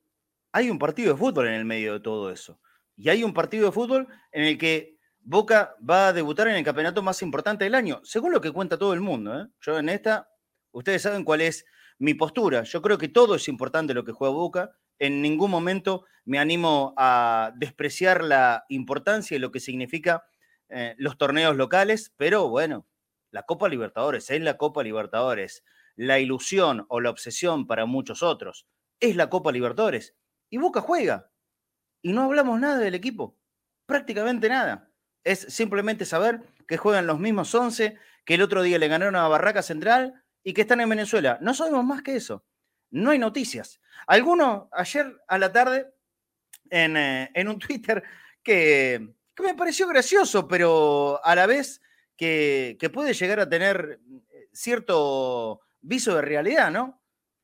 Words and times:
Hay 0.51 0.69
un 0.69 0.77
partido 0.77 1.13
de 1.13 1.19
fútbol 1.19 1.47
en 1.47 1.55
el 1.55 1.65
medio 1.65 1.93
de 1.93 1.99
todo 1.99 2.31
eso. 2.31 2.59
Y 2.95 3.09
hay 3.09 3.23
un 3.23 3.33
partido 3.33 3.65
de 3.65 3.71
fútbol 3.71 4.07
en 4.31 4.43
el 4.43 4.57
que 4.59 4.99
Boca 5.19 5.75
va 5.87 6.09
a 6.09 6.13
debutar 6.13 6.47
en 6.47 6.57
el 6.57 6.63
campeonato 6.63 7.01
más 7.01 7.23
importante 7.23 7.63
del 7.63 7.73
año, 7.73 8.01
según 8.03 8.31
lo 8.31 8.39
que 8.39 8.51
cuenta 8.51 8.77
todo 8.77 8.93
el 8.93 9.01
mundo. 9.01 9.41
¿eh? 9.41 9.47
Yo 9.61 9.79
en 9.79 9.89
esta, 9.89 10.29
ustedes 10.71 11.01
saben 11.01 11.23
cuál 11.23 11.41
es 11.41 11.65
mi 11.99 12.13
postura. 12.13 12.63
Yo 12.63 12.81
creo 12.81 12.97
que 12.97 13.07
todo 13.07 13.35
es 13.35 13.47
importante 13.47 13.93
lo 13.93 14.03
que 14.03 14.11
juega 14.11 14.33
Boca. 14.33 14.71
En 14.99 15.21
ningún 15.21 15.51
momento 15.51 16.05
me 16.23 16.39
animo 16.39 16.93
a 16.97 17.51
despreciar 17.55 18.23
la 18.23 18.65
importancia 18.69 19.35
y 19.35 19.39
lo 19.39 19.51
que 19.51 19.59
significa 19.59 20.23
eh, 20.69 20.95
los 20.97 21.17
torneos 21.17 21.55
locales, 21.55 22.13
pero 22.17 22.49
bueno, 22.49 22.87
la 23.31 23.43
Copa 23.43 23.69
Libertadores 23.69 24.29
es 24.29 24.41
la 24.41 24.57
Copa 24.57 24.83
Libertadores. 24.83 25.63
La 25.95 26.19
ilusión 26.19 26.85
o 26.89 26.99
la 26.99 27.09
obsesión 27.09 27.67
para 27.67 27.85
muchos 27.85 28.23
otros 28.23 28.67
es 28.99 29.15
la 29.15 29.29
Copa 29.29 29.51
Libertadores. 29.51 30.15
Y 30.49 30.57
Boca 30.57 30.81
juega. 30.81 31.31
Y 32.01 32.13
no 32.13 32.23
hablamos 32.23 32.59
nada 32.59 32.77
del 32.77 32.95
equipo. 32.95 33.37
Prácticamente 33.85 34.49
nada. 34.49 34.91
Es 35.23 35.39
simplemente 35.39 36.05
saber 36.05 36.41
que 36.67 36.77
juegan 36.77 37.07
los 37.07 37.19
mismos 37.19 37.53
11, 37.53 37.97
que 38.25 38.33
el 38.35 38.41
otro 38.41 38.61
día 38.61 38.79
le 38.79 38.87
ganaron 38.87 39.15
a 39.15 39.27
Barraca 39.27 39.61
Central 39.61 40.24
y 40.45 40.53
que 40.53 40.61
están 40.61 40.79
en 40.79 40.89
Venezuela. 40.89 41.39
No 41.41 41.53
sabemos 41.53 41.83
más 41.83 42.03
que 42.03 42.15
eso. 42.15 42.45
No 42.91 43.09
hay 43.09 43.19
noticias. 43.19 43.81
Alguno 44.05 44.69
ayer 44.71 45.19
a 45.27 45.37
la 45.39 45.51
tarde 45.51 45.91
en, 46.69 46.95
eh, 46.95 47.45
un 47.47 47.59
Twitter 47.59 48.03
que, 48.41 49.13
me 49.43 49.55
pareció 49.55 49.87
gracioso, 49.87 50.47
pero 50.47 51.19
a 51.25 51.35
la 51.35 51.47
vez 51.47 51.81
que, 52.15 52.77
que, 52.79 52.89
puede 52.89 53.13
llegar 53.13 53.39
a 53.39 53.49
tener 53.49 53.99
eh, 54.31 54.49
cierto 54.53 55.61
viso 55.81 56.15
de 56.15 56.21
realidad, 56.21 56.71
¿no? 56.71 57.01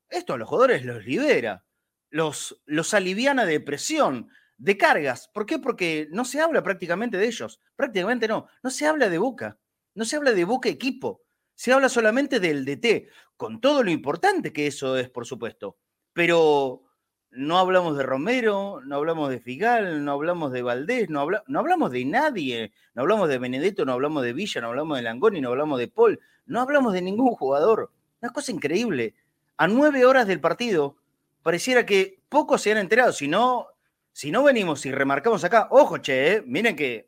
Esto 0.07 0.33
a 0.33 0.37
los 0.37 0.47
jugadores 0.47 0.85
los 0.85 1.03
libera, 1.03 1.65
los, 2.11 2.61
los 2.65 2.93
aliviana 2.93 3.45
de 3.45 3.59
presión, 3.59 4.29
de 4.57 4.77
cargas. 4.77 5.27
¿Por 5.33 5.47
qué? 5.47 5.57
Porque 5.57 6.07
no 6.11 6.23
se 6.23 6.39
habla 6.39 6.61
prácticamente 6.61 7.17
de 7.17 7.25
ellos. 7.25 7.59
Prácticamente 7.75 8.27
no. 8.27 8.47
No 8.61 8.69
se 8.69 8.85
habla 8.85 9.09
de 9.09 9.17
Boca. 9.17 9.57
No 9.95 10.05
se 10.05 10.17
habla 10.17 10.33
de 10.33 10.45
Boca 10.45 10.69
equipo 10.69 11.23
se 11.61 11.71
habla 11.71 11.89
solamente 11.89 12.39
del 12.39 12.65
DT, 12.65 13.07
con 13.37 13.61
todo 13.61 13.83
lo 13.83 13.91
importante 13.91 14.51
que 14.51 14.65
eso 14.65 14.97
es, 14.97 15.11
por 15.11 15.27
supuesto. 15.27 15.77
Pero 16.11 16.81
no 17.29 17.59
hablamos 17.59 17.95
de 17.95 18.01
Romero, 18.01 18.81
no 18.83 18.95
hablamos 18.95 19.29
de 19.29 19.39
Figal, 19.39 20.03
no 20.03 20.13
hablamos 20.13 20.51
de 20.51 20.63
Valdés, 20.63 21.11
no, 21.11 21.27
no 21.45 21.59
hablamos 21.59 21.91
de 21.91 22.03
nadie, 22.03 22.73
no 22.95 23.03
hablamos 23.03 23.29
de 23.29 23.37
Benedetto, 23.37 23.85
no 23.85 23.93
hablamos 23.93 24.23
de 24.23 24.33
Villa, 24.33 24.59
no 24.59 24.69
hablamos 24.69 24.97
de 24.97 25.03
Langoni, 25.03 25.39
no 25.39 25.49
hablamos 25.49 25.77
de 25.77 25.87
Paul, 25.87 26.19
no 26.47 26.61
hablamos 26.61 26.93
de 26.93 27.03
ningún 27.03 27.35
jugador. 27.35 27.91
Una 28.23 28.33
cosa 28.33 28.51
increíble. 28.51 29.13
A 29.57 29.67
nueve 29.67 30.03
horas 30.03 30.25
del 30.25 30.41
partido, 30.41 30.97
pareciera 31.43 31.85
que 31.85 32.23
pocos 32.27 32.63
se 32.63 32.71
han 32.71 32.79
enterado. 32.79 33.13
Si 33.13 33.27
no, 33.27 33.67
si 34.13 34.31
no 34.31 34.41
venimos 34.41 34.83
y 34.87 34.91
remarcamos 34.91 35.43
acá, 35.43 35.67
ojo, 35.69 35.99
che, 35.99 36.37
eh, 36.37 36.43
miren 36.43 36.75
que 36.75 37.07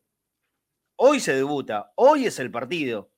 hoy 0.95 1.19
se 1.19 1.33
debuta, 1.33 1.91
hoy 1.95 2.27
es 2.27 2.37
el 2.37 2.51
partido. 2.51 3.09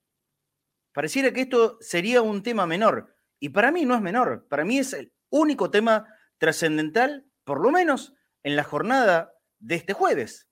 Pareciera 0.95 1.33
que 1.33 1.41
esto 1.41 1.77
sería 1.81 2.21
un 2.21 2.41
tema 2.41 2.65
menor. 2.65 3.13
Y 3.37 3.49
para 3.49 3.69
mí 3.69 3.83
no 3.83 3.95
es 3.95 4.01
menor. 4.01 4.47
Para 4.47 4.63
mí 4.63 4.77
es 4.77 4.93
el 4.93 5.11
único 5.29 5.69
tema 5.69 6.07
trascendental, 6.37 7.25
por 7.43 7.59
lo 7.59 7.69
menos 7.69 8.13
en 8.43 8.55
la 8.55 8.63
jornada 8.63 9.33
de 9.59 9.75
este 9.75 9.91
jueves. 9.91 10.47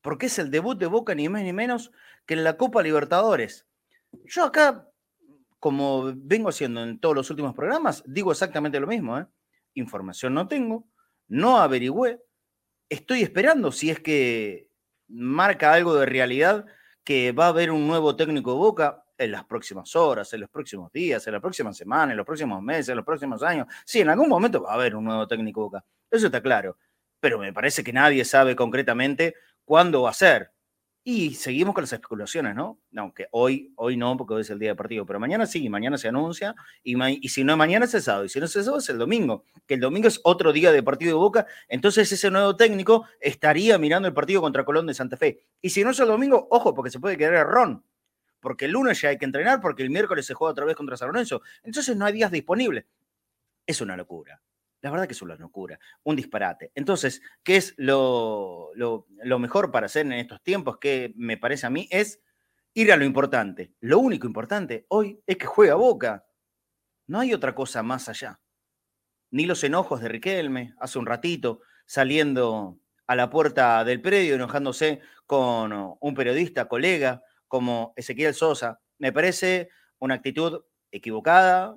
Porque 0.00 0.26
es 0.26 0.40
el 0.40 0.50
debut 0.50 0.76
de 0.76 0.86
Boca 0.86 1.14
ni 1.14 1.28
más 1.28 1.44
ni 1.44 1.52
menos 1.52 1.92
que 2.26 2.34
en 2.34 2.42
la 2.42 2.56
Copa 2.56 2.82
Libertadores. 2.82 3.68
Yo 4.24 4.42
acá, 4.42 4.88
como 5.60 6.14
vengo 6.16 6.48
haciendo 6.48 6.82
en 6.82 6.98
todos 6.98 7.14
los 7.14 7.30
últimos 7.30 7.54
programas, 7.54 8.02
digo 8.04 8.32
exactamente 8.32 8.80
lo 8.80 8.88
mismo. 8.88 9.20
¿eh? 9.20 9.26
Información 9.74 10.34
no 10.34 10.48
tengo, 10.48 10.88
no 11.28 11.58
averigüé, 11.58 12.20
estoy 12.88 13.22
esperando 13.22 13.70
si 13.70 13.90
es 13.90 14.00
que 14.00 14.68
marca 15.06 15.72
algo 15.72 15.94
de 15.94 16.06
realidad 16.06 16.66
que 17.04 17.30
va 17.30 17.46
a 17.46 17.50
haber 17.50 17.70
un 17.70 17.86
nuevo 17.86 18.16
técnico 18.16 18.50
de 18.50 18.58
Boca 18.58 19.04
en 19.20 19.30
las 19.30 19.44
próximas 19.44 19.94
horas, 19.94 20.32
en 20.32 20.40
los 20.40 20.50
próximos 20.50 20.90
días, 20.90 21.26
en 21.26 21.34
la 21.34 21.40
próxima 21.40 21.72
semana, 21.74 22.12
en 22.12 22.16
los 22.16 22.26
próximos 22.26 22.62
meses, 22.62 22.88
en 22.88 22.96
los 22.96 23.04
próximos 23.04 23.42
años. 23.42 23.66
Sí, 23.84 24.00
en 24.00 24.08
algún 24.08 24.28
momento 24.28 24.62
va 24.62 24.72
a 24.72 24.74
haber 24.74 24.96
un 24.96 25.04
nuevo 25.04 25.28
técnico 25.28 25.60
Boca. 25.60 25.84
Eso 26.10 26.26
está 26.26 26.40
claro. 26.40 26.78
Pero 27.20 27.38
me 27.38 27.52
parece 27.52 27.84
que 27.84 27.92
nadie 27.92 28.24
sabe 28.24 28.56
concretamente 28.56 29.34
cuándo 29.64 30.02
va 30.02 30.10
a 30.10 30.14
ser. 30.14 30.52
Y 31.02 31.34
seguimos 31.34 31.74
con 31.74 31.82
las 31.82 31.92
especulaciones, 31.92 32.54
¿no? 32.54 32.78
Aunque 32.96 33.26
hoy, 33.32 33.72
hoy 33.76 33.96
no, 33.96 34.16
porque 34.16 34.34
hoy 34.34 34.40
es 34.42 34.50
el 34.50 34.58
día 34.58 34.70
de 34.70 34.76
partido, 34.76 35.06
pero 35.06 35.18
mañana 35.18 35.46
sí, 35.46 35.68
mañana 35.68 35.96
se 35.96 36.08
anuncia, 36.08 36.54
y 36.82 37.28
si 37.28 37.42
no 37.42 37.52
es 37.52 37.58
mañana 37.58 37.86
es 37.86 37.94
el 37.94 38.02
sábado, 38.02 38.26
y 38.26 38.28
si 38.28 38.38
no 38.38 38.44
es 38.44 38.54
el 38.56 38.64
sábado 38.64 38.80
es 38.80 38.88
el 38.90 38.98
domingo, 38.98 39.44
que 39.66 39.74
el 39.74 39.80
domingo 39.80 40.08
es 40.08 40.20
otro 40.24 40.52
día 40.52 40.72
de 40.72 40.82
partido 40.82 41.12
de 41.12 41.18
Boca, 41.18 41.46
entonces 41.68 42.12
ese 42.12 42.30
nuevo 42.30 42.54
técnico 42.54 43.06
estaría 43.18 43.78
mirando 43.78 44.08
el 44.08 44.14
partido 44.14 44.42
contra 44.42 44.64
Colón 44.64 44.86
de 44.86 44.92
Santa 44.92 45.16
Fe. 45.16 45.46
Y 45.62 45.70
si 45.70 45.82
no 45.84 45.90
es 45.90 46.00
el 46.00 46.08
domingo, 46.08 46.46
ojo, 46.50 46.74
porque 46.74 46.90
se 46.90 47.00
puede 47.00 47.16
quedar 47.16 47.32
errón, 47.32 47.82
porque 48.40 48.64
el 48.64 48.72
lunes 48.72 49.00
ya 49.00 49.10
hay 49.10 49.18
que 49.18 49.24
entrenar, 49.24 49.60
porque 49.60 49.82
el 49.82 49.90
miércoles 49.90 50.26
se 50.26 50.34
juega 50.34 50.52
otra 50.52 50.64
vez 50.64 50.76
contra 50.76 50.96
San 50.96 51.08
Lorenzo. 51.08 51.42
Entonces 51.62 51.96
no 51.96 52.04
hay 52.04 52.12
días 52.12 52.30
disponibles. 52.30 52.86
Es 53.66 53.80
una 53.80 53.96
locura. 53.96 54.42
La 54.82 54.90
verdad 54.90 55.06
que 55.06 55.12
es 55.12 55.22
una 55.22 55.36
locura, 55.36 55.78
un 56.04 56.16
disparate. 56.16 56.72
Entonces, 56.74 57.20
¿qué 57.42 57.56
es 57.56 57.74
lo, 57.76 58.70
lo, 58.74 59.06
lo 59.22 59.38
mejor 59.38 59.70
para 59.70 59.86
hacer 59.86 60.06
en 60.06 60.12
estos 60.12 60.42
tiempos? 60.42 60.78
Que 60.78 61.12
me 61.16 61.36
parece 61.36 61.66
a 61.66 61.70
mí 61.70 61.86
es 61.90 62.20
ir 62.72 62.90
a 62.92 62.96
lo 62.96 63.04
importante. 63.04 63.74
Lo 63.80 63.98
único 63.98 64.26
importante 64.26 64.86
hoy 64.88 65.20
es 65.26 65.36
que 65.36 65.46
juega 65.46 65.74
Boca. 65.74 66.26
No 67.06 67.20
hay 67.20 67.34
otra 67.34 67.54
cosa 67.54 67.82
más 67.82 68.08
allá. 68.08 68.40
Ni 69.30 69.44
los 69.46 69.62
enojos 69.64 70.00
de 70.00 70.08
Riquelme 70.08 70.74
hace 70.78 70.98
un 70.98 71.06
ratito 71.06 71.60
saliendo 71.84 72.78
a 73.06 73.16
la 73.16 73.28
puerta 73.28 73.84
del 73.84 74.00
predio 74.00 74.36
enojándose 74.36 75.00
con 75.26 75.72
un 76.00 76.14
periodista, 76.14 76.68
colega, 76.68 77.22
como 77.50 77.92
Ezequiel 77.96 78.32
Sosa. 78.32 78.80
Me 78.98 79.12
parece 79.12 79.70
una 79.98 80.14
actitud 80.14 80.62
equivocada, 80.92 81.76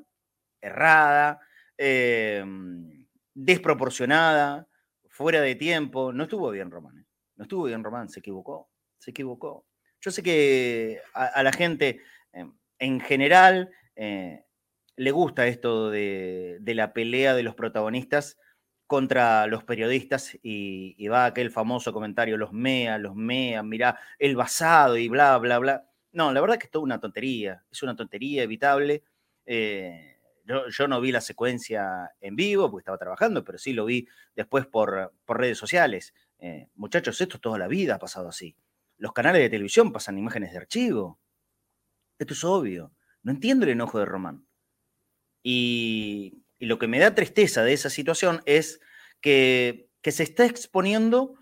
errada, 0.62 1.40
eh, 1.80 2.46
desproporcionada, 3.34 4.68
fuera 5.10 5.42
de 5.42 5.56
tiempo. 5.56 6.14
No 6.14 6.24
estuvo 6.24 6.52
bien 6.52 6.70
Román. 6.70 7.00
¿eh? 7.00 7.06
No 7.38 7.44
estuvo 7.46 7.64
bien 7.64 7.84
Román, 7.84 8.08
se 8.08 8.20
equivocó, 8.20 8.70
se 9.00 9.10
equivocó. 9.10 9.66
Yo 10.00 10.12
sé 10.12 10.22
que 10.22 11.02
a, 11.16 11.42
la 11.42 11.52
gente 11.52 12.02
eh, 12.34 12.46
en 12.78 13.00
general 13.00 13.72
eh, 13.96 14.46
le 14.96 15.12
gusta 15.12 15.48
esto 15.48 15.90
de, 15.90 16.62
la 16.64 16.94
pelea 16.94 17.34
de 17.34 17.42
los 17.42 17.56
protagonistas 17.56 18.38
contra 18.88 19.48
los 19.48 19.64
periodistas 19.64 20.38
y, 20.44 21.08
va 21.08 21.26
aquel 21.26 21.52
famoso 21.52 21.94
comentario, 21.94 22.38
los 22.38 22.54
mea, 22.54 22.98
los 22.98 23.16
mea, 23.16 23.64
mirá, 23.64 24.00
el 24.20 24.36
basado 24.36 24.98
y 24.98 25.08
bla, 25.08 25.38
bla, 25.38 25.60
bla. 25.60 25.90
No, 26.12 26.32
la 26.32 26.42
verdad 26.42 26.58
que 26.58 26.66
es 26.66 26.72
toda 26.72 26.84
una 26.84 27.00
tontería, 27.00 27.64
es 27.72 27.82
una 27.84 27.96
tontería 27.96 28.44
evitable. 28.44 29.04
Eh, 29.46 30.18
yo, 30.46 30.88
no 30.88 31.02
vi 31.02 31.12
la 31.12 31.22
secuencia 31.22 32.12
en 32.20 32.36
vivo 32.36 32.70
porque 32.70 32.82
estaba 32.82 32.98
trabajando, 32.98 33.44
pero 33.44 33.58
sí 33.58 33.74
lo 33.74 33.86
vi 33.86 34.08
después 34.36 34.66
por, 34.68 35.14
por 35.26 35.40
redes 35.40 35.58
sociales. 35.58 36.14
Eh, 36.40 36.70
muchachos, 36.76 37.20
esto 37.22 37.40
toda 37.40 37.58
la 37.58 37.68
vida 37.68 37.96
ha 37.96 38.00
pasado 38.00 38.28
así. 38.28 38.56
Los 38.98 39.14
canales 39.14 39.42
de 39.42 39.50
televisión 39.50 39.92
pasan 39.92 40.18
imágenes 40.18 40.52
de 40.52 40.58
archivo. 40.58 41.20
Esto 42.20 42.34
es 42.34 42.44
obvio. 42.44 42.92
No 43.24 43.32
entiendo 43.32 43.66
el 43.66 43.72
enojo 43.72 44.00
de 44.00 44.06
Román. 44.06 44.46
Y, 45.42 46.43
lo 46.66 46.80
que 46.80 46.88
me 46.88 47.00
da 47.00 47.16
tristeza 47.16 47.64
de 47.64 47.74
esa 47.74 47.90
situación 47.90 48.42
es 48.46 48.80
que, 49.22 49.90
se 50.04 50.24
está 50.24 50.46
exponiendo 50.46 51.36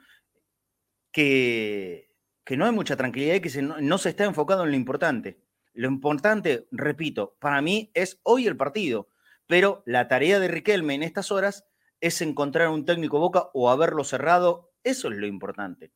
que, 1.11 2.09
no 2.49 2.65
hay 2.65 2.71
mucha 2.71 2.97
tranquilidad 2.97 3.35
y 3.35 3.41
que 3.41 3.61
no, 3.61 3.97
se 3.97 4.09
está 4.09 4.25
enfocado 4.25 4.63
en 4.63 4.71
lo 4.71 4.75
importante. 4.75 5.39
Lo 5.73 5.87
importante, 5.87 6.67
repito, 6.71 7.37
para 7.39 7.61
mí 7.61 7.91
es 7.93 8.19
hoy 8.23 8.45
el 8.45 8.57
partido, 8.57 9.07
pero 9.47 9.83
la 9.85 10.07
tarea 10.07 10.39
de 10.39 10.49
Riquelme 10.49 10.95
en 10.95 11.03
estas 11.03 11.31
horas 11.31 11.65
es 12.01 12.21
encontrar 12.21 12.69
un 12.69 12.85
técnico 12.85 13.19
Boca 13.19 13.49
o 13.53 13.69
haberlo 13.69 14.03
cerrado. 14.03 14.73
Eso 14.83 15.09
es 15.09 15.17
lo 15.17 15.27
importante. 15.27 15.91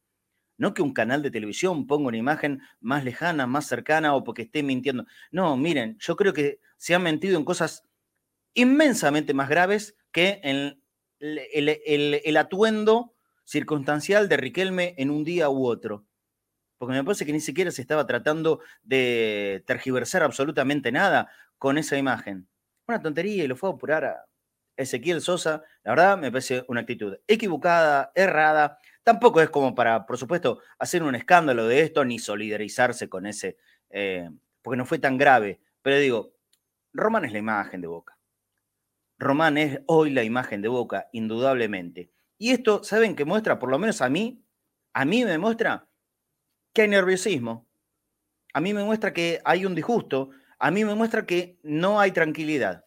No 0.58 0.74
que 0.74 0.82
un 0.82 0.94
canal 0.94 1.22
de 1.22 1.32
televisión 1.32 1.88
ponga 1.88 2.08
una 2.08 2.18
imagen 2.18 2.62
más 2.80 3.04
lejana, 3.04 3.48
más 3.48 3.68
cercana 3.68 4.16
o 4.16 4.24
porque 4.24 4.44
esté 4.44 4.64
mintiendo. 4.64 5.06
No, 5.32 5.58
miren, 5.58 5.98
yo 6.00 6.16
creo 6.16 6.32
que 6.32 6.60
se 6.78 6.96
han 6.96 7.04
mentido 7.04 7.38
en 7.38 7.44
cosas 7.44 7.84
inmensamente 8.56 9.36
más 9.36 9.50
graves 9.50 9.96
que 10.12 10.42
el, 10.44 12.38
atuendo 12.38 13.14
circunstancial 13.44 14.28
de 14.28 14.38
Riquelme 14.38 14.96
en 14.98 15.12
un 15.12 15.24
día 15.24 15.50
u 15.50 15.68
otro. 15.68 16.06
Porque 16.78 16.94
me 16.94 17.04
parece 17.04 17.26
que 17.26 17.34
ni 17.34 17.40
siquiera 17.40 17.72
se 17.72 17.82
estaba 17.82 18.08
tratando 18.08 18.62
de 18.82 19.64
tergiversar 19.68 20.24
absolutamente 20.24 20.92
nada 20.92 21.30
con 21.58 21.78
esa 21.78 21.98
imagen. 21.98 22.48
Una 22.88 23.02
tontería 23.02 23.44
y 23.44 23.48
lo 23.48 23.56
fue 23.56 23.70
a 23.70 23.74
apurar 23.74 24.06
a 24.06 24.26
Ezequiel 24.76 25.22
Sosa. 25.22 25.64
La 25.84 25.92
verdad 25.92 26.18
me 26.18 26.32
parece 26.32 26.66
una 26.68 26.82
actitud 26.82 27.18
equivocada, 27.28 28.12
errada. 28.16 28.80
Tampoco 29.04 29.42
es 29.42 29.50
como 29.50 29.76
para, 29.76 30.06
por 30.06 30.18
supuesto, 30.18 30.60
hacer 30.80 31.04
un 31.04 31.16
escándalo 31.16 31.68
de 31.68 31.82
esto 31.82 32.04
ni 32.04 32.20
solidarizarse 32.20 33.08
con 33.08 33.26
ese, 33.26 33.58
eh, 33.90 34.30
porque 34.62 34.78
no 34.78 34.86
fue 34.86 35.00
tan 35.00 35.18
grave. 35.18 35.60
Pero 35.82 35.98
digo, 35.98 36.34
Román 36.94 37.26
es 37.26 37.32
la 37.32 37.40
imagen 37.40 37.82
de 37.82 37.88
Boca. 37.88 38.15
Román 39.26 39.58
es 39.58 39.82
hoy 39.88 40.12
la 40.12 40.24
imagen 40.24 40.62
de 40.62 40.68
Boca, 40.68 41.10
indudablemente. 41.12 42.12
Y 42.38 42.52
esto, 42.52 42.84
¿saben 42.84 43.16
qué 43.16 43.26
muestra? 43.26 43.58
Por 43.58 43.72
lo 43.72 43.80
menos 43.80 44.04
a 44.04 44.08
mí, 44.08 44.46
a 44.94 45.04
mí 45.04 45.26
me 45.26 45.40
muestra 45.40 45.90
que 46.72 46.84
hay 46.84 46.90
nerviosismo. 46.90 47.68
A 48.54 48.62
mí 48.62 48.76
me 48.76 48.84
muestra 48.84 49.14
que 49.14 49.42
hay 49.44 49.66
un 49.66 49.74
disgusto. 49.74 50.30
A 50.60 50.70
mí 50.70 50.86
me 50.86 50.94
muestra 50.94 51.26
que 51.26 51.58
no 51.64 52.00
hay 52.00 52.12
tranquilidad. 52.12 52.86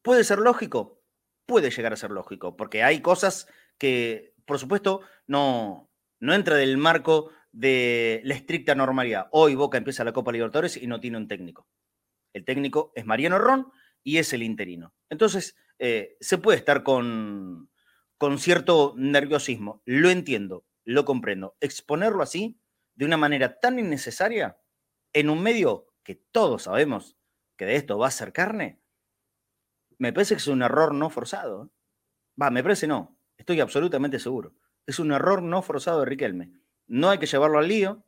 ¿Puede 0.00 0.24
ser 0.24 0.38
lógico? 0.38 1.02
Puede 1.44 1.70
llegar 1.70 1.92
a 1.92 1.96
ser 1.96 2.10
lógico, 2.10 2.56
porque 2.56 2.82
hay 2.82 3.02
cosas 3.02 3.48
que, 3.76 4.32
por 4.46 4.58
supuesto, 4.58 5.02
no, 5.26 5.90
no 6.20 6.32
entra 6.32 6.56
del 6.56 6.78
marco 6.78 7.30
de 7.52 8.22
la 8.24 8.32
estricta 8.32 8.74
normalidad. 8.74 9.28
Hoy 9.32 9.56
Boca 9.56 9.76
empieza 9.76 10.04
la 10.04 10.14
Copa 10.14 10.32
Libertadores 10.32 10.78
y 10.78 10.86
no 10.86 11.00
tiene 11.00 11.18
un 11.18 11.28
técnico. 11.28 11.68
El 12.32 12.46
técnico 12.46 12.92
es 12.94 13.04
Mariano 13.04 13.38
Ron 13.38 13.70
y 14.02 14.18
es 14.18 14.32
el 14.32 14.42
interino. 14.42 14.94
Entonces, 15.08 15.56
eh, 15.78 16.16
se 16.20 16.38
puede 16.38 16.58
estar 16.58 16.82
con, 16.82 17.70
con 18.18 18.38
cierto 18.38 18.94
nerviosismo. 18.96 19.82
Lo 19.84 20.10
entiendo, 20.10 20.64
lo 20.84 21.04
comprendo. 21.04 21.56
Exponerlo 21.60 22.22
así, 22.22 22.60
de 22.94 23.04
una 23.04 23.16
manera 23.16 23.58
tan 23.60 23.78
innecesaria, 23.78 24.58
en 25.12 25.30
un 25.30 25.42
medio 25.42 25.86
que 26.02 26.14
todos 26.14 26.64
sabemos 26.64 27.16
que 27.56 27.66
de 27.66 27.76
esto 27.76 27.98
va 27.98 28.08
a 28.08 28.12
ser 28.12 28.32
carne, 28.32 28.80
me 29.98 30.12
parece 30.14 30.34
que 30.34 30.38
es 30.38 30.46
un 30.46 30.62
error 30.62 30.94
no 30.94 31.10
forzado. 31.10 31.64
¿eh? 31.64 31.68
Va, 32.40 32.50
me 32.50 32.62
parece 32.62 32.86
no, 32.86 33.18
estoy 33.36 33.60
absolutamente 33.60 34.18
seguro. 34.18 34.54
Es 34.86 34.98
un 34.98 35.12
error 35.12 35.42
no 35.42 35.60
forzado 35.60 36.00
de 36.00 36.06
Riquelme. 36.06 36.52
No 36.86 37.10
hay 37.10 37.18
que 37.18 37.26
llevarlo 37.26 37.58
al 37.58 37.68
lío, 37.68 38.04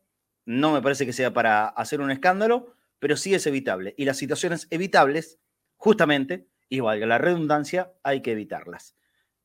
no 0.46 0.72
me 0.72 0.80
parece 0.80 1.04
que 1.04 1.12
sea 1.12 1.32
para 1.32 1.68
hacer 1.68 2.00
un 2.00 2.10
escándalo, 2.10 2.74
pero 2.98 3.16
sí 3.16 3.34
es 3.34 3.46
evitable. 3.46 3.94
Y 3.98 4.06
las 4.06 4.16
situaciones 4.16 4.68
evitables 4.70 5.38
justamente, 5.82 6.46
y 6.68 6.78
valga 6.78 7.06
la 7.06 7.18
redundancia, 7.18 7.92
hay 8.04 8.22
que 8.22 8.30
evitarlas. 8.30 8.96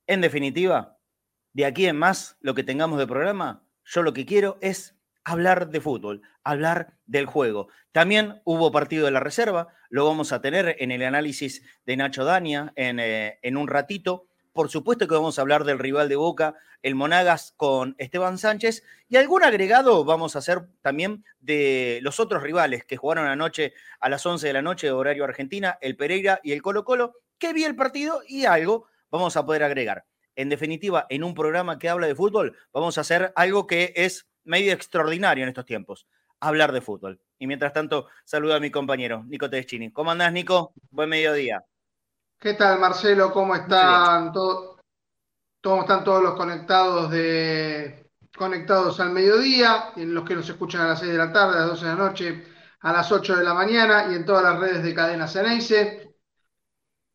En 0.05 0.21
definitiva, 0.21 0.99
de 1.53 1.65
aquí 1.65 1.87
en 1.87 1.97
más, 1.97 2.37
lo 2.41 2.53
que 2.53 2.63
tengamos 2.63 2.99
de 2.99 3.07
programa, 3.07 3.67
yo 3.83 4.03
lo 4.03 4.13
que 4.13 4.27
quiero 4.27 4.59
es 4.61 4.95
hablar 5.23 5.69
de 5.69 5.81
fútbol, 5.81 6.21
hablar 6.43 6.93
del 7.07 7.25
juego. 7.25 7.69
También 7.91 8.39
hubo 8.45 8.71
partido 8.71 9.05
de 9.05 9.11
la 9.11 9.19
reserva, 9.19 9.69
lo 9.89 10.05
vamos 10.05 10.31
a 10.31 10.39
tener 10.39 10.75
en 10.77 10.91
el 10.91 11.01
análisis 11.01 11.63
de 11.87 11.97
Nacho 11.97 12.23
Dania 12.23 12.71
en, 12.75 12.99
eh, 12.99 13.39
en 13.41 13.57
un 13.57 13.67
ratito. 13.67 14.26
Por 14.57 14.71
supuesto 14.71 15.07
que 15.07 15.13
vamos 15.13 15.37
a 15.37 15.43
hablar 15.43 15.65
del 15.65 15.77
rival 15.77 16.09
de 16.09 16.15
Boca, 16.15 16.55
el 16.81 16.95
Monagas 16.95 17.53
con 17.57 17.93
Esteban 17.99 18.39
Sánchez, 18.39 18.83
y 19.07 19.17
algún 19.17 19.43
agregado 19.43 20.03
vamos 20.03 20.35
a 20.35 20.39
hacer 20.39 20.63
también 20.81 21.23
de 21.39 21.99
los 22.01 22.19
otros 22.19 22.41
rivales 22.41 22.83
que 22.83 22.97
jugaron 22.97 23.27
anoche 23.27 23.75
a 23.99 24.09
las 24.09 24.25
11 24.25 24.47
de 24.47 24.53
la 24.53 24.63
noche, 24.63 24.89
horario 24.89 25.25
Argentina, 25.25 25.77
el 25.79 25.95
Pereira 25.95 26.39
y 26.41 26.53
el 26.53 26.63
Colo 26.63 26.85
Colo, 26.85 27.13
que 27.37 27.53
vi 27.53 27.65
el 27.65 27.75
partido 27.75 28.23
y 28.27 28.45
algo 28.45 28.87
vamos 29.11 29.37
a 29.37 29.45
poder 29.45 29.61
agregar. 29.61 30.05
En 30.35 30.49
definitiva, 30.49 31.05
en 31.09 31.23
un 31.23 31.35
programa 31.35 31.77
que 31.77 31.89
habla 31.89 32.07
de 32.07 32.15
fútbol, 32.15 32.57
vamos 32.73 32.97
a 32.97 33.01
hacer 33.01 33.33
algo 33.35 33.67
que 33.67 33.93
es 33.95 34.27
medio 34.43 34.73
extraordinario 34.73 35.43
en 35.43 35.49
estos 35.49 35.67
tiempos, 35.67 36.07
hablar 36.39 36.71
de 36.71 36.81
fútbol. 36.81 37.21
Y 37.37 37.45
mientras 37.45 37.73
tanto, 37.73 38.07
saludo 38.25 38.55
a 38.55 38.59
mi 38.59 38.71
compañero, 38.71 39.23
Nico 39.27 39.51
Tedeschini. 39.51 39.91
¿Cómo 39.91 40.09
andás, 40.09 40.33
Nico? 40.33 40.73
Buen 40.89 41.09
mediodía. 41.09 41.63
¿Qué 42.39 42.53
tal, 42.53 42.79
Marcelo? 42.79 43.31
¿Cómo 43.33 43.55
están, 43.55 44.31
todos? 44.31 44.77
¿Cómo 45.63 45.81
están 45.81 46.03
todos 46.03 46.21
los 46.21 46.35
conectados 46.35 47.09
de 47.09 48.11
conectados 48.37 48.99
al 48.99 49.09
mediodía? 49.09 49.91
En 49.95 50.13
los 50.13 50.23
que 50.23 50.35
nos 50.35 50.47
escuchan 50.47 50.81
a 50.81 50.89
las 50.89 50.99
6 50.99 51.13
de 51.13 51.17
la 51.17 51.33
tarde, 51.33 51.55
a 51.55 51.61
las 51.61 51.69
12 51.69 51.85
de 51.85 51.91
la 51.91 51.97
noche, 51.97 52.43
a 52.81 52.93
las 52.93 53.11
8 53.11 53.37
de 53.37 53.43
la 53.43 53.55
mañana 53.55 54.07
y 54.11 54.15
en 54.15 54.23
todas 54.23 54.43
las 54.43 54.59
redes 54.59 54.83
de 54.83 54.93
Cadena 54.93 55.27
Ceneice. 55.27 56.15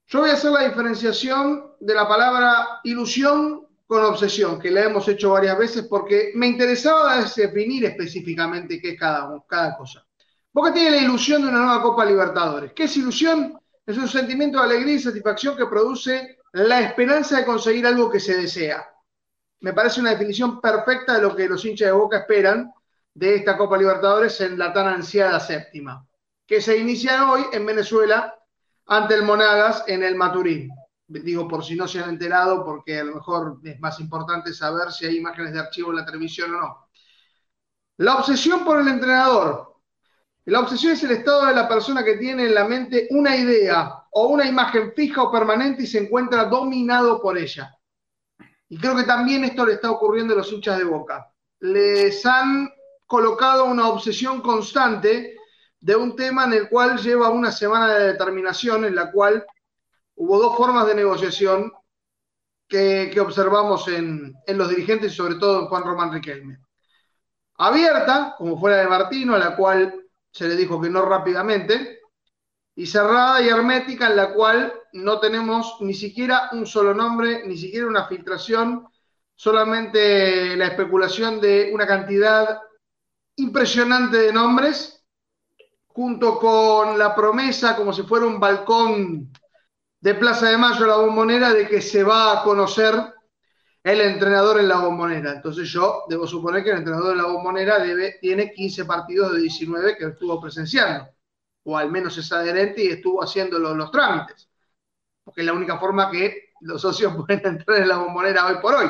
Yo 0.06 0.20
voy 0.20 0.30
a 0.30 0.32
hacer 0.32 0.50
la 0.50 0.64
diferenciación 0.64 1.76
de 1.78 1.94
la 1.94 2.08
palabra 2.08 2.80
ilusión 2.82 3.68
con 3.86 4.04
obsesión, 4.04 4.58
que 4.58 4.72
la 4.72 4.84
hemos 4.84 5.06
hecho 5.06 5.30
varias 5.30 5.56
veces 5.56 5.86
porque 5.88 6.32
me 6.34 6.48
interesaba 6.48 7.22
definir 7.22 7.84
específicamente 7.84 8.80
qué 8.80 8.90
es 8.90 8.98
cada, 8.98 9.40
cada 9.46 9.76
cosa. 9.76 10.04
Porque 10.50 10.72
tiene 10.72 10.96
la 10.96 11.02
ilusión 11.02 11.42
de 11.42 11.48
una 11.48 11.60
nueva 11.60 11.80
Copa 11.80 12.04
Libertadores. 12.04 12.72
¿Qué 12.72 12.84
es 12.84 12.96
ilusión? 12.96 13.62
Es 13.84 13.99
un 13.99 14.08
sentimiento 14.08 14.58
de 14.58 14.64
alegría 14.64 14.94
y 14.94 15.00
satisfacción 15.00 15.56
que 15.56 15.67
produce 15.67 16.38
la 16.52 16.81
esperanza 16.81 17.38
de 17.38 17.44
conseguir 17.44 17.87
algo 17.87 18.11
que 18.11 18.21
se 18.21 18.37
desea. 18.37 18.87
Me 19.61 19.73
parece 19.73 20.00
una 20.00 20.11
definición 20.11 20.61
perfecta 20.61 21.14
de 21.14 21.23
lo 21.23 21.35
que 21.35 21.49
los 21.49 21.64
hinchas 21.64 21.87
de 21.87 21.92
Boca 21.92 22.18
esperan 22.18 22.73
de 23.14 23.37
esta 23.37 23.56
Copa 23.56 23.76
Libertadores 23.76 24.40
en 24.40 24.59
la 24.59 24.73
tan 24.73 24.87
ansiada 24.87 25.40
séptima, 25.40 26.06
que 26.47 26.61
se 26.61 26.78
inicia 26.78 27.30
hoy 27.30 27.45
en 27.52 27.66
Venezuela 27.66 28.35
ante 28.87 29.14
el 29.14 29.23
Monagas 29.23 29.85
en 29.87 30.02
el 30.02 30.14
Maturín. 30.14 30.71
Digo, 31.06 31.47
por 31.47 31.64
si 31.64 31.75
no 31.75 31.87
se 31.87 32.00
han 32.00 32.11
enterado, 32.11 32.64
porque 32.64 33.00
a 33.00 33.04
lo 33.04 33.16
mejor 33.16 33.61
es 33.64 33.78
más 33.80 34.00
importante 34.00 34.54
saber 34.54 34.92
si 34.92 35.06
hay 35.06 35.18
imágenes 35.18 35.52
de 35.52 35.61
archivo 35.61 35.90
en 35.90 35.97
la 35.97 36.06
televisión 36.06 36.54
o 36.54 36.61
no. 36.61 36.88
La 37.99 38.16
obsesión 38.16 38.64
por 38.64 38.80
el 38.80 38.88
entrenador, 38.88 39.72
la 40.44 40.61
obsesión 40.61 40.92
es 40.94 41.02
el 41.04 41.12
estado 41.12 41.46
de 41.46 41.54
la 41.54 41.68
persona 41.68 42.04
que 42.04 42.16
tiene 42.16 42.46
en 42.46 42.54
la 42.54 42.64
mente 42.64 43.06
una 43.11 43.37
idea 43.37 44.04
o 44.11 44.26
una 44.26 44.46
imagen 44.46 44.92
fija 44.94 45.22
o 45.22 45.30
permanente 45.30 45.84
y 45.84 45.87
se 45.87 45.99
encuentra 45.99 46.44
dominado 46.46 47.22
por 47.22 47.38
ella. 47.38 47.76
Y 48.68 48.78
creo 48.78 48.96
que 48.96 49.04
también 49.04 49.44
esto 49.44 49.64
le 49.64 49.75
está 49.75 49.90
ocurriendo 49.90 50.34
a 50.34 50.38
los 50.38 50.50
hinchas 50.50 50.78
de 50.78 50.84
Boca. 50.84 51.30
Les 51.61 52.25
han 52.26 52.70
colocado 53.06 53.66
una 53.66 53.88
obsesión 53.88 54.40
constante 54.40 55.37
de 55.78 55.96
un 55.96 56.16
tema 56.16 56.44
en 56.44 56.54
el 56.54 56.68
cual 56.68 56.99
lleva 56.99 57.28
una 57.28 57.52
semana 57.52 57.92
de 57.94 58.12
determinación, 58.12 58.84
en 58.84 58.94
la 58.94 59.12
cual 59.12 59.44
hubo 60.16 60.38
dos 60.38 60.56
formas 60.56 60.87
de 60.87 60.94
negociación 60.94 61.72
que, 62.68 63.14
observamos 63.20 63.87
en, 63.88 64.34
los 64.46 64.70
dirigentes 64.70 65.12
y 65.12 65.16
sobre 65.16 65.34
todo 65.34 65.61
en 65.61 65.66
Juan 65.66 65.84
Román 65.84 66.12
Riquelme. 66.12 66.58
Abierta, 67.58 68.34
como 68.38 68.58
fue 68.58 68.70
la 68.70 68.78
de 68.78 68.88
Martino, 68.88 69.34
a 69.34 69.38
la 69.38 69.54
cual 69.54 70.01
se 70.32 70.48
le 70.48 70.56
dijo 70.56 70.80
que 70.80 70.90
no 70.90 71.02
rápidamente, 71.02 72.00
y 72.74 72.86
cerrada 72.86 73.42
y 73.42 73.48
hermética 73.48 74.08
en 74.08 74.16
la 74.16 74.32
cual 74.32 74.72
no 74.94 75.20
tenemos 75.20 75.76
ni 75.80 75.94
siquiera 75.94 76.48
un 76.52 76.66
solo 76.66 76.94
nombre, 76.94 77.46
ni 77.46 77.56
siquiera 77.56 77.86
una 77.86 78.06
filtración, 78.06 78.88
solamente 79.34 80.56
la 80.56 80.66
especulación 80.66 81.40
de 81.40 81.70
una 81.72 81.86
cantidad 81.86 82.60
impresionante 83.36 84.16
de 84.16 84.32
nombres, 84.32 85.04
junto 85.88 86.38
con 86.38 86.98
la 86.98 87.14
promesa, 87.14 87.76
como 87.76 87.92
si 87.92 88.02
fuera 88.02 88.24
un 88.24 88.40
balcón 88.40 89.30
de 90.00 90.14
Plaza 90.14 90.48
de 90.48 90.56
Mayo, 90.56 90.86
la 90.86 90.96
bombonera, 90.96 91.52
de 91.52 91.68
que 91.68 91.82
se 91.82 92.02
va 92.02 92.40
a 92.40 92.42
conocer 92.42 92.94
el 93.84 94.00
entrenador 94.00 94.60
en 94.60 94.68
la 94.68 94.78
bombonera. 94.80 95.32
Entonces 95.32 95.68
yo 95.68 96.04
debo 96.08 96.26
suponer 96.26 96.62
que 96.62 96.70
el 96.70 96.78
entrenador 96.78 97.12
en 97.12 97.18
la 97.18 97.26
bombonera 97.28 97.78
debe, 97.78 98.18
tiene 98.20 98.52
15 98.52 98.84
partidos 98.84 99.32
de 99.32 99.40
19 99.40 99.96
que 99.96 100.04
estuvo 100.06 100.40
presenciando. 100.40 101.08
o 101.64 101.76
al 101.76 101.90
menos 101.90 102.18
es 102.18 102.32
adherente 102.32 102.84
y 102.84 102.88
estuvo 102.88 103.22
haciendo 103.22 103.58
los, 103.58 103.90
trámites, 103.92 104.48
porque 105.24 105.42
es 105.42 105.46
la 105.46 105.52
única 105.52 105.78
forma 105.78 106.10
que 106.10 106.52
los 106.62 106.82
socios 106.82 107.14
pueden 107.26 107.46
entrar 107.46 107.82
en 107.82 107.88
la 107.88 107.98
bombonera 107.98 108.46
hoy 108.46 108.56
por 108.60 108.74
hoy. 108.74 108.88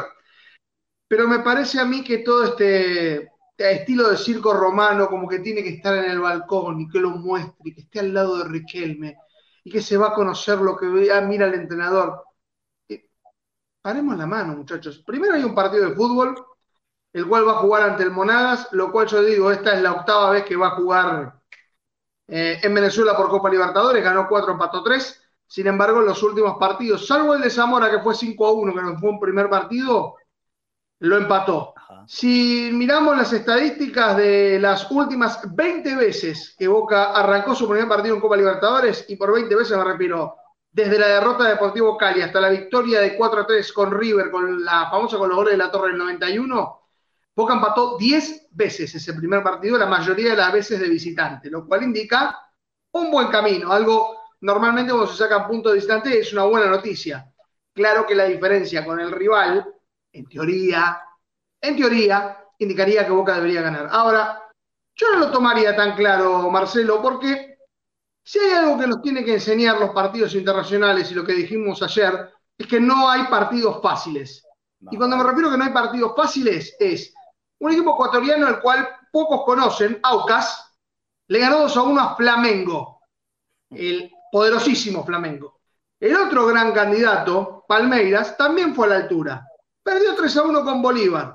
Pero 1.08 1.28
me 1.28 1.40
parece 1.40 1.80
a 1.80 1.84
mí 1.84 2.02
que 2.02 2.18
todo 2.18 2.44
este 2.44 3.30
estilo 3.58 4.08
de 4.10 4.16
circo 4.16 4.52
romano, 4.54 5.08
como 5.08 5.28
que 5.28 5.40
tiene 5.40 5.62
que 5.62 5.70
estar 5.70 5.96
en 5.96 6.10
el 6.10 6.20
balcón 6.20 6.80
y 6.80 6.88
que 6.88 7.00
lo 7.00 7.10
muestre, 7.10 7.54
y 7.64 7.74
que 7.74 7.82
esté 7.82 8.00
al 8.00 8.14
lado 8.14 8.38
de 8.38 8.44
Riquelme, 8.48 9.16
y 9.64 9.70
que 9.70 9.82
se 9.82 9.96
va 9.96 10.08
a 10.08 10.14
conocer 10.14 10.58
lo 10.58 10.76
que 10.76 10.86
mira 10.86 11.18
el 11.46 11.54
entrenador. 11.54 12.24
Paremos 13.82 14.16
la 14.16 14.26
mano, 14.26 14.54
muchachos. 14.54 15.02
Primero 15.04 15.34
hay 15.34 15.42
un 15.42 15.56
partido 15.56 15.88
de 15.88 15.96
fútbol, 15.96 16.36
el 17.12 17.26
cual 17.26 17.46
va 17.46 17.52
a 17.52 17.56
jugar 17.56 17.82
ante 17.82 18.04
el 18.04 18.12
Monagas, 18.12 18.68
lo 18.70 18.92
cual 18.92 19.08
yo 19.08 19.22
digo, 19.24 19.50
esta 19.50 19.74
es 19.74 19.82
la 19.82 19.92
octava 19.92 20.30
vez 20.30 20.44
que 20.44 20.56
va 20.56 20.68
a 20.68 20.76
jugar 20.76 21.34
eh, 22.28 22.60
en 22.62 22.74
Venezuela 22.74 23.16
por 23.16 23.28
Copa 23.28 23.50
Libertadores, 23.50 24.04
ganó 24.04 24.28
4, 24.28 24.52
empató 24.52 24.84
3. 24.84 25.20
Sin 25.48 25.66
embargo, 25.66 26.00
en 26.00 26.06
los 26.06 26.22
últimos 26.22 26.56
partidos, 26.58 27.06
salvo 27.06 27.34
el 27.34 27.42
de 27.42 27.50
Zamora, 27.50 27.90
que 27.90 27.98
fue 27.98 28.14
5 28.14 28.46
a 28.46 28.52
1, 28.52 28.74
que 28.74 28.82
no 28.82 28.98
fue 28.98 29.10
un 29.10 29.20
primer 29.20 29.50
partido, 29.50 30.14
lo 31.00 31.16
empató. 31.16 31.74
Si 32.06 32.70
miramos 32.72 33.16
las 33.16 33.32
estadísticas 33.32 34.16
de 34.16 34.58
las 34.60 34.90
últimas 34.90 35.40
20 35.54 35.96
veces 35.96 36.54
que 36.56 36.68
Boca 36.68 37.12
arrancó 37.12 37.54
su 37.54 37.68
primer 37.68 37.88
partido 37.88 38.14
en 38.14 38.20
Copa 38.20 38.36
Libertadores, 38.36 39.04
y 39.08 39.16
por 39.16 39.32
20 39.34 39.54
veces 39.56 39.76
me 39.76 39.84
repito, 39.84 40.36
desde 40.72 40.98
la 40.98 41.08
derrota 41.08 41.44
de 41.44 41.50
Deportivo 41.50 41.98
Cali 41.98 42.22
hasta 42.22 42.40
la 42.40 42.48
victoria 42.48 43.00
de 43.00 43.14
4 43.14 43.40
a 43.42 43.46
3 43.46 43.72
con 43.72 43.92
River, 43.92 44.30
con 44.30 44.64
la 44.64 44.88
famosa 44.90 45.18
con 45.18 45.28
los 45.28 45.36
goles 45.36 45.52
de 45.52 45.58
la 45.58 45.70
Torre 45.70 45.88
del 45.88 45.98
91, 45.98 46.82
Boca 47.34 47.54
empató 47.54 47.96
10 47.98 48.48
veces 48.50 48.94
ese 48.94 49.14
primer 49.14 49.42
partido, 49.42 49.78
la 49.78 49.86
mayoría 49.86 50.30
de 50.30 50.36
las 50.36 50.52
veces 50.52 50.80
de 50.80 50.88
visitante, 50.88 51.50
lo 51.50 51.66
cual 51.66 51.82
indica 51.82 52.38
un 52.92 53.10
buen 53.10 53.28
camino, 53.28 53.70
algo 53.72 54.16
normalmente 54.40 54.92
cuando 54.92 55.10
se 55.10 55.18
saca 55.18 55.46
punto 55.46 55.68
de 55.68 55.76
visitante 55.76 56.18
es 56.18 56.32
una 56.32 56.44
buena 56.44 56.66
noticia. 56.66 57.30
Claro 57.74 58.06
que 58.06 58.14
la 58.14 58.24
diferencia 58.24 58.84
con 58.84 59.00
el 59.00 59.10
rival, 59.10 59.66
en 60.12 60.26
teoría, 60.26 61.00
en 61.60 61.76
teoría, 61.76 62.44
indicaría 62.58 63.06
que 63.06 63.12
Boca 63.12 63.34
debería 63.34 63.62
ganar. 63.62 63.88
Ahora, 63.90 64.42
yo 64.94 65.12
no 65.12 65.18
lo 65.20 65.30
tomaría 65.30 65.74
tan 65.74 65.94
claro, 65.96 66.50
Marcelo, 66.50 67.00
porque 67.00 67.51
si 68.24 68.38
hay 68.38 68.52
algo 68.52 68.78
que 68.78 68.86
nos 68.86 69.02
tiene 69.02 69.24
que 69.24 69.34
enseñar 69.34 69.80
los 69.80 69.90
partidos 69.90 70.34
internacionales 70.34 71.10
y 71.10 71.14
lo 71.14 71.24
que 71.24 71.32
dijimos 71.32 71.82
ayer, 71.82 72.30
es 72.56 72.66
que 72.66 72.80
no 72.80 73.08
hay 73.08 73.24
partidos 73.24 73.80
fáciles. 73.82 74.46
Y 74.90 74.96
cuando 74.96 75.16
me 75.16 75.24
refiero 75.24 75.48
a 75.48 75.52
que 75.52 75.58
no 75.58 75.64
hay 75.64 75.72
partidos 75.72 76.12
fáciles, 76.16 76.76
es 76.78 77.12
un 77.60 77.72
equipo 77.72 77.94
ecuatoriano 77.94 78.46
al 78.46 78.60
cual 78.60 78.88
pocos 79.12 79.42
conocen, 79.44 79.98
Aucas, 80.02 80.72
le 81.28 81.38
ganó 81.38 81.60
2 81.60 81.76
a 81.76 81.82
1 81.82 82.00
a 82.00 82.16
Flamengo, 82.16 83.00
el 83.70 84.10
poderosísimo 84.30 85.04
Flamengo. 85.04 85.60
El 86.00 86.16
otro 86.16 86.46
gran 86.46 86.72
candidato, 86.72 87.64
Palmeiras, 87.66 88.36
también 88.36 88.74
fue 88.74 88.86
a 88.86 88.90
la 88.90 88.96
altura. 88.96 89.46
Perdió 89.82 90.14
3 90.14 90.36
a 90.36 90.42
1 90.42 90.64
con 90.64 90.82
Bolívar. 90.82 91.34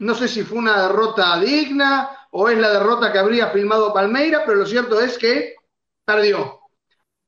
No 0.00 0.14
sé 0.14 0.28
si 0.28 0.42
fue 0.42 0.58
una 0.58 0.82
derrota 0.82 1.38
digna 1.38 2.10
o 2.30 2.48
es 2.48 2.58
la 2.58 2.70
derrota 2.70 3.12
que 3.12 3.18
habría 3.18 3.48
filmado 3.48 3.92
Palmeiras, 3.92 4.42
pero 4.44 4.58
lo 4.58 4.66
cierto 4.66 5.00
es 5.00 5.16
que 5.16 5.54
perdió. 6.04 6.60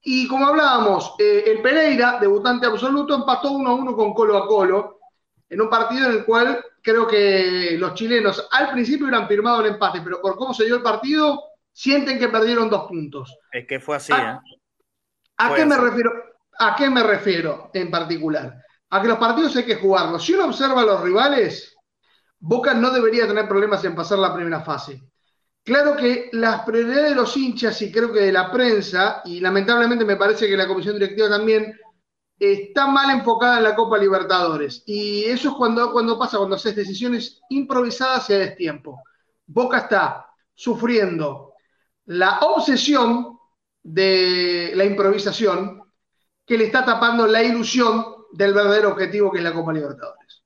Y 0.02 0.28
como 0.28 0.46
hablábamos, 0.46 1.14
eh, 1.18 1.44
el 1.46 1.62
Pereira, 1.62 2.18
debutante 2.20 2.66
absoluto, 2.66 3.14
empató 3.14 3.52
1 3.52 3.70
a 3.70 3.74
1 3.74 3.96
con 3.96 4.12
Colo 4.12 4.36
a 4.36 4.46
Colo, 4.46 5.00
en 5.48 5.60
un 5.60 5.70
partido 5.70 6.10
en 6.10 6.18
el 6.18 6.24
cual 6.24 6.62
creo 6.82 7.06
que 7.06 7.76
los 7.78 7.94
chilenos 7.94 8.46
al 8.50 8.72
principio 8.72 9.06
hubieran 9.06 9.26
firmado 9.26 9.60
el 9.60 9.72
empate, 9.72 10.02
pero 10.02 10.20
por 10.20 10.36
cómo 10.36 10.52
se 10.52 10.66
dio 10.66 10.76
el 10.76 10.82
partido, 10.82 11.42
sienten 11.72 12.18
que 12.18 12.28
perdieron 12.28 12.68
dos 12.68 12.86
puntos. 12.86 13.34
Es 13.50 13.66
que 13.66 13.80
fue 13.80 13.96
así, 13.96 14.12
¿A, 14.12 14.34
¿eh? 14.34 14.56
¿a 15.38 15.54
qué 15.54 15.64
me 15.64 15.76
refiero? 15.76 16.12
¿A 16.58 16.76
qué 16.76 16.90
me 16.90 17.02
refiero 17.02 17.70
en 17.72 17.90
particular? 17.90 18.62
A 18.90 19.00
que 19.00 19.08
los 19.08 19.18
partidos 19.18 19.56
hay 19.56 19.64
que 19.64 19.76
jugarlos. 19.76 20.24
Si 20.24 20.34
uno 20.34 20.46
observa 20.46 20.82
a 20.82 20.84
los 20.84 21.00
rivales, 21.00 21.74
Boca 22.38 22.74
no 22.74 22.90
debería 22.90 23.26
tener 23.26 23.48
problemas 23.48 23.82
en 23.84 23.94
pasar 23.94 24.18
la 24.18 24.34
primera 24.34 24.60
fase. 24.60 25.02
Claro 25.64 25.96
que 25.96 26.28
las 26.32 26.60
prioridades 26.60 27.10
de 27.10 27.14
los 27.16 27.34
hinchas 27.38 27.80
y 27.80 27.90
creo 27.90 28.12
que 28.12 28.20
de 28.20 28.32
la 28.32 28.52
prensa, 28.52 29.22
y 29.24 29.40
lamentablemente 29.40 30.04
me 30.04 30.16
parece 30.16 30.46
que 30.46 30.58
la 30.58 30.68
comisión 30.68 30.94
directiva 30.96 31.30
también, 31.30 31.74
está 32.38 32.86
mal 32.86 33.10
enfocada 33.16 33.58
en 33.58 33.64
la 33.64 33.74
Copa 33.74 33.96
Libertadores. 33.96 34.82
Y 34.84 35.24
eso 35.24 35.48
es 35.48 35.54
cuando, 35.54 35.90
cuando 35.90 36.18
pasa, 36.18 36.36
cuando 36.36 36.56
haces 36.56 36.76
decisiones 36.76 37.40
improvisadas 37.48 38.28
y 38.28 38.34
a 38.34 38.38
destiempo. 38.40 39.02
Boca 39.46 39.78
está 39.78 40.26
sufriendo 40.54 41.54
la 42.06 42.40
obsesión 42.40 43.38
de 43.82 44.72
la 44.74 44.84
improvisación 44.84 45.82
que 46.44 46.58
le 46.58 46.64
está 46.64 46.84
tapando 46.84 47.26
la 47.26 47.42
ilusión 47.42 48.04
del 48.32 48.52
verdadero 48.52 48.90
objetivo 48.90 49.32
que 49.32 49.38
es 49.38 49.44
la 49.44 49.54
Copa 49.54 49.72
Libertadores. 49.72 50.44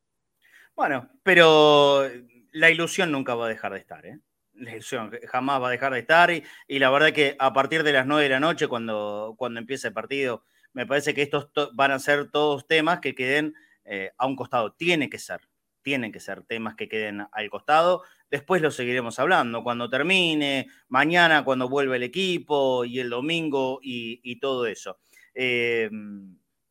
Bueno, 0.76 1.10
pero 1.24 2.08
la 2.52 2.70
ilusión 2.70 3.10
nunca 3.10 3.34
va 3.34 3.46
a 3.46 3.48
dejar 3.48 3.72
de 3.72 3.80
estar, 3.80 4.06
¿eh? 4.06 4.20
La 4.58 4.72
ilusión 4.72 5.10
jamás 5.28 5.62
va 5.62 5.68
a 5.68 5.70
dejar 5.70 5.92
de 5.92 6.00
estar 6.00 6.30
y, 6.30 6.44
la 6.78 6.90
verdad 6.90 7.12
que 7.12 7.36
a 7.38 7.52
partir 7.52 7.82
de 7.82 7.92
las 7.92 8.06
9 8.06 8.24
de 8.24 8.28
la 8.28 8.40
noche, 8.40 8.68
cuando, 8.68 9.34
cuando 9.38 9.60
empiece 9.60 9.88
el 9.88 9.94
partido, 9.94 10.44
me 10.72 10.86
parece 10.86 11.14
que 11.14 11.22
estos 11.22 11.50
van 11.74 11.90
a 11.90 11.98
ser 11.98 12.30
todos 12.30 12.66
temas 12.66 13.00
que 13.00 13.14
queden 13.14 13.54
eh, 13.84 14.12
a 14.18 14.26
un 14.26 14.36
costado. 14.36 14.72
Tiene 14.72 15.08
que 15.08 15.18
ser, 15.18 15.40
tienen 15.82 16.12
que 16.12 16.20
ser 16.20 16.42
temas 16.42 16.74
que 16.74 16.88
queden 16.88 17.26
al 17.32 17.50
costado. 17.50 18.02
Después 18.30 18.60
lo 18.60 18.70
seguiremos 18.70 19.18
hablando 19.18 19.62
cuando 19.62 19.88
termine, 19.88 20.68
mañana 20.88 21.44
cuando 21.44 21.68
vuelva 21.68 21.96
el 21.96 22.02
equipo 22.02 22.84
y 22.84 23.00
el 23.00 23.10
domingo 23.10 23.80
y, 23.82 24.38
todo 24.40 24.66
eso. 24.66 24.98
Eh, 25.34 25.88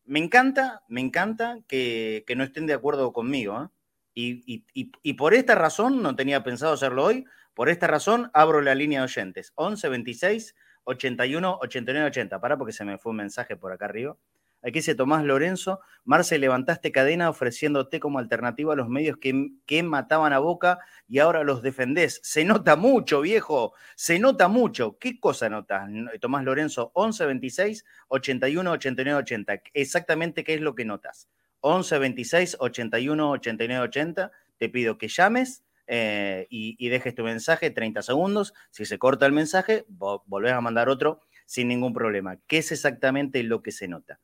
me 0.07 0.19
encanta, 0.19 0.83
me 0.87 1.01
encanta 1.01 1.59
que, 1.67 2.23
no 2.35 2.43
estén 2.43 2.65
de 2.65 2.73
acuerdo 2.73 3.11
conmigo. 3.11 3.63
¿eh? 3.63 3.67
Y, 4.13 4.63
y, 4.73 5.13
por 5.13 5.33
esta 5.33 5.53
razón, 5.53 6.01
no 6.01 6.15
tenía 6.15 6.43
pensado 6.43 6.73
hacerlo 6.73 7.03
hoy, 7.03 7.25
por 7.57 7.69
esta 7.69 7.87
razón 7.87 8.29
abro 8.35 8.61
la 8.61 8.75
línea 8.75 8.99
de 8.99 9.05
oyentes. 9.05 9.51
11 9.55 9.89
26 9.89 10.55
81 10.83 11.57
89 11.59 12.07
80. 12.09 12.39
Para 12.39 12.55
porque 12.55 12.71
se 12.71 12.85
me 12.85 12.99
fue 12.99 13.09
un 13.09 13.15
mensaje 13.15 13.55
por 13.55 13.71
acá 13.71 13.85
arriba. 13.85 14.15
Aquí 14.61 14.73
dice 14.73 14.93
Tomás 14.93 15.25
Lorenzo, 15.25 15.79
Marce, 16.03 16.37
levantaste 16.37 16.91
cadena 16.91 17.31
ofreciéndote 17.31 17.99
como 17.99 18.19
alternativa 18.19 18.73
a 18.73 18.75
los 18.75 18.89
medios 18.89 19.17
que, 19.17 19.53
que, 19.65 19.81
mataban 19.81 20.33
a 20.33 20.39
Boca 20.39 20.77
y 21.07 21.17
ahora 21.17 21.43
los 21.43 21.63
defendés. 21.63 22.19
Se 22.21 22.45
nota 22.45 22.75
mucho, 22.75 23.21
viejo, 23.21 23.73
se 23.95 24.19
nota 24.19 24.47
mucho. 24.47 24.99
¿Qué 24.99 25.19
cosa 25.19 25.49
notas, 25.49 25.89
Tomás 26.21 26.43
Lorenzo? 26.43 26.91
11 26.93 27.25
26 27.25 27.85
81 28.09 28.71
89 28.71 29.19
80. 29.19 29.61
Exactamente 29.73 30.43
qué 30.43 30.53
es 30.53 30.61
lo 30.61 30.75
que 30.75 30.85
notas. 30.85 31.27
11 31.61 31.97
26 31.97 32.57
81 32.59 33.31
89 33.31 33.83
80. 33.83 34.31
Te 34.59 34.69
pido 34.69 34.99
que 34.99 35.07
llames 35.07 35.63
eh, 35.87 36.47
y, 36.49 36.89
dejes 36.89 37.15
tu 37.15 37.23
mensaje 37.23 37.71
30 37.71 38.01
segundos. 38.01 38.53
Si 38.71 38.85
se 38.85 38.99
corta 38.99 39.25
el 39.25 39.31
mensaje, 39.31 39.85
volvés 39.87 40.53
a 40.53 40.61
mandar 40.61 40.89
otro 40.89 41.21
sin 41.45 41.69
ningún 41.69 41.93
problema. 41.93 42.37
¿Qué 42.47 42.57
es 42.59 42.71
exactamente 42.71 43.41
lo 43.43 43.63
que 43.63 43.71
se 43.71 43.87
nota? 43.87 44.19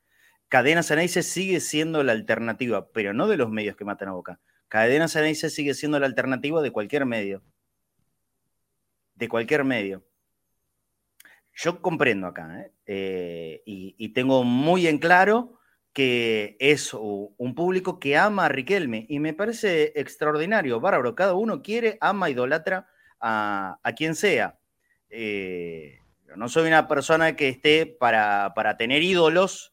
Cadena 0.49 0.83
Ceneice 0.83 1.23
sigue 1.23 1.59
siendo 1.59 2.03
la 2.03 2.11
alternativa, 2.11 2.89
pero 2.91 3.13
no 3.13 3.27
de 3.27 3.37
los 3.37 3.49
medios 3.49 3.75
que 3.75 3.85
matan 3.85 4.09
a 4.09 4.11
Boca. 4.11 4.39
Cadena 4.67 5.07
Ceneice 5.07 5.49
sigue 5.49 5.73
siendo 5.73 5.99
la 5.99 6.05
alternativa 6.05 6.61
de 6.61 6.71
cualquier 6.71 7.05
medio. 7.05 7.41
De 9.15 9.29
cualquier 9.29 9.63
medio. 9.63 10.05
Yo 11.55 11.81
comprendo 11.81 12.27
acá 12.27 12.61
¿eh? 12.61 12.71
Eh, 12.85 13.63
y 13.65 14.09
tengo 14.09 14.43
muy 14.43 14.87
en 14.87 14.97
claro 14.97 15.59
que 15.93 16.57
es 16.59 16.93
un 16.93 17.53
público 17.55 17.99
que 17.99 18.17
ama 18.17 18.45
a 18.45 18.49
Riquelme 18.49 19.05
y 19.07 19.19
me 19.19 19.33
parece 19.33 19.93
extraordinario, 19.95 20.79
bárbaro. 20.79 21.13
Cada 21.13 21.35
uno 21.35 21.61
quiere, 21.61 21.99
ama, 22.01 22.31
idolatra 22.31 22.87
a, 23.19 23.77
quien 23.95 24.15
sea. 24.15 24.59
Eh, 25.09 25.99
no 26.35 26.49
soy 26.49 26.67
una 26.67 26.87
persona 26.87 27.35
que 27.35 27.47
esté 27.47 27.85
para, 27.85 28.53
tener 28.77 29.03
ídolos. 29.03 29.71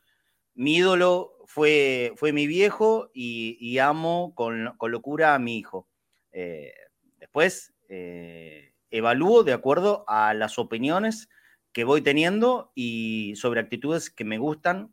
Mi 0.54 0.76
ídolo 0.76 1.38
fue, 1.46 2.12
fue 2.16 2.32
mi 2.34 2.46
viejo 2.46 3.10
y, 3.14 3.78
amo 3.78 4.34
con, 4.34 4.76
locura 4.78 5.34
a 5.34 5.38
mi 5.38 5.56
hijo. 5.56 5.88
Eh, 6.32 6.74
después 7.18 7.72
eh, 7.88 8.74
evalúo 8.90 9.42
de 9.42 9.54
acuerdo 9.54 10.04
a 10.06 10.34
las 10.34 10.58
opiniones 10.58 11.30
que 11.72 11.84
voy 11.84 12.02
teniendo 12.02 12.72
y 12.74 13.34
sobre 13.36 13.60
actitudes 13.60 14.10
que 14.10 14.24
me 14.24 14.36
gustan 14.36 14.92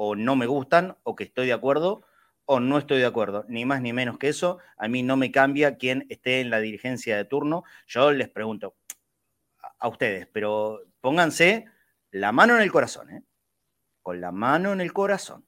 o 0.00 0.14
no 0.14 0.36
me 0.36 0.46
gustan, 0.46 0.96
o 1.02 1.16
que 1.16 1.24
estoy 1.24 1.48
de 1.48 1.52
acuerdo, 1.52 2.04
o 2.44 2.60
no 2.60 2.78
estoy 2.78 3.00
de 3.00 3.06
acuerdo, 3.06 3.44
ni 3.48 3.64
más 3.64 3.82
ni 3.82 3.92
menos 3.92 4.16
que 4.16 4.28
eso. 4.28 4.58
A 4.76 4.86
mí 4.86 5.02
no 5.02 5.16
me 5.16 5.32
cambia 5.32 5.76
quien 5.76 6.06
esté 6.08 6.40
en 6.40 6.50
la 6.50 6.60
dirigencia 6.60 7.16
de 7.16 7.24
turno. 7.24 7.64
Yo 7.88 8.12
les 8.12 8.28
pregunto 8.28 8.76
a 9.80 9.88
ustedes, 9.88 10.28
pero 10.32 10.82
pónganse 11.00 11.66
la 12.12 12.30
mano 12.30 12.54
en 12.54 12.62
el 12.62 12.70
corazón, 12.70 13.10
¿eh? 13.10 13.22
con 14.00 14.20
la 14.20 14.30
mano 14.30 14.72
en 14.72 14.80
el 14.80 14.92
corazón. 14.92 15.44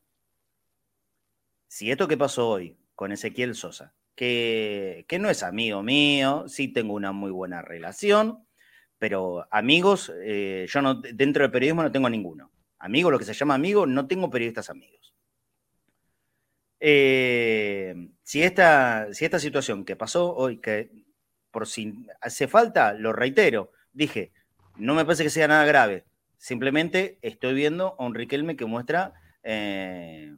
Si 1.69 1.93
esto 1.93 2.09
que 2.09 2.19
pasó 2.19 2.51
hoy 2.51 2.77
con 2.97 3.13
Ezequiel 3.13 3.55
Sosa, 3.55 3.95
que, 4.17 5.05
que 5.07 5.21
no 5.21 5.31
es 5.31 5.45
amigo 5.45 5.85
mío, 5.85 6.49
sí 6.49 6.67
tengo 6.67 6.95
una 6.95 7.13
muy 7.13 7.31
buena 7.31 7.63
relación, 7.63 8.45
Pero 8.99 9.47
amigos, 9.53 10.13
eh, 10.25 10.67
yo 10.69 10.83
no, 10.83 10.97
dentro 10.97 11.45
del 11.45 11.53
periodismo 11.53 11.85
no 11.85 11.93
tengo 11.93 12.11
ninguno. 12.11 12.51
Amigo, 12.81 13.11
lo 13.11 13.19
que 13.19 13.25
se 13.25 13.35
llama 13.35 13.55
amigo, 13.55 13.87
no 13.87 14.07
tengo 14.09 14.31
periodistas 14.31 14.71
amigos. 14.71 15.15
Eh, 16.81 17.95
si, 18.23 18.43
esta, 18.43 19.13
si 19.13 19.27
esta 19.27 19.39
situación 19.39 19.85
que 19.85 19.97
pasó 19.97 20.35
hoy, 20.35 20.59
que 20.59 20.91
por 21.51 21.67
si 21.67 22.07
hace 22.23 22.49
falta, 22.49 22.95
lo 22.95 23.13
reitero, 23.13 23.71
dije, 23.93 24.33
no 24.77 24.95
me 24.95 25.05
parece 25.05 25.25
que 25.25 25.31
sea 25.31 25.47
nada 25.47 25.67
grave. 25.67 26.07
Simplemente 26.39 27.19
estoy 27.21 27.53
viendo 27.53 27.97
a 27.99 28.05
un 28.07 28.15
Riquelme 28.15 28.57
que 28.57 28.65
muestra 28.65 29.13
eh, 29.43 30.35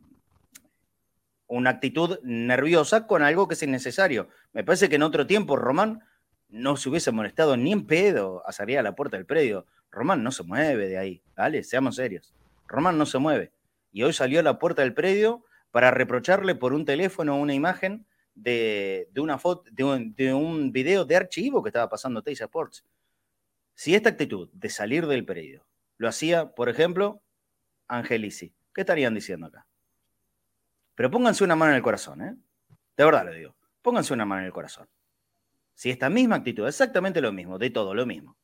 una 1.46 1.70
actitud 1.70 2.18
nerviosa 2.24 3.06
con 3.06 3.22
algo 3.22 3.46
que 3.46 3.54
es 3.54 3.62
innecesario. 3.62 4.28
Me 4.52 4.64
parece 4.64 4.88
que 4.88 4.96
en 4.96 5.04
otro 5.04 5.28
tiempo 5.28 5.54
Román 5.54 6.02
no 6.48 6.76
se 6.76 6.88
hubiese 6.88 7.12
molestado 7.12 7.56
ni 7.56 7.72
en 7.72 7.86
pedo 7.86 8.42
a 8.46 8.52
salir 8.52 8.78
a 8.78 8.82
la 8.82 8.96
puerta 8.96 9.16
del 9.16 9.26
predio. 9.26 9.66
Román 9.92 10.24
no 10.24 10.32
se 10.32 10.42
mueve 10.42 10.88
de 10.88 10.98
ahí, 10.98 11.22
¿vale? 11.36 11.62
Seamos 11.62 11.96
serios. 11.96 12.34
Román 12.66 12.96
no 12.96 13.04
se 13.06 13.18
mueve. 13.18 13.52
Y 13.92 14.02
hoy 14.02 14.14
salió 14.14 14.40
a 14.40 14.42
la 14.42 14.58
puerta 14.58 14.82
del 14.82 14.94
predio 14.94 15.44
para 15.70 15.90
reprocharle 15.90 16.54
por 16.54 16.72
un 16.72 16.86
teléfono 16.86 17.36
una 17.36 17.54
imagen 17.54 18.06
de, 18.34 19.10
una 19.16 19.38
foto, 19.38 19.70
de 19.70 20.32
un, 20.32 20.72
video 20.72 21.04
de 21.04 21.16
archivo 21.16 21.62
que 21.62 21.68
estaba 21.68 21.90
pasando 21.90 22.22
Teisa 22.22 22.44
Sports. 22.44 22.84
Si 23.74 23.94
esta 23.94 24.08
actitud 24.08 24.48
de 24.52 24.70
salir 24.70 25.06
del 25.06 25.26
predio 25.26 25.66
lo 25.98 26.08
hacía, 26.08 26.54
por 26.54 26.70
ejemplo, 26.70 27.22
Angelici, 27.86 28.54
¿qué 28.74 28.80
estarían 28.80 29.14
diciendo 29.14 29.46
acá? 29.46 29.66
Pero 30.94 31.10
pónganse 31.10 31.44
una 31.44 31.56
mano 31.56 31.72
en 31.72 31.76
el 31.76 31.82
corazón, 31.82 32.22
¿eh? 32.22 32.34
De 32.96 33.04
verdad 33.04 33.26
lo 33.26 33.32
digo. 33.32 33.54
Pónganse 33.82 34.14
una 34.14 34.24
mano 34.24 34.40
en 34.40 34.46
el 34.46 34.52
corazón. 34.52 34.88
Si 35.74 35.90
esta 35.90 36.08
misma 36.08 36.36
actitud, 36.36 36.66
exactamente 36.66 37.20
lo 37.20 37.32
mismo, 37.32 37.58
de 37.58 37.70
todo, 37.70 37.94
lo 37.94 38.06
mismo, 38.06 38.36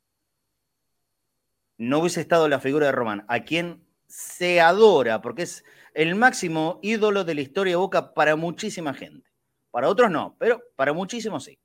no 1.79 2.01
hubiese 2.01 2.21
estado 2.21 2.49
la 2.49 2.61
figura 2.61 2.87
de 2.87 2.93
Román, 2.93 3.25
a 3.29 3.41
quien 3.41 3.85
se 4.07 4.61
adora, 4.61 5.23
porque 5.23 5.43
es 5.43 5.65
el 5.95 6.15
máximo 6.15 6.81
ídolo 6.83 7.25
de 7.25 7.35
la 7.35 7.41
historia 7.41 7.73
de 7.73 7.77
Boca 7.77 8.15
para 8.15 8.37
muchísima 8.37 8.93
gente. 8.93 9.31
Para 9.71 9.89
otros 9.89 10.11
no, 10.11 10.37
pero 10.39 10.63
para 10.77 10.93
muchísimos 10.93 11.45
sí. 11.45 11.59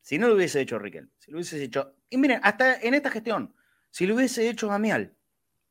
Si 0.00 0.18
no 0.18 0.28
lo 0.28 0.34
hubiese 0.34 0.60
hecho 0.60 0.78
Riquel, 0.78 1.10
si 1.18 1.30
lo 1.30 1.38
hubiese 1.38 1.62
hecho. 1.62 1.94
Y 2.08 2.16
miren, 2.16 2.40
hasta 2.42 2.80
en 2.80 2.94
esta 2.94 3.10
gestión, 3.10 3.54
si 3.90 4.06
lo 4.06 4.14
hubiese 4.14 4.48
hecho 4.48 4.70
Amial 4.70 5.14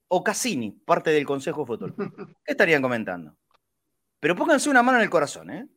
o 0.07 0.24
Cassini, 0.24 0.72
parte 0.72 1.10
del 1.10 1.25
Consejo 1.25 1.62
de 1.62 1.67
Fútbol, 1.67 1.95
¿qué 2.43 2.51
estarían 2.51 2.81
comentando? 2.81 3.36
Pero 4.19 4.36
pónganse 4.36 4.69
una 4.69 4.84
mano 4.84 4.98
en 4.98 5.03
el 5.03 5.10
corazón, 5.10 5.50
¿eh? 5.50 5.67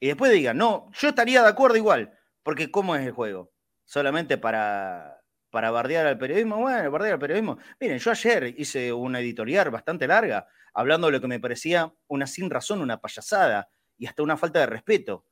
Y 0.00 0.06
después 0.08 0.32
digan, 0.32 0.56
no, 0.56 0.90
yo 0.92 1.08
estaría 1.08 1.42
de 1.42 1.48
acuerdo 1.48 1.76
igual, 1.76 2.16
porque 2.42 2.70
¿cómo 2.70 2.96
es 2.96 3.04
el 3.04 3.12
juego? 3.12 3.52
Solamente 3.84 4.38
para, 4.38 5.17
para 5.50 5.70
bardear 5.70 6.06
al 6.06 6.18
periodismo. 6.18 6.56
Bueno, 6.58 6.90
bardear 6.90 7.14
al 7.14 7.18
periodismo. 7.18 7.58
Miren, 7.80 7.98
yo 7.98 8.10
ayer 8.10 8.54
hice 8.56 8.92
una 8.92 9.20
editorial 9.20 9.70
bastante 9.70 10.06
larga 10.06 10.46
hablando 10.74 11.08
de 11.08 11.14
lo 11.14 11.20
que 11.20 11.28
me 11.28 11.40
parecía 11.40 11.92
una 12.06 12.26
sin 12.26 12.50
razón, 12.50 12.80
una 12.80 13.00
payasada 13.00 13.68
y 13.96 14.06
hasta 14.06 14.22
una 14.22 14.36
falta 14.36 14.60
de 14.60 14.66
respeto. 14.66 15.24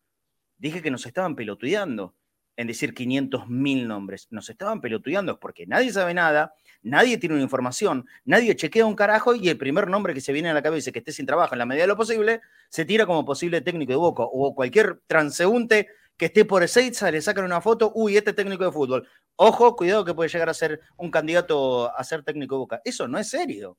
Dije 0.59 0.83
que 0.83 0.91
nos 0.91 1.07
estaban 1.07 1.37
pelotudeando 1.37 2.17
en 2.57 2.67
decir 2.67 2.95
500 2.95 3.49
mil 3.49 3.87
nombres. 3.87 4.29
Nos 4.31 4.49
estaban 4.49 4.81
pelotudeando 4.81 5.39
porque 5.39 5.67
nadie 5.67 5.93
sabe 5.93 6.15
nada, 6.15 6.55
nadie 6.83 7.19
tiene 7.19 7.35
una 7.35 7.45
información, 7.45 8.07
nadie 8.25 8.57
chequea 8.57 8.87
un 8.87 8.97
carajo 8.97 9.35
y 9.35 9.49
el 9.49 9.59
primer 9.59 9.89
nombre 9.89 10.15
que 10.15 10.21
se 10.21 10.33
viene 10.33 10.51
a 10.51 10.55
la 10.55 10.63
cabeza 10.63 10.91
que 10.91 11.01
esté 11.01 11.13
sin 11.13 11.27
trabajo 11.27 11.55
en 11.55 11.59
la 11.59 11.67
medida 11.67 11.85
de 11.85 11.89
lo 11.89 11.97
posible, 11.97 12.41
se 12.71 12.85
tira 12.85 13.07
como 13.07 13.25
posible 13.25 13.61
técnico 13.61 13.93
de 13.93 13.97
Boca 13.97 14.23
o 14.25 14.55
cualquier 14.55 15.01
transeúnte 15.07 15.89
que 16.17 16.27
esté 16.27 16.45
por 16.45 16.63
Ezeiza, 16.63 17.11
le 17.11 17.21
sacan 17.21 17.45
una 17.45 17.61
foto, 17.61 17.93
uy, 17.95 18.17
este 18.17 18.33
técnico 18.33 18.65
de 18.65 18.73
fútbol. 18.73 19.09
Ojo, 19.37 19.77
cuidado 19.77 20.05
que 20.05 20.15
puede 20.15 20.31
llegar 20.31 20.49
a 20.49 20.55
ser 20.55 20.81
un 20.97 21.11
candidato 21.11 21.95
a 21.95 22.03
ser 22.05 22.23
técnico 22.23 22.55
de 22.55 22.59
Boca. 22.59 22.83
Eso 22.85 23.07
no 23.07 23.19
es 23.19 23.29
serio. 23.29 23.77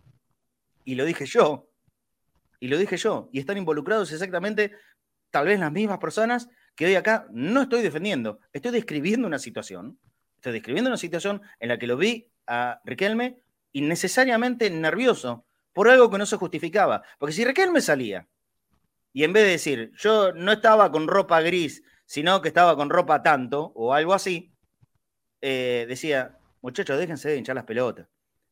Y 0.84 0.96
lo 0.96 1.06
dije 1.06 1.26
yo. 1.26 1.70
Y 2.60 2.68
lo 2.68 2.78
dije 2.78 2.98
yo. 2.98 3.30
Y 3.32 3.40
están 3.40 3.58
involucrados 3.58 4.12
exactamente, 4.12 4.72
tal 5.32 5.48
vez 5.48 5.60
las 5.60 5.72
mismas 5.72 5.98
personas 5.98 6.48
que 6.76 6.86
hoy 6.86 6.96
acá 6.96 7.28
no 7.32 7.64
estoy 7.64 7.82
defendiendo. 7.82 8.40
Estoy 8.54 8.72
describiendo 8.72 9.28
una 9.28 9.40
situación. 9.40 10.00
Estoy 10.36 10.54
describiendo 10.54 10.90
una 10.90 10.98
situación 10.98 11.42
en 11.60 11.70
la 11.70 11.80
que 11.80 11.88
lo 11.88 11.98
vi 11.98 12.30
a 12.46 12.80
Riquelme 12.86 13.42
innecesariamente 13.72 14.70
nervioso 14.70 15.46
por 15.74 15.90
algo 15.90 16.10
que 16.10 16.20
no 16.20 16.26
se 16.28 16.38
justificaba. 16.38 17.04
Porque 17.18 17.34
si 17.34 17.44
Riquelme 17.44 17.82
salía 17.82 18.28
y 19.12 19.24
en 19.24 19.34
vez 19.34 19.46
de 19.46 19.52
decir, 19.52 19.92
yo 19.96 20.32
no 20.34 20.52
estaba 20.52 20.92
con 20.92 21.08
ropa 21.08 21.42
gris, 21.42 21.82
sino 22.08 22.42
que 22.42 22.48
estaba 22.48 22.76
con 22.76 22.90
ropa 22.90 23.22
tanto 23.22 23.74
o 23.76 23.94
algo 23.94 24.14
así, 24.14 24.56
eh, 25.42 25.86
decía, 25.88 26.40
muchachos, 26.62 26.98
déjense 26.98 27.30
de 27.30 27.38
hinchar 27.38 27.56
las 27.56 27.66
pelotas. 27.66 28.08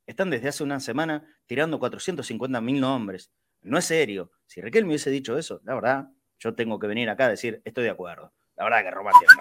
Están 0.05 0.29
desde 0.29 0.49
hace 0.49 0.63
una 0.63 0.79
semana 0.79 1.25
tirando 1.47 1.79
450 1.79 2.61
mil 2.61 2.79
nombres. 2.79 3.31
No 3.61 3.77
es 3.77 3.85
serio. 3.85 4.31
Si 4.45 4.61
Raquel 4.61 4.83
me 4.83 4.89
hubiese 4.89 5.09
dicho 5.09 5.37
eso, 5.37 5.61
la 5.63 5.73
verdad, 5.73 6.09
yo 6.37 6.53
tengo 6.53 6.77
que 6.77 6.85
venir 6.85 7.09
acá 7.09 7.25
a 7.25 7.29
decir, 7.29 7.61
estoy 7.65 7.85
de 7.85 7.89
acuerdo. 7.89 8.33
La 8.57 8.65
verdad 8.65 8.83
que 8.83 8.91
Román 8.91 9.13
tiene. 9.19 9.33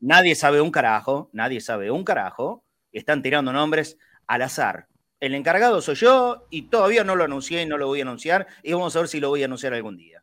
Nadie 0.00 0.34
sabe 0.34 0.60
un 0.60 0.70
carajo, 0.70 1.30
nadie 1.32 1.60
sabe 1.60 1.90
un 1.90 2.04
carajo. 2.04 2.64
Están 2.92 3.22
tirando 3.22 3.52
nombres 3.52 3.98
al 4.26 4.42
azar. 4.42 4.86
El 5.18 5.34
encargado 5.34 5.80
soy 5.80 5.94
yo 5.94 6.46
y 6.50 6.68
todavía 6.68 7.04
no 7.04 7.16
lo 7.16 7.24
anuncié 7.24 7.62
y 7.62 7.66
no 7.66 7.78
lo 7.78 7.86
voy 7.86 8.00
a 8.00 8.02
anunciar 8.02 8.46
y 8.62 8.74
vamos 8.74 8.94
a 8.94 8.98
ver 8.98 9.08
si 9.08 9.18
lo 9.18 9.30
voy 9.30 9.42
a 9.42 9.46
anunciar 9.46 9.72
algún 9.72 9.96
día. 9.96 10.22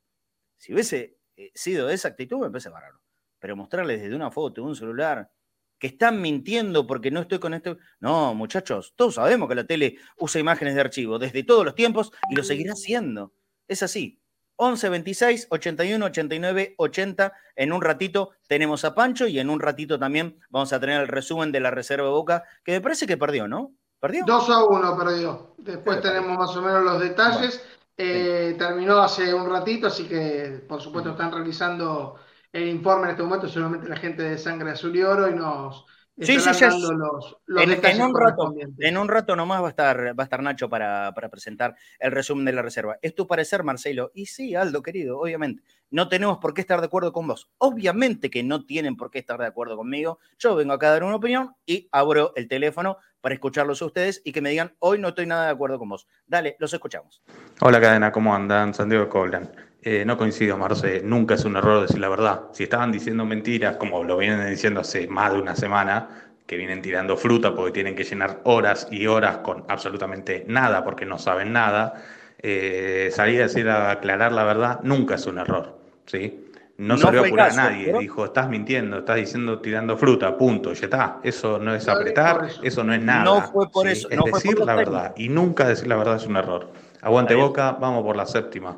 Si 0.57 0.71
hubiese 0.71 1.17
eh, 1.41 1.51
sido 1.55 1.89
esa 1.89 2.09
actitud, 2.09 2.39
me 2.39 2.49
parece 2.49 2.69
bárbaro. 2.69 3.01
Pero 3.39 3.55
mostrarles 3.55 4.01
desde 4.01 4.15
una 4.15 4.29
foto, 4.29 4.63
un 4.63 4.75
celular, 4.75 5.31
que 5.79 5.87
están 5.87 6.21
mintiendo 6.21 6.85
porque 6.85 7.09
no 7.09 7.21
estoy 7.21 7.39
con 7.39 7.55
este. 7.55 7.75
No, 7.99 8.35
muchachos, 8.35 8.93
todos 8.95 9.15
sabemos 9.15 9.49
que 9.49 9.55
la 9.55 9.65
tele 9.65 9.97
usa 10.17 10.39
imágenes 10.39 10.75
de 10.75 10.81
archivo 10.81 11.17
desde 11.17 11.43
todos 11.43 11.65
los 11.65 11.73
tiempos 11.73 12.11
y 12.29 12.35
lo 12.35 12.43
seguirá 12.43 12.73
haciendo. 12.73 13.33
Es 13.67 13.81
así. 13.81 14.19
11 14.57 14.89
26 14.89 15.47
81 15.49 16.05
89 16.05 16.75
80. 16.77 17.33
En 17.55 17.73
un 17.73 17.81
ratito 17.81 18.29
tenemos 18.47 18.85
a 18.85 18.93
Pancho 18.93 19.25
y 19.25 19.39
en 19.39 19.49
un 19.49 19.59
ratito 19.59 19.97
también 19.97 20.39
vamos 20.51 20.71
a 20.71 20.79
tener 20.79 21.01
el 21.01 21.07
resumen 21.07 21.51
de 21.51 21.61
la 21.61 21.71
reserva 21.71 22.05
de 22.05 22.11
Boca, 22.11 22.43
que 22.63 22.73
me 22.73 22.81
parece 22.81 23.07
que 23.07 23.17
perdió, 23.17 23.47
¿no? 23.47 23.73
¿Perdió? 23.99 24.23
2 24.27 24.49
a 24.51 24.65
1 24.65 24.97
perdió. 24.97 25.55
Después 25.57 25.99
tenemos 26.01 26.37
más 26.37 26.55
o 26.55 26.61
menos 26.61 26.83
los 26.83 26.99
detalles. 26.99 27.59
Eh, 27.97 28.55
terminó 28.57 28.97
hace 28.99 29.33
un 29.33 29.49
ratito, 29.49 29.87
así 29.87 30.07
que 30.07 30.63
por 30.67 30.81
supuesto 30.81 31.11
están 31.11 31.31
realizando 31.31 32.19
el 32.51 32.67
informe 32.67 33.05
en 33.05 33.11
este 33.11 33.23
momento, 33.23 33.47
solamente 33.47 33.87
la 33.89 33.97
gente 33.97 34.23
de 34.23 34.37
Sangre 34.37 34.71
Azul 34.71 34.95
y 34.95 35.03
Oro 35.03 35.29
y 35.29 35.35
nos 35.35 35.85
sí, 36.19 36.39
sí, 36.39 36.61
dando 36.61 36.93
los, 36.93 37.37
los 37.45 37.63
en, 37.63 37.85
en, 37.85 38.01
un 38.01 38.15
rato, 38.15 38.53
en 38.79 38.97
un 38.97 39.07
rato 39.07 39.35
nomás 39.35 39.61
va 39.61 39.67
a 39.67 39.69
estar, 39.69 40.19
va 40.19 40.23
a 40.23 40.25
estar 40.25 40.41
Nacho 40.43 40.69
para, 40.69 41.13
para, 41.13 41.29
presentar 41.29 41.75
el 41.99 42.11
resumen 42.11 42.45
de 42.45 42.53
la 42.53 42.61
reserva. 42.61 42.97
¿Es 43.01 43.15
tu 43.15 43.27
parecer, 43.27 43.63
Marcelo? 43.63 44.11
Y 44.13 44.25
sí, 44.25 44.55
Aldo, 44.55 44.81
querido, 44.81 45.19
obviamente. 45.19 45.63
No 45.89 46.07
tenemos 46.07 46.37
por 46.37 46.53
qué 46.53 46.61
estar 46.61 46.79
de 46.79 46.85
acuerdo 46.85 47.11
con 47.11 47.27
vos. 47.27 47.49
Obviamente 47.57 48.29
que 48.29 48.43
no 48.43 48.65
tienen 48.65 48.95
por 48.95 49.11
qué 49.11 49.19
estar 49.19 49.39
de 49.39 49.47
acuerdo 49.47 49.75
conmigo. 49.75 50.19
Yo 50.39 50.55
vengo 50.55 50.73
acá 50.73 50.87
a 50.87 50.91
dar 50.91 51.03
una 51.03 51.15
opinión 51.15 51.55
y 51.65 51.89
abro 51.91 52.33
el 52.35 52.47
teléfono 52.47 52.97
para 53.19 53.35
escucharlos 53.35 53.81
a 53.81 53.85
ustedes 53.85 54.21
y 54.23 54.31
que 54.31 54.41
me 54.41 54.49
digan, 54.49 54.75
hoy 54.79 54.99
no 54.99 55.09
estoy 55.09 55.25
nada 55.25 55.45
de 55.45 55.51
acuerdo 55.51 55.77
con 55.79 55.89
vos. 55.89 56.07
Dale, 56.25 56.55
los 56.59 56.73
escuchamos. 56.73 57.21
Hola 57.61 57.79
cadena, 57.79 58.11
¿cómo 58.11 58.33
andan? 58.33 58.73
Santiago 58.73 59.09
Coblan. 59.09 59.70
Eh, 59.83 60.05
no 60.05 60.15
coincido, 60.15 60.57
Marce, 60.57 61.01
nunca 61.03 61.33
es 61.33 61.45
un 61.45 61.55
error 61.55 61.81
decir 61.81 61.99
la 61.99 62.09
verdad. 62.09 62.43
Si 62.53 62.63
estaban 62.63 62.91
diciendo 62.91 63.25
mentiras, 63.25 63.77
como 63.77 64.03
lo 64.03 64.17
vienen 64.17 64.47
diciendo 64.49 64.81
hace 64.81 65.07
más 65.07 65.33
de 65.33 65.41
una 65.41 65.55
semana, 65.55 66.07
que 66.45 66.57
vienen 66.57 66.81
tirando 66.81 67.17
fruta 67.17 67.55
porque 67.55 67.71
tienen 67.71 67.95
que 67.95 68.03
llenar 68.03 68.41
horas 68.43 68.87
y 68.91 69.07
horas 69.07 69.37
con 69.37 69.63
absolutamente 69.69 70.43
nada 70.47 70.83
porque 70.83 71.05
no 71.05 71.17
saben 71.17 71.53
nada, 71.53 71.95
eh, 72.39 73.09
salir 73.11 73.39
a 73.39 73.43
decir 73.43 73.69
a 73.69 73.91
aclarar 73.91 74.33
la 74.33 74.43
verdad 74.43 74.79
nunca 74.83 75.15
es 75.15 75.25
un 75.25 75.39
error. 75.39 75.79
¿sí? 76.05 76.47
No, 76.77 76.97
salió 76.97 77.23
a 77.23 77.27
apurar 77.27 77.51
a 77.51 77.55
nadie, 77.55 77.93
dijo, 77.99 78.25
estás 78.25 78.49
mintiendo, 78.49 78.99
estás 78.99 79.15
diciendo 79.15 79.59
tirando 79.59 79.97
fruta, 79.97 80.35
punto, 80.37 80.73
ya 80.73 80.85
está. 80.85 81.19
Eso 81.23 81.57
no 81.57 81.73
es 81.73 81.87
apretar, 81.87 82.49
eso. 82.63 82.83
no 82.83 82.93
es 82.93 83.01
nada. 83.01 83.23
No 83.23 83.41
fue 83.43 83.69
por 83.69 83.87
eso. 83.87 84.09
Es 84.09 84.19
decir 84.23 84.59
la 84.59 84.75
verdad. 84.75 85.13
Y 85.15 85.29
nunca 85.29 85.67
decir 85.67 85.87
la 85.87 85.95
verdad 85.95 86.17
es 86.17 86.25
un 86.25 86.37
error. 86.37 86.69
Aguante 87.01 87.35
boca, 87.35 87.73
vamos 87.79 88.03
por 88.03 88.15
la 88.15 88.25
séptima. 88.25 88.77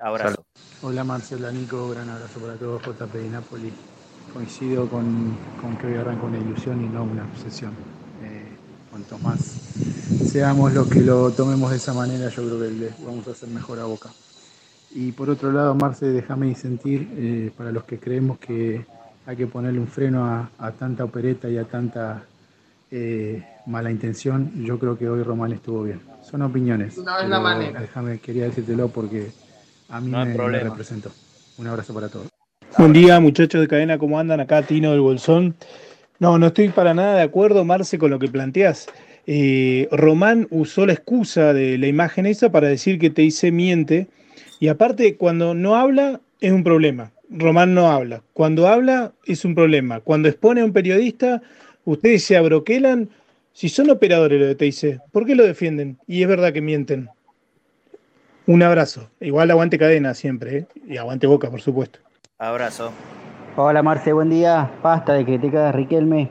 Abrazo. 0.00 0.44
Hola 0.82 1.02
Marcela, 1.02 1.50
Nico, 1.50 1.90
gran 1.90 2.08
abrazo 2.08 2.38
para 2.40 2.54
todos, 2.54 2.82
JP 2.82 3.12
de 3.14 3.28
Napoli. 3.30 3.72
Coincido 4.32 4.88
con, 4.88 5.36
que 5.80 5.86
hoy 5.88 5.94
arranca 5.94 6.24
una 6.24 6.38
ilusión 6.38 6.84
y 6.84 6.88
no 6.88 7.02
una 7.02 7.24
obsesión. 7.24 7.72
Eh, 8.22 8.46
cuanto 8.90 9.18
más 9.18 9.38
seamos 10.30 10.72
los 10.72 10.88
que 10.88 11.00
lo 11.00 11.30
tomemos 11.32 11.70
de 11.70 11.78
esa 11.78 11.94
manera, 11.94 12.28
yo 12.28 12.42
creo 12.44 12.60
que 12.60 12.90
vamos 13.04 13.26
a 13.26 13.32
hacer 13.32 13.48
mejor 13.48 13.80
a 13.80 13.84
boca. 13.84 14.10
Y 14.92 15.12
por 15.12 15.30
otro 15.30 15.50
lado, 15.52 15.74
Marce, 15.74 16.06
déjame 16.06 16.54
sentir, 16.54 17.08
eh, 17.16 17.50
para 17.56 17.72
los 17.72 17.84
que 17.84 17.98
creemos 17.98 18.38
que 18.38 18.86
hay 19.26 19.36
que 19.36 19.46
ponerle 19.46 19.80
un 19.80 19.88
freno 19.88 20.24
a, 20.24 20.72
tanta 20.72 21.04
opereta 21.04 21.48
y 21.48 21.58
a 21.58 21.64
tanta 21.64 22.22
eh, 22.90 23.44
mala 23.66 23.90
intención, 23.90 24.64
yo 24.64 24.78
creo 24.78 24.96
que 24.96 25.08
hoy 25.08 25.22
Román 25.22 25.52
estuvo 25.52 25.82
bien. 25.82 26.00
Son 26.22 26.40
opiniones. 26.42 26.96
No 26.98 27.18
es 27.18 27.28
la 27.28 27.40
manera. 27.40 27.80
Déjame, 27.80 28.18
quería 28.18 28.44
decírtelo 28.44 28.88
porque 28.88 29.30
a 29.88 30.00
mí 30.00 30.10
me, 30.10 30.34
representó. 30.60 31.10
Un 31.56 31.66
abrazo 31.66 31.94
para 31.94 32.08
todos. 32.08 32.28
Buen 32.76 32.92
día, 32.92 33.18
muchachos 33.20 33.60
de 33.60 33.68
cadena, 33.68 33.98
¿cómo 33.98 34.18
andan? 34.18 34.40
Acá 34.40 34.62
Tino 34.62 34.90
del 34.92 35.00
Bolsón. 35.00 35.54
No, 36.18 36.38
no 36.38 36.48
estoy 36.48 36.68
para 36.68 36.94
nada 36.94 37.16
de 37.16 37.22
acuerdo, 37.22 37.64
Marce, 37.64 37.98
con 37.98 38.10
lo 38.10 38.18
que 38.18 38.28
planteas. 38.28 38.86
Eh, 39.26 39.88
Román 39.90 40.46
usó 40.50 40.86
la 40.86 40.92
excusa 40.92 41.52
de 41.52 41.78
la 41.78 41.86
imagen 41.86 42.26
esa 42.26 42.50
para 42.50 42.68
decir 42.68 42.98
que 42.98 43.10
te 43.10 43.22
hice 43.22 43.50
miente. 43.50 44.08
Y 44.60 44.68
aparte, 44.68 45.16
cuando 45.16 45.54
no 45.54 45.76
habla, 45.76 46.20
es 46.40 46.52
un 46.52 46.64
problema. 46.64 47.12
Román 47.30 47.74
no 47.74 47.90
habla. 47.90 48.22
Cuando 48.32 48.68
habla, 48.68 49.12
es 49.26 49.44
un 49.44 49.54
problema. 49.54 50.00
Cuando 50.00 50.28
expone 50.28 50.60
a 50.60 50.64
un 50.64 50.72
periodista, 50.72 51.42
ustedes 51.84 52.24
se 52.24 52.36
abroquelan. 52.36 53.08
Si 53.52 53.68
son 53.68 53.90
operadores 53.90 54.40
lo 54.40 54.46
de 54.46 54.54
TIC, 54.54 55.00
¿por 55.12 55.26
qué 55.26 55.34
lo 55.34 55.44
defienden? 55.44 55.98
Y 56.06 56.22
es 56.22 56.28
verdad 56.28 56.52
que 56.52 56.60
mienten. 56.60 57.08
Un 58.48 58.62
abrazo. 58.62 59.10
Igual 59.20 59.50
aguante 59.50 59.78
cadena 59.78 60.14
siempre, 60.14 60.56
¿eh? 60.56 60.66
Y 60.86 60.96
aguante 60.96 61.26
boca, 61.26 61.50
por 61.50 61.60
supuesto. 61.60 61.98
Abrazo. 62.38 62.92
Hola 63.56 63.82
Marce, 63.82 64.14
buen 64.14 64.30
día. 64.30 64.70
Basta 64.82 65.12
de 65.12 65.26
criticar 65.26 65.66
a 65.66 65.72
Riquelme. 65.72 66.30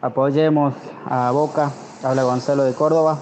Apoyemos 0.00 0.74
a 1.04 1.30
Boca. 1.30 1.70
Habla 2.02 2.24
Gonzalo 2.24 2.64
de 2.64 2.72
Córdoba. 2.72 3.20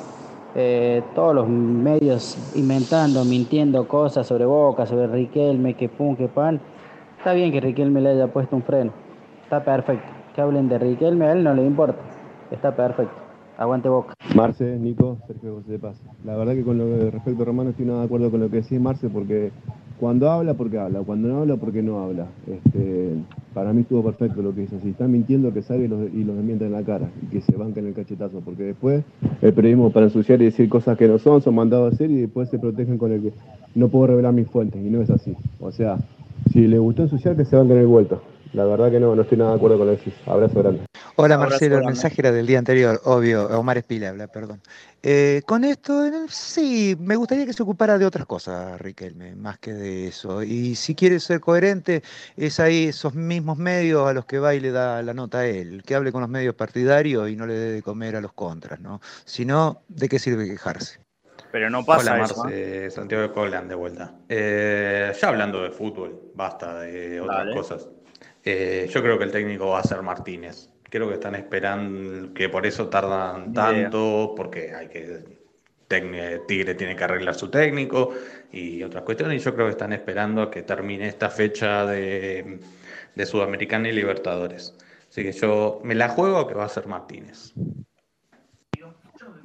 Eh, 0.55 1.03
todos 1.15 1.35
los 1.35 1.47
medios 1.47 2.39
inventando, 2.55 3.27
mintiendo 3.27 3.87
cosas 3.87 4.27
sobre 4.27 4.47
Boca, 4.47 4.87
sobre 4.87 5.07
Riquelme, 5.07 5.75
que 5.75 5.91
pum, 5.91 6.17
que 6.17 6.27
pan. 6.27 6.63
Está 7.19 7.35
bien 7.35 7.53
que 7.53 7.61
Riquelme 7.61 8.01
le 8.01 8.13
haya 8.13 8.29
puesto 8.29 8.57
un 8.57 8.63
freno. 8.63 8.95
Está 9.43 9.63
perfecto. 9.63 10.11
Que 10.35 10.41
hablen 10.41 10.71
de 10.71 10.79
Riquelme, 10.79 11.27
a 11.27 11.33
él 11.33 11.45
no 11.45 11.53
le 11.53 11.63
importa. 11.63 12.01
Está 12.51 12.75
perfecto. 12.75 13.24
Aguante 13.57 13.89
Boca. 13.89 14.15
Marce, 14.35 14.79
Nico, 14.79 15.19
Sergio 15.27 15.57
José 15.57 15.73
de 15.73 15.79
Paz. 15.79 15.97
La 16.25 16.37
verdad 16.37 16.55
que 16.55 16.63
con 16.63 16.79
lo 16.79 16.87
que 16.87 17.11
respecto 17.11 17.43
a 17.43 17.47
Romano 17.47 17.71
estoy 17.71 17.87
nada 17.87 18.01
de 18.01 18.07
acuerdo 18.07 18.31
con 18.31 18.41
lo 18.41 18.51
que 18.51 18.57
decís 18.57 18.81
Marce 18.81 19.09
porque 19.09 19.51
cuando 20.01 20.31
habla, 20.31 20.55
porque 20.55 20.79
habla. 20.79 21.01
Cuando 21.01 21.29
no 21.29 21.41
habla, 21.41 21.57
porque 21.57 21.83
no 21.83 22.01
habla. 22.01 22.27
Este, 22.47 23.15
para 23.55 23.73
mí 23.73 23.83
estuvo 23.83 24.03
perfecto 24.03 24.43
lo 24.43 24.55
que 24.55 24.63
dice. 24.63 24.81
Si 24.81 24.91
están 24.91 25.13
mintiendo, 25.13 25.53
que 25.53 25.63
salga 25.63 25.85
y 25.85 25.89
los, 25.89 26.13
y 26.13 26.23
en 26.23 26.73
la 26.73 26.83
cara. 26.83 27.09
Y 27.23 27.27
que 27.27 27.41
se 27.41 27.57
banquen 27.57 27.87
el 27.87 27.95
cachetazo. 27.95 28.41
Porque 28.41 28.65
después 28.65 29.05
el 29.41 29.55
periodismo 29.55 29.91
para 29.91 30.07
ensuciar 30.07 30.43
y 30.43 30.47
decir 30.47 30.69
cosas 30.69 30.99
que 30.99 31.07
no 31.07 31.19
son, 31.19 31.41
son 31.43 31.55
mandados 31.55 31.93
a 31.93 31.95
hacer 31.95 32.11
y 32.11 32.17
después 32.17 32.51
se 32.51 32.59
protegen 32.59 32.99
con 32.99 33.13
el 33.13 33.23
que 33.23 33.33
no 33.75 33.89
puedo 33.89 34.09
revelar 34.09 34.33
mis 34.33 34.49
fuentes. 34.49 34.85
Y 34.85 34.91
no 34.91 35.01
es 35.01 35.11
así. 35.11 35.37
O 35.61 35.71
sea, 35.71 35.97
si 36.53 36.67
le 36.67 36.79
gustó 36.79 37.03
ensuciar, 37.03 37.37
que 37.37 37.45
se 37.45 37.57
banquen 37.57 37.79
el 37.79 37.87
vuelto. 37.87 38.21
La 38.55 38.65
verdad 38.65 38.89
que 38.89 39.01
no, 39.01 39.17
no 39.17 39.23
estoy 39.23 39.37
nada 39.37 39.51
de 39.51 39.57
acuerdo 39.57 39.79
con 39.79 39.89
lo 39.89 39.95
que 39.95 39.99
decís. 39.99 40.15
Abrazo 40.27 40.61
grande. 40.61 40.85
Hola 41.17 41.37
Marcelo, 41.39 41.79
el 41.79 41.85
mensaje 41.85 42.15
era 42.19 42.31
del 42.31 42.47
día 42.47 42.59
anterior, 42.59 43.01
obvio, 43.05 43.47
Omar 43.59 43.79
Espila 43.79 44.11
habla, 44.11 44.29
perdón. 44.29 44.61
Eh, 45.03 45.43
con 45.45 45.65
esto, 45.65 46.09
sí, 46.29 46.97
me 47.01 47.17
gustaría 47.17 47.47
que 47.47 47.53
se 47.53 47.63
ocupara 47.63 47.99
de 47.99 48.07
otras 48.07 48.27
cosas, 48.27 48.81
Riquelme, 48.81 49.35
más 49.35 49.59
que 49.59 49.73
de 49.73 50.07
eso. 50.09 50.43
Y 50.43 50.77
si 50.77 50.95
quiere 50.95 51.19
ser 51.19 51.41
coherente, 51.41 52.03
es 52.37 52.61
ahí 52.61 52.85
esos 52.85 53.15
mismos 53.15 53.59
medios 53.59 54.09
a 54.09 54.13
los 54.13 54.25
que 54.25 54.39
va 54.39 54.55
y 54.55 54.61
le 54.61 54.71
da 54.71 55.03
la 55.03 55.15
nota 55.15 55.41
a 55.41 55.47
él, 55.47 55.83
que 55.85 55.97
hable 55.97 56.13
con 56.13 56.21
los 56.21 56.31
medios 56.31 56.55
partidarios 56.55 57.29
y 57.29 57.37
no 57.37 57.47
le 57.47 57.55
dé 57.55 57.73
de 57.73 57.83
comer 57.83 58.17
a 58.17 58.21
los 58.21 58.33
contras, 58.33 58.81
¿no? 58.81 59.01
Si 59.25 59.45
no, 59.45 59.83
¿de 59.89 60.09
qué 60.09 60.19
sirve 60.21 60.49
quejarse? 60.49 61.01
Pero 61.51 61.71
no 61.71 61.85
pasa 61.85 62.15
Hola, 62.15 62.25
eso. 62.25 62.45
Marce, 62.45 62.91
Santiago 62.91 63.23
de 63.23 63.33
Colan 63.33 63.69
de 63.69 63.75
vuelta. 63.75 64.15
Eh, 64.29 65.13
ya 65.21 65.29
hablando 65.29 65.63
de 65.63 65.71
fútbol, 65.71 66.33
basta 66.35 66.81
de 66.81 67.21
otras 67.21 67.39
Dale. 67.39 67.55
cosas. 67.55 67.89
Eh, 68.45 68.89
yo 68.91 69.03
creo 69.03 69.19
que 69.19 69.25
el 69.25 69.33
técnico 69.33 69.69
va 69.69 69.81
a 69.81 69.85
ser 69.85 70.03
Martínez. 70.03 70.71
Creo 70.91 71.09
que 71.09 71.15
están 71.15 71.35
esperando, 71.35 72.33
que 72.35 72.49
por 72.49 72.67
eso 72.67 72.89
tardan 72.89 73.53
tanto, 73.53 74.35
porque 74.37 74.75
hay 74.75 74.89
que 74.89 75.25
Tecne- 75.89 76.41
Tigre 76.47 76.75
tiene 76.75 76.95
que 76.97 77.05
arreglar 77.05 77.35
su 77.35 77.51
técnico 77.51 78.15
y 78.53 78.83
otras 78.83 79.03
cuestiones. 79.05 79.41
Y 79.41 79.45
yo 79.45 79.55
creo 79.55 79.67
que 79.67 79.73
están 79.73 79.93
esperando 79.93 80.43
a 80.43 80.51
que 80.51 80.63
termine 80.63 81.09
esta 81.09 81.31
fecha 81.31 81.85
de, 81.87 82.61
de 83.15 83.27
Sudamericana 83.27 83.89
y 83.89 83.93
Libertadores. 83.93 84.77
Así 85.09 85.23
que 85.23 85.33
yo 85.33 85.81
me 85.85 85.95
la 85.95 86.09
juego 86.11 86.47
que 86.47 86.55
va 86.55 86.65
a 86.65 86.69
ser 86.69 86.87
Martínez. 86.87 87.53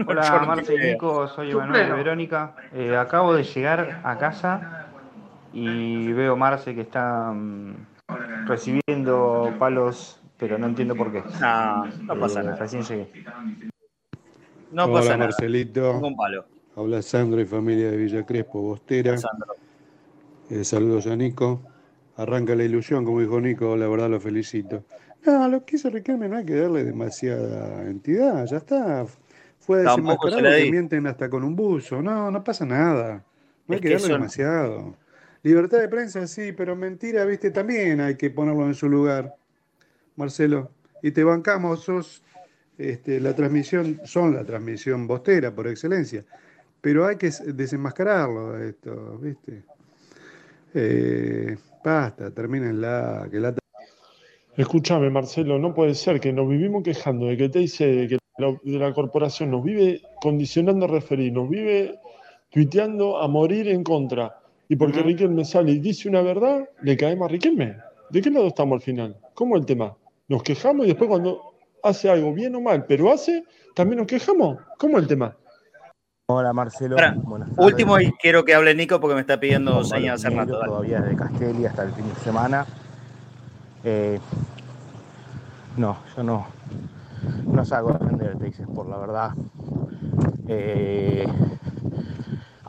Hola 0.05 0.43
Marce 0.45 0.75
y. 0.75 0.91
Nico, 0.93 1.27
soy 1.27 1.51
Emanuel. 1.51 1.91
Verónica. 1.93 2.55
Eh, 2.73 2.95
acabo 2.95 3.33
de 3.33 3.43
llegar 3.43 4.01
a 4.03 4.17
casa 4.17 4.87
y 5.53 6.11
veo 6.13 6.35
Marce 6.37 6.73
que 6.73 6.81
está 6.81 7.31
mm, 7.33 7.73
recibiendo 8.45 9.53
palos, 9.59 10.19
pero 10.37 10.57
no 10.57 10.67
entiendo 10.67 10.95
por 10.95 11.11
qué. 11.11 11.23
No, 11.41 11.85
no 11.85 12.19
pasa 12.19 12.41
Eh, 12.41 12.43
nada. 12.45 12.57
Recién 12.57 12.83
llegué. 12.83 13.09
No 14.71 14.85
Hola 14.85 14.93
pasa 14.93 15.09
nada. 15.17 15.25
Marcelito, 15.31 15.93
Ningún 15.93 16.15
palo. 16.15 16.45
habla 16.75 17.01
Sandro 17.01 17.41
y 17.41 17.45
familia 17.45 17.91
de 17.91 17.97
Villa 17.97 18.25
Crespo, 18.25 18.61
Bostera. 18.61 19.17
Sandro. 19.17 19.53
Eh, 20.49 20.63
saludos 20.63 21.07
a 21.07 21.15
Nico. 21.15 21.61
Arranca 22.17 22.55
la 22.55 22.63
ilusión, 22.63 23.05
como 23.05 23.21
dijo 23.21 23.39
Nico, 23.39 23.75
la 23.77 23.87
verdad 23.87 24.09
lo 24.09 24.19
felicito. 24.19 24.83
No, 25.25 25.47
lo 25.47 25.65
que 25.65 25.75
hizo 25.77 25.89
Riquelme 25.89 26.27
no 26.29 26.37
hay 26.37 26.45
que 26.45 26.55
darle 26.55 26.83
demasiada 26.83 27.83
entidad, 27.83 28.45
ya 28.45 28.57
está. 28.57 29.05
Fue 29.59 29.79
desenmascarado 29.83 30.55
que 30.57 30.71
mienten 30.71 31.07
hasta 31.07 31.29
con 31.29 31.43
un 31.43 31.55
buzo. 31.55 32.01
No, 32.01 32.29
no 32.31 32.43
pasa 32.43 32.65
nada. 32.65 33.23
No 33.67 33.73
hay 33.73 33.75
Es 33.75 33.81
que 33.81 33.87
que 33.87 33.93
darle 33.95 34.07
son- 34.07 34.11
demasiado. 34.17 34.95
Libertad 35.43 35.79
de 35.79 35.87
prensa, 35.87 36.27
sí, 36.27 36.51
pero 36.51 36.75
mentira, 36.75 37.23
viste, 37.25 37.51
también 37.51 38.01
hay 38.01 38.15
que 38.15 38.29
ponerlo 38.29 38.65
en 38.65 38.75
su 38.75 38.89
lugar. 38.89 39.35
Marcelo, 40.15 40.71
y 41.01 41.11
te 41.11 41.23
bancamos, 41.23 41.83
sos 41.83 42.21
este, 42.77 43.19
la 43.19 43.33
transmisión, 43.33 44.01
son 44.03 44.33
la 44.33 44.43
transmisión 44.43 45.07
bostera 45.07 45.53
por 45.53 45.67
excelencia, 45.67 46.25
pero 46.81 47.05
hay 47.05 47.15
que 47.15 47.31
desenmascararlo 47.53 48.61
esto, 48.61 49.17
¿viste? 49.19 49.63
Eh, 50.73 51.57
basta, 51.83 52.31
termínenla, 52.31 53.27
que 53.31 53.39
la 53.39 53.55
Escúchame, 54.57 55.09
Marcelo, 55.09 55.57
no 55.57 55.73
puede 55.73 55.95
ser 55.95 56.19
que 56.19 56.33
nos 56.33 56.49
vivimos 56.49 56.83
quejando 56.83 57.27
de 57.27 57.37
que 57.37 57.47
te 57.47 57.59
dice 57.59 58.07
que 58.09 58.17
la, 58.37 58.57
de 58.61 58.77
la 58.77 58.93
corporación 58.93 59.51
nos 59.51 59.63
vive 59.63 60.01
condicionando 60.21 60.85
a 60.85 60.89
referir, 60.89 61.31
nos 61.31 61.49
vive 61.49 61.97
tuiteando 62.49 63.21
a 63.21 63.27
morir 63.29 63.69
en 63.69 63.85
contra. 63.85 64.38
Y 64.71 64.75
porque 64.75 65.01
Riquelme 65.01 65.43
sale 65.45 65.71
y 65.71 65.79
dice 65.79 66.07
una 66.07 66.21
verdad, 66.21 66.69
le 66.83 66.95
caemos 66.95 67.25
a 67.25 67.31
Riquelme. 67.31 67.75
¿De 68.11 68.21
qué 68.21 68.29
lado 68.29 68.47
estamos 68.47 68.75
al 68.75 68.81
final? 68.81 69.17
¿Cómo 69.33 69.55
es 69.55 69.61
el 69.61 69.65
tema? 69.65 69.97
Nos 70.27 70.43
quejamos 70.43 70.85
y 70.85 70.89
después 70.89 71.09
cuando 71.09 71.55
hace 71.81 72.07
algo 72.07 72.31
bien 72.33 72.53
o 72.55 72.61
mal, 72.61 72.85
pero 72.85 73.11
hace, 73.11 73.43
también 73.73 73.97
nos 73.97 74.05
quejamos. 74.05 74.59
¿Cómo 74.77 74.97
es 74.97 75.03
el 75.03 75.09
tema? 75.09 75.35
Hola 76.27 76.53
Marcelo, 76.53 76.97
buenas 77.23 77.49
tardes. 77.49 77.65
Último 77.65 77.99
y 77.99 78.11
quiero 78.21 78.45
que 78.45 78.53
hable 78.53 78.75
Nico 78.75 78.99
porque 78.99 79.15
me 79.15 79.21
está 79.21 79.39
pidiendo 79.39 79.81
rato. 79.81 79.89
Piñeiro, 79.89 80.17
dale. 80.19 80.45
Todavía 80.45 81.01
desde 81.01 81.15
Castelli 81.15 81.65
hasta 81.65 81.83
el 81.83 81.91
fin 81.93 82.07
de 82.07 82.15
semana. 82.19 82.65
Eh, 83.83 84.19
no, 85.77 85.97
yo 86.15 86.21
no, 86.21 86.45
no 87.47 87.65
salgo 87.65 87.89
a 87.89 87.97
defender 87.97 88.33
el 88.33 88.37
Texas 88.37 88.67
por 88.75 88.87
la 88.87 88.97
verdad. 88.97 89.31
Eh, 90.47 91.25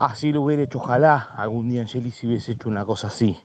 así 0.01 0.31
lo 0.31 0.41
hubiera 0.41 0.63
hecho, 0.63 0.79
ojalá 0.79 1.29
algún 1.35 1.69
día 1.69 1.81
Angelis 1.81 2.23
hubiese 2.23 2.53
hecho 2.53 2.67
una 2.67 2.85
cosa 2.85 3.07
así. 3.07 3.37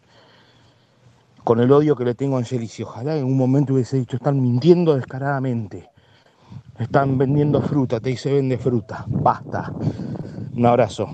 Con 1.44 1.60
el 1.60 1.70
odio 1.70 1.94
que 1.94 2.04
le 2.04 2.14
tengo 2.14 2.36
a 2.36 2.38
Angelis, 2.38 2.80
ojalá 2.80 3.16
en 3.16 3.24
un 3.24 3.36
momento 3.36 3.74
hubiese 3.74 3.98
dicho, 3.98 4.16
están 4.16 4.40
mintiendo 4.40 4.96
descaradamente. 4.96 5.90
Están 6.78 7.16
vendiendo 7.18 7.62
fruta, 7.62 8.00
te 8.00 8.10
dice 8.10 8.32
vende 8.32 8.58
fruta. 8.58 9.04
Basta. 9.06 9.72
Un 10.54 10.66
abrazo. 10.66 11.08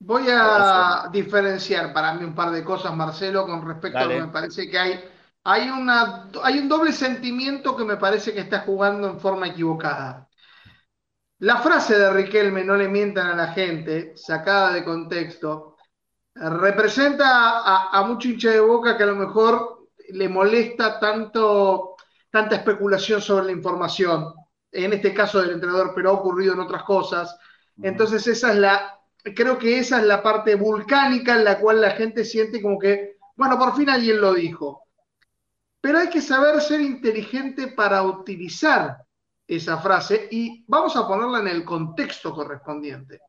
Voy 0.00 0.24
a 0.28 1.08
diferenciar 1.12 1.92
para 1.92 2.14
mí 2.14 2.24
un 2.24 2.34
par 2.34 2.50
de 2.50 2.64
cosas, 2.64 2.94
Marcelo, 2.94 3.46
con 3.46 3.66
respecto 3.66 3.98
a 3.98 4.04
lo 4.04 4.10
que 4.10 4.20
me 4.20 4.28
parece 4.28 4.68
que 4.68 4.78
hay. 4.78 5.00
Hay, 5.44 5.70
una, 5.70 6.28
hay 6.42 6.58
un 6.58 6.68
doble 6.68 6.92
sentimiento 6.92 7.74
que 7.74 7.84
me 7.84 7.96
parece 7.96 8.34
que 8.34 8.40
está 8.40 8.60
jugando 8.60 9.08
en 9.08 9.20
forma 9.20 9.48
equivocada. 9.48 10.28
La 11.40 11.56
frase 11.56 11.98
de 11.98 12.12
Riquelme, 12.12 12.64
no 12.64 12.76
le 12.76 12.86
mientan 12.86 13.28
a 13.28 13.34
la 13.34 13.52
gente, 13.54 14.12
sacada 14.14 14.74
de 14.74 14.84
contexto, 14.84 15.76
representa 16.34 17.60
a, 17.60 17.98
a 17.98 18.02
mucho 18.02 18.28
hincha 18.28 18.50
de 18.50 18.60
boca 18.60 18.94
que 18.94 19.04
a 19.04 19.06
lo 19.06 19.16
mejor 19.16 19.88
le 20.10 20.28
molesta 20.28 21.00
tanto, 21.00 21.96
tanta 22.30 22.56
especulación 22.56 23.22
sobre 23.22 23.46
la 23.46 23.52
información. 23.52 24.34
En 24.70 24.92
este 24.92 25.14
caso 25.14 25.40
del 25.40 25.52
entrenador, 25.52 25.92
pero 25.94 26.10
ha 26.10 26.12
ocurrido 26.12 26.52
en 26.52 26.60
otras 26.60 26.82
cosas. 26.82 27.34
Entonces, 27.82 28.26
esa 28.26 28.52
es 28.52 28.58
la, 28.58 29.00
creo 29.34 29.56
que 29.56 29.78
esa 29.78 29.98
es 29.98 30.06
la 30.06 30.22
parte 30.22 30.56
vulcánica 30.56 31.36
en 31.36 31.44
la 31.44 31.58
cual 31.58 31.80
la 31.80 31.92
gente 31.92 32.26
siente 32.26 32.60
como 32.60 32.78
que, 32.78 33.16
bueno, 33.34 33.58
por 33.58 33.74
fin 33.74 33.88
alguien 33.88 34.20
lo 34.20 34.34
dijo. 34.34 34.82
Pero 35.80 36.00
hay 36.00 36.10
que 36.10 36.20
saber 36.20 36.60
ser 36.60 36.82
inteligente 36.82 37.68
para 37.68 38.02
utilizar 38.02 38.98
esa 39.56 39.78
frase 39.78 40.28
y 40.30 40.64
vamos 40.68 40.94
a 40.96 41.08
ponerla 41.08 41.40
en 41.40 41.48
el 41.48 41.64
contexto 41.64 42.32
correspondiente. 42.32 43.22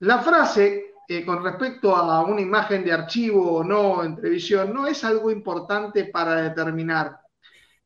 La 0.00 0.20
frase, 0.20 0.94
eh, 1.08 1.26
con 1.26 1.42
respecto 1.42 1.96
a 1.96 2.24
una 2.24 2.40
imagen 2.40 2.84
de 2.84 2.92
archivo 2.92 3.56
o 3.56 3.64
no 3.64 4.04
en 4.04 4.14
televisión, 4.14 4.72
no 4.72 4.86
es 4.86 5.02
algo 5.02 5.32
importante 5.32 6.04
para 6.04 6.36
determinar. 6.42 7.18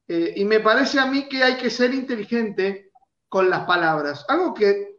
Eh, 0.06 0.34
y 0.36 0.44
me 0.44 0.60
parece 0.60 1.00
a 1.00 1.06
mí 1.06 1.26
que 1.26 1.42
hay 1.42 1.56
que 1.56 1.70
ser 1.70 1.94
inteligente 1.94 2.90
con 3.30 3.48
las 3.48 3.64
palabras. 3.64 4.26
Algo 4.28 4.52
que, 4.52 4.94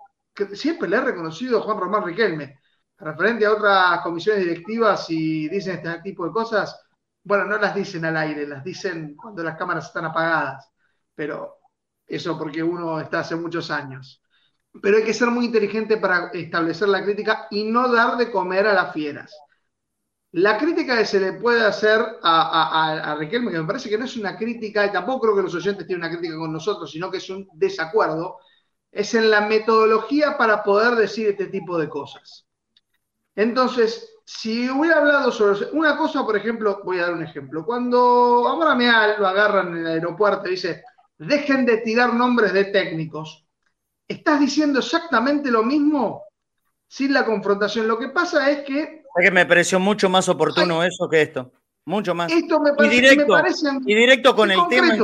siempre 0.54 0.90
le 0.90 0.98
he 0.98 1.02
reconocido 1.02 1.60
a 1.60 1.62
Juan 1.62 1.78
Román 1.78 2.04
Riquelme, 2.04 2.60
referente 2.98 3.46
a 3.46 3.52
otras 3.52 4.02
comisiones 4.02 4.44
directivas 4.44 5.06
y 5.10 5.48
dicen 5.50 5.76
este 5.76 6.02
tipo 6.02 6.26
de 6.26 6.32
cosas, 6.32 6.84
bueno, 7.24 7.46
no 7.46 7.58
las 7.60 7.76
dicen 7.76 8.06
al 8.06 8.18
aire, 8.18 8.48
las 8.48 8.64
dicen 8.64 9.16
cuando 9.16 9.44
las 9.44 9.56
cámaras 9.56 9.86
están 9.86 10.06
apagadas, 10.06 10.68
pero 11.14 11.63
eso 12.08 12.38
porque 12.38 12.64
uno 12.64 13.00
está 13.00 13.20
hace 13.20 13.36
muchos 13.36 13.72
años. 13.72 14.22
Pero 14.82 14.98
hay 14.98 15.04
que 15.04 15.14
ser 15.14 15.30
muy 15.30 15.46
inteligente 15.46 15.98
para 15.98 16.30
establecer 16.34 16.90
la 16.90 17.04
crítica 17.04 17.48
y 17.52 17.64
no 17.64 17.92
dar 17.92 18.18
de 18.18 18.32
comer 18.32 18.68
a 18.68 18.74
las 18.74 18.94
fieras. 18.94 19.36
La 20.32 20.58
crítica 20.58 20.98
que 20.98 21.06
se 21.06 21.20
le 21.20 21.34
puede 21.34 21.64
hacer 21.64 22.02
a, 22.24 23.16
Riquelme, 23.20 23.52
que 23.52 23.60
me 23.60 23.68
parece 23.68 23.88
que 23.88 24.00
no 24.00 24.06
es 24.06 24.18
una 24.18 24.36
crítica, 24.36 24.84
y 24.84 24.92
tampoco 24.92 25.22
creo 25.22 25.36
que 25.36 25.44
los 25.44 25.54
oyentes 25.54 25.86
tienen 25.86 26.04
una 26.04 26.12
crítica 26.12 26.36
con 26.38 26.52
nosotros, 26.52 26.92
sino 26.92 27.12
que 27.12 27.18
es 27.18 27.30
un 27.30 27.48
desacuerdo, 27.54 28.40
es 28.92 29.14
en 29.14 29.30
la 29.30 29.42
metodología 29.42 30.36
para 30.36 30.64
poder 30.64 30.96
decir 30.96 31.28
este 31.28 31.48
tipo 31.48 31.78
de 31.78 31.88
cosas. 31.88 32.48
Entonces, 33.36 34.14
si 34.26 34.70
hubiera 34.70 35.00
hablado 35.00 35.32
sobre 35.32 35.70
una 35.72 35.98
cosa, 35.98 36.26
por 36.26 36.38
ejemplo, 36.38 36.82
voy 36.84 37.00
a 37.00 37.04
dar 37.04 37.14
un 37.14 37.24
ejemplo. 37.24 37.66
Cuando 37.66 38.48
a 38.48 38.76
Meal 38.76 39.16
lo 39.20 39.28
agarran 39.28 39.70
en 39.70 39.78
el 39.86 39.88
aeropuerto 39.88 40.48
y 40.48 40.52
dice, 40.52 40.84
dejen 41.18 41.66
de 41.66 41.78
tirar 41.78 42.14
nombres 42.14 42.54
de 42.54 42.66
técnicos, 42.66 43.46
estás 44.08 44.40
diciendo 44.40 44.80
exactamente 44.80 45.52
lo 45.52 45.64
mismo 45.64 46.24
sin 46.88 47.14
la 47.14 47.26
confrontación. 47.26 47.88
Lo 47.88 47.98
que 47.98 48.10
pasa 48.10 48.50
es 48.50 48.64
que... 48.66 49.04
Es 49.16 49.26
que 49.26 49.32
me 49.32 49.46
pareció 49.46 49.80
mucho 49.80 50.10
más 50.10 50.28
oportuno 50.30 50.84
eso 50.84 51.08
que 51.10 51.22
esto. 51.22 51.52
Mucho 51.86 52.16
más. 52.16 52.32
Esto 52.32 52.60
me 52.62 52.74
parece, 52.74 52.96
y 52.96 53.02
directo, 53.02 53.38
y 53.86 53.96
directo 53.96 54.36
con 54.36 54.52
el 54.52 54.60
tema 54.70 54.96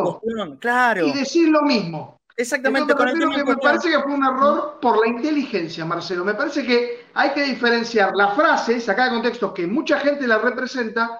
Claro. 0.59 1.07
Y 1.07 1.11
decir 1.11 1.49
lo 1.49 1.61
mismo. 1.63 2.19
Exactamente. 2.37 2.95
con 2.95 3.09
el 3.09 3.19
tema 3.19 3.35
que 3.35 3.43
me 3.43 3.57
parece 3.57 3.89
que 3.89 3.99
fue 3.99 4.13
un 4.13 4.23
error 4.23 4.79
por 4.81 4.97
la 4.97 5.07
inteligencia, 5.07 5.83
Marcelo. 5.83 6.23
Me 6.23 6.35
parece 6.35 6.65
que 6.65 7.07
hay 7.13 7.31
que 7.31 7.43
diferenciar 7.43 8.15
la 8.15 8.33
frase, 8.33 8.79
sacada 8.79 9.09
de 9.09 9.15
contexto, 9.15 9.53
que 9.53 9.67
mucha 9.67 9.99
gente 9.99 10.25
la 10.25 10.37
representa, 10.37 11.19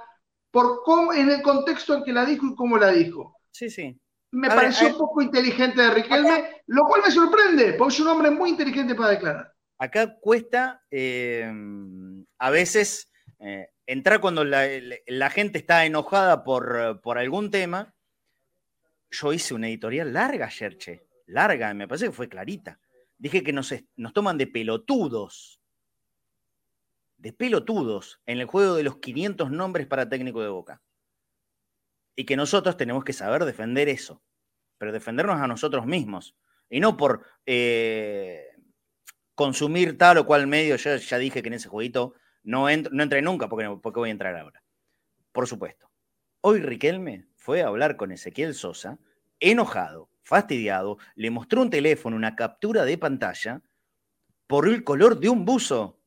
por 0.50 0.82
cómo, 0.84 1.12
en 1.12 1.30
el 1.30 1.42
contexto 1.42 1.94
en 1.96 2.04
que 2.04 2.14
la 2.14 2.24
dijo 2.24 2.46
y 2.46 2.56
cómo 2.56 2.78
la 2.78 2.90
dijo. 2.92 3.36
Sí, 3.52 3.70
sí. 3.70 4.00
Me 4.32 4.48
pareció 4.48 4.90
un 4.90 4.98
poco 4.98 5.22
inteligente 5.22 5.82
de 5.82 5.92
Riquelme, 5.92 6.62
lo 6.68 6.84
cual 6.86 7.02
me 7.06 7.12
sorprende, 7.12 7.74
porque 7.74 7.94
es 7.96 8.00
un 8.00 8.08
hombre 8.08 8.30
muy 8.30 8.52
inteligente 8.52 8.94
para 8.94 9.10
declarar. 9.10 9.54
Acá 9.78 10.18
cuesta 10.20 10.84
eh, 10.92 11.52
a 12.38 12.50
veces 12.50 13.12
eh, 13.40 13.70
entrar 13.88 14.20
cuando 14.20 14.44
la, 14.44 15.30
gente 15.32 15.58
está 15.58 15.86
enojada 15.86 16.44
por, 16.44 17.02
por 17.02 17.18
algún 17.18 17.50
tema. 17.50 17.96
Yo 19.10 19.34
hice 19.34 19.56
una 19.56 19.68
editorial 19.68 20.14
larga 20.14 20.46
ayer, 20.46 20.78
larga, 21.26 21.74
me 21.74 21.88
parece 21.88 22.08
que 22.08 22.12
fue 22.12 22.30
clarita. 22.30 22.80
Dije 23.18 23.44
que 23.44 23.52
nos, 23.52 23.74
nos 23.96 24.14
toman 24.14 24.38
de 24.38 24.48
pelotudos, 24.48 25.60
de 27.18 27.34
pelotudos 27.34 28.22
en 28.26 28.40
el 28.40 28.46
juego 28.46 28.76
de 28.76 28.84
los 28.84 28.98
500 28.98 29.50
nombres 29.50 29.88
para 29.88 30.08
técnico 30.08 30.42
de 30.42 30.50
boca. 30.50 30.82
Y 32.20 32.26
que 32.26 32.36
nosotros 32.36 32.76
tenemos 32.76 33.06
que 33.06 33.14
saber 33.14 33.46
defender 33.46 33.88
eso, 33.88 34.22
pero 34.78 34.92
defendernos 34.92 35.40
a 35.40 35.48
nosotros 35.48 35.86
mismos. 35.86 36.36
Y 36.70 36.82
no 36.82 36.98
por 36.98 37.26
eh, 37.46 38.46
consumir 39.36 39.98
tal 39.98 40.18
o 40.18 40.26
cual 40.26 40.46
medio. 40.46 40.76
Yo 40.76 40.98
ya 40.98 41.18
dije 41.18 41.42
que 41.42 41.48
en 41.48 41.54
ese 41.54 41.70
jueguito 41.70 42.16
no, 42.44 42.68
entro, 42.68 42.92
no 42.94 43.04
entré 43.04 43.22
nunca 43.22 43.48
porque, 43.48 43.74
porque 43.82 44.02
voy 44.02 44.10
a 44.10 44.12
entrar 44.12 44.36
ahora. 44.36 44.62
Por 45.32 45.48
supuesto. 45.48 45.90
Hoy 46.42 46.60
Riquelme 46.60 47.30
fue 47.38 47.64
a 47.64 47.68
hablar 47.68 47.96
con 47.96 48.12
Ezequiel 48.12 48.54
Sosa, 48.54 49.00
enojado, 49.40 50.10
fastidiado, 50.22 50.98
le 51.16 51.32
mostró 51.32 51.62
un 51.62 51.70
teléfono, 51.70 52.18
una 52.18 52.36
captura 52.36 52.84
de 52.84 52.98
pantalla, 52.98 53.62
por 54.46 54.68
el 54.68 54.84
color 54.84 55.22
de 55.22 55.30
un 55.30 55.46
buzo. 55.46 56.02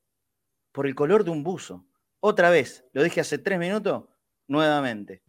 Por 0.73 0.85
el 0.85 0.93
color 0.93 1.23
de 1.23 1.31
un 1.31 1.43
buzo. 1.43 1.87
Otra 2.19 2.51
vez, 2.51 2.85
lo 2.93 3.01
dije 3.01 3.21
hace 3.21 3.39
tres 3.39 3.57
minutos, 3.57 4.05
nuevamente. 4.47 5.23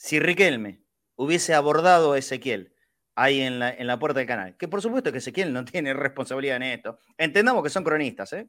Si 0.00 0.18
Riquelme 0.18 0.82
hubiese 1.16 1.52
abordado 1.52 2.14
a 2.14 2.18
Ezequiel 2.18 2.74
ahí 3.16 3.42
en 3.42 3.58
la, 3.58 3.68
en 3.70 3.86
la 3.86 3.98
puerta 3.98 4.18
del 4.18 4.26
canal, 4.26 4.56
que 4.56 4.66
por 4.66 4.80
supuesto 4.80 5.12
que 5.12 5.18
Ezequiel 5.18 5.52
no 5.52 5.62
tiene 5.66 5.92
responsabilidad 5.92 6.56
en 6.56 6.62
esto, 6.62 6.98
entendamos 7.18 7.62
que 7.62 7.68
son 7.68 7.84
cronistas, 7.84 8.32
¿eh? 8.32 8.48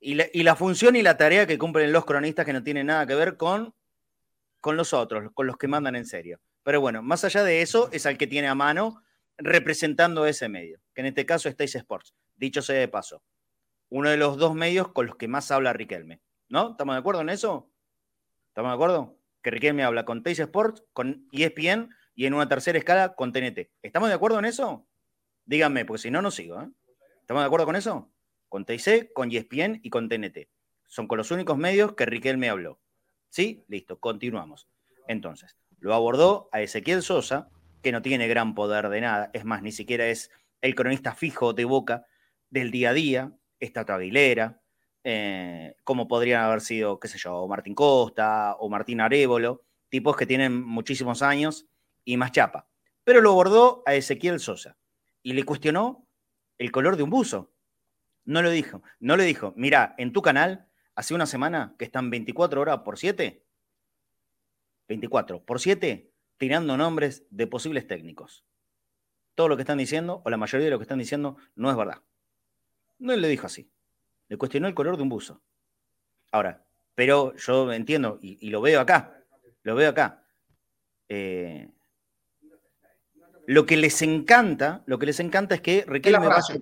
Y 0.00 0.14
la, 0.14 0.56
función 0.56 0.96
y 0.96 1.02
la 1.02 1.18
tarea 1.18 1.46
que 1.46 1.58
cumplen 1.58 1.92
los 1.92 2.06
cronistas 2.06 2.46
que 2.46 2.54
no 2.54 2.62
tienen 2.62 2.86
nada 2.86 3.06
que 3.06 3.14
ver 3.14 3.36
con, 3.36 3.74
con 4.62 4.78
los 4.78 4.94
otros, 4.94 5.30
con 5.34 5.46
los 5.46 5.58
que 5.58 5.68
mandan 5.68 5.96
en 5.96 6.06
serio. 6.06 6.40
Pero 6.62 6.80
bueno, 6.80 7.02
más 7.02 7.24
allá 7.24 7.44
de 7.44 7.60
eso, 7.60 7.90
es 7.92 8.06
al 8.06 8.16
que 8.16 8.26
tiene 8.26 8.48
a 8.48 8.54
mano 8.54 9.02
representando 9.36 10.24
ese 10.24 10.48
medio, 10.48 10.80
que 10.94 11.02
en 11.02 11.08
este 11.08 11.26
caso 11.26 11.50
es 11.50 11.56
Tays 11.58 11.74
Sports. 11.74 12.14
Dicho 12.36 12.62
sea 12.62 12.78
de 12.78 12.88
paso, 12.88 13.22
uno 13.90 14.08
de 14.08 14.16
los 14.16 14.38
dos 14.38 14.54
medios 14.54 14.88
con 14.92 15.08
los 15.08 15.16
que 15.16 15.28
más 15.28 15.50
habla 15.50 15.74
Riquelme. 15.74 16.22
¿No? 16.48 16.70
¿Estamos 16.70 16.94
de 16.94 17.00
acuerdo 17.00 17.20
en 17.20 17.28
eso? 17.28 17.70
¿Estamos 18.48 18.70
de 18.70 18.74
acuerdo? 18.74 19.19
Que 19.42 19.50
Riquelme 19.50 19.84
habla 19.84 20.04
con 20.04 20.22
Tays 20.22 20.38
Sports, 20.40 20.84
con 20.92 21.28
ESPN 21.32 21.90
y 22.14 22.26
en 22.26 22.34
una 22.34 22.48
tercera 22.48 22.78
escala 22.78 23.14
con 23.14 23.32
TNT. 23.32 23.70
¿Estamos 23.82 24.08
de 24.08 24.14
acuerdo 24.14 24.38
en 24.38 24.44
eso? 24.44 24.86
Díganme, 25.44 25.84
porque 25.84 26.02
si 26.02 26.10
no, 26.10 26.22
no 26.22 26.30
sigo. 26.30 26.60
¿eh? 26.60 26.68
¿Estamos 27.20 27.42
de 27.42 27.46
acuerdo 27.46 27.66
con 27.66 27.76
eso? 27.76 28.12
Con 28.48 28.64
TIC, 28.64 29.12
con 29.12 29.30
ESPN 29.30 29.80
y 29.82 29.90
con 29.90 30.08
TNT. 30.08 30.48
Son 30.86 31.06
con 31.06 31.18
los 31.18 31.30
únicos 31.30 31.56
medios 31.56 31.94
que 31.94 32.06
Riquelme 32.06 32.48
habló. 32.50 32.80
¿Sí? 33.28 33.64
Listo, 33.68 33.98
continuamos. 34.00 34.68
Entonces, 35.06 35.56
lo 35.78 35.94
abordó 35.94 36.48
a 36.52 36.60
Ezequiel 36.60 37.02
Sosa, 37.02 37.48
que 37.82 37.92
no 37.92 38.02
tiene 38.02 38.28
gran 38.28 38.54
poder 38.54 38.88
de 38.88 39.00
nada, 39.00 39.30
es 39.32 39.44
más, 39.44 39.62
ni 39.62 39.72
siquiera 39.72 40.06
es 40.06 40.30
el 40.60 40.74
cronista 40.74 41.14
fijo 41.14 41.52
de 41.52 41.64
Boca 41.64 42.06
del 42.50 42.70
día 42.70 42.90
a 42.90 42.92
día, 42.92 43.32
está 43.60 43.80
Aguilera, 43.80 44.59
eh, 45.04 45.74
como 45.84 46.08
podrían 46.08 46.42
haber 46.42 46.60
sido, 46.60 47.00
qué 47.00 47.08
sé 47.08 47.18
yo, 47.18 47.46
Martín 47.48 47.74
Costa 47.74 48.56
o 48.58 48.68
Martín 48.68 49.00
Arevolo, 49.00 49.62
tipos 49.88 50.16
que 50.16 50.26
tienen 50.26 50.62
muchísimos 50.62 51.22
años 51.22 51.66
y 52.04 52.16
más 52.16 52.32
chapa. 52.32 52.68
Pero 53.04 53.20
lo 53.20 53.30
abordó 53.30 53.82
a 53.86 53.94
Ezequiel 53.94 54.40
Sosa 54.40 54.76
y 55.22 55.32
le 55.32 55.44
cuestionó 55.44 56.06
el 56.58 56.70
color 56.70 56.96
de 56.96 57.02
un 57.02 57.10
buzo. 57.10 57.50
No 58.24 58.42
lo 58.42 58.50
dijo, 58.50 58.82
no 58.98 59.16
le 59.16 59.24
dijo, 59.24 59.54
mira, 59.56 59.94
en 59.98 60.12
tu 60.12 60.22
canal 60.22 60.68
hace 60.94 61.14
una 61.14 61.26
semana 61.26 61.74
que 61.78 61.86
están 61.86 62.10
24 62.10 62.60
horas 62.60 62.80
por 62.80 62.98
7 62.98 63.42
24 64.88 65.44
por 65.44 65.60
7 65.60 66.10
tirando 66.36 66.76
nombres 66.76 67.24
de 67.30 67.46
posibles 67.46 67.86
técnicos. 67.86 68.44
Todo 69.34 69.48
lo 69.48 69.56
que 69.56 69.62
están 69.62 69.78
diciendo, 69.78 70.22
o 70.24 70.30
la 70.30 70.36
mayoría 70.36 70.64
de 70.64 70.70
lo 70.70 70.78
que 70.78 70.84
están 70.84 70.98
diciendo, 70.98 71.36
no 71.54 71.70
es 71.70 71.76
verdad. 71.76 72.02
No 72.98 73.14
le 73.14 73.28
dijo 73.28 73.46
así. 73.46 73.70
Le 74.30 74.38
cuestionó 74.38 74.66
el 74.68 74.74
color 74.74 74.96
de 74.96 75.02
un 75.02 75.10
buzo. 75.10 75.42
Ahora, 76.32 76.64
pero 76.94 77.36
yo 77.36 77.70
entiendo, 77.72 78.18
y, 78.22 78.48
lo 78.48 78.62
veo 78.62 78.80
acá, 78.80 79.22
lo 79.62 79.74
veo 79.74 79.90
acá. 79.90 80.24
Eh, 81.08 81.68
lo 83.46 83.66
que 83.66 83.76
les 83.76 84.00
encanta, 84.02 84.84
lo 84.86 85.00
que 85.00 85.06
les 85.06 85.18
encanta 85.18 85.56
es 85.56 85.60
que 85.60 85.84
Riquelme 85.84 86.28
vaya 86.28 86.54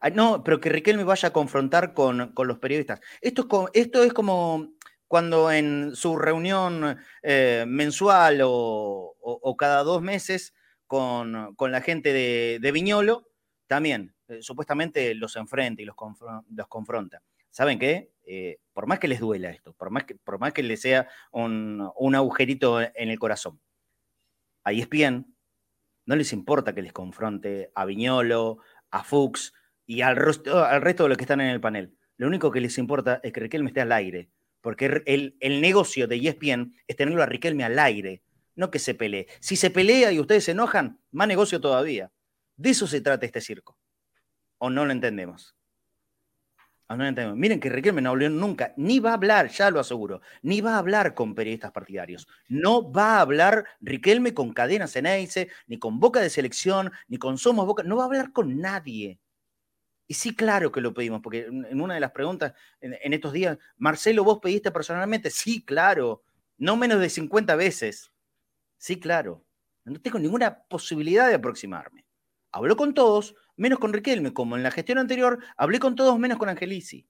a, 0.00 0.10
no, 0.10 0.42
pero 0.42 0.60
que 0.60 0.70
Riquelme 0.70 1.04
vaya 1.04 1.28
a 1.28 1.32
confrontar 1.32 1.94
con, 1.94 2.32
los 2.36 2.58
periodistas. 2.58 3.00
Esto 3.20 3.46
es, 3.72 3.82
esto 3.84 4.02
es 4.02 4.12
como 4.12 4.72
cuando 5.06 5.52
en 5.52 5.94
su 5.94 6.16
reunión 6.16 6.98
eh, 7.22 7.64
mensual 7.68 8.40
o, 8.42 9.54
cada 9.56 9.84
dos 9.84 10.02
meses 10.02 10.52
con, 10.88 11.54
la 11.56 11.80
gente 11.80 12.12
de, 12.12 12.72
Viñolo, 12.72 13.28
también 13.68 14.14
eh, 14.32 14.42
supuestamente 14.42 15.14
los 15.14 15.36
enfrenta 15.36 15.82
y 15.82 15.84
los, 15.84 15.96
confronta. 16.68 17.22
¿Saben 17.50 17.78
qué? 17.78 18.10
Eh, 18.24 18.58
por 18.72 18.86
más 18.86 18.98
que 18.98 19.08
les 19.08 19.20
duela 19.20 19.50
esto, 19.50 19.74
por 19.74 19.90
más 19.90 20.04
que, 20.04 20.14
por 20.14 20.38
más 20.38 20.52
que 20.52 20.62
les 20.62 20.80
sea 20.80 21.08
un, 21.32 21.92
agujerito 22.14 22.80
en 22.80 23.10
el 23.10 23.18
corazón, 23.18 23.60
ahí 24.64 24.80
es 24.80 24.88
bien, 24.88 25.34
no 26.06 26.16
les 26.16 26.32
importa 26.32 26.74
que 26.74 26.82
les 26.82 26.92
confronte 26.92 27.70
a 27.74 27.84
Viñolo, 27.84 28.58
a 28.90 29.04
Fuchs 29.04 29.52
y 29.86 30.00
al, 30.00 30.16
al 30.18 30.82
resto 30.82 31.02
de 31.02 31.08
los 31.08 31.18
que 31.18 31.24
están 31.24 31.40
en 31.40 31.48
el 31.48 31.60
panel. 31.60 31.94
Lo 32.16 32.26
único 32.26 32.50
que 32.50 32.60
les 32.60 32.78
importa 32.78 33.20
es 33.22 33.32
que 33.32 33.40
Riquelme 33.40 33.68
esté 33.68 33.80
al 33.80 33.92
aire, 33.92 34.30
porque 34.60 35.02
el, 35.06 35.36
el 35.40 35.60
negocio 35.60 36.06
de 36.06 36.16
ESPN 36.16 36.74
es 36.86 36.96
tenerlo 36.96 37.22
a 37.22 37.26
Riquelme 37.26 37.64
al 37.64 37.78
aire, 37.78 38.22
no 38.54 38.70
que 38.70 38.78
se 38.78 38.94
pelee. 38.94 39.26
Si 39.40 39.56
se 39.56 39.70
pelea 39.70 40.12
y 40.12 40.20
ustedes 40.20 40.44
se 40.44 40.52
enojan, 40.52 41.00
más 41.10 41.28
negocio 41.28 41.60
todavía. 41.60 42.12
De 42.56 42.70
eso 42.70 42.86
se 42.86 43.00
trata 43.00 43.26
este 43.26 43.40
circo. 43.40 43.76
¿O 44.64 44.70
no 44.70 44.84
lo 44.84 44.92
entendemos? 44.92 45.56
¿O 46.86 46.94
no 46.94 47.02
lo 47.02 47.08
entendemos? 47.08 47.36
Miren 47.36 47.58
que 47.58 47.68
Riquelme 47.68 48.00
no 48.00 48.10
habló 48.10 48.30
nunca, 48.30 48.72
ni 48.76 49.00
va 49.00 49.10
a 49.10 49.14
hablar, 49.14 49.48
ya 49.48 49.72
lo 49.72 49.80
aseguro, 49.80 50.20
ni 50.40 50.60
va 50.60 50.76
a 50.76 50.78
hablar 50.78 51.16
con 51.16 51.34
periodistas 51.34 51.72
partidarios. 51.72 52.28
No 52.46 52.92
va 52.92 53.16
a 53.16 53.22
hablar 53.22 53.64
Riquelme 53.80 54.34
con 54.34 54.52
cadenas 54.52 54.94
en 54.94 55.06
Eice, 55.06 55.48
ni 55.66 55.80
con 55.80 55.98
Boca 55.98 56.20
de 56.20 56.30
Selección, 56.30 56.92
ni 57.08 57.16
con 57.18 57.38
Somos 57.38 57.66
Boca, 57.66 57.82
no 57.82 57.96
va 57.96 58.04
a 58.04 58.06
hablar 58.06 58.32
con 58.32 58.60
nadie. 58.60 59.18
Y 60.06 60.14
sí, 60.14 60.36
claro 60.36 60.70
que 60.70 60.80
lo 60.80 60.94
pedimos, 60.94 61.22
porque 61.22 61.46
en 61.46 61.80
una 61.80 61.94
de 61.94 62.00
las 62.00 62.12
preguntas 62.12 62.52
en, 62.80 63.12
estos 63.12 63.32
días, 63.32 63.58
Marcelo, 63.78 64.22
¿vos 64.22 64.38
pediste 64.40 64.70
personalmente? 64.70 65.30
Sí, 65.30 65.64
claro. 65.64 66.22
No 66.56 66.76
menos 66.76 67.00
de 67.00 67.10
50 67.10 67.56
veces. 67.56 68.12
Sí, 68.78 69.00
claro. 69.00 69.44
No 69.84 70.00
tengo 70.00 70.20
ninguna 70.20 70.62
posibilidad 70.68 71.26
de 71.26 71.34
aproximarme. 71.34 72.06
Hablo 72.52 72.76
con 72.76 72.94
todos, 72.94 73.34
menos 73.62 73.78
con 73.78 73.92
Riquelme, 73.92 74.34
como 74.34 74.56
en 74.56 74.64
la 74.64 74.72
gestión 74.72 74.98
anterior, 74.98 75.38
hablé 75.56 75.78
con 75.78 75.94
todos 75.94 76.18
menos 76.18 76.36
con 76.36 76.48
Angelici. 76.48 77.06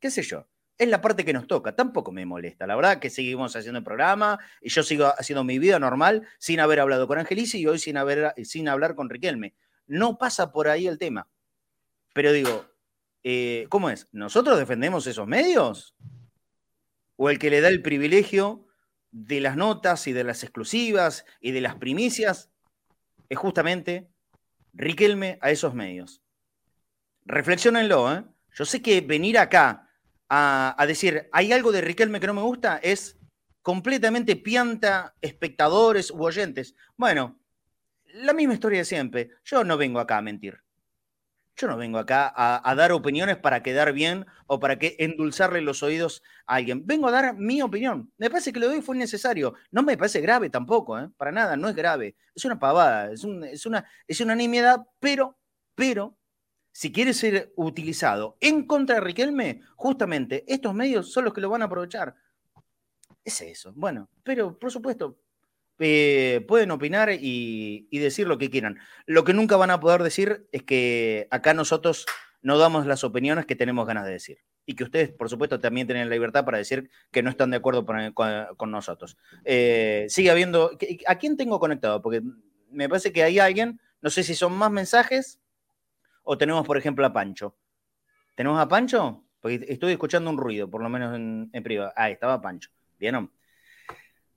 ¿Qué 0.00 0.10
sé 0.10 0.22
yo? 0.22 0.48
Es 0.76 0.88
la 0.88 1.00
parte 1.00 1.24
que 1.24 1.32
nos 1.32 1.46
toca, 1.46 1.76
tampoco 1.76 2.10
me 2.10 2.26
molesta. 2.26 2.66
La 2.66 2.74
verdad 2.74 2.98
que 2.98 3.08
seguimos 3.08 3.54
haciendo 3.54 3.78
el 3.78 3.84
programa 3.84 4.40
y 4.60 4.68
yo 4.68 4.82
sigo 4.82 5.12
haciendo 5.16 5.44
mi 5.44 5.60
vida 5.60 5.78
normal 5.78 6.26
sin 6.38 6.58
haber 6.58 6.80
hablado 6.80 7.06
con 7.06 7.20
Angelici 7.20 7.60
y 7.60 7.66
hoy 7.68 7.78
sin, 7.78 7.96
haber, 7.96 8.34
sin 8.44 8.68
hablar 8.68 8.96
con 8.96 9.10
Riquelme. 9.10 9.54
No 9.86 10.18
pasa 10.18 10.50
por 10.50 10.66
ahí 10.66 10.88
el 10.88 10.98
tema. 10.98 11.28
Pero 12.12 12.32
digo, 12.32 12.66
eh, 13.22 13.66
¿cómo 13.68 13.88
es? 13.88 14.08
¿Nosotros 14.10 14.58
defendemos 14.58 15.06
esos 15.06 15.28
medios? 15.28 15.94
¿O 17.14 17.30
el 17.30 17.38
que 17.38 17.50
le 17.50 17.60
da 17.60 17.68
el 17.68 17.80
privilegio 17.80 18.66
de 19.12 19.40
las 19.40 19.56
notas 19.56 20.08
y 20.08 20.12
de 20.12 20.24
las 20.24 20.42
exclusivas 20.42 21.24
y 21.40 21.52
de 21.52 21.60
las 21.60 21.76
primicias 21.76 22.50
es 23.28 23.38
justamente 23.38 24.11
Riquelme 24.72 25.38
a 25.40 25.50
esos 25.50 25.74
medios? 25.74 26.22
Reflexionenlo, 27.24 28.12
¿eh? 28.12 28.24
Yo 28.54 28.64
sé 28.64 28.82
que 28.82 29.00
venir 29.00 29.38
acá 29.38 29.88
a, 30.28 30.84
decir, 30.86 31.28
hay 31.32 31.52
algo 31.52 31.72
de 31.72 31.82
Riquelme 31.82 32.20
que 32.20 32.26
no 32.26 32.34
me 32.34 32.42
gusta, 32.42 32.78
es 32.78 33.18
completamente 33.60 34.36
pianta 34.36 35.14
espectadores 35.20 36.10
u 36.10 36.24
oyentes. 36.24 36.74
Bueno, 36.96 37.38
la 38.14 38.32
misma 38.32 38.54
historia 38.54 38.80
de 38.80 38.84
siempre. 38.84 39.30
Yo 39.44 39.64
no 39.64 39.76
vengo 39.76 40.00
acá 40.00 40.18
a 40.18 40.22
mentir. 40.22 40.61
Yo 41.56 41.68
no 41.68 41.76
vengo 41.76 41.98
acá 41.98 42.32
a, 42.34 42.74
dar 42.74 42.92
opiniones 42.92 43.36
para 43.36 43.62
quedar 43.62 43.92
bien 43.92 44.26
o 44.46 44.58
para 44.58 44.78
que 44.78 44.96
endulzarle 44.98 45.60
los 45.60 45.82
oídos 45.82 46.22
a 46.46 46.56
alguien. 46.56 46.86
Vengo 46.86 47.08
a 47.08 47.10
dar 47.10 47.36
mi 47.36 47.60
opinión. 47.62 48.10
Me 48.16 48.30
parece 48.30 48.52
que 48.52 48.60
lo 48.60 48.68
de 48.68 48.76
hoy 48.76 48.82
fue 48.82 48.96
necesario. 48.96 49.54
No 49.70 49.82
me 49.82 49.96
parece 49.96 50.20
grave 50.20 50.50
tampoco, 50.50 50.98
¿eh? 50.98 51.10
para 51.16 51.30
nada, 51.30 51.56
no 51.56 51.68
es 51.68 51.76
grave. 51.76 52.16
Es 52.34 52.44
una 52.44 52.58
pavada, 52.58 53.12
es, 53.12 53.24
es, 53.50 53.66
una, 53.66 53.84
es 54.06 54.20
una 54.20 54.34
nimiedad, 54.34 54.80
pero, 54.98 55.38
pero 55.74 56.16
si 56.72 56.90
quiere 56.90 57.12
ser 57.12 57.52
utilizado 57.54 58.38
en 58.40 58.66
contra 58.66 58.96
de 58.96 59.02
Riquelme, 59.02 59.60
justamente 59.76 60.44
estos 60.46 60.74
medios 60.74 61.12
son 61.12 61.24
los 61.24 61.34
que 61.34 61.42
lo 61.42 61.50
van 61.50 61.62
a 61.62 61.66
aprovechar. 61.66 62.16
Es 63.24 63.40
eso. 63.42 63.72
Bueno, 63.76 64.08
pero 64.24 64.58
por 64.58 64.72
supuesto, 64.72 65.18
eh, 65.78 66.44
pueden 66.46 66.70
opinar 66.70 67.10
y, 67.12 67.88
decir 67.90 68.26
lo 68.26 68.38
que 68.38 68.50
quieran. 68.50 68.78
Lo 69.06 69.24
que 69.24 69.34
nunca 69.34 69.56
van 69.56 69.70
a 69.70 69.80
poder 69.80 70.02
decir 70.02 70.46
es 70.52 70.62
que 70.62 71.28
acá 71.30 71.54
nosotros 71.54 72.06
no 72.40 72.58
damos 72.58 72.86
las 72.86 73.04
opiniones 73.04 73.46
que 73.46 73.56
tenemos 73.56 73.86
ganas 73.86 74.04
de 74.04 74.12
decir. 74.12 74.38
Y 74.64 74.74
que 74.74 74.84
ustedes, 74.84 75.10
por 75.10 75.28
supuesto, 75.28 75.58
también 75.60 75.86
tienen 75.86 76.08
la 76.08 76.14
libertad 76.14 76.44
para 76.44 76.58
decir 76.58 76.88
que 77.10 77.22
no 77.22 77.30
están 77.30 77.50
de 77.50 77.56
acuerdo 77.56 77.84
con, 77.84 78.70
nosotros. 78.70 79.16
Eh, 79.44 80.06
sigue 80.08 80.30
habiendo. 80.30 80.78
¿A 81.06 81.16
quién 81.16 81.36
tengo 81.36 81.58
conectado? 81.58 82.00
Porque 82.00 82.22
me 82.70 82.88
parece 82.88 83.12
que 83.12 83.22
hay 83.22 83.38
alguien, 83.38 83.80
no 84.00 84.10
sé 84.10 84.22
si 84.22 84.34
son 84.34 84.52
más 84.52 84.70
mensajes 84.70 85.40
o 86.22 86.38
tenemos, 86.38 86.66
por 86.66 86.76
ejemplo, 86.76 87.04
a 87.04 87.12
Pancho. 87.12 87.56
¿Tenemos 88.34 88.60
a 88.60 88.68
Pancho? 88.68 89.24
Porque 89.40 89.64
estoy 89.68 89.92
escuchando 89.92 90.30
un 90.30 90.38
ruido, 90.38 90.70
por 90.70 90.82
lo 90.82 90.88
menos 90.88 91.14
en, 91.14 91.50
privado. 91.62 91.92
Ah, 91.96 92.10
estaba 92.10 92.40
Pancho. 92.40 92.70
¿Vieron? 92.98 93.30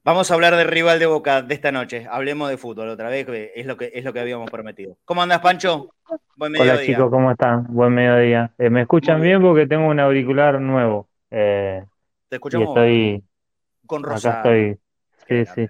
Vamos 0.06 0.30
a 0.30 0.36
hablar 0.36 0.56
del 0.56 0.68
rival 0.68 1.00
de 1.00 1.08
Boca 1.08 1.42
de 1.42 1.56
esta 1.56 1.72
noche. 1.72 2.06
Hablemos 2.08 2.48
de 2.48 2.58
fútbol 2.58 2.90
otra 2.90 3.10
vez, 3.10 3.26
que 3.26 3.52
es 3.56 3.66
lo 3.66 3.76
que, 3.76 3.90
es 3.92 4.06
lo 4.06 4.14
que 4.14 4.20
habíamos 4.20 4.52
prometido. 4.52 4.98
¿Cómo 5.04 5.24
andas, 5.24 5.40
Pancho? 5.40 5.90
Buen 6.36 6.52
mediodía. 6.52 6.74
Hola, 6.74 6.86
chicos, 6.86 7.10
¿cómo 7.10 7.32
están? 7.32 7.66
Buen 7.70 7.92
mediodía. 7.92 8.54
Eh, 8.60 8.70
¿Me 8.70 8.84
escuchan 8.84 9.20
bien? 9.20 9.42
Porque 9.42 9.66
tengo 9.66 9.88
un 9.88 10.00
auricular 10.00 10.62
nuevo. 10.62 11.10
Eh, 11.32 11.84
Te 12.30 12.36
escuchamos 12.36 12.68
estoy... 12.68 13.24
con 13.88 14.04
Rosario. 14.04 14.78
Sí, 15.28 15.44
sí. 15.56 15.68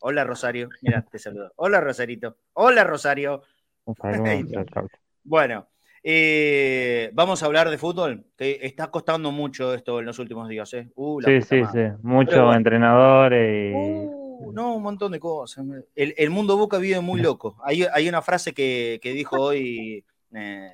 Hola, 0.00 0.24
Rosario. 0.24 0.68
Mira, 0.82 1.00
te 1.10 1.18
saludo. 1.18 1.50
Hola, 1.56 1.80
Rosarito. 1.80 2.36
Hola, 2.52 2.84
Rosario. 2.84 3.42
Bueno, 5.22 5.68
eh, 6.02 7.10
vamos 7.12 7.42
a 7.42 7.46
hablar 7.46 7.68
de 7.68 7.76
fútbol, 7.76 8.24
que 8.36 8.60
está 8.62 8.90
costando 8.90 9.32
mucho 9.32 9.74
esto 9.74 10.00
en 10.00 10.06
los 10.06 10.18
últimos 10.18 10.48
días. 10.48 10.72
¿eh? 10.72 10.88
Uh, 10.94 11.20
sí, 11.20 11.42
sí, 11.42 11.62
sí. 11.72 11.80
Muchos 12.02 12.56
entrenadores 12.56 13.72
y... 13.72 13.74
Uh, 13.74 14.52
no, 14.52 14.74
un 14.76 14.82
montón 14.82 15.12
de 15.12 15.20
cosas. 15.20 15.66
El, 15.94 16.30
mundo 16.30 16.56
Boca 16.56 16.78
vive 16.78 17.00
muy 17.00 17.20
loco. 17.22 17.56
Hay, 17.62 17.84
hay 17.92 18.08
una 18.08 18.22
frase 18.22 18.54
que, 18.54 18.98
dijo 19.02 19.36
hoy 19.38 20.04
eh, 20.34 20.72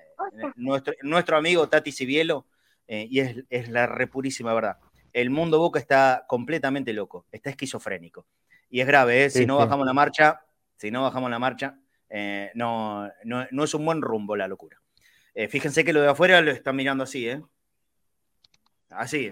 nuestro, 0.54 0.94
nuestro, 1.02 1.36
amigo 1.36 1.68
Tati 1.68 1.90
Cibielo, 1.90 2.46
y 2.86 3.18
es, 3.18 3.68
la 3.68 3.86
repurísima 3.86 4.54
verdad. 4.54 4.78
El 5.12 5.30
mundo 5.30 5.58
Boca 5.58 5.80
está 5.80 6.24
completamente 6.28 6.92
loco, 6.92 7.26
está 7.32 7.50
esquizofrénico. 7.50 8.26
Y 8.70 8.80
es 8.80 8.86
grave, 8.86 9.30
si 9.30 9.46
no 9.46 9.56
bajamos 9.56 9.86
la 9.86 9.92
marcha, 9.92 10.42
si 10.76 10.92
no 10.92 11.02
bajamos 11.02 11.30
la 11.30 11.40
marcha, 11.40 11.80
no, 12.54 13.10
no, 13.24 13.64
es 13.64 13.74
un 13.74 13.84
buen 13.84 14.00
rumbo 14.00 14.36
la 14.36 14.46
locura. 14.46 14.80
Eh, 15.36 15.48
fíjense 15.48 15.84
que 15.84 15.92
lo 15.92 16.00
de 16.00 16.08
afuera 16.08 16.40
lo 16.40 16.50
están 16.50 16.74
mirando 16.74 17.04
así, 17.04 17.28
¿eh? 17.28 17.42
Así. 18.88 19.26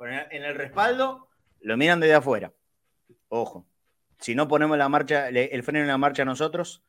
en 0.00 0.44
el 0.44 0.54
respaldo 0.54 1.28
lo 1.60 1.76
miran 1.76 1.98
desde 1.98 2.14
afuera. 2.14 2.52
Ojo. 3.28 3.66
Si 4.20 4.36
no 4.36 4.46
ponemos 4.46 4.78
la 4.78 4.88
marcha, 4.88 5.28
el 5.28 5.62
freno 5.64 5.80
en 5.80 5.88
la 5.88 5.98
marcha 5.98 6.24
nosotros, 6.24 6.84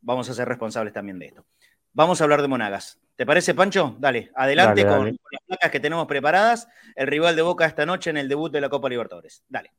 vamos 0.00 0.30
a 0.30 0.34
ser 0.34 0.48
responsables 0.48 0.94
también 0.94 1.18
de 1.18 1.26
esto. 1.26 1.44
Vamos 1.92 2.20
a 2.20 2.24
hablar 2.24 2.40
de 2.40 2.48
Monagas. 2.48 2.98
¿Te 3.16 3.26
parece, 3.26 3.54
Pancho? 3.54 3.94
Dale, 3.98 4.32
adelante 4.34 4.84
con, 4.84 5.04
con, 5.04 5.30
las 5.30 5.42
placas 5.46 5.70
que 5.70 5.80
tenemos 5.80 6.06
preparadas. 6.06 6.68
El 6.96 7.06
rival 7.06 7.36
de 7.36 7.42
Boca 7.42 7.66
esta 7.66 7.84
noche 7.84 8.10
en 8.10 8.16
el 8.16 8.28
debut 8.28 8.50
de 8.50 8.62
la 8.62 8.70
Copa 8.70 8.88
Libertadores. 8.88 9.44
Dale. 9.46 9.72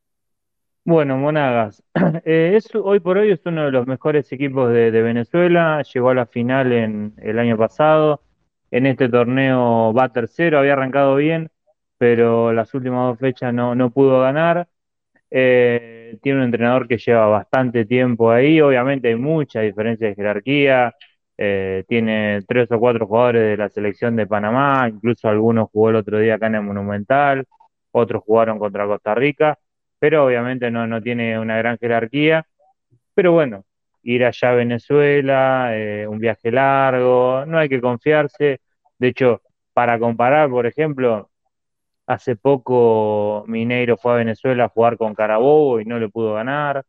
Bueno, 0.88 1.17
Monagas, 1.17 1.84
eh, 2.26 2.60
hoy 2.84 3.00
por 3.00 3.17
hoy 3.17 3.32
es 3.32 3.41
uno 3.45 3.65
de 3.65 3.71
los 3.71 3.88
mejores 3.88 4.32
equipos 4.32 4.71
de, 4.71 4.91
Venezuela, 4.91 5.82
llegó 5.82 6.10
a 6.12 6.13
la 6.13 6.28
final 6.28 6.71
en 6.71 7.13
el 7.17 7.39
año 7.39 7.58
pasado, 7.58 8.21
en 8.69 8.86
este 8.86 9.10
torneo 9.10 9.93
va 9.93 10.10
tercero, 10.10 10.60
había 10.60 10.74
arrancado 10.74 11.15
bien, 11.15 11.50
pero 11.98 12.54
las 12.54 12.71
últimas 12.76 13.10
dos 13.10 13.19
fechas 13.19 13.52
no, 13.54 13.74
no 13.74 13.89
pudo 13.89 14.21
ganar. 14.21 14.67
Eh, 15.32 16.17
tiene 16.21 16.39
un 16.39 16.45
entrenador 16.45 16.88
que 16.88 16.98
lleva 17.00 17.28
bastante 17.28 17.86
tiempo 17.86 18.32
ahí, 18.32 18.62
obviamente 18.62 19.10
hay 19.10 19.15
mucha 19.15 19.62
diferencia 19.62 20.08
de 20.08 20.15
jerarquía, 20.15 20.95
eh, 21.38 21.84
tiene 21.88 22.41
tres 22.48 22.71
o 22.71 22.80
cuatro 22.80 23.08
jugadores 23.08 23.41
de 23.43 23.58
la 23.58 23.69
selección 23.69 24.15
de 24.15 24.28
Panamá, 24.28 24.88
incluso 24.89 25.28
algunos 25.30 25.69
jugó 25.71 25.89
el 25.89 25.95
otro 25.98 26.19
día 26.19 26.36
acá 26.36 26.48
en 26.48 26.56
el 26.56 26.63
Monumental, 26.63 27.45
otros 27.91 28.24
jugaron 28.24 28.60
contra 28.60 28.86
Costa 28.86 29.15
Rica 29.15 29.58
pero 30.05 30.23
obviamente 30.23 30.69
no, 30.69 30.85
no 30.85 31.01
tiene 31.01 31.39
una 31.39 31.57
gran 31.57 31.79
jerarquía. 31.79 32.45
Pero 33.15 33.31
bueno, 33.31 33.65
ir 34.03 34.23
allá 34.23 34.51
a 34.51 34.53
Venezuela, 34.53 35.69
eh, 35.71 36.05
un 36.07 36.19
viaje 36.19 36.51
largo, 36.51 37.43
no 37.47 37.57
hay 37.57 37.67
que 37.67 37.81
confiarse. 37.81 38.61
De 38.99 39.07
hecho, 39.07 39.41
para 39.73 39.97
comparar, 39.97 40.51
por 40.51 40.67
ejemplo, 40.67 41.31
hace 42.05 42.35
poco 42.35 43.45
Mineiro 43.47 43.97
fue 43.97 44.13
a 44.13 44.17
Venezuela 44.17 44.65
a 44.65 44.69
jugar 44.69 44.95
con 44.95 45.15
Carabobo 45.15 45.79
y 45.79 45.85
no 45.85 45.97
le 45.97 46.07
pudo 46.07 46.35
ganar. 46.35 46.85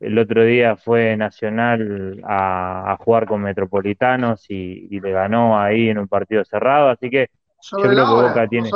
El 0.00 0.18
otro 0.18 0.42
día 0.42 0.74
fue 0.76 1.18
Nacional 1.18 2.22
a, 2.26 2.96
jugar 2.98 3.26
con 3.26 3.42
Metropolitanos 3.42 4.46
y, 4.48 4.88
le 5.00 5.12
ganó 5.12 5.60
ahí 5.60 5.90
en 5.90 5.98
un 5.98 6.08
partido 6.08 6.42
cerrado. 6.46 6.88
Así 6.88 7.10
que 7.10 7.28
yo 7.60 7.76
creo 7.76 8.06
que 8.06 8.22
Boca 8.22 8.48
tiene. 8.48 8.70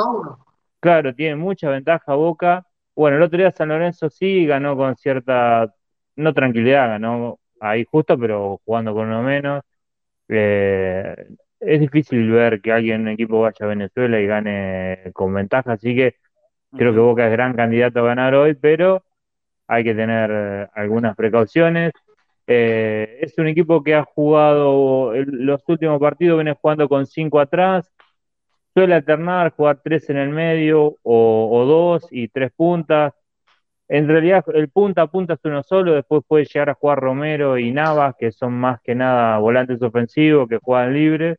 Claro, 0.79 1.15
tiene 1.15 1.37
mucha 1.37 1.71
ventaja 1.71 2.13
Boca 2.13 2.67
bueno, 2.99 3.15
el 3.15 3.23
otro 3.23 3.37
día 3.37 3.51
San 3.51 3.69
Lorenzo 3.69 4.09
sí 4.09 4.45
ganó 4.45 4.75
con 4.75 4.97
cierta, 4.97 5.73
no 6.17 6.33
tranquilidad, 6.33 6.89
ganó 6.89 7.39
ahí 7.61 7.85
justo, 7.89 8.19
pero 8.19 8.59
jugando 8.65 8.93
con 8.93 9.07
uno 9.07 9.23
menos. 9.23 9.63
Eh, 10.27 11.15
es 11.61 11.79
difícil 11.79 12.29
ver 12.29 12.61
que 12.61 12.73
alguien 12.73 12.95
en 12.95 13.01
un 13.03 13.07
equipo 13.09 13.39
vaya 13.41 13.55
a 13.61 13.67
Venezuela 13.67 14.19
y 14.19 14.27
gane 14.27 15.11
con 15.13 15.33
ventaja, 15.33 15.73
así 15.73 15.95
que 15.95 16.15
creo 16.75 16.93
que 16.93 16.99
Boca 16.99 17.25
es 17.25 17.31
gran 17.31 17.55
candidato 17.55 17.99
a 18.01 18.03
ganar 18.03 18.35
hoy, 18.35 18.55
pero 18.55 19.05
hay 19.67 19.85
que 19.85 19.95
tener 19.95 20.69
algunas 20.73 21.15
precauciones. 21.15 21.93
Eh, 22.47 23.19
es 23.21 23.37
un 23.37 23.47
equipo 23.47 23.81
que 23.81 23.95
ha 23.95 24.03
jugado 24.03 25.13
los 25.15 25.63
últimos 25.69 26.01
partidos, 26.01 26.37
viene 26.37 26.57
jugando 26.59 26.89
con 26.89 27.05
cinco 27.05 27.39
atrás, 27.39 27.89
suele 28.73 28.95
alternar, 28.95 29.51
jugar 29.51 29.81
tres 29.83 30.09
en 30.09 30.17
el 30.17 30.29
medio 30.29 30.97
o, 31.03 31.65
dos 31.65 32.07
y 32.11 32.27
tres 32.29 32.51
puntas. 32.55 33.13
En 33.87 34.07
realidad 34.07 34.45
el 34.53 34.69
punta 34.69 35.03
a 35.03 35.07
punta 35.07 35.33
es 35.33 35.39
uno 35.43 35.63
solo, 35.63 35.93
después 35.93 36.23
puede 36.27 36.45
llegar 36.45 36.69
a 36.69 36.75
jugar 36.75 36.99
Romero 36.99 37.57
y 37.57 37.71
Navas, 37.71 38.15
que 38.17 38.31
son 38.31 38.53
más 38.53 38.79
que 38.81 38.95
nada 38.95 39.39
volantes 39.39 39.81
ofensivos, 39.81 40.47
que 40.47 40.57
juegan 40.57 40.93
libres. 40.93 41.37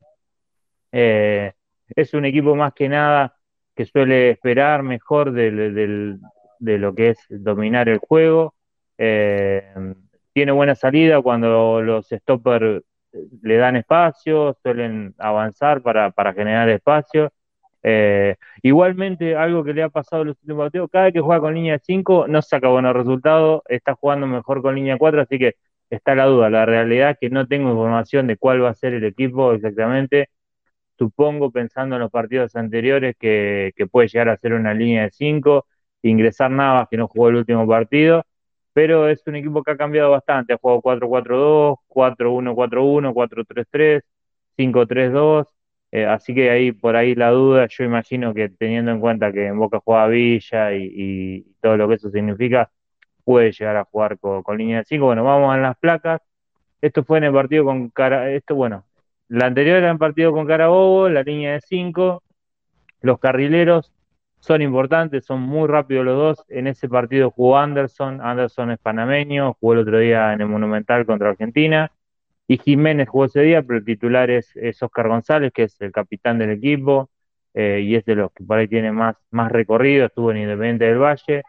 Eh, 0.92 1.52
es 1.94 2.14
un 2.14 2.24
equipo 2.24 2.56
más 2.56 2.72
que 2.74 2.88
nada 2.88 3.36
que 3.74 3.84
suele 3.86 4.30
esperar 4.30 4.82
mejor 4.82 5.32
de 5.32 6.18
lo 6.78 6.94
que 6.94 7.10
es 7.10 7.18
dominar 7.28 7.88
el 7.88 7.98
juego. 7.98 8.54
Eh, 8.98 9.72
tiene 10.34 10.52
buena 10.52 10.74
salida 10.74 11.22
cuando 11.22 11.80
los 11.80 12.08
stoppers 12.08 12.82
le 13.42 13.56
dan 13.56 13.76
espacio, 13.76 14.56
suelen 14.62 15.14
avanzar 15.18 15.82
para, 15.82 16.10
para 16.10 16.32
generar 16.32 16.68
espacio. 16.68 17.32
Eh, 17.82 18.36
igualmente, 18.62 19.36
algo 19.36 19.64
que 19.64 19.72
le 19.72 19.82
ha 19.82 19.88
pasado 19.88 20.22
en 20.22 20.28
los 20.28 20.36
últimos 20.42 20.64
partidos, 20.64 20.90
cada 20.90 21.04
vez 21.06 21.14
que 21.14 21.20
juega 21.20 21.40
con 21.40 21.54
línea 21.54 21.78
5 21.78 22.26
no 22.28 22.42
saca 22.42 22.68
buenos 22.68 22.94
resultados, 22.94 23.62
está 23.68 23.94
jugando 23.94 24.26
mejor 24.26 24.62
con 24.62 24.74
línea 24.74 24.98
4, 24.98 25.22
así 25.22 25.38
que 25.38 25.54
está 25.88 26.14
la 26.14 26.26
duda. 26.26 26.50
La 26.50 26.66
realidad 26.66 27.10
es 27.12 27.18
que 27.20 27.30
no 27.30 27.46
tengo 27.46 27.70
información 27.70 28.26
de 28.26 28.36
cuál 28.36 28.62
va 28.62 28.70
a 28.70 28.74
ser 28.74 28.94
el 28.94 29.04
equipo 29.04 29.52
exactamente. 29.52 30.28
supongo, 30.98 31.50
pensando 31.50 31.96
en 31.96 32.02
los 32.02 32.10
partidos 32.10 32.56
anteriores, 32.56 33.16
que, 33.18 33.72
que 33.76 33.86
puede 33.86 34.08
llegar 34.08 34.28
a 34.28 34.36
ser 34.36 34.52
una 34.54 34.74
línea 34.74 35.04
de 35.04 35.10
5, 35.10 35.66
ingresar 36.02 36.50
Navas, 36.50 36.88
que 36.90 36.96
no 36.96 37.08
jugó 37.08 37.28
el 37.30 37.36
último 37.36 37.66
partido, 37.66 38.24
pero 38.72 39.08
es 39.08 39.26
un 39.26 39.36
equipo 39.36 39.62
que 39.62 39.72
ha 39.72 39.76
cambiado 39.76 40.10
bastante, 40.10 40.52
ha 40.52 40.58
jugado 40.58 40.80
4-4-2, 40.82 41.76
4-1-4-1, 41.88 43.12
4-3-3, 43.12 44.02
5-3-2, 44.56 45.46
eh, 45.92 46.06
así 46.06 46.34
que 46.34 46.50
ahí 46.50 46.72
por 46.72 46.96
ahí 46.96 47.14
la 47.14 47.30
duda, 47.30 47.66
yo 47.68 47.84
imagino 47.84 48.32
que 48.34 48.48
teniendo 48.48 48.92
en 48.92 49.00
cuenta 49.00 49.32
que 49.32 49.46
en 49.46 49.58
Boca 49.58 49.80
juega 49.84 50.06
Villa 50.06 50.74
y, 50.74 50.92
y 50.94 51.42
todo 51.60 51.76
lo 51.76 51.88
que 51.88 51.94
eso 51.94 52.10
significa, 52.10 52.70
puede 53.24 53.52
llegar 53.52 53.76
a 53.76 53.84
jugar 53.84 54.18
con, 54.18 54.42
con 54.42 54.58
línea 54.58 54.78
de 54.78 54.84
5. 54.84 55.04
Bueno, 55.06 55.24
vamos 55.24 55.54
a 55.54 55.58
las 55.58 55.76
placas. 55.78 56.20
Esto 56.80 57.04
fue 57.04 57.18
en 57.18 57.24
el 57.24 57.32
partido 57.32 57.64
con 57.64 57.90
Cara, 57.90 58.30
esto 58.32 58.54
bueno, 58.54 58.84
la 59.28 59.46
anterior 59.46 59.76
era 59.78 59.90
en 59.90 59.98
partido 59.98 60.32
con 60.32 60.46
Carabobo, 60.46 61.08
la 61.08 61.22
línea 61.22 61.52
de 61.52 61.60
5. 61.60 62.22
Los 63.02 63.18
carrileros 63.20 63.92
son 64.40 64.62
importantes, 64.62 65.24
son 65.26 65.40
muy 65.42 65.68
rápidos 65.68 66.04
los 66.04 66.16
dos. 66.16 66.44
En 66.48 66.66
ese 66.66 66.88
partido 66.88 67.30
jugó 67.30 67.58
Anderson, 67.58 68.20
Anderson 68.20 68.70
es 68.72 68.78
panameño, 68.78 69.54
jugó 69.60 69.74
el 69.74 69.80
otro 69.80 69.98
día 69.98 70.32
en 70.32 70.40
el 70.40 70.48
Monumental 70.48 71.06
contra 71.06 71.30
Argentina. 71.30 71.90
Y 72.48 72.58
Jiménez 72.58 73.08
jugó 73.08 73.26
ese 73.26 73.42
día, 73.42 73.62
pero 73.62 73.78
el 73.78 73.84
titular 73.84 74.28
es, 74.30 74.56
es 74.56 74.82
Oscar 74.82 75.08
González, 75.08 75.52
que 75.52 75.64
es 75.64 75.80
el 75.80 75.92
capitán 75.92 76.38
del 76.38 76.50
equipo 76.50 77.10
eh, 77.54 77.80
y 77.84 77.94
es 77.94 78.04
de 78.04 78.16
los 78.16 78.32
que 78.32 78.42
por 78.42 78.58
ahí 78.58 78.66
tiene 78.66 78.90
más, 78.90 79.14
más 79.30 79.52
recorrido, 79.52 80.06
estuvo 80.06 80.30
en 80.32 80.38
Independiente 80.38 80.86
del 80.86 80.98
Valle. 80.98 81.42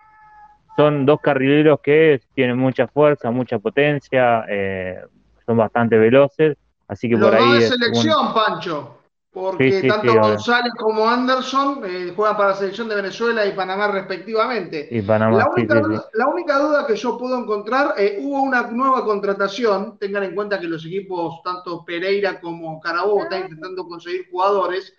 Son 0.76 1.06
dos 1.06 1.20
carrileros 1.22 1.80
que 1.82 2.22
tienen 2.34 2.58
mucha 2.58 2.88
fuerza, 2.88 3.32
mucha 3.32 3.58
potencia, 3.60 4.46
eh, 4.48 5.00
son 5.46 5.58
bastante 5.58 5.98
veloces, 5.98 6.58
así 6.88 7.10
que 7.10 7.18
por 7.18 7.34
ahí 7.34 7.44
dos 7.44 7.60
de 7.60 7.66
es 7.66 7.72
un- 7.72 7.80
selección, 7.80 8.34
Pancho. 8.34 9.01
Porque 9.34 9.72
Sí, 9.72 9.82
sí, 9.82 9.88
tanto 9.88 10.12
sí. 10.12 10.18
González 10.18 10.74
como 10.78 11.08
Anderson 11.08 11.82
eh, 11.86 12.12
juegan 12.14 12.36
para 12.36 12.50
la 12.50 12.56
selección 12.56 12.90
de 12.90 12.96
Venezuela 12.96 13.46
y 13.46 13.54
Panamá 13.54 13.88
respectivamente. 13.88 14.90
y 14.92 15.02
Panamá, 15.02 15.38
La 15.38 15.50
única, 15.50 15.82
la 16.14 16.28
única 16.28 16.60
duda 16.60 16.86
que 16.86 16.98
yo 16.98 17.18
puedo 17.18 17.40
encontrar, 17.40 17.94
eh, 17.98 18.18
hubo 18.22 18.42
una 18.42 18.64
nueva 18.64 19.06
contratación, 19.06 19.98
tengan 19.98 20.24
en 20.24 20.36
cuenta 20.36 20.60
que 20.60 20.68
los 20.68 20.86
equipos, 20.86 21.42
tanto 21.44 21.86
Pereira 21.86 22.42
como 22.42 22.82
Carabobo, 22.82 23.24
están 23.24 23.44
intentando 23.44 23.88
conseguir 23.88 24.30
jugadores. 24.30 24.94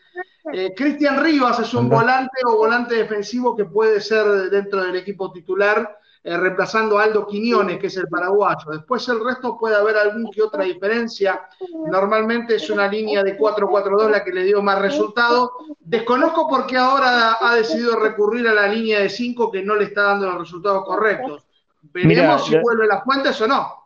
Eh, 0.50 0.72
Cristian 0.74 1.22
Rivas 1.22 1.60
es 1.60 1.74
un 1.74 1.90
volante 1.90 2.38
o 2.46 2.56
volante 2.56 2.94
defensivo 2.94 3.54
que 3.54 3.66
puede 3.66 4.00
ser 4.00 4.24
dentro 4.50 4.82
del 4.82 4.96
equipo 4.96 5.30
titular, 5.30 5.98
eh, 6.24 6.36
reemplazando 6.36 6.98
a 6.98 7.04
Aldo 7.04 7.26
Quiñones, 7.26 7.78
que 7.78 7.88
es 7.88 7.96
el 7.96 8.06
paraguayo. 8.06 8.70
Después 8.70 9.08
el 9.08 9.24
resto 9.24 9.58
puede 9.58 9.74
haber 9.74 9.96
algún 9.96 10.30
que 10.30 10.40
otra 10.40 10.62
diferencia. 10.62 11.48
Normalmente 11.90 12.54
es 12.56 12.70
una 12.70 12.86
línea 12.86 13.24
de 13.24 13.36
4-4-2 13.36 14.08
la 14.08 14.22
que 14.22 14.32
le 14.32 14.44
dio 14.44 14.62
más 14.62 14.80
resultado. 14.80 15.50
Desconozco 15.80 16.48
por 16.48 16.66
qué 16.66 16.76
ahora 16.76 17.38
ha 17.40 17.56
decidido 17.56 17.98
recurrir 17.98 18.46
a 18.46 18.54
la 18.54 18.68
línea 18.68 19.00
de 19.00 19.08
5 19.08 19.50
que 19.50 19.64
no 19.64 19.74
le 19.74 19.84
está 19.84 20.02
dando 20.02 20.26
los 20.26 20.38
resultados 20.38 20.84
correctos. 20.84 21.44
Veremos 21.92 22.16
Mira, 22.16 22.38
si 22.38 22.56
vuelve 22.56 22.86
las 22.86 23.02
fuentes 23.02 23.40
o 23.40 23.48
no. 23.48 23.82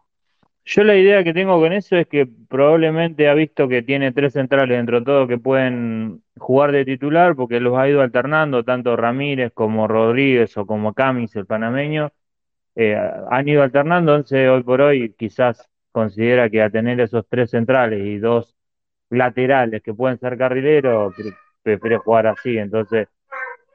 Yo 0.69 0.83
la 0.83 0.97
idea 0.97 1.23
que 1.23 1.33
tengo 1.33 1.61
con 1.61 1.73
eso 1.73 1.97
es 1.97 2.09
que 2.09 2.27
probablemente 2.27 3.29
ha 3.29 3.35
visto 3.35 3.69
que 3.69 3.83
tiene 3.83 4.11
tres 4.13 4.33
centrales 4.33 4.77
dentro 4.77 4.99
de 4.99 5.07
todo 5.07 5.29
que 5.29 5.39
pueden 5.39 6.23
jugar 6.37 6.73
de 6.73 6.85
titular 6.85 7.37
porque 7.37 7.61
los 7.61 7.79
ha 7.79 7.89
ido 7.89 8.03
alternando, 8.03 8.65
tanto 8.65 8.97
Ramírez 8.97 9.53
como 9.55 9.87
Rodríguez 9.87 10.57
o 10.57 10.67
como 10.67 10.93
Camis, 10.93 11.37
el 11.37 11.47
panameño, 11.47 12.11
eh, 12.77 12.97
han 13.31 13.49
ido 13.49 13.63
alternando, 13.63 14.15
entonces 14.15 14.49
hoy 14.49 14.63
por 14.63 14.81
hoy 14.81 15.15
quizás 15.19 15.69
considera 15.93 16.51
que 16.51 16.63
a 16.63 16.71
tener 16.71 17.01
esos 17.01 17.27
tres 17.29 17.51
centrales 17.51 18.05
y 18.05 18.19
dos 18.19 18.55
laterales 19.11 19.83
que 19.83 19.95
pueden 19.95 20.19
ser 20.19 20.39
carrileros, 20.39 21.15
pre- 21.15 21.33
prefiere 21.63 21.99
jugar 21.99 22.27
así, 22.29 22.59
entonces 22.59 23.09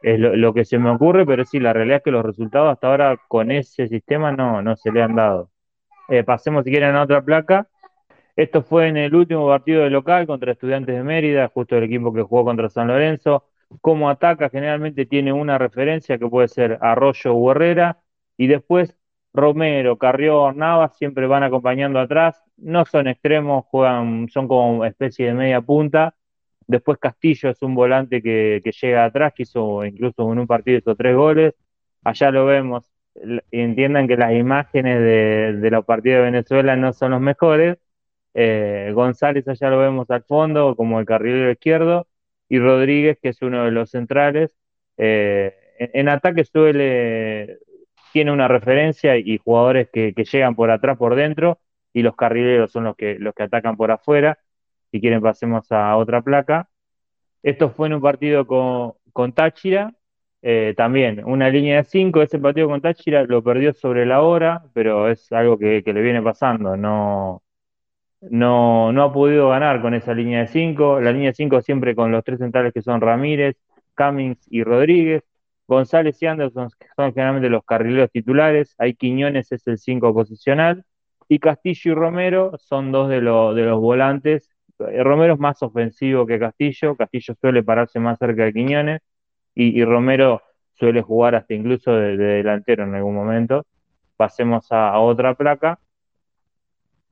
es 0.02 0.20
lo, 0.20 0.54
que 0.54 0.66
se 0.66 0.80
me 0.80 0.90
ocurre, 0.90 1.26
pero 1.26 1.46
sí, 1.46 1.60
la 1.60 1.74
realidad 1.74 1.98
es 1.98 2.04
que 2.04 2.12
los 2.12 2.26
resultados 2.26 2.72
hasta 2.72 2.88
ahora 2.88 3.18
con 3.28 3.52
ese 3.52 3.88
sistema 3.88 4.32
no, 4.32 4.62
no 4.62 4.76
se 4.76 4.92
le 4.92 5.02
han 5.02 5.16
dado. 5.16 5.52
Eh, 6.10 6.24
pasemos 6.24 6.64
si 6.64 6.72
quieren 6.72 6.96
a 6.96 7.04
otra 7.04 7.22
placa. 7.22 7.68
Esto 8.36 8.64
fue 8.64 8.88
en 8.88 8.98
el 8.98 9.14
último 9.14 9.48
partido 9.48 9.84
de 9.84 9.90
local 9.90 10.26
contra 10.26 10.54
Estudiantes 10.54 10.96
de 10.96 11.04
Mérida, 11.04 11.50
justo 11.54 11.78
el 11.78 11.84
equipo 11.84 12.14
que 12.14 12.22
jugó 12.24 12.46
contra 12.46 12.70
San 12.70 12.88
Lorenzo. 12.88 13.46
Cómo 13.82 14.10
ataca, 14.10 14.50
generalmente 14.50 15.06
tiene 15.06 15.32
una 15.34 15.58
referencia 15.58 16.18
que 16.18 16.28
puede 16.28 16.48
ser 16.48 16.78
Arroyo 16.82 17.34
o 17.34 17.52
Herrera, 17.52 18.00
y 18.42 18.48
después 18.48 18.98
Romero, 19.34 20.00
Carrión, 20.00 20.58
Navas 20.58 20.98
siempre 20.98 21.28
van 21.28 21.44
acompañando 21.44 22.00
atrás. 22.00 22.44
No 22.58 22.86
son 22.86 23.08
extremos, 23.08 23.66
juegan, 23.66 24.28
son 24.30 24.48
como 24.48 24.84
especie 24.84 25.28
de 25.28 25.36
media 25.36 25.62
punta. 25.62 26.16
Después 26.66 26.98
Castillo 26.98 27.52
es 27.52 27.62
un 27.62 27.76
volante 27.76 28.20
que, 28.20 28.60
que 28.64 28.72
llega 28.72 29.06
atrás, 29.06 29.34
que 29.36 29.44
hizo 29.44 29.86
incluso 29.86 30.32
en 30.32 30.40
un 30.40 30.48
partido 30.48 30.80
hizo 30.80 30.96
tres 30.96 31.16
goles. 31.16 31.54
Allá 32.04 32.32
lo 32.32 32.48
vemos. 32.48 32.92
Entiendan 33.52 34.08
que 34.08 34.18
las 34.18 34.34
imágenes 34.34 35.00
de, 35.62 35.70
los 35.70 35.86
partidos 35.86 36.20
de 36.20 36.32
Venezuela 36.32 36.76
no 36.76 36.94
son 36.94 37.12
los 37.12 37.22
mejores. 37.22 37.78
Eh, 38.34 38.92
González 38.96 39.48
allá 39.48 39.70
lo 39.70 39.78
vemos 39.78 40.10
al 40.10 40.24
fondo 40.24 40.76
como 40.76 41.00
el 41.00 41.06
carrilero 41.06 41.52
izquierdo 41.52 42.08
y 42.50 42.58
Rodríguez, 42.58 43.20
que 43.22 43.30
es 43.30 43.42
uno 43.44 43.66
de 43.66 43.72
los 43.72 43.92
centrales. 43.92 44.56
Eh, 44.98 45.54
en 45.94 46.10
ataque 46.10 46.44
suele, 46.46 47.60
tiene 48.12 48.32
una 48.32 48.48
referencia 48.48 49.18
y 49.18 49.38
jugadores 49.38 49.90
que, 49.92 50.14
llegan 50.14 50.56
por 50.56 50.72
atrás, 50.72 50.98
por 50.98 51.16
dentro, 51.16 51.60
y 51.94 52.04
los 52.04 52.16
carrileros 52.16 52.72
son 52.72 52.86
los 52.86 52.96
que, 52.96 53.18
los 53.20 53.34
que 53.34 53.44
atacan 53.44 53.78
por 53.78 53.92
afuera. 53.92 54.40
Si 54.92 55.02
quieren 55.02 55.22
pasemos 55.22 55.72
a 55.72 55.96
otra 55.98 56.22
placa. 56.22 56.70
Esto 57.44 57.72
fue 57.72 57.88
en 57.88 57.96
un 57.96 58.02
partido 58.02 58.46
con, 58.48 58.94
con 59.14 59.34
Táchira, 59.34 59.94
eh, 60.44 60.74
también 60.76 61.24
una 61.26 61.50
línea 61.50 61.78
de 61.78 61.84
5, 61.84 62.22
ese 62.22 62.40
partido 62.40 62.68
con 62.68 62.82
Táchira 62.82 63.24
lo 63.24 63.44
perdió 63.44 63.74
sobre 63.74 64.06
la 64.06 64.22
hora, 64.22 64.64
pero 64.74 65.10
es 65.10 65.32
algo 65.32 65.58
que, 65.58 65.84
que 65.84 65.94
le 65.94 66.02
viene 66.02 66.22
pasando, 66.22 66.76
no, 66.78 67.44
no, 68.22 68.92
no 68.92 69.04
ha 69.04 69.14
podido 69.14 69.50
ganar 69.50 69.82
con 69.82 69.94
esa 69.94 70.14
línea 70.14 70.42
de 70.42 70.48
5, 70.48 71.02
la 71.02 71.12
línea 71.12 71.30
de 71.30 71.36
5 71.36 71.62
siempre 71.62 71.96
con 71.96 72.12
los 72.12 72.24
tres 72.24 72.40
centrales 72.40 72.74
que 72.74 72.82
son 72.82 73.02
Ramírez, 73.02 73.58
Cummings 73.96 74.40
y 74.50 74.64
Rodríguez, 74.64 75.24
González 75.76 76.22
y 76.22 76.28
Anderson 76.28 76.70
son 76.96 77.14
generalmente 77.14 77.50
los 77.50 77.64
carrileros 77.66 78.12
titulares, 78.12 78.76
ahí 78.78 78.94
Quiñones 78.96 79.52
es 79.52 79.68
el 79.68 79.78
5 79.78 80.14
posicional, 80.14 80.84
y 81.30 81.40
Castillo 81.40 81.92
y 81.92 81.96
Romero 81.96 82.52
son 82.60 82.92
dos 82.92 83.10
de, 83.10 83.22
lo- 83.22 83.54
de 83.54 83.64
los 83.64 83.80
volantes. 83.80 84.50
Eh, 84.80 85.04
Romero 85.04 85.34
es 85.36 85.40
más 85.40 85.62
ofensivo 85.64 86.26
que 86.26 86.40
Castillo, 86.40 86.96
Castillo 86.98 87.36
suele 87.40 87.64
pararse 87.64 88.00
más 88.00 88.20
cerca 88.20 88.44
de 88.46 88.54
Quiñones, 88.54 89.02
y, 89.56 89.84
Romero 89.86 90.42
suele 90.74 91.02
jugar 91.02 91.36
hasta 91.36 91.54
incluso 91.54 91.94
de, 91.96 92.18
de 92.18 92.26
delantero 92.38 92.84
en 92.86 92.96
algún 92.96 93.16
momento. 93.16 93.66
Pasemos 94.18 94.72
a, 94.72 94.90
a 94.90 95.00
otra 95.00 95.36
placa. 95.36 95.80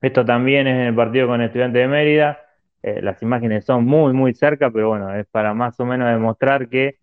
Esto 0.02 0.24
también 0.26 0.68
es 0.68 0.76
en 0.76 0.82
el 0.88 0.96
partido 0.96 1.28
con 1.28 1.42
Estudiantes 1.42 1.82
de 1.82 1.88
Mérida. 1.88 2.40
Eh, 2.82 3.02
las 3.02 3.22
imágenes 3.22 3.66
son 3.66 3.86
muy, 3.86 4.14
muy 4.14 4.34
cerca, 4.34 4.72
pero 4.72 4.90
bueno, 4.90 5.14
es 5.14 5.28
para 5.28 5.54
más 5.54 5.80
o 5.80 5.86
menos 5.86 6.08
demostrar 6.10 6.70
que 6.70 6.99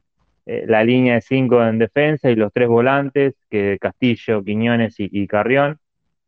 eh, 0.46 0.64
la 0.66 0.84
línea 0.84 1.16
de 1.16 1.20
cinco 1.20 1.64
en 1.64 1.78
defensa 1.78 2.30
y 2.30 2.36
los 2.36 2.52
tres 2.52 2.68
volantes, 2.68 3.34
que 3.50 3.78
Castillo, 3.80 4.42
Quiñones 4.44 4.94
y, 4.98 5.26
Carrión. 5.26 5.78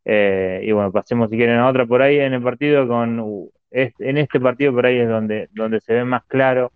Eh, 0.04 0.62
y 0.64 0.72
bueno, 0.72 0.92
pasemos 0.92 1.30
si 1.30 1.36
quieren 1.36 1.58
a 1.58 1.68
otra 1.68 1.86
por 1.86 2.02
ahí 2.02 2.18
en 2.18 2.32
el 2.34 2.42
partido 2.42 2.88
con 2.88 3.50
en 3.70 4.16
este 4.18 4.40
partido 4.40 4.72
por 4.72 4.86
ahí 4.86 4.96
es 4.98 5.08
donde, 5.08 5.48
donde 5.52 5.80
se 5.80 5.92
ve 5.92 6.04
más 6.04 6.24
claro 6.24 6.72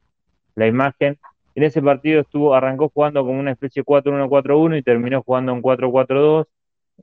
la 0.55 0.67
imagen. 0.67 1.19
En 1.55 1.65
ese 1.65 1.83
partido 1.83 2.21
estuvo, 2.21 2.55
arrancó 2.55 2.91
jugando 2.91 3.25
como 3.25 3.39
una 3.39 3.53
especie 3.53 3.83
de 3.83 3.87
4-1-4-1 3.87 4.79
y 4.79 4.83
terminó 4.83 5.23
jugando 5.23 5.53
un 5.53 5.63
4-4-2. 5.63 6.47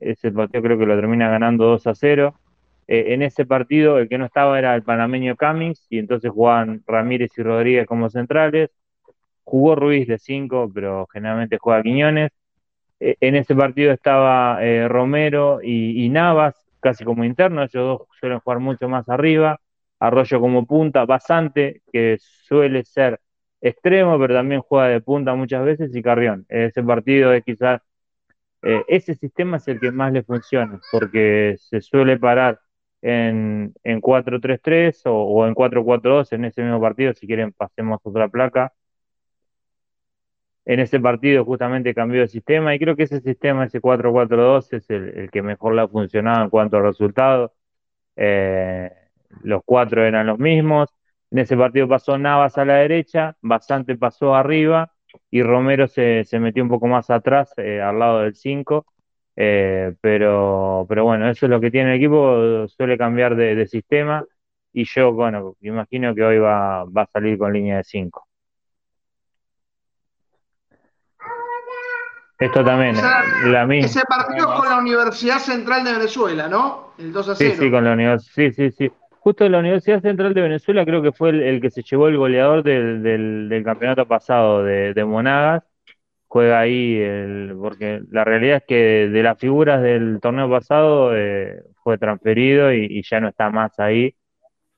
Ese 0.00 0.32
partido 0.32 0.62
creo 0.62 0.78
que 0.78 0.86
lo 0.86 0.96
termina 0.96 1.28
ganando 1.28 1.66
2 1.66 1.86
a 1.86 1.94
0. 1.94 2.34
Eh, 2.88 3.14
en 3.14 3.22
ese 3.22 3.46
partido 3.46 3.98
el 3.98 4.08
que 4.08 4.18
no 4.18 4.26
estaba 4.26 4.58
era 4.58 4.74
el 4.74 4.82
panameño 4.82 5.36
Cummings 5.36 5.86
y 5.90 5.98
entonces 5.98 6.30
jugaban 6.30 6.82
Ramírez 6.86 7.30
y 7.36 7.42
Rodríguez 7.42 7.86
como 7.86 8.10
centrales. 8.10 8.70
Jugó 9.44 9.74
Ruiz 9.74 10.06
de 10.08 10.18
5, 10.18 10.70
pero 10.74 11.06
generalmente 11.12 11.58
juega 11.60 11.82
Quiñones. 11.82 12.30
Eh, 13.00 13.16
en 13.20 13.36
ese 13.36 13.54
partido 13.54 13.92
estaba 13.92 14.62
eh, 14.64 14.88
Romero 14.88 15.60
y, 15.62 16.04
y 16.04 16.08
Navas, 16.10 16.54
casi 16.80 17.04
como 17.04 17.24
interno, 17.24 17.62
ellos 17.62 17.72
dos 17.72 18.02
suelen 18.20 18.40
jugar 18.40 18.60
mucho 18.60 18.88
más 18.88 19.08
arriba. 19.08 19.60
Arroyo 20.00 20.40
como 20.40 20.66
punta, 20.66 21.04
Basante, 21.04 21.82
que 21.92 22.16
suele 22.20 22.84
ser 22.84 23.20
extremo, 23.60 24.18
pero 24.18 24.34
también 24.34 24.62
juega 24.62 24.88
de 24.88 25.00
punta 25.02 25.34
muchas 25.34 25.64
veces, 25.64 25.94
y 25.94 26.02
Carrión. 26.02 26.46
Ese 26.48 26.82
partido 26.82 27.32
es 27.34 27.44
quizás, 27.44 27.82
eh, 28.62 28.84
ese 28.88 29.14
sistema 29.14 29.56
es 29.58 29.68
el 29.68 29.80
que 29.80 29.90
más 29.92 30.12
le 30.12 30.22
funciona, 30.22 30.80
porque 30.92 31.56
se 31.58 31.80
suele 31.80 32.18
parar 32.18 32.60
en, 33.02 33.72
en 33.84 34.00
4-3-3 34.00 35.02
o, 35.06 35.12
o 35.14 35.46
en 35.46 35.54
4-4-2 35.54 36.32
en 36.32 36.44
ese 36.46 36.62
mismo 36.62 36.80
partido. 36.80 37.12
Si 37.14 37.26
quieren, 37.26 37.52
pasemos 37.52 38.00
otra 38.04 38.28
placa. 38.28 38.72
En 40.70 40.78
ese 40.78 41.00
partido 41.00 41.44
justamente 41.44 41.92
cambió 41.94 42.20
de 42.20 42.28
sistema 42.28 42.72
y 42.72 42.78
creo 42.78 42.94
que 42.94 43.02
ese 43.02 43.20
sistema, 43.20 43.64
ese 43.64 43.80
4-4-2, 43.80 44.72
es 44.72 44.88
el, 44.90 45.08
el 45.18 45.30
que 45.32 45.42
mejor 45.42 45.74
le 45.74 45.82
ha 45.82 45.88
funcionado 45.88 46.44
en 46.44 46.50
cuanto 46.50 46.76
a 46.76 46.82
resultados. 46.82 47.50
Eh, 48.16 48.88
los 49.42 49.62
cuatro 49.64 50.04
eran 50.04 50.28
los 50.28 50.38
mismos. 50.38 50.90
En 51.32 51.40
ese 51.40 51.56
partido 51.56 51.88
pasó 51.88 52.18
Navas 52.18 52.56
a 52.56 52.64
la 52.64 52.76
derecha, 52.76 53.36
Basante 53.42 53.96
pasó 53.96 54.36
arriba 54.36 54.92
y 55.30 55.42
Romero 55.42 55.88
se, 55.88 56.24
se 56.24 56.38
metió 56.38 56.62
un 56.62 56.68
poco 56.68 56.86
más 56.86 57.10
atrás, 57.10 57.52
eh, 57.56 57.80
al 57.80 57.98
lado 57.98 58.20
del 58.20 58.36
5. 58.36 58.86
Eh, 59.36 59.94
pero, 60.00 60.86
pero 60.88 61.04
bueno, 61.04 61.28
eso 61.30 61.46
es 61.46 61.50
lo 61.50 61.60
que 61.60 61.72
tiene 61.72 61.90
el 61.92 61.96
equipo, 61.96 62.68
suele 62.68 62.96
cambiar 62.96 63.34
de, 63.34 63.66
sistema 63.66 64.24
y 64.72 64.84
yo, 64.84 65.12
bueno, 65.12 65.56
imagino 65.62 66.14
que 66.14 66.22
hoy 66.22 66.38
va, 66.38 66.84
va 66.84 67.02
a 67.02 67.10
salir 67.12 67.38
con 67.38 67.52
línea 67.52 67.78
de 67.78 67.84
5. 67.84 68.29
Esto 72.40 72.64
también, 72.64 72.96
Esa- 72.96 73.22
la 73.50 73.66
misma. 73.66 73.86
Ese 73.86 74.00
partido 74.08 74.54
con 74.54 74.68
la 74.68 74.78
Universidad 74.78 75.38
Central 75.38 75.84
de 75.84 75.92
Venezuela, 75.92 76.48
¿no? 76.48 76.92
El 76.98 77.12
2 77.12 77.28
a 77.28 77.34
0. 77.34 77.52
Sí, 77.54 77.64
sí, 77.64 77.70
con 77.70 77.84
la 77.84 77.92
universidad, 77.92 78.50
sí, 78.52 78.52
sí, 78.52 78.70
sí. 78.70 78.90
Justo 79.20 79.46
la 79.48 79.58
Universidad 79.58 80.00
Central 80.00 80.32
de 80.32 80.40
Venezuela 80.40 80.84
creo 80.86 81.02
que 81.02 81.12
fue 81.12 81.30
el, 81.30 81.42
el 81.42 81.60
que 81.60 81.70
se 81.70 81.82
llevó 81.82 82.08
el 82.08 82.16
goleador 82.16 82.62
del, 82.62 83.02
del, 83.02 83.48
del 83.50 83.64
campeonato 83.64 84.06
pasado 84.08 84.64
de, 84.64 84.94
de 84.94 85.04
Monagas. 85.04 85.62
Juega 86.28 86.60
ahí, 86.60 86.96
el, 86.98 87.54
porque 87.60 88.02
la 88.10 88.24
realidad 88.24 88.58
es 88.58 88.64
que 88.68 88.76
de 89.10 89.22
las 89.22 89.38
figuras 89.38 89.82
del 89.82 90.20
torneo 90.22 90.48
pasado 90.50 91.16
eh, 91.16 91.62
fue 91.82 91.98
transferido 91.98 92.72
y, 92.72 92.86
y 92.88 93.02
ya 93.02 93.20
no 93.20 93.28
está 93.28 93.50
más 93.50 93.78
ahí. 93.80 94.14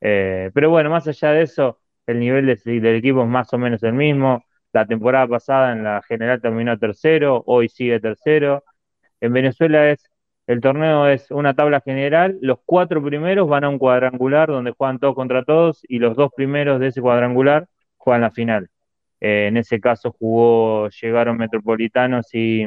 Eh, 0.00 0.50
pero 0.54 0.70
bueno, 0.70 0.90
más 0.90 1.06
allá 1.08 1.30
de 1.32 1.42
eso, 1.42 1.80
el 2.06 2.18
nivel 2.20 2.46
de- 2.46 2.80
del 2.80 2.96
equipo 2.96 3.22
es 3.22 3.28
más 3.28 3.52
o 3.52 3.58
menos 3.58 3.82
el 3.82 3.92
mismo. 3.94 4.44
La 4.72 4.86
temporada 4.86 5.26
pasada 5.28 5.72
en 5.72 5.84
la 5.84 6.02
general 6.02 6.40
terminó 6.40 6.78
tercero, 6.78 7.42
hoy 7.46 7.68
sigue 7.68 8.00
tercero. 8.00 8.64
En 9.20 9.32
Venezuela 9.32 9.90
es, 9.90 10.10
el 10.46 10.60
torneo 10.60 11.08
es 11.08 11.30
una 11.30 11.54
tabla 11.54 11.80
general, 11.80 12.38
los 12.40 12.58
cuatro 12.64 13.02
primeros 13.02 13.48
van 13.48 13.64
a 13.64 13.68
un 13.68 13.78
cuadrangular 13.78 14.48
donde 14.48 14.72
juegan 14.72 14.98
todos 14.98 15.14
contra 15.14 15.44
todos 15.44 15.82
y 15.88 15.98
los 15.98 16.16
dos 16.16 16.30
primeros 16.34 16.80
de 16.80 16.88
ese 16.88 17.02
cuadrangular 17.02 17.68
juegan 17.98 18.22
la 18.22 18.30
final. 18.30 18.68
Eh, 19.20 19.46
en 19.48 19.56
ese 19.56 19.80
caso 19.80 20.12
jugó, 20.18 20.88
llegaron 20.88 21.36
Metropolitanos 21.36 22.34
y, 22.34 22.66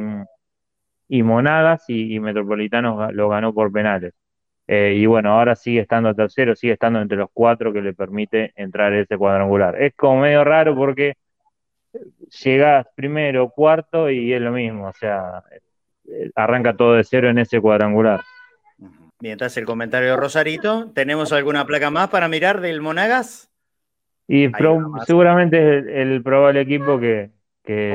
Monagas 1.10 1.86
y, 1.90 2.20
Metropolitanos 2.20 3.14
lo 3.14 3.30
ganó 3.30 3.54
por 3.54 3.72
penales. 3.72 4.14
Eh, 4.68 4.96
y 4.98 5.06
bueno, 5.06 5.32
ahora 5.34 5.56
sigue 5.56 5.82
estando 5.82 6.14
tercero, 6.16 6.56
sigue 6.56 6.74
estando 6.74 7.02
entre 7.02 7.18
los 7.18 7.30
cuatro 7.34 7.74
que 7.74 7.82
le 7.82 7.94
permite 7.94 8.54
entrar 8.56 8.94
ese 8.94 9.18
cuadrangular. 9.18 9.82
Es 9.82 9.94
como 9.96 10.22
medio 10.22 10.44
raro 10.44 10.76
porque 10.76 11.16
llegas 12.44 12.88
primero, 12.96 13.50
cuarto 13.50 14.10
y 14.10 14.34
es 14.34 14.42
lo 14.42 14.52
mismo, 14.52 14.88
o 14.88 14.94
sea, 14.94 15.44
eh, 16.08 16.30
arranca 16.36 16.76
todo 16.76 16.94
de 16.94 17.04
cero 17.04 17.30
en 17.30 17.38
ese 17.40 17.60
cuadrangular. 17.62 18.22
Mientras 19.20 19.56
el 19.58 19.66
comentario 19.66 20.10
de 20.10 20.18
Rosarito, 20.18 20.92
¿tenemos 20.94 21.32
alguna 21.32 21.66
placa 21.66 21.90
más 21.90 22.10
para 22.10 22.28
mirar 22.28 22.62
del 22.62 22.82
Monagas? 22.82 23.50
Y 24.28 24.50
pro- 24.50 24.92
seguramente 25.06 25.58
es 25.58 25.86
el, 25.86 25.90
el 25.90 26.24
probable 26.24 26.62
equipo 26.62 27.00
que, 27.00 27.32
que 27.64 27.90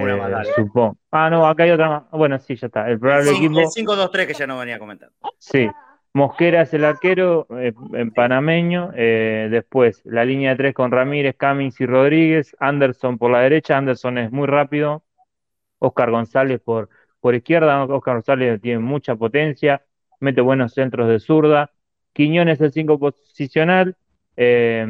supongo. 0.56 0.96
Ah, 1.10 1.28
no, 1.28 1.46
acá 1.46 1.64
hay 1.64 1.70
otra 1.72 1.88
más. 1.88 2.10
Bueno, 2.10 2.38
sí, 2.38 2.56
ya 2.56 2.68
está. 2.68 2.88
El 2.88 2.98
probable 2.98 3.30
El 3.30 3.36
equipo. 3.36 3.60
5-2-3 3.70 4.26
que 4.26 4.34
ya 4.34 4.46
no 4.46 4.58
venía 4.58 4.78
comentando. 4.78 5.14
Sí, 5.38 5.68
Mosquera 6.12 6.62
es 6.62 6.74
el 6.74 6.84
arquero 6.84 7.46
eh, 7.58 7.72
en 7.92 8.10
panameño. 8.10 8.90
eh, 8.94 9.48
después 9.50 10.02
la 10.04 10.24
línea 10.24 10.50
de 10.50 10.56
tres 10.56 10.74
con 10.74 10.90
Ramírez, 10.90 11.36
Cummings 11.38 11.80
y 11.80 11.86
Rodríguez. 11.86 12.56
Anderson 12.58 13.16
por 13.18 13.30
la 13.30 13.40
derecha. 13.40 13.76
Anderson 13.76 14.18
es 14.18 14.32
muy 14.32 14.46
rápido. 14.48 15.04
Oscar 15.78 16.10
González 16.10 16.60
por, 16.60 16.88
por 17.20 17.34
izquierda. 17.34 17.84
Oscar 17.84 18.14
González 18.16 18.60
tiene 18.60 18.80
mucha 18.80 19.16
potencia. 19.16 19.84
Mete 20.20 20.40
buenos 20.40 20.74
centros 20.74 21.08
de 21.08 21.20
zurda. 21.20 21.70
Quiñones 22.12 22.60
el 22.60 22.72
5 22.72 22.98
posicional. 22.98 23.96
eh, 24.36 24.86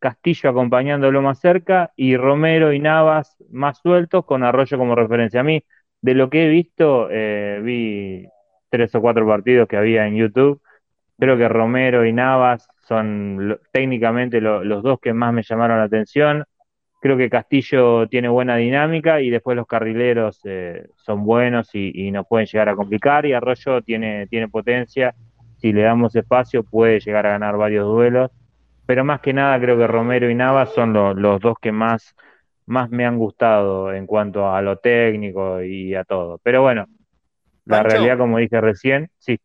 Castillo 0.00 0.50
acompañándolo 0.50 1.22
más 1.22 1.40
cerca. 1.40 1.92
Y 1.96 2.16
Romero 2.16 2.72
y 2.72 2.80
Navas 2.80 3.36
más 3.50 3.78
sueltos 3.80 4.24
con 4.26 4.42
Arroyo 4.44 4.78
como 4.78 4.94
referencia. 4.96 5.40
A 5.40 5.44
mí, 5.44 5.64
de 6.02 6.14
lo 6.14 6.30
que 6.30 6.46
he 6.46 6.48
visto, 6.48 7.08
vi 7.62 8.26
tres 8.70 8.94
o 8.94 9.00
cuatro 9.00 9.26
partidos 9.26 9.68
que 9.68 9.76
había 9.76 10.06
en 10.06 10.16
YouTube. 10.16 10.60
Creo 11.18 11.36
que 11.38 11.48
Romero 11.48 12.04
y 12.06 12.12
Navas 12.12 12.68
son 12.86 13.48
lo- 13.48 13.58
técnicamente 13.72 14.40
lo- 14.40 14.64
los 14.64 14.82
dos 14.82 14.98
que 15.00 15.12
más 15.12 15.32
me 15.32 15.42
llamaron 15.42 15.78
la 15.78 15.84
atención. 15.84 16.44
Creo 17.00 17.16
que 17.18 17.30
Castillo 17.30 18.08
tiene 18.08 18.28
buena 18.28 18.56
dinámica 18.56 19.20
y 19.20 19.30
después 19.30 19.56
los 19.56 19.66
carrileros 19.66 20.40
eh, 20.44 20.86
son 20.96 21.24
buenos 21.24 21.70
y, 21.74 21.92
y 22.08 22.10
nos 22.10 22.26
pueden 22.26 22.46
llegar 22.46 22.68
a 22.70 22.76
complicar. 22.76 23.26
Y 23.26 23.34
Arroyo 23.34 23.82
tiene, 23.82 24.26
tiene 24.28 24.48
potencia. 24.48 25.14
Si 25.56 25.72
le 25.72 25.82
damos 25.82 26.16
espacio, 26.16 26.64
puede 26.64 27.00
llegar 27.00 27.26
a 27.26 27.30
ganar 27.32 27.56
varios 27.58 27.86
duelos. 27.86 28.30
Pero 28.86 29.04
más 29.04 29.20
que 29.20 29.32
nada, 29.34 29.60
creo 29.60 29.78
que 29.78 29.86
Romero 29.86 30.30
y 30.30 30.34
Navas 30.34 30.74
son 30.74 30.92
lo- 30.92 31.14
los 31.14 31.40
dos 31.40 31.56
que 31.60 31.72
más, 31.72 32.14
más 32.66 32.90
me 32.90 33.06
han 33.06 33.18
gustado 33.18 33.92
en 33.92 34.06
cuanto 34.06 34.50
a 34.52 34.62
lo 34.62 34.78
técnico 34.78 35.62
y 35.62 35.94
a 35.94 36.04
todo. 36.04 36.38
Pero 36.42 36.62
bueno, 36.62 36.86
la 37.66 37.82
Pancho. 37.82 37.84
realidad, 37.84 38.18
como 38.18 38.38
dije 38.38 38.60
recién, 38.60 39.10
sí. 39.18 39.38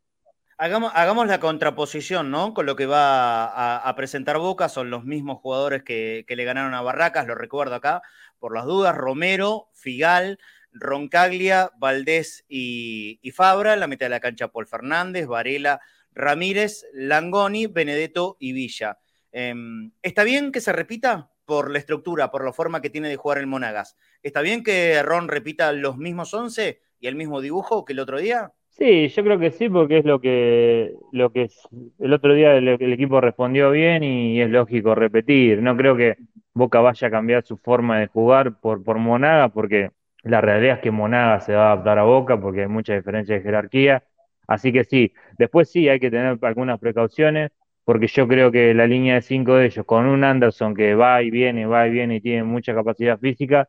Hagamos, 0.62 1.28
la 1.28 1.40
contraposición, 1.40 2.32
¿no? 2.32 2.54
Con 2.54 2.66
lo 2.66 2.76
que 2.76 2.86
va 2.86 3.46
a, 3.78 3.96
presentar 3.96 4.40
Boca, 4.40 4.68
son 4.68 4.90
los 4.90 5.06
mismos 5.06 5.40
jugadores 5.40 5.84
que, 5.84 6.26
le 6.28 6.44
ganaron 6.44 6.74
a 6.74 6.82
Barracas, 6.82 7.26
lo 7.28 7.34
recuerdo 7.34 7.76
acá, 7.76 8.02
por 8.40 8.54
las 8.54 8.66
dudas, 8.66 8.94
Romero, 8.94 9.70
Figal, 9.72 10.38
Roncaglia, 10.74 11.72
Valdés 11.78 12.44
y, 12.50 13.20
y 13.22 13.32
Fabra, 13.32 13.74
en 13.74 13.80
la 13.80 13.88
mitad 13.88 14.08
de 14.08 14.10
la 14.10 14.20
cancha 14.20 14.50
Paul 14.50 14.68
Fernández, 14.68 15.28
Varela, 15.28 15.80
Ramírez, 16.12 16.86
Langoni, 16.92 17.68
Benedetto 17.68 18.36
y 18.38 18.52
Villa. 18.52 19.00
Em, 19.32 19.94
¿Está 20.02 20.26
bien 20.26 20.52
que 20.52 20.60
se 20.60 20.74
repita 20.74 21.32
por 21.46 21.72
la 21.72 21.80
estructura, 21.80 22.32
por 22.32 22.44
la 22.44 22.52
forma 22.52 22.82
que 22.82 22.90
tiene 22.90 23.08
de 23.08 23.16
jugar 23.16 23.38
el 23.38 23.48
Monagas? 23.48 23.96
¿Está 24.24 24.42
bien 24.42 24.62
que 24.66 25.02
Ron 25.04 25.30
repita 25.30 25.72
los 25.72 25.96
mismos 25.96 26.34
11 26.34 26.82
y 27.00 27.08
el 27.08 27.16
mismo 27.16 27.40
dibujo 27.40 27.86
que 27.86 27.94
el 27.94 28.00
otro 28.00 28.20
día? 28.20 28.52
Sí, 28.80 29.10
yo 29.10 29.24
creo 29.24 29.38
que 29.40 29.52
sí, 29.52 29.68
porque 29.70 29.98
es 30.00 30.06
lo 30.06 30.22
que, 30.22 30.94
lo 31.12 31.32
que 31.34 31.44
es- 31.44 31.68
el 32.00 32.14
otro 32.14 32.34
día 32.34 32.56
el, 32.56 32.68
el 32.70 32.94
equipo 32.94 33.20
respondió 33.20 33.72
bien 33.72 34.04
y 34.04 34.40
es 34.42 34.50
lógico 34.50 34.96
repetir. 34.96 35.62
No 35.62 35.76
creo 35.76 35.98
que 35.98 36.16
Boca 36.54 36.80
vaya 36.80 37.08
a 37.10 37.12
cambiar 37.12 37.44
su 37.46 37.58
forma 37.58 38.00
de 38.00 38.08
jugar 38.08 38.58
por, 38.62 38.82
por 38.84 38.98
Monaga, 38.98 39.50
porque 39.50 39.92
la 40.24 40.40
realidad 40.40 40.76
es 40.78 40.82
que 40.82 40.92
Monaga 40.92 41.42
se 41.42 41.54
va 41.56 41.70
a 41.70 41.72
adaptar 41.74 42.00
a 42.00 42.04
Boca 42.04 42.40
porque 42.40 42.62
hay 42.62 42.68
mucha 42.70 42.94
diferencia 42.96 43.36
de 43.36 43.42
jerarquía. 43.42 44.04
Así 44.48 44.72
que 44.72 44.86
sí, 44.86 45.14
después 45.38 45.70
sí 45.70 45.90
hay 45.90 46.00
que 46.00 46.10
tener 46.10 46.38
algunas 46.42 46.80
precauciones, 46.80 47.52
porque 47.84 48.08
yo 48.08 48.28
creo 48.30 48.50
que 48.52 48.74
la 48.74 48.88
línea 48.88 49.16
de 49.16 49.22
cinco 49.22 49.56
de 49.56 49.66
ellos, 49.68 49.86
con 49.86 50.06
un 50.06 50.24
Anderson 50.24 50.74
que 50.74 50.96
va 50.96 51.22
y 51.22 51.30
viene, 51.32 51.66
va 51.66 51.86
y 51.88 51.92
viene 51.92 52.16
y 52.18 52.22
tiene 52.22 52.44
mucha 52.46 52.74
capacidad 52.74 53.20
física, 53.20 53.68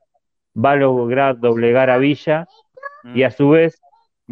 va 0.57 0.73
a 0.73 0.77
lograr 0.77 1.39
doblegar 1.41 1.91
a 1.91 1.99
Villa 1.99 2.49
y 3.13 3.23
a 3.23 3.31
su 3.31 3.51
vez 3.51 3.83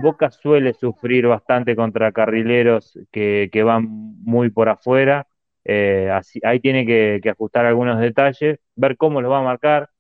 Boca 0.01 0.31
suele 0.31 0.73
sufrir 0.75 1.27
bastante 1.27 1.77
contra 1.77 2.13
carrileros 2.13 2.99
que, 3.13 3.49
que 3.53 3.63
van 3.63 3.87
muy 4.25 4.51
por 4.51 4.69
afuera. 4.69 5.27
eh, 5.65 6.11
así, 6.13 6.41
ahí 6.45 6.61
tiene 6.61 6.87
que, 6.87 7.21
que 7.23 7.31
ajustar 7.31 7.67
algunos 7.67 8.01
detalles, 8.01 8.59
ver 8.77 8.97
cómo 8.97 9.21
los 9.21 9.31
va 9.33 9.39
a 9.41 9.43
marcar, 9.43 9.91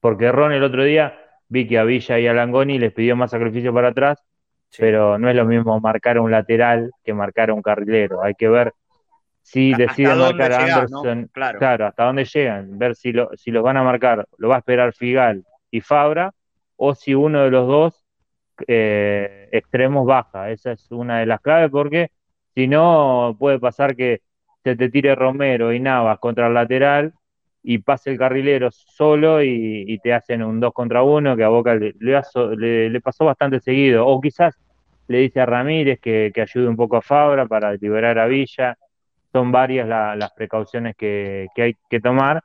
porque 0.00 0.30
Ron 0.32 0.52
el 0.52 0.62
otro 0.62 0.84
día 0.84 1.18
vi 1.48 1.66
que 1.66 1.78
a 1.78 1.84
Villa 1.84 2.18
y 2.18 2.26
a 2.26 2.32
Langoni 2.34 2.78
les 2.78 2.92
pidió 2.92 3.16
más 3.16 3.30
sacrificio 3.32 3.72
para 3.74 3.88
atrás, 3.88 4.22
pero 4.78 5.18
no 5.18 5.28
es 5.28 5.36
lo 5.36 5.44
mismo 5.44 5.80
marcar 5.80 6.16
a 6.18 6.22
un 6.22 6.30
lateral 6.30 6.90
que 7.04 7.14
marcar 7.14 7.50
a 7.50 7.54
un 7.54 7.62
carrilero. 7.62 8.22
Hay 8.22 8.34
que 8.34 8.48
ver 8.48 8.72
si 9.42 9.72
¿Hasta 9.72 9.82
deciden 9.84 10.18
marcar 10.18 10.52
a 10.52 10.58
no? 10.88 11.00
Anderson, 11.00 11.30
Claro. 11.32 11.86
hasta 11.86 12.04
dónde 12.04 12.24
llegan, 12.24 12.78
ver 12.78 12.94
si, 12.96 13.12
lo, 13.12 13.30
si 13.36 13.50
los 13.50 13.62
van 13.62 13.76
a 13.78 13.82
marcar, 13.82 14.26
lo 14.38 14.48
va 14.48 14.56
a 14.56 14.58
esperar 14.58 14.92
Figal 14.94 15.44
y 15.70 15.80
Fabra, 15.80 16.32
o 16.76 16.94
si 16.94 17.14
uno 17.14 17.44
de 17.44 17.50
los 17.50 17.66
dos 17.66 18.04
eh, 18.66 19.48
extremos 19.52 20.06
baja. 20.06 20.50
Esa 20.50 20.72
es 20.72 20.90
una 20.90 21.20
de 21.20 21.26
las 21.26 21.40
claves 21.40 21.70
porque 21.70 22.10
si 22.54 22.66
no 22.66 23.36
puede 23.38 23.58
pasar 23.58 23.94
que 23.96 24.22
se 24.64 24.76
te 24.76 24.90
tire 24.90 25.14
Romero 25.14 25.72
y 25.72 25.80
Navas 25.80 26.18
contra 26.18 26.48
el 26.48 26.54
lateral 26.54 27.12
y 27.62 27.78
pase 27.78 28.10
el 28.10 28.18
carrilero 28.18 28.70
solo 28.70 29.42
y, 29.42 29.98
te 30.02 30.12
hacen 30.12 30.42
un 30.42 30.60
2 30.60 30.72
contra 30.72 31.02
1 31.02 31.36
que 31.36 31.44
a 31.44 31.48
Boca 31.48 31.74
le, 31.74 33.00
pasó 33.00 33.24
bastante 33.24 33.60
seguido. 33.60 34.06
O 34.06 34.20
quizás 34.20 34.54
le 35.08 35.18
dice 35.18 35.40
a 35.40 35.46
Ramírez 35.46 36.00
que, 36.00 36.32
ayude 36.36 36.68
un 36.68 36.76
poco 36.76 36.96
a 36.96 37.02
Fabra 37.02 37.46
para 37.46 37.72
liberar 37.74 38.18
a 38.18 38.26
Villa. 38.26 38.76
Son 39.32 39.52
varias 39.52 39.86
la- 39.88 40.16
las 40.16 40.32
precauciones 40.32 40.96
que 40.96 41.48
hay 41.56 41.74
que 41.90 42.00
tomar. 42.00 42.42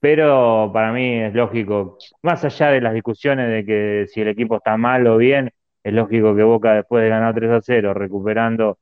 Pero 0.00 0.70
para 0.72 0.92
mí 0.92 1.20
es 1.22 1.34
lógico, 1.34 1.98
más 2.22 2.44
allá 2.44 2.70
de 2.70 2.80
las 2.80 2.94
discusiones 2.94 3.50
de 3.50 3.64
que 3.64 4.06
si 4.08 4.20
el 4.20 4.28
equipo 4.28 4.56
está 4.56 4.76
mal 4.76 5.06
o 5.08 5.16
bien, 5.16 5.50
es 5.82 5.92
lógico 5.92 6.36
que 6.36 6.42
Boca 6.44 6.74
después 6.74 7.02
de 7.02 7.08
ganar 7.10 7.34
3 7.34 7.50
a 7.50 7.60
0, 7.60 7.94
recuperando 7.94 8.78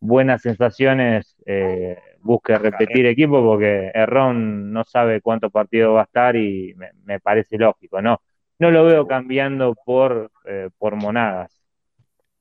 buenas 0.00 0.42
sensaciones, 0.42 1.36
eh, 1.46 1.98
busque 2.20 2.56
repetir 2.58 3.06
equipo 3.06 3.42
porque 3.42 3.90
Errón 3.94 4.72
no 4.72 4.84
sabe 4.84 5.20
cuántos 5.20 5.50
partidos 5.52 5.96
va 5.96 6.02
a 6.02 6.04
estar 6.04 6.36
y 6.36 6.74
me, 6.76 6.90
me 7.04 7.20
parece 7.20 7.58
lógico, 7.58 8.00
¿no? 8.02 8.20
No 8.58 8.70
lo 8.70 8.84
veo 8.84 9.06
cambiando 9.06 9.74
por, 9.84 10.30
eh, 10.46 10.70
por 10.78 10.96
Monagas. 10.96 11.52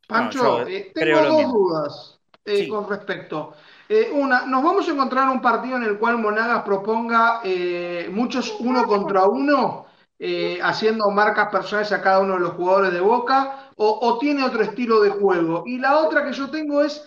Pancho, 0.07 0.43
No, 0.43 0.67
eh, 0.67 0.91
tengo 0.93 1.21
dos 1.21 1.37
mismo. 1.37 1.53
dudas 1.53 2.19
eh, 2.45 2.67
con 2.67 2.89
respecto. 2.89 3.53
Eh, 3.89 4.09
una, 4.13 4.45
nos 4.45 4.63
vamos 4.63 4.87
a 4.87 4.91
encontrar 4.91 5.29
un 5.29 5.41
partido 5.41 5.77
en 5.77 5.83
el 5.83 5.97
cual 5.97 6.17
Monagas 6.17 6.63
proponga 6.63 7.41
eh, 7.43 8.09
muchos 8.11 8.55
uno 8.59 8.87
contra 8.87 9.25
uno, 9.25 9.85
eh, 10.17 10.59
haciendo 10.63 11.09
marcas 11.09 11.49
personales 11.49 11.91
a 11.91 12.01
cada 12.01 12.21
uno 12.21 12.35
de 12.35 12.39
los 12.39 12.53
jugadores 12.53 12.93
de 12.93 13.01
Boca, 13.01 13.69
o, 13.75 14.17
tiene 14.19 14.43
otro 14.43 14.63
estilo 14.63 15.01
de 15.01 15.09
juego. 15.09 15.63
Y 15.65 15.79
la 15.79 15.97
otra 15.97 16.23
que 16.23 16.31
yo 16.31 16.49
tengo 16.49 16.81
es, 16.81 17.03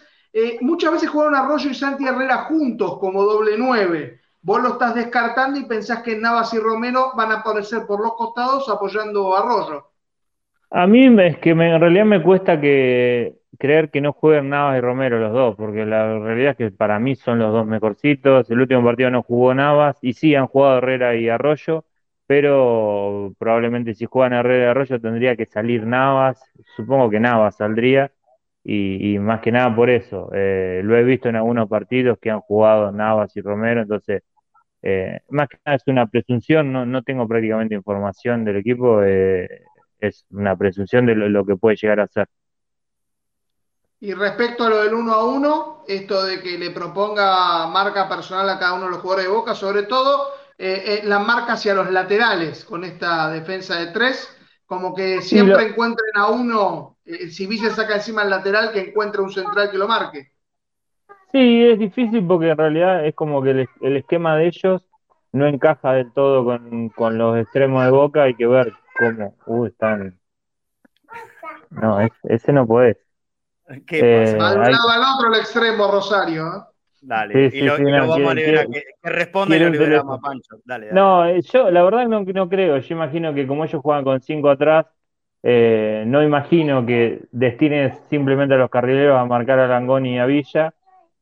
muchas 0.61 0.93
veces 0.93 1.09
jugaron 1.09 1.35
Arroyo 1.35 1.71
y 1.71 1.75
Santi 1.75 2.07
Herrera 2.07 2.45
juntos 2.45 2.99
como 2.99 3.23
doble 3.23 3.57
nueve. 3.57 4.21
Vos 4.43 4.63
lo 4.63 4.71
estás 4.71 4.95
descartando 4.95 5.59
y 5.59 5.65
pensás 5.65 6.03
que 6.03 6.17
Navas 6.17 6.53
y 6.53 6.59
Romero 6.59 7.13
van 7.17 7.33
a 7.33 7.37
aparecer 7.37 7.87
por 7.87 8.01
los 8.01 8.15
costados 8.15 8.69
apoyando 8.69 9.35
a 9.35 9.41
Arroyo. 9.41 9.87
A 10.71 10.87
mí 10.87 11.07
es 11.23 11.39
que 11.39 11.51
en 11.51 11.81
realidad 11.81 12.05
me 12.05 12.23
cuesta 12.23 12.61
que 12.61 13.39
creer 13.59 13.91
que 13.91 14.01
no 14.01 14.13
jueguen 14.13 14.51
Navas 14.51 14.79
y 14.79 14.81
Romero 14.81 15.19
los 15.19 15.33
dos, 15.33 15.57
porque 15.57 15.85
la 15.87 16.19
realidad 16.19 16.53
es 16.53 16.57
que 16.57 16.71
para 16.71 16.99
mí 16.99 17.17
son 17.17 17.39
los 17.39 17.53
dos 17.53 17.67
mejorcitos. 17.67 18.51
El 18.51 18.61
último 18.61 18.85
partido 18.85 19.11
no 19.11 19.23
jugó 19.23 19.55
Navas 19.55 19.99
y 20.03 20.15
sí 20.15 20.35
han 20.35 20.47
jugado 20.47 20.79
Herrera 20.79 21.17
y 21.17 21.29
Arroyo, 21.29 21.85
pero 22.27 23.33
probablemente 23.39 23.95
si 23.95 24.07
juegan 24.07 24.33
Herrera 24.35 24.67
y 24.67 24.69
Arroyo 24.71 25.01
tendría 25.01 25.37
que 25.37 25.47
salir 25.47 25.87
Navas. 25.87 26.41
Supongo 26.77 27.11
que 27.11 27.21
Navas 27.21 27.57
saldría 27.57 28.13
y, 28.65 29.19
más 29.21 29.41
que 29.41 29.53
nada 29.53 29.75
por 29.75 29.91
eso. 29.91 30.31
Eh, 30.35 30.81
lo 30.85 30.97
he 30.97 31.05
visto 31.05 31.29
en 31.29 31.37
algunos 31.37 31.69
partidos 31.69 32.19
que 32.21 32.31
han 32.31 32.41
jugado 32.41 32.91
Navas 32.93 33.37
y 33.37 33.41
Romero, 33.41 33.83
entonces 33.83 34.23
eh, 34.83 35.21
más 35.31 35.49
que 35.49 35.59
nada 35.65 35.77
es 35.77 35.83
una 35.87 36.07
presunción, 36.07 36.73
no, 36.73 36.87
no 36.87 37.03
tengo 37.03 37.27
prácticamente 37.29 37.75
información 37.75 38.45
del 38.45 38.57
equipo, 38.57 39.03
eh, 39.03 39.49
es 40.01 40.27
una 40.31 40.57
presunción 40.57 41.07
de 41.07 41.15
lo 41.17 41.45
que 41.45 41.57
puede 41.57 41.77
llegar 41.77 42.01
a 42.01 42.07
ser. 42.09 42.29
Y 44.01 44.13
respecto 44.13 44.65
a 44.65 44.71
lo 44.71 44.83
del 44.83 44.95
uno 44.95 45.13
a 45.13 45.25
uno, 45.25 45.85
esto 45.89 46.25
de 46.25 46.41
que 46.41 46.59
le 46.59 46.71
proponga 46.71 47.67
marca 47.69 48.09
personal 48.09 48.49
a 48.49 48.59
cada 48.59 48.75
uno 48.75 48.85
de 48.87 48.91
los 48.91 49.01
jugadores 49.01 49.27
de 49.27 49.33
Boca, 49.33 49.55
sobre 49.55 49.85
todo 49.85 50.29
eh, 50.59 50.83
eh, 50.87 51.01
la 51.05 51.19
marca 51.19 51.55
hacia 51.55 51.75
los 51.75 51.91
laterales 51.91 52.65
con 52.65 52.85
esta 52.85 53.31
defensa 53.31 53.79
de 53.79 53.93
tres, 53.93 54.29
como 54.67 54.95
que 54.95 55.23
siempre 55.23 55.69
encuentren 55.69 56.11
a 56.17 56.31
uno, 56.31 56.97
eh, 57.05 57.29
si 57.29 57.47
Villa 57.47 57.71
saca 57.71 57.95
encima 57.95 58.23
el 58.23 58.31
lateral, 58.31 58.73
que 58.73 58.81
encuentre 58.81 59.23
un 59.23 59.31
central 59.31 59.71
que 59.71 59.79
lo 59.79 59.89
marque. 59.89 60.33
Sí, 61.33 61.65
es 61.67 61.79
difícil 61.79 62.27
porque 62.27 62.51
en 62.51 62.59
realidad 62.59 63.07
es 63.07 63.15
como 63.15 63.43
que 63.43 63.51
el, 63.51 63.97
esquema 63.97 64.37
de 64.37 64.49
ellos 64.49 64.83
no 65.33 65.47
encaja 65.47 65.93
del 65.93 66.13
todo 66.13 66.45
con, 66.45 67.19
los 67.19 67.39
extremos 67.39 67.85
de 67.85 67.91
Boca, 67.91 68.25
hay 68.25 68.35
que 68.35 68.47
ver 68.47 68.73
cómo. 68.99 69.37
Uh, 69.47 69.67
están. 69.67 70.19
No, 71.71 71.99
ese 72.25 72.53
no 72.53 72.67
puede. 72.67 73.06
¿Qué 73.87 74.01
pasa? 74.01 74.51
Al 74.51 74.73
lado 74.73 74.89
al 74.91 75.03
otro 75.15 75.33
el 75.33 75.41
extremo, 75.41 75.91
Rosario. 75.91 76.47
¿eh? 76.47 76.61
Dale, 77.01 77.51
y, 77.53 77.61
lo, 77.63 77.73
vamos 77.73 78.31
a 78.31 78.35
liberar. 78.35 78.67
Que, 78.69 78.83
responda 79.05 79.57
y 79.57 79.61
lo 79.61 79.69
liberamos 79.71 80.19
a 80.19 80.21
Pancho. 80.21 80.57
Dale, 80.65 80.93
No, 80.93 81.27
eh, 81.27 81.41
yo 81.43 81.71
la 81.71 81.83
verdad 81.83 82.07
no, 82.07 82.23
no 82.23 82.49
creo. 82.49 82.79
Yo 82.79 82.95
imagino 82.95 83.35
que 83.35 83.47
como 83.47 83.65
ellos 83.65 83.83
juegan 83.83 84.05
con 84.05 84.21
cinco 84.21 84.51
atrás, 84.51 84.87
eh, 85.43 86.05
no 86.07 86.23
imagino 86.23 86.85
que 86.87 87.23
destines 87.31 87.97
simplemente 88.09 88.55
a 88.55 88.59
los 88.59 88.71
carrileros 88.71 89.19
a 89.19 89.25
marcar 89.25 89.59
a 89.59 89.69
Langoni 89.69 90.15
y 90.15 90.19
a 90.19 90.27
Villa. 90.27 90.75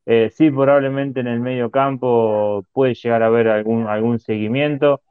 sí, 0.05 0.51
probablemente 0.51 1.19
en 1.19 1.27
el 1.27 1.39
medio 1.39 1.69
campo 1.71 2.63
puede 2.71 2.93
llegar 2.93 3.23
a 3.23 3.27
haber 3.27 3.47
algún, 3.47 3.87
algún 3.87 4.19
seguimiento, 4.19 5.01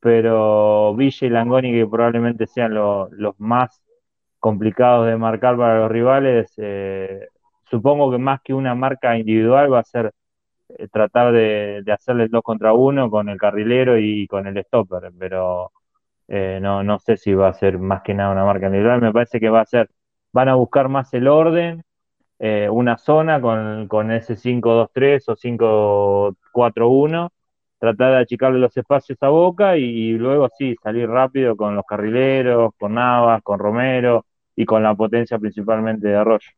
pero 0.00 0.94
Villa 0.94 1.26
y 1.26 1.30
Langoni 1.30 1.72
que 1.72 1.86
probablemente 1.86 2.46
sean 2.46 2.74
los 2.74 3.34
más 3.38 3.83
complicados 4.44 5.06
de 5.06 5.16
marcar 5.16 5.56
para 5.56 5.78
los 5.80 5.90
rivales, 5.90 6.52
eh, 6.58 7.28
supongo 7.70 8.10
que 8.10 8.18
más 8.18 8.42
que 8.42 8.52
una 8.52 8.74
marca 8.74 9.16
individual 9.16 9.72
va 9.72 9.78
a 9.80 9.84
ser 9.84 10.12
eh, 10.68 10.88
tratar 10.88 11.32
de, 11.32 11.80
de 11.82 11.92
hacerle 11.92 12.28
dos 12.28 12.42
contra 12.42 12.74
uno 12.74 13.10
con 13.10 13.30
el 13.30 13.38
carrilero 13.38 13.98
y 13.98 14.26
con 14.26 14.46
el 14.46 14.62
stopper, 14.64 15.12
pero 15.18 15.72
eh, 16.28 16.58
no, 16.62 16.82
no 16.82 16.98
sé 16.98 17.16
si 17.16 17.32
va 17.34 17.48
a 17.48 17.54
ser 17.54 17.78
más 17.78 18.02
que 18.02 18.12
nada 18.14 18.32
una 18.32 18.44
marca 18.44 18.66
individual, 18.66 19.00
me 19.00 19.12
parece 19.14 19.40
que 19.40 19.48
va 19.48 19.62
a 19.62 19.66
ser, 19.66 19.88
van 20.32 20.50
a 20.50 20.56
buscar 20.56 20.90
más 20.90 21.14
el 21.14 21.28
orden, 21.28 21.82
una 22.70 22.98
zona 22.98 23.40
con, 23.40 23.88
con 23.88 24.12
ese 24.12 24.36
5-2-3 24.36 25.28
o 25.30 25.36
5-4-1, 25.36 27.30
tratar 27.78 28.12
de 28.12 28.18
achicarle 28.18 28.58
los 28.58 28.76
espacios 28.76 29.18
a 29.22 29.28
Boca 29.28 29.78
y 29.78 30.12
luego 30.18 30.48
sí, 30.58 30.76
salir 30.82 31.08
rápido 31.08 31.56
con 31.56 31.74
los 31.76 31.86
carrileros, 31.86 32.72
con 32.78 32.94
Navas, 32.94 33.42
con 33.42 33.58
Romero, 33.58 34.26
y 34.56 34.64
con 34.64 34.82
la 34.82 34.94
potencia 34.94 35.38
principalmente 35.38 36.08
de 36.08 36.16
Arroyo. 36.16 36.50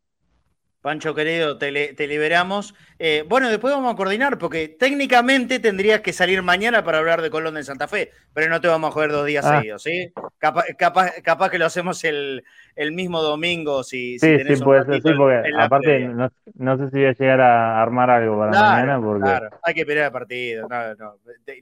Pancho 0.87 1.17
querido, 1.17 1.59
te, 1.59 1.73
liberamos. 2.07 2.73
Eh, 3.01 3.25
bueno, 3.29 3.49
después 3.49 3.75
vamos 3.75 3.93
a 3.93 3.97
coordinar, 3.97 4.39
porque 4.39 4.69
técnicamente 4.69 5.59
tendrías 5.59 6.01
que 6.01 6.13
salir 6.13 6.45
mañana 6.45 6.85
para 6.85 6.99
hablar 6.99 7.23
de 7.23 7.29
Colón 7.29 7.55
de 7.55 7.65
Santa 7.65 7.89
Fe, 7.89 8.13
pero 8.33 8.49
no 8.49 8.61
te 8.61 8.69
vamos 8.69 8.91
a 8.91 8.93
joder 8.93 9.11
dos 9.11 9.27
días 9.27 9.45
ah. 9.45 9.57
seguidos, 9.57 9.83
¿sí? 9.83 10.13
Capaz, 10.39 11.51
que 11.51 11.59
lo 11.59 11.67
hacemos 11.67 12.05
el, 12.05 12.45
mismo 12.93 13.21
domingo, 13.21 13.83
si, 13.83 14.21
sí, 14.21 14.39
sí, 14.39 14.63
puede 14.63 14.85
ser, 14.85 15.03
sí, 15.03 15.13
porque 15.17 15.51
aparte 15.59 16.09
no, 16.55 16.79
sé 16.79 16.89
si 16.91 16.99
voy 16.99 17.07
a 17.07 17.13
llegar 17.15 17.41
a 17.41 17.83
armar 17.83 18.09
algo 18.09 18.39
para 18.39 18.53
mañana. 18.53 19.01
Porque... 19.01 19.23
Claro, 19.25 19.49
hay 19.65 19.75
que 19.75 19.81
esperar 19.81 20.05
el 20.05 20.13
partido. 20.13 20.69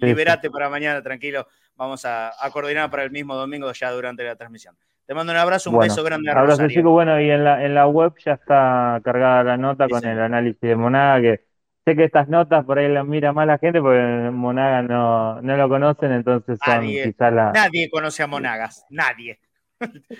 liberate 0.00 0.50
para 0.50 0.68
mañana, 0.68 1.00
tranquilo. 1.00 1.46
Vamos 1.76 2.04
a 2.04 2.30
coordinar 2.52 2.90
para 2.90 3.04
el 3.04 3.10
mismo 3.10 3.34
domingo 3.34 3.72
ya 3.72 3.90
durante 3.90 4.22
la 4.22 4.36
transmisión. 4.36 4.76
Te 5.06 5.14
mando 5.14 5.32
un 5.32 5.38
abrazo, 5.38 5.70
un 5.70 5.78
beso 5.78 6.02
grande 6.02 6.30
a 6.30 6.38
Abrazo, 6.38 6.66
chico. 6.68 6.90
Bueno, 6.90 7.20
y 7.20 7.30
en 7.30 7.44
la, 7.44 7.64
en 7.64 7.74
la 7.74 7.86
web 7.86 8.14
ya 8.24 8.32
está 8.32 9.00
cargada 9.04 9.44
la 9.44 9.56
nota 9.56 9.86
con 9.88 10.04
el 10.04 10.18
análisis 10.18 10.60
de 10.60 10.76
Monaga, 10.76 11.20
que 11.20 11.44
sé 11.84 11.94
que 11.94 12.04
estas 12.04 12.28
notas 12.28 12.64
por 12.64 12.78
ahí 12.78 12.88
las 12.88 13.04
mira 13.04 13.32
más 13.34 13.46
la 13.46 13.58
gente 13.58 13.82
porque 13.82 14.30
Monaga 14.32 14.82
no, 14.82 15.42
no 15.42 15.56
lo 15.56 15.68
conocen, 15.68 16.12
entonces 16.12 16.58
son 16.64 16.74
nadie, 16.76 17.04
quizás 17.04 17.32
las... 17.34 17.52
Nadie 17.52 17.90
conoce 17.90 18.22
a 18.22 18.26
Monagas, 18.26 18.86
nadie. 18.88 19.38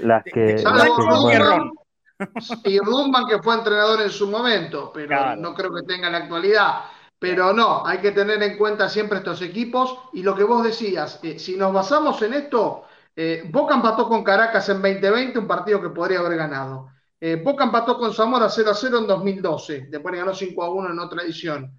Las 0.01 0.23
que... 0.33 0.63
y 2.65 2.79
Rumban 2.79 3.27
que 3.27 3.39
fue 3.43 3.55
entrenador 3.55 4.03
en 4.03 4.11
su 4.11 4.29
momento, 4.29 4.93
pero 4.93 5.35
no 5.37 5.55
creo 5.55 5.75
que 5.75 5.83
tenga 5.83 6.11
la 6.11 6.19
actualidad. 6.19 6.81
Pero 7.19 7.55
no, 7.55 7.87
hay 7.87 7.99
que 7.99 8.11
tener 8.13 8.43
en 8.43 8.59
cuenta 8.59 8.89
siempre 8.91 9.19
estos 9.19 9.41
equipos 9.41 9.99
y 10.13 10.23
lo 10.23 10.35
que 10.35 10.45
vos 10.45 10.63
decías, 10.63 11.21
eh, 11.23 11.39
si 11.39 11.57
nos 11.57 11.73
basamos 11.73 12.21
en 12.21 12.35
esto, 12.35 12.85
eh, 13.17 13.43
Boca 13.51 13.75
empató 13.75 14.09
con 14.09 14.25
Caracas 14.25 14.69
en 14.69 14.83
2020, 14.83 15.39
un 15.39 15.47
partido 15.47 15.81
que 15.81 15.91
podría 15.91 16.21
haber 16.21 16.37
ganado. 16.37 16.89
Eh, 17.21 17.37
Boca 17.37 17.65
empató 17.65 17.99
con 17.99 18.13
Zamora 18.13 18.49
0 18.49 18.71
a 18.71 18.75
0 18.75 18.99
en 18.99 19.07
2012, 19.07 19.87
después 19.91 20.15
ganó 20.15 20.35
5 20.35 20.63
a 20.63 20.71
1 20.71 20.91
en 20.91 20.99
otra 20.99 21.23
edición. 21.23 21.79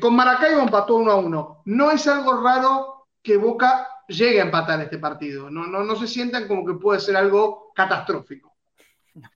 Con 0.00 0.16
Maracaibo 0.16 0.62
empató 0.62 0.96
1 0.96 1.10
a 1.10 1.16
1. 1.16 1.62
No 1.66 1.90
es 1.90 2.08
algo 2.08 2.42
raro 2.42 3.06
que 3.22 3.36
Boca 3.36 3.86
llegue 4.08 4.40
a 4.40 4.44
empatar 4.44 4.80
este 4.80 4.98
partido. 4.98 5.50
No, 5.50 5.66
no, 5.66 5.84
no 5.84 5.96
se 5.96 6.06
sientan 6.06 6.48
como 6.48 6.66
que 6.66 6.74
puede 6.74 7.00
ser 7.00 7.16
algo 7.16 7.72
catastrófico. 7.74 8.54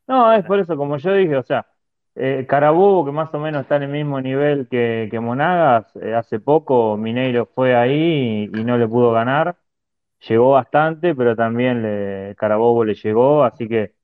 No, 0.07 0.33
es 0.33 0.45
por 0.45 0.59
eso, 0.59 0.77
como 0.77 0.97
yo 0.99 1.12
dije, 1.14 1.37
o 1.37 1.43
sea, 1.43 1.66
eh, 2.14 2.47
Carabobo, 2.49 3.05
que 3.05 3.12
más 3.12 3.33
o 3.33 3.39
menos 3.39 3.62
está 3.62 3.77
en 3.77 3.85
el 3.85 3.91
mismo 3.91 4.21
nivel 4.21 4.68
que, 4.68 5.09
Monagas, 5.21 5.95
eh, 5.97 6.14
hace 6.14 6.41
poco 6.41 6.97
Mineiro 6.97 7.47
fue 7.47 7.75
ahí 7.75 8.51
y, 8.53 8.64
no 8.64 8.77
le 8.77 8.89
pudo 8.89 9.12
ganar 9.12 9.57
llegó 10.29 10.53
bastante, 10.53 11.14
pero 11.14 11.37
también 11.37 11.83
le, 11.83 12.35
Carabobo 12.37 12.85
le 12.85 12.95
llegó, 12.95 13.45
así 13.45 13.68
que 13.68 13.95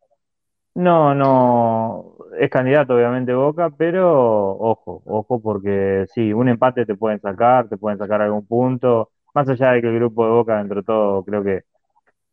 no, 0.75 1.15
no, 1.15 2.17
es 2.39 2.51
candidato 2.51 2.95
obviamente 2.95 3.35
Boca, 3.35 3.71
pero 3.71 4.53
ojo, 4.59 5.03
ojo 5.07 5.41
porque 5.43 6.07
sí, 6.15 6.33
un 6.33 6.49
empate 6.49 6.87
te 6.87 6.95
pueden 6.97 7.21
sacar, 7.21 7.69
te 7.69 7.79
pueden 7.79 7.99
sacar 7.99 8.23
algún 8.23 8.47
punto, 8.47 9.11
más 9.35 9.49
allá 9.49 9.73
de 9.73 9.83
que 9.83 9.89
el 9.89 9.97
grupo 9.97 10.25
de 10.25 10.31
Boca 10.33 10.59
dentro 10.59 10.81
de 10.81 10.87
todo 10.87 11.25
creo 11.25 11.43
que 11.45 11.65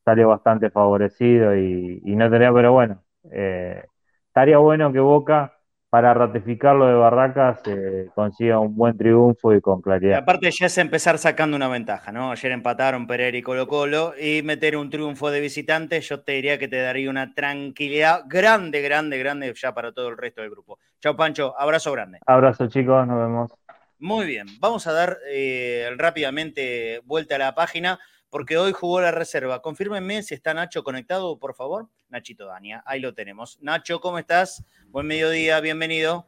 salió 0.05 0.29
bastante 0.29 0.69
favorecido 0.69 1.55
y, 1.57 2.01
no 2.05 2.29
tenía, 2.29 2.53
pero 2.53 2.73
bueno, 2.73 3.03
eh, 3.31 3.83
estaría 4.27 4.57
bueno 4.59 4.91
que 4.93 4.99
Boca 4.99 5.53
para 5.93 6.11
ratificar 6.15 6.75
lo 6.75 6.87
de 6.87 6.95
Barracas 6.95 7.59
eh, 7.67 8.09
consiga 8.15 8.57
un 8.57 8.75
buen 8.75 8.97
triunfo 8.97 9.53
y 9.53 9.61
con 9.61 9.79
claridad. 9.79 10.17
aparte 10.17 10.49
ya 10.49 10.65
es 10.65 10.79
empezar 10.79 11.19
sacando 11.19 11.55
una 11.55 11.67
ventaja, 11.67 12.11
¿no? 12.11 12.31
Ayer 12.31 12.51
empataron 12.51 13.05
Pereira 13.05 13.37
y 13.37 13.43
Colo 13.43 13.67
Colo 13.67 14.15
y 14.19 14.41
meter 14.41 14.75
un 14.75 14.89
triunfo 14.89 15.29
de 15.29 15.39
visitante, 15.39 16.01
yo 16.01 16.21
te 16.21 16.31
diría 16.31 16.57
que 16.57 16.67
te 16.67 16.77
daría 16.77 17.11
una 17.11 17.35
tranquilidad 17.35 18.23
grande, 18.25 18.81
grande, 18.81 19.19
grande 19.19 19.53
ya 19.55 19.75
para 19.75 19.91
todo 19.91 20.07
el 20.07 20.17
resto 20.17 20.41
del 20.41 20.49
grupo. 20.49 20.79
Chao 20.99 21.15
Pancho, 21.15 21.53
abrazo 21.59 21.91
grande. 21.91 22.17
Abrazo 22.25 22.65
chicos, 22.69 23.05
nos 23.05 23.19
vemos. 23.19 23.51
Muy 23.99 24.25
bien, 24.25 24.47
vamos 24.59 24.87
a 24.87 24.93
dar 24.93 25.19
eh, 25.29 25.91
rápidamente 25.95 27.01
vuelta 27.05 27.35
a 27.35 27.37
la 27.37 27.53
página 27.53 27.99
porque 28.33 28.57
hoy 28.57 28.71
jugó 28.71 28.99
la 28.99 29.11
reserva. 29.11 29.61
Confírmenme 29.61 30.23
si 30.23 30.33
está 30.33 30.55
Nacho 30.55 30.83
conectado, 30.83 31.37
por 31.37 31.53
favor. 31.53 31.89
Nachito 32.09 32.47
Dania, 32.47 32.81
ahí 32.87 32.99
lo 32.99 33.13
tenemos. 33.13 33.59
Nacho, 33.61 33.99
¿cómo 33.99 34.17
estás? 34.17 34.65
Buen 34.93 35.07
mediodía, 35.07 35.59
bienvenido. 35.59 36.27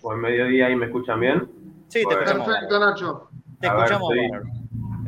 Buen 0.00 0.20
mediodía, 0.20 0.70
¿y 0.70 0.76
me 0.76 0.86
escuchan 0.86 1.18
bien? 1.18 1.50
Sí, 1.88 2.04
te 2.08 2.14
escuchamos. 2.14 2.46
Perfecto, 2.46 2.78
Nacho. 2.78 3.28
Te 3.58 3.66
escuchamos. 3.66 4.12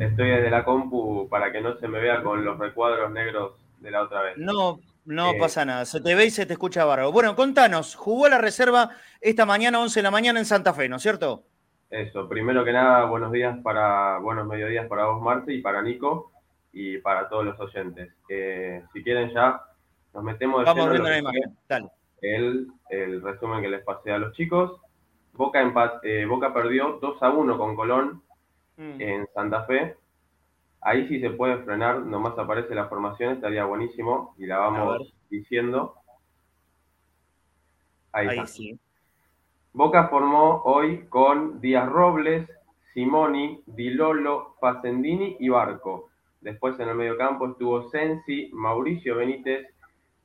estoy, 0.01 0.27
desde 0.29 0.49
la 0.49 0.65
compu 0.65 1.29
para 1.29 1.49
que 1.49 1.61
no 1.61 1.77
se 1.77 1.87
me 1.87 2.01
vea 2.01 2.21
con 2.21 2.43
los 2.43 2.59
recuadros 2.59 3.09
negros 3.13 3.53
de 3.79 3.91
la 3.91 4.03
otra 4.03 4.21
vez. 4.23 4.33
No, 4.35 4.81
No 5.05 5.31
Eh, 5.31 5.37
pasa 5.39 5.63
nada, 5.63 5.85
se 5.85 6.01
te 6.01 6.13
ve 6.13 6.25
y 6.25 6.29
se 6.29 6.45
te 6.45 6.51
escucha 6.51 6.83
bárbaro. 6.83 7.13
Bueno, 7.13 7.37
contanos, 7.37 7.95
jugó 7.95 8.27
la 8.27 8.37
reserva 8.37 8.89
esta 9.21 9.45
mañana, 9.45 9.79
11 9.79 9.99
de 9.99 10.03
la 10.03 10.11
mañana 10.11 10.39
en 10.39 10.45
Santa 10.45 10.73
Fe, 10.73 10.89
¿no 10.89 10.97
es 10.97 11.01
cierto? 11.01 11.45
Eso, 11.89 12.27
primero 12.27 12.65
que 12.65 12.73
nada, 12.73 13.05
buenos 13.05 13.31
días 13.31 13.57
para, 13.63 14.17
buenos 14.17 14.45
mediodías 14.45 14.87
para 14.87 15.05
vos, 15.05 15.21
Marce, 15.21 15.53
y 15.53 15.61
para 15.61 15.81
Nico, 15.81 16.33
y 16.73 16.97
para 16.97 17.29
todos 17.29 17.45
los 17.45 17.57
oyentes. 17.61 18.13
Eh, 18.27 18.83
si 18.91 19.03
quieren 19.05 19.31
ya, 19.33 19.61
nos 20.13 20.21
metemos 20.21 20.59
de 20.59 20.65
Vamos 20.65 20.89
viendo 20.89 21.09
la 21.09 21.17
imagen, 21.17 21.57
dale. 21.69 21.89
El, 22.21 22.67
el 22.89 23.21
resumen 23.21 23.61
que 23.61 23.69
les 23.69 23.83
pasé 23.83 24.11
a 24.11 24.17
los 24.19 24.33
chicos. 24.35 24.79
Boca, 25.33 25.61
empat- 25.63 25.99
eh, 26.03 26.25
Boca 26.25 26.53
perdió 26.53 26.99
2 27.01 27.21
a 27.23 27.29
1 27.29 27.57
con 27.57 27.75
Colón 27.75 28.21
Mm. 28.77 29.01
en 29.01 29.27
Santa 29.33 29.65
Fe. 29.65 29.97
Ahí 30.81 31.05
sí 31.09 31.19
se 31.19 31.31
puede 31.31 31.57
frenar, 31.63 31.99
nomás 31.99 32.37
aparece 32.39 32.73
la 32.73 32.87
formación, 32.87 33.33
estaría 33.33 33.65
buenísimo, 33.65 34.33
y 34.37 34.45
la 34.45 34.59
vamos 34.59 35.13
diciendo. 35.29 35.95
Ahí, 38.13 38.27
Ahí 38.29 38.37
está. 38.39 38.47
sí. 38.47 38.79
Boca 39.73 40.07
formó 40.07 40.61
hoy 40.63 41.05
con 41.09 41.59
Díaz 41.61 41.89
Robles, 41.89 42.49
Simoni, 42.93 43.61
Di 43.65 43.89
Lolo, 43.91 44.55
Facendini 44.59 45.37
y 45.39 45.49
Barco. 45.49 46.09
Después 46.41 46.79
en 46.79 46.89
el 46.89 46.95
mediocampo 46.95 47.47
estuvo 47.49 47.89
Sensi, 47.89 48.49
Mauricio 48.53 49.17
Benítez, 49.17 49.67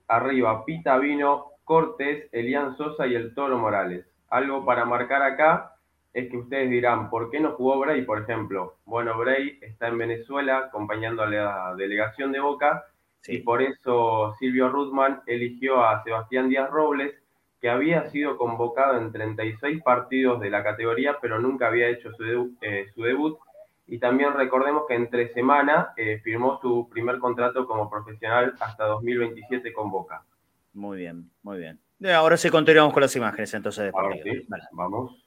arriba 0.09 0.65
Pita 0.65 0.97
Vino, 0.99 1.47
Cortés, 1.65 2.29
Elian 2.33 2.77
Sosa 2.77 3.07
y 3.07 3.15
el 3.15 3.35
Toro 3.35 3.59
Morales. 3.59 4.07
Algo 4.31 4.65
para 4.65 4.85
marcar 4.85 5.23
acá 5.23 5.73
es 6.13 6.31
que 6.31 6.37
ustedes 6.37 6.71
dirán, 6.71 7.11
¿por 7.11 7.31
qué 7.31 7.41
no 7.41 7.53
jugó 7.53 7.79
Bray, 7.81 8.03
por 8.03 8.21
ejemplo? 8.21 8.77
Bueno, 8.85 9.17
Bray 9.19 9.59
está 9.63 9.89
en 9.89 9.99
Venezuela 9.99 10.59
acompañando 10.59 11.23
a 11.23 11.27
la 11.31 11.75
delegación 11.77 12.33
de 12.33 12.41
Boca 12.41 12.85
y 13.27 13.39
por 13.39 13.63
eso 13.63 14.35
Silvio 14.39 14.69
Rudman 14.69 15.23
eligió 15.27 15.83
a 15.85 16.03
Sebastián 16.05 16.49
Díaz 16.49 16.71
Robles, 16.71 17.15
que 17.61 17.71
había 17.71 18.05
sido 18.11 18.37
convocado 18.37 18.99
en 18.99 19.11
36 19.11 19.83
partidos 19.83 20.39
de 20.41 20.51
la 20.51 20.63
categoría, 20.63 21.17
pero 21.21 21.39
nunca 21.39 21.69
había 21.69 21.89
hecho 21.89 22.13
su, 22.13 22.23
debu- 22.23 22.57
eh, 22.61 22.87
su 22.95 23.03
debut. 23.03 23.39
Y 23.87 23.99
también 23.99 24.35
recordemos 24.35 24.85
que 24.87 24.95
entre 24.95 25.33
semana 25.33 25.93
eh, 25.97 26.21
firmó 26.23 26.59
su 26.61 26.89
primer 26.91 27.19
contrato 27.19 27.67
como 27.67 27.89
profesional 27.91 28.55
hasta 28.61 28.85
2027 28.85 29.73
con 29.73 29.91
Boca. 29.91 30.23
Muy 30.75 30.99
bien, 30.99 31.31
muy 31.43 31.59
bien. 31.59 31.81
Ahora 32.15 32.37
sí 32.37 32.51
continuamos 32.51 32.93
con 32.93 33.01
las 33.01 33.17
imágenes 33.17 33.55
entonces 33.55 33.85
de 33.85 33.93
Ahora 33.95 34.17
vamos. 34.73 35.25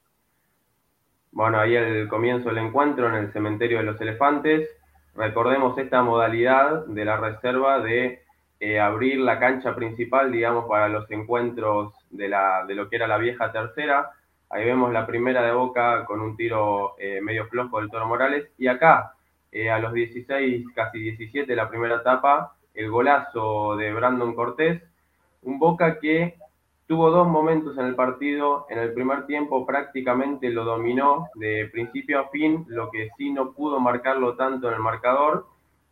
Bueno, 1.32 1.60
ahí 1.60 1.76
el 1.76 2.08
comienzo 2.08 2.50
del 2.50 2.60
encuentro 2.60 3.08
en 3.08 3.16
el 3.16 3.32
cementerio 3.32 3.80
de 3.80 3.84
los 3.84 4.00
elefantes. 4.00 4.70
Recordemos 5.16 5.78
esta 5.78 6.04
modalidad 6.04 6.86
de 6.86 7.06
la 7.06 7.18
reserva 7.18 7.80
de 7.80 8.24
eh, 8.60 8.80
abrir 8.80 9.20
la 9.20 9.40
cancha 9.40 9.76
principal, 9.76 10.32
digamos, 10.32 10.66
para 10.68 10.90
los 10.90 11.10
encuentros 11.12 11.94
de, 12.10 12.28
la, 12.28 12.66
de 12.66 12.76
lo 12.76 12.90
que 12.90 12.98
era 12.98 13.08
la 13.08 13.18
vieja 13.18 13.52
tercera. 13.52 14.12
Ahí 14.50 14.66
vemos 14.66 14.92
la 14.92 15.06
primera 15.06 15.44
de 15.44 15.52
Boca 15.52 16.06
con 16.06 16.22
un 16.22 16.36
tiro 16.36 16.96
eh, 17.00 17.22
medio 17.22 17.48
flojo 17.48 17.80
del 17.80 17.90
Toro 17.90 18.08
Morales. 18.08 18.50
Y 18.58 18.68
acá, 18.68 19.14
eh, 19.52 19.70
a 19.70 19.80
los 19.80 19.94
16, 19.94 20.66
casi 20.74 21.00
17 21.00 21.48
de 21.48 21.56
la 21.56 21.70
primera 21.70 21.98
etapa, 21.98 22.56
el 22.74 22.90
golazo 22.90 23.76
de 23.76 23.94
Brandon 23.94 24.34
Cortés. 24.34 24.82
Un 25.42 25.60
Boca 25.60 26.00
que 26.00 26.36
tuvo 26.88 27.12
dos 27.12 27.28
momentos 27.28 27.78
en 27.78 27.86
el 27.86 27.96
partido. 27.96 28.66
En 28.70 28.80
el 28.80 28.94
primer 28.94 29.26
tiempo 29.26 29.66
prácticamente 29.66 30.50
lo 30.50 30.64
dominó 30.64 31.28
de 31.36 31.70
principio 31.72 32.20
a 32.20 32.30
fin, 32.30 32.66
lo 32.68 32.90
que 32.90 33.10
sí 33.18 33.32
no 33.32 33.52
pudo 33.52 33.80
marcarlo 33.80 34.36
tanto 34.36 34.68
en 34.68 34.76
el 34.76 34.80
marcador. 34.80 35.46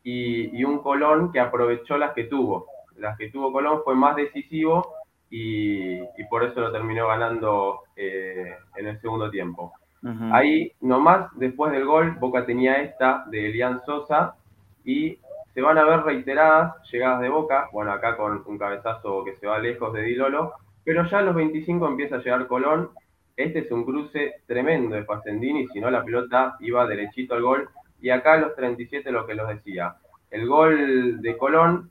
Y, 0.04 0.56
y 0.56 0.64
un 0.64 0.80
Colón 0.80 1.32
que 1.32 1.40
aprovechó 1.40 1.98
las 1.98 2.14
que 2.14 2.26
tuvo. 2.26 2.68
Las 2.98 3.18
que 3.18 3.30
tuvo 3.30 3.52
Colón 3.52 3.82
fue 3.84 3.96
más 3.96 4.16
decisivo 4.16 4.94
y, 5.30 5.96
y 5.96 6.24
por 6.30 6.44
eso 6.44 6.62
lo 6.62 6.72
terminó 6.72 7.08
ganando 7.08 7.82
eh, 7.96 8.56
en 8.76 8.88
el 8.88 9.02
segundo 9.02 9.30
tiempo. 9.32 9.74
Ujú. 10.04 10.26
Ahí 10.32 10.72
nomás, 10.82 11.30
después 11.36 11.72
del 11.72 11.86
gol, 11.86 12.12
Boca 12.20 12.46
tenía 12.46 12.76
esta 12.76 13.26
de 13.32 13.48
Elian 13.48 13.82
Sosa 13.86 14.36
y 14.84 15.18
se 15.56 15.62
van 15.62 15.78
a 15.78 15.86
ver 15.86 16.02
reiteradas 16.02 16.76
llegadas 16.92 17.22
de 17.22 17.30
Boca, 17.30 17.70
bueno, 17.72 17.94
acá 17.94 18.18
con 18.18 18.44
un 18.46 18.58
cabezazo 18.58 19.24
que 19.24 19.38
se 19.38 19.48
va 19.48 19.58
lejos 19.58 19.94
de 19.94 20.02
Dilolo, 20.02 20.52
pero 20.84 21.10
ya 21.10 21.20
a 21.20 21.22
los 21.22 21.34
25 21.34 21.88
empieza 21.88 22.18
a 22.18 22.20
llegar 22.20 22.46
Colón. 22.48 22.90
Este 23.38 23.60
es 23.60 23.72
un 23.72 23.86
cruce 23.86 24.42
tremendo 24.48 24.98
de 24.98 25.06
Facendini, 25.06 25.66
si 25.70 25.80
no 25.80 25.90
la 25.90 26.04
pelota 26.04 26.58
iba 26.60 26.86
derechito 26.86 27.36
al 27.36 27.42
gol. 27.42 27.70
Y 28.02 28.10
acá 28.10 28.34
a 28.34 28.38
los 28.38 28.56
37 28.56 29.10
lo 29.12 29.26
que 29.26 29.34
los 29.34 29.48
decía. 29.48 29.96
El 30.30 30.46
gol 30.46 31.22
de 31.22 31.38
Colón, 31.38 31.90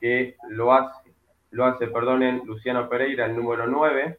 que 0.00 0.36
lo 0.48 0.72
hace, 0.72 1.12
lo 1.50 1.64
hace, 1.64 1.88
perdonen, 1.88 2.42
Luciano 2.44 2.88
Pereira, 2.88 3.26
el 3.26 3.34
número 3.34 3.66
9, 3.66 4.16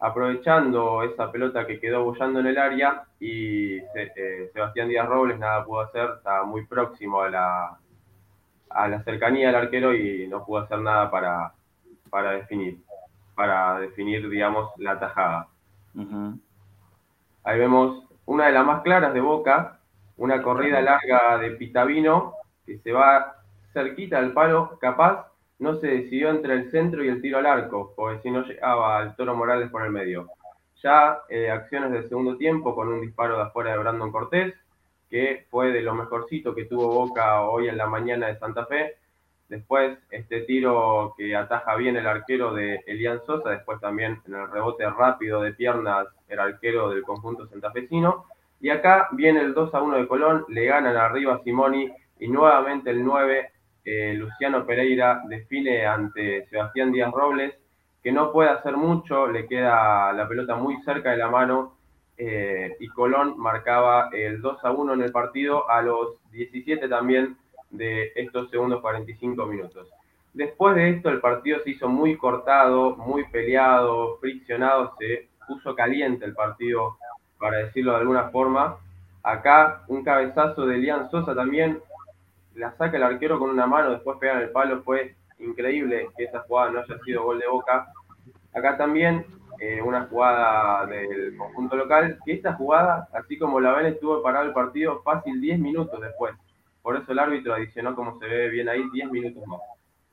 aprovechando 0.00 1.02
esa 1.04 1.32
pelota 1.32 1.66
que 1.66 1.80
quedó 1.80 2.04
bollando 2.04 2.40
en 2.40 2.48
el 2.48 2.58
área 2.58 3.04
y 3.18 3.78
eh, 3.78 4.50
Sebastián 4.52 4.90
Díaz 4.90 5.08
Robles 5.08 5.38
nada 5.38 5.64
pudo 5.64 5.80
hacer, 5.80 6.10
estaba 6.18 6.44
muy 6.44 6.66
próximo 6.66 7.22
a 7.22 7.30
la, 7.30 7.78
a 8.76 8.88
la 8.88 9.02
cercanía 9.02 9.48
del 9.48 9.56
arquero 9.56 9.94
y 9.94 10.28
no 10.28 10.44
pudo 10.44 10.60
hacer 10.60 10.78
nada 10.80 11.10
para, 11.10 11.52
para 12.10 12.32
definir, 12.32 12.78
para 13.34 13.78
definir, 13.78 14.28
digamos, 14.28 14.70
la 14.76 14.98
tajada. 14.98 15.48
Ahí 17.44 17.58
vemos 17.58 18.04
una 18.26 18.46
de 18.46 18.52
las 18.52 18.66
más 18.66 18.82
claras 18.82 19.14
de 19.14 19.20
Boca, 19.20 19.80
una 20.16 20.42
corrida 20.42 20.80
larga 20.80 21.38
de 21.38 21.52
Pitavino 21.52 22.34
que 22.66 22.78
se 22.78 22.92
va 22.92 23.36
cerquita 23.72 24.18
al 24.18 24.32
palo, 24.32 24.78
capaz 24.80 25.30
no 25.58 25.74
se 25.76 25.86
decidió 25.86 26.30
entre 26.30 26.54
el 26.54 26.70
centro 26.70 27.02
y 27.04 27.08
el 27.08 27.22
tiro 27.22 27.38
al 27.38 27.46
arco, 27.46 27.94
porque 27.96 28.20
si 28.22 28.30
no 28.30 28.42
llegaba 28.42 28.98
al 28.98 29.16
Toro 29.16 29.34
Morales 29.34 29.70
por 29.70 29.84
el 29.84 29.90
medio. 29.90 30.28
Ya 30.82 31.20
eh, 31.28 31.50
acciones 31.50 31.92
del 31.92 32.08
segundo 32.08 32.36
tiempo 32.36 32.74
con 32.74 32.88
un 32.88 33.00
disparo 33.00 33.36
de 33.36 33.44
afuera 33.44 33.72
de 33.72 33.78
Brandon 33.78 34.12
Cortés, 34.12 34.54
que 35.10 35.46
fue 35.50 35.72
de 35.72 35.82
lo 35.82 35.94
mejorcito 35.94 36.54
que 36.54 36.64
tuvo 36.64 36.88
Boca 36.88 37.42
hoy 37.42 37.68
en 37.68 37.76
la 37.76 37.86
mañana 37.86 38.26
de 38.26 38.38
Santa 38.38 38.66
Fe. 38.66 38.96
Después 39.48 39.98
este 40.10 40.40
tiro 40.40 41.14
que 41.16 41.36
ataja 41.36 41.76
bien 41.76 41.96
el 41.96 42.06
arquero 42.06 42.52
de 42.52 42.82
Elian 42.86 43.20
Sosa, 43.24 43.50
después 43.50 43.80
también 43.80 44.20
en 44.26 44.34
el 44.34 44.50
rebote 44.50 44.88
rápido 44.90 45.40
de 45.42 45.52
piernas 45.52 46.08
el 46.28 46.40
arquero 46.40 46.90
del 46.90 47.02
conjunto 47.02 47.46
santafesino. 47.46 48.26
Y 48.60 48.70
acá 48.70 49.08
viene 49.12 49.40
el 49.40 49.54
2 49.54 49.74
a 49.74 49.82
1 49.82 49.98
de 49.98 50.08
Colón, 50.08 50.44
le 50.48 50.64
ganan 50.64 50.96
arriba 50.96 51.34
a 51.34 51.42
Simoni 51.42 51.92
y 52.18 52.28
nuevamente 52.28 52.90
el 52.90 53.04
9, 53.04 53.50
eh, 53.84 54.14
Luciano 54.14 54.66
Pereira, 54.66 55.22
define 55.28 55.86
ante 55.86 56.46
Sebastián 56.46 56.90
Díaz 56.90 57.12
Robles, 57.12 57.54
que 58.02 58.10
no 58.10 58.32
puede 58.32 58.50
hacer 58.50 58.76
mucho, 58.76 59.26
le 59.26 59.46
queda 59.46 60.12
la 60.12 60.26
pelota 60.26 60.56
muy 60.56 60.82
cerca 60.82 61.10
de 61.10 61.18
la 61.18 61.28
mano 61.28 61.75
eh, 62.18 62.76
y 62.80 62.88
Colón 62.88 63.34
marcaba 63.38 64.08
el 64.12 64.40
2 64.40 64.64
a 64.64 64.72
1 64.72 64.94
en 64.94 65.02
el 65.02 65.12
partido 65.12 65.68
a 65.70 65.82
los 65.82 66.18
17 66.30 66.88
también 66.88 67.36
de 67.70 68.12
estos 68.14 68.50
segundos 68.50 68.80
45 68.80 69.46
minutos. 69.46 69.88
Después 70.32 70.74
de 70.76 70.90
esto 70.90 71.08
el 71.08 71.20
partido 71.20 71.60
se 71.62 71.70
hizo 71.70 71.88
muy 71.88 72.16
cortado, 72.16 72.96
muy 72.96 73.24
peleado, 73.28 74.18
friccionado, 74.18 74.94
se 74.98 75.28
puso 75.46 75.74
caliente 75.74 76.24
el 76.24 76.34
partido, 76.34 76.98
para 77.38 77.58
decirlo 77.58 77.92
de 77.92 77.98
alguna 77.98 78.30
forma. 78.30 78.78
Acá 79.22 79.82
un 79.88 80.04
cabezazo 80.04 80.66
de 80.66 80.76
Elian 80.76 81.10
Sosa 81.10 81.34
también, 81.34 81.80
la 82.54 82.72
saca 82.76 82.96
el 82.96 83.02
arquero 83.02 83.38
con 83.38 83.50
una 83.50 83.66
mano, 83.66 83.90
después 83.90 84.18
pega 84.18 84.34
en 84.34 84.40
el 84.40 84.50
palo, 84.50 84.82
fue 84.82 85.14
increíble 85.38 86.08
que 86.16 86.24
esa 86.24 86.40
jugada 86.40 86.70
no 86.70 86.80
haya 86.80 86.98
sido 87.04 87.24
gol 87.24 87.38
de 87.38 87.48
boca. 87.48 87.88
Acá 88.54 88.76
también 88.76 89.26
eh, 89.58 89.80
una 89.82 90.06
jugada 90.06 90.86
del 90.86 91.36
conjunto 91.36 91.76
local, 91.76 92.18
que 92.24 92.32
esta 92.32 92.54
jugada, 92.54 93.08
así 93.12 93.38
como 93.38 93.60
la 93.60 93.72
ven, 93.72 93.86
estuvo 93.86 94.22
parado 94.22 94.46
el 94.46 94.52
partido 94.52 95.02
fácil 95.02 95.40
10 95.40 95.58
minutos 95.58 96.00
después. 96.00 96.34
Por 96.82 96.96
eso 96.96 97.12
el 97.12 97.18
árbitro 97.18 97.54
adicionó, 97.54 97.94
como 97.94 98.18
se 98.18 98.26
ve 98.26 98.48
bien 98.48 98.68
ahí, 98.68 98.82
10 98.92 99.10
minutos 99.10 99.42
más. 99.46 99.60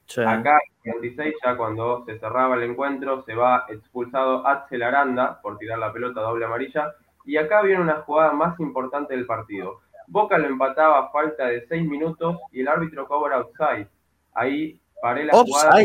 Sí. 0.06 0.22
Acá, 0.22 0.60
en 0.84 1.02
26, 1.02 1.36
ya 1.44 1.56
cuando 1.56 2.04
se 2.06 2.20
cerraba 2.20 2.56
el 2.56 2.64
encuentro, 2.64 3.24
se 3.24 3.36
va 3.36 3.66
expulsado 3.70 4.46
Axel 4.46 4.84
Aranda 4.84 5.40
por 5.42 5.58
tirar 5.58 5.80
la 5.80 5.94
pelota 5.94 6.22
doble 6.22 6.46
amarilla. 6.46 6.94
Y 7.26 7.38
acá 7.38 7.62
viene 7.62 7.82
una 7.82 8.02
jugada 8.02 8.34
más 8.34 8.60
importante 8.60 9.16
del 9.16 9.26
partido. 9.26 9.80
Boca 10.08 10.38
lo 10.38 10.48
empataba 10.48 11.00
a 11.00 11.10
falta 11.10 11.46
de 11.46 11.66
6 11.68 11.88
minutos 11.88 12.38
y 12.52 12.62
el 12.62 12.68
árbitro 12.68 13.08
cobra 13.08 13.38
outside. 13.38 13.88
Ahí 14.34 14.80
paré 15.02 15.26
la 15.26 15.34
jugada. 15.34 15.76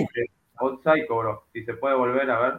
Outside 0.57 1.07
cobró. 1.07 1.45
Si 1.53 1.65
se 1.65 1.75
puede 1.75 1.95
volver 1.95 2.31
a 2.31 2.41
ver. 2.41 2.55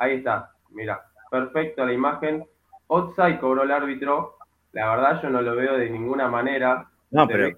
Ahí 0.00 0.16
está. 0.16 0.50
Mira, 0.70 1.04
perfecto 1.30 1.84
la 1.84 1.92
imagen. 1.92 2.46
Outside 2.88 3.38
cobró 3.38 3.62
el 3.64 3.70
árbitro. 3.70 4.38
La 4.72 4.90
verdad 4.96 5.20
yo 5.22 5.28
no 5.30 5.42
lo 5.42 5.54
veo 5.54 5.76
de 5.76 5.90
ninguna 5.90 6.26
manera. 6.26 6.88
No, 7.10 7.26
pero 7.28 7.48
que 7.50 7.56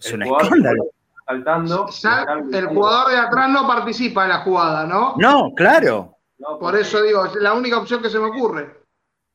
es 0.00 0.12
el 0.12 0.20
un 0.22 0.26
jugador 0.28 0.46
escándalo. 0.46 0.84
Saltando. 1.26 1.88
Ya 2.02 2.26
el 2.58 2.66
jugador 2.66 3.12
de 3.12 3.18
atrás 3.18 3.50
no 3.50 3.66
participa 3.68 4.24
en 4.24 4.30
la 4.30 4.38
jugada, 4.40 4.84
¿no? 4.84 5.14
No, 5.16 5.54
claro. 5.54 6.16
No, 6.38 6.58
Por 6.58 6.74
eso 6.76 7.02
digo, 7.02 7.24
es 7.26 7.34
la 7.36 7.52
única 7.52 7.78
opción 7.78 8.02
que 8.02 8.10
se 8.10 8.18
me 8.18 8.26
ocurre. 8.26 8.74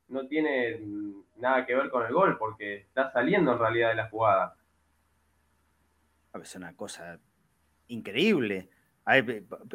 no 0.09 0.27
tiene 0.27 0.81
nada 1.37 1.65
que 1.65 1.73
ver 1.75 1.89
con 1.89 2.05
el 2.05 2.11
gol, 2.13 2.37
porque 2.37 2.81
está 2.81 3.11
saliendo 3.13 3.53
en 3.53 3.59
realidad 3.59 3.89
de 3.89 3.95
la 3.95 4.09
jugada. 4.09 4.55
Es 6.41 6.55
una 6.55 6.75
cosa 6.75 7.17
increíble. 7.87 8.69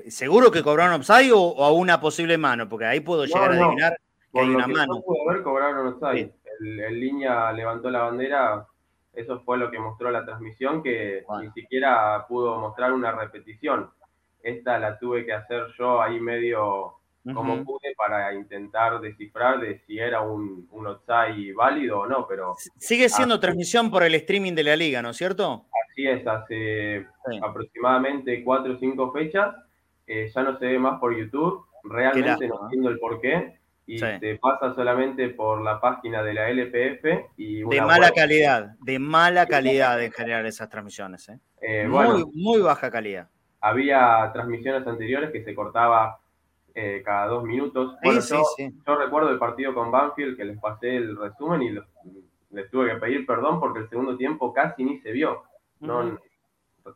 ¿Seguro 0.08 0.50
que 0.50 0.62
cobraron 0.62 1.00
offside 1.00 1.32
o, 1.32 1.64
a 1.64 1.72
una 1.72 2.00
posible 2.00 2.36
mano? 2.36 2.68
Porque 2.68 2.86
ahí 2.86 3.00
puedo 3.00 3.24
llegar 3.24 3.52
a 3.52 3.54
adivinar 3.54 3.96
que 4.32 4.40
hay 4.40 4.48
una 4.48 4.66
mano. 4.66 4.94
No 4.94 5.02
pude 5.02 5.32
ver, 5.32 5.42
cobraron 5.42 5.86
offside. 5.86 6.32
El, 6.60 7.00
línea 7.00 7.52
levantó 7.52 7.90
la 7.90 8.02
bandera, 8.02 8.66
eso 9.12 9.40
fue 9.40 9.56
lo 9.56 9.70
que 9.70 9.78
mostró 9.78 10.10
la 10.10 10.24
transmisión, 10.24 10.82
que 10.82 11.24
ni 11.40 11.50
siquiera 11.52 12.26
pudo 12.28 12.58
mostrar 12.58 12.92
una 12.92 13.12
repetición. 13.12 13.90
Esta 14.42 14.78
la 14.78 14.98
tuve 14.98 15.24
que 15.24 15.32
hacer 15.32 15.66
yo 15.78 16.02
ahí 16.02 16.18
medio 16.18 16.99
como 17.34 17.64
pude 17.64 17.94
para 17.96 18.32
intentar 18.34 19.00
descifrar 19.00 19.60
de 19.60 19.78
si 19.86 19.98
era 19.98 20.22
un, 20.22 20.66
un 20.70 20.86
offside 20.86 21.52
válido 21.54 22.00
o 22.00 22.06
no, 22.06 22.26
pero... 22.26 22.54
Sigue 22.78 23.08
siendo 23.08 23.38
transmisión 23.38 23.90
por 23.90 24.02
el 24.02 24.14
streaming 24.14 24.54
de 24.54 24.64
la 24.64 24.76
liga, 24.76 25.02
¿no 25.02 25.10
es 25.10 25.16
cierto? 25.16 25.66
Así 25.90 26.06
es, 26.06 26.26
hace 26.26 27.06
aproximadamente 27.42 28.42
cuatro 28.42 28.74
o 28.74 28.78
cinco 28.78 29.12
fechas, 29.12 29.54
eh, 30.06 30.30
ya 30.34 30.42
no 30.42 30.58
se 30.58 30.66
ve 30.66 30.78
más 30.78 30.98
por 30.98 31.16
YouTube, 31.16 31.66
realmente 31.84 32.48
no 32.48 32.62
entiendo 32.64 32.88
el 32.88 32.98
por 32.98 33.20
qué, 33.20 33.60
y 33.86 33.98
se 33.98 34.38
pasa 34.40 34.72
solamente 34.74 35.30
por 35.30 35.62
la 35.62 35.80
página 35.80 36.22
de 36.22 36.34
la 36.34 36.48
LPF 36.48 37.32
y 37.36 37.62
De 37.62 37.80
mala 37.80 38.12
calidad, 38.12 38.76
de 38.80 38.98
mala 39.00 39.46
calidad 39.46 40.00
en 40.00 40.12
general 40.12 40.46
esas 40.46 40.68
transmisiones, 40.68 41.28
¿eh? 41.28 41.38
eh 41.60 41.88
muy, 41.88 42.24
muy 42.32 42.60
baja 42.60 42.90
calidad. 42.90 43.28
Había 43.60 44.30
transmisiones 44.32 44.86
anteriores 44.86 45.30
que 45.32 45.42
se 45.42 45.54
cortaba 45.54 46.19
eh, 46.74 47.02
cada 47.04 47.26
dos 47.26 47.44
minutos. 47.44 47.96
Bueno, 48.02 48.20
yo, 48.20 48.96
recuerdo 48.96 49.30
el 49.30 49.38
partido 49.38 49.74
con 49.74 49.90
Banfield 49.90 50.36
que 50.36 50.44
les 50.44 50.58
pasé 50.58 50.96
el 50.96 51.16
resumen 51.16 51.62
y 51.62 51.70
les 52.50 52.70
tuve 52.70 52.92
que 52.92 52.96
pedir 52.96 53.26
perdón 53.26 53.60
porque 53.60 53.80
el 53.80 53.88
segundo 53.88 54.16
tiempo 54.16 54.52
casi 54.52 54.84
ni 54.84 55.00
se 55.00 55.12
vio. 55.12 55.42
No, 55.80 56.18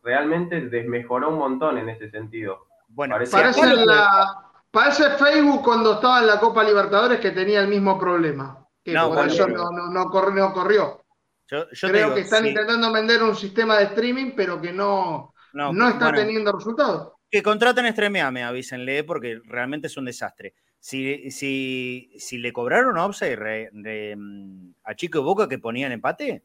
Realmente 0.03 0.61
desmejoró 0.63 1.29
un 1.29 1.39
montón 1.39 1.79
en 1.79 1.89
ese 1.89 2.11
sentido. 2.11 2.67
Bueno, 2.89 3.17
parece, 3.31 3.77
la, 3.77 4.51
parece 4.71 5.11
Facebook 5.11 5.63
cuando 5.63 5.95
estaba 5.95 6.21
en 6.21 6.27
la 6.27 6.41
Copa 6.41 6.65
Libertadores 6.65 7.21
que 7.21 7.33
tenía 7.33 7.61
el 7.61 7.69
mismo 7.69 7.99
problema. 7.99 8.67
Que 8.83 8.93
no, 8.93 9.13
por 9.13 9.27
eso 9.27 9.47
no, 9.49 9.71
no, 9.71 10.11
corrió. 10.11 11.05
Yo, 11.47 11.65
Creo 11.81 12.15
que 12.15 12.21
están 12.21 12.47
intentando 12.47 12.93
vender 12.93 13.23
un 13.23 13.35
sistema 13.35 13.77
de 13.77 13.85
streaming, 13.85 14.33
pero 14.37 14.61
que 14.61 14.73
no, 14.73 15.35
no, 15.53 15.89
está 15.89 16.13
teniendo 16.13 16.53
resultados. 16.53 17.14
Que 17.31 17.43
contraten 17.43 17.91
Stremeame, 17.93 18.43
avísenle, 18.45 19.05
porque 19.05 19.41
realmente 19.45 19.89
es 19.89 19.97
un 19.97 20.05
desastre. 20.05 20.55
Si, 20.79 21.31
si, 21.31 22.13
si 22.19 22.39
le 22.39 22.53
cobraron 22.53 22.99
offside 22.99 23.71
mm, 23.73 24.75
a 24.85 24.95
Chico 24.95 25.23
Boca 25.23 25.49
que 25.49 25.59
ponían 25.59 25.93
empate, 25.93 26.45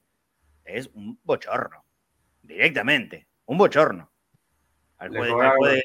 es 0.63 0.89
un 0.93 1.19
bochorno. 1.23 1.83
Directamente. 2.41 3.27
Un 3.45 3.57
bochorno. 3.57 4.11
Al 4.97 5.09
juez, 5.09 5.31
de, 5.73 5.83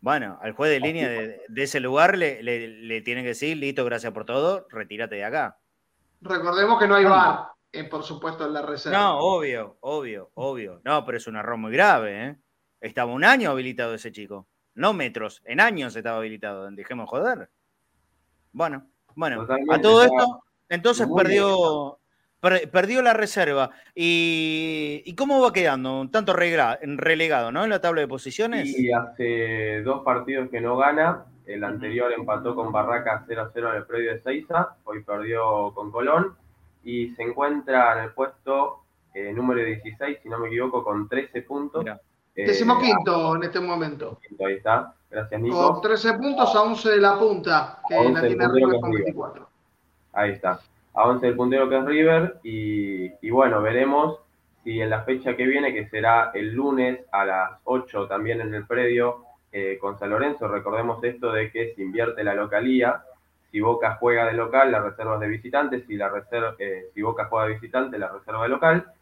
bueno, 0.00 0.38
al 0.40 0.52
juez 0.52 0.70
de 0.70 0.80
línea 0.80 1.08
de, 1.08 1.42
ese 1.56 1.80
lugar 1.80 2.16
le, 2.16 2.42
le, 2.42 3.00
tienen 3.02 3.24
que 3.24 3.30
decir, 3.30 3.56
listo, 3.56 3.84
gracias 3.84 4.12
por 4.12 4.24
todo, 4.24 4.66
retírate 4.70 5.16
de 5.16 5.24
acá. 5.24 5.58
Recordemos 6.20 6.78
que 6.78 6.86
no 6.86 6.94
hay 6.94 7.04
bar, 7.04 7.48
eh, 7.72 7.84
por 7.84 8.02
supuesto, 8.02 8.46
en 8.46 8.54
la 8.54 8.62
reserva. 8.62 8.98
No, 8.98 9.18
obvio, 9.18 9.78
obvio, 9.80 10.30
obvio. 10.34 10.80
No, 10.84 11.04
pero 11.04 11.18
es 11.18 11.26
un 11.26 11.36
error 11.36 11.56
muy 11.56 11.72
grave, 11.72 12.26
¿eh? 12.26 12.36
Estaba 12.80 13.12
un 13.12 13.24
año 13.24 13.50
habilitado 13.50 13.94
ese 13.94 14.12
chico. 14.12 14.46
No 14.74 14.92
metros, 14.92 15.42
en 15.44 15.60
años 15.60 15.94
estaba 15.96 16.18
habilitado. 16.18 16.70
Dejemos 16.70 17.08
joder. 17.08 17.50
Bueno, 18.52 18.86
bueno, 19.14 19.46
a 19.70 19.80
todo 19.80 20.04
esto, 20.04 20.44
entonces 20.68 21.06
perdió, 21.14 21.98
perdió 22.40 23.02
la 23.02 23.12
reserva. 23.12 23.70
¿Y, 23.94 25.14
cómo 25.16 25.40
va 25.40 25.52
quedando? 25.52 26.00
Un 26.00 26.10
tanto 26.10 26.32
relegado, 26.32 27.52
¿no? 27.52 27.64
En 27.64 27.70
la 27.70 27.80
tabla 27.80 28.00
de 28.00 28.08
posiciones. 28.08 28.66
Y 28.78 28.92
hace 28.92 29.82
dos 29.82 30.02
partidos 30.04 30.48
que 30.50 30.60
no 30.60 30.76
gana. 30.76 31.24
El 31.46 31.64
anterior 31.64 32.12
empató 32.12 32.54
con 32.54 32.70
Barraca 32.70 33.24
0-0 33.26 33.70
en 33.70 33.76
el 33.76 33.84
predio 33.84 34.12
de 34.12 34.20
Seiza. 34.20 34.76
Hoy 34.84 35.02
perdió 35.02 35.72
con 35.74 35.90
Colón. 35.90 36.36
Y 36.84 37.10
se 37.10 37.22
encuentra 37.22 37.98
en 37.98 38.04
el 38.04 38.12
puesto 38.12 38.84
eh, 39.12 39.32
número 39.32 39.64
16, 39.64 40.18
si 40.22 40.28
no 40.28 40.38
me 40.38 40.48
equivoco, 40.48 40.84
con 40.84 41.08
13 41.08 41.42
puntos. 41.42 41.84
Décimo 42.46 42.78
quinto 42.78 43.36
en 43.36 43.44
este 43.44 43.60
momento. 43.60 44.18
Ahí 44.44 44.54
está. 44.54 44.94
Gracias, 45.10 45.40
Nico. 45.40 45.72
Con 45.72 45.80
13 45.80 46.14
puntos 46.14 46.54
a 46.54 46.62
11 46.62 46.90
de 46.90 46.98
la 46.98 47.18
punta, 47.18 47.78
que 47.88 47.94
la 47.94 48.20
tiene 48.20 48.48
River 48.48 48.80
con 48.80 48.90
24. 48.92 49.48
Ahí 50.12 50.32
está. 50.32 50.60
A 50.94 51.08
11 51.08 51.26
del 51.26 51.36
puntero 51.36 51.68
que 51.68 51.78
es 51.78 51.84
River. 51.84 52.40
Y, 52.44 53.30
bueno, 53.30 53.60
veremos 53.60 54.18
si 54.62 54.80
en 54.80 54.90
la 54.90 55.02
fecha 55.02 55.36
que 55.36 55.46
viene, 55.46 55.72
que 55.72 55.88
será 55.88 56.30
el 56.34 56.52
lunes 56.52 57.00
a 57.10 57.24
las 57.24 57.50
8 57.64 58.06
también 58.06 58.40
en 58.40 58.54
el 58.54 58.66
predio 58.66 59.24
eh, 59.50 59.78
con 59.80 59.98
San 59.98 60.10
Lorenzo, 60.10 60.46
recordemos 60.46 61.02
esto 61.02 61.32
de 61.32 61.50
que 61.50 61.74
se 61.74 61.82
invierte 61.82 62.22
la 62.22 62.34
localía. 62.34 63.02
Si 63.50 63.58
Boca 63.58 63.96
juega 63.98 64.26
de 64.26 64.34
local, 64.34 64.70
la 64.70 64.80
reserva 64.80 65.14
es 65.14 65.20
de 65.20 65.28
visitantes. 65.28 65.84
Si, 65.88 65.96
la 65.96 66.08
reserva, 66.08 66.54
eh, 66.58 66.90
si 66.94 67.02
Boca 67.02 67.24
juega 67.24 67.48
de 67.48 67.54
visitante, 67.54 67.98
la 67.98 68.08
reserva 68.08 68.44
de 68.44 68.48
local. 68.48 68.92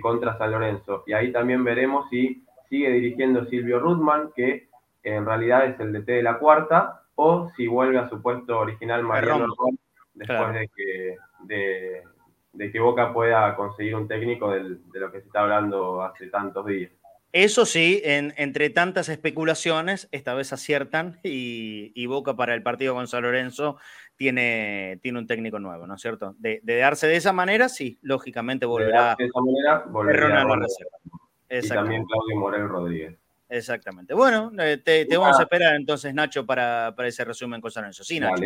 contra 0.00 0.38
San 0.38 0.52
Lorenzo. 0.52 1.02
Y 1.04 1.12
ahí 1.14 1.32
también 1.32 1.64
veremos 1.64 2.08
si 2.08 2.43
sigue 2.68 2.90
dirigiendo 2.90 3.46
Silvio 3.46 3.78
Rudman, 3.80 4.30
que 4.34 4.68
en 5.02 5.24
realidad 5.24 5.66
es 5.66 5.78
el 5.80 5.92
DT 5.92 6.06
de 6.12 6.22
la 6.22 6.38
cuarta, 6.38 7.02
o 7.14 7.50
si 7.56 7.66
vuelve 7.66 7.98
a 7.98 8.08
su 8.08 8.20
puesto 8.20 8.58
original 8.58 9.02
Mariano 9.02 9.46
después 10.14 10.54
de, 10.54 10.70
que, 10.74 11.16
de, 12.52 12.72
que 12.72 12.80
Boca 12.80 13.12
pueda 13.12 13.54
conseguir 13.56 13.94
un 13.94 14.08
técnico 14.08 14.50
de 14.50 14.78
lo 15.00 15.12
que 15.12 15.20
se 15.20 15.26
está 15.26 15.40
hablando 15.40 16.02
hace 16.02 16.28
tantos 16.28 16.66
días. 16.66 16.90
Eso 17.34 17.66
sí, 17.66 18.00
entre 18.04 18.70
tantas 18.70 19.08
especulaciones, 19.08 20.08
esta 20.12 20.34
vez 20.34 20.52
aciertan 20.52 21.18
y, 21.24 22.06
Boca 22.06 22.36
para 22.36 22.54
el 22.54 22.62
partido 22.62 22.94
con 22.94 23.08
San 23.08 23.24
Lorenzo 23.24 23.76
tiene, 24.14 25.00
tiene 25.02 25.18
un 25.18 25.26
técnico 25.26 25.58
nuevo, 25.58 25.84
¿no 25.84 25.96
es 25.96 26.00
cierto? 26.00 26.36
De, 26.38 26.60
darse 26.64 27.08
de 27.08 27.16
esa 27.16 27.32
manera, 27.32 27.68
sí, 27.68 27.98
lógicamente 28.02 28.66
volverá, 28.66 29.16
de 29.18 29.24
esa 29.24 29.40
manera, 29.40 29.84
volverá 29.88 30.42
a 30.42 30.56
reserva 30.56 30.98
y 31.48 31.68
también 31.68 32.04
Claudio 32.04 32.36
Morel 32.36 32.68
Rodríguez. 32.68 33.16
Exactamente. 33.48 34.14
Bueno, 34.14 34.50
eh, 34.58 34.78
te, 34.78 35.06
vamos 35.16 35.38
a 35.38 35.42
esperar 35.42 35.76
entonces, 35.76 36.14
Nacho, 36.14 36.44
para, 36.44 36.94
ese 36.98 37.24
resumen 37.24 37.60
con 37.60 37.70
San 37.70 37.92
Sí, 37.92 38.18
Nacho. 38.18 38.42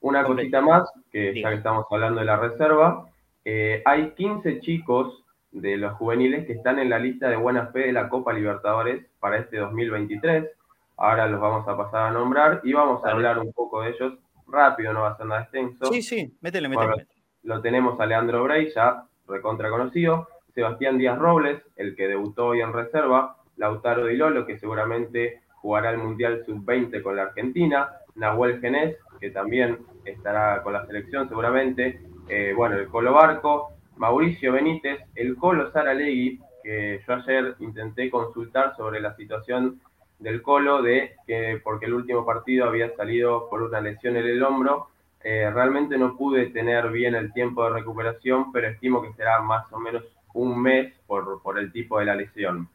Una 0.00 0.22
cosita 0.24 0.60
más, 0.60 0.90
que 1.10 1.40
ya 1.40 1.48
que 1.48 1.56
estamos 1.56 1.86
hablando 1.90 2.20
de 2.20 2.26
la 2.26 2.36
reserva, 2.36 3.06
eh, 3.44 3.82
hay 3.86 4.10
15 4.10 4.60
chicos 4.60 5.24
de 5.50 5.76
los 5.76 5.94
juveniles 5.94 6.46
que 6.46 6.52
están 6.52 6.78
en 6.78 6.90
la 6.90 6.98
lista 6.98 7.28
de 7.28 7.36
buena 7.36 7.68
fe 7.68 7.86
de 7.86 7.92
la 7.92 8.08
Copa 8.08 8.32
Libertadores 8.32 9.06
para 9.18 9.38
este 9.38 9.56
2023. 9.58 10.50
Ahora 10.96 11.26
los 11.26 11.40
vamos 11.40 11.66
a 11.66 11.76
pasar 11.76 12.08
a 12.08 12.10
nombrar 12.10 12.60
y 12.64 12.72
vamos 12.72 13.04
a 13.04 13.10
hablar 13.10 13.38
un 13.38 13.52
poco 13.52 13.82
de 13.82 13.90
ellos 13.90 14.14
rápido, 14.46 14.92
no 14.92 15.02
va 15.02 15.10
a 15.10 15.16
ser 15.16 15.26
nada 15.26 15.42
extenso. 15.42 15.86
Sí, 15.86 16.02
sí, 16.02 16.36
métele, 16.40 16.68
métele. 16.68 17.06
lo 17.44 17.60
tenemos 17.60 17.98
a 17.98 18.06
Leandro 18.06 18.44
Brey, 18.44 18.70
ya 18.74 19.04
recontra 19.26 19.70
conocido. 19.70 20.28
Sebastián 20.54 20.98
Díaz 20.98 21.18
Robles, 21.18 21.62
el 21.76 21.96
que 21.96 22.08
debutó 22.08 22.46
hoy 22.46 22.60
en 22.60 22.72
reserva, 22.72 23.36
Lautaro 23.56 24.06
Di 24.06 24.16
Lolo, 24.16 24.46
que 24.46 24.58
seguramente 24.58 25.42
jugará 25.56 25.90
el 25.90 25.98
Mundial 25.98 26.44
Sub-20 26.44 27.02
con 27.02 27.16
la 27.16 27.24
Argentina, 27.24 27.88
Nahuel 28.14 28.60
Genés, 28.60 28.96
que 29.20 29.30
también 29.30 29.78
estará 30.04 30.62
con 30.62 30.72
la 30.72 30.86
selección 30.86 31.28
seguramente, 31.28 32.00
eh, 32.28 32.52
bueno, 32.54 32.76
el 32.76 32.88
Colo 32.88 33.12
Barco, 33.12 33.72
Mauricio 33.96 34.52
Benítez, 34.52 35.00
el 35.14 35.36
Colo 35.36 35.70
Saralegui, 35.72 36.40
que 36.62 37.00
yo 37.06 37.14
ayer 37.14 37.54
intenté 37.60 38.10
consultar 38.10 38.76
sobre 38.76 39.00
la 39.00 39.14
situación 39.16 39.80
del 40.18 40.42
Colo, 40.42 40.82
de 40.82 41.16
que 41.26 41.60
porque 41.62 41.86
el 41.86 41.94
último 41.94 42.24
partido 42.24 42.66
había 42.66 42.94
salido 42.96 43.48
por 43.48 43.62
una 43.62 43.80
lesión 43.80 44.16
en 44.16 44.26
el 44.26 44.42
hombro, 44.42 44.88
eh, 45.22 45.50
realmente 45.52 45.96
no 45.96 46.16
pude 46.16 46.46
tener 46.50 46.90
bien 46.90 47.14
el 47.14 47.32
tiempo 47.32 47.64
de 47.64 47.70
recuperación, 47.70 48.52
pero 48.52 48.68
estimo 48.68 49.02
que 49.02 49.12
será 49.14 49.40
más 49.40 49.72
o 49.72 49.80
menos 49.80 50.04
un 50.34 50.60
mes 50.60 50.92
por, 51.06 51.42
por 51.42 51.58
el 51.58 51.72
tipo 51.72 51.98
de 51.98 52.04
la 52.04 52.14
lesión. 52.14 52.68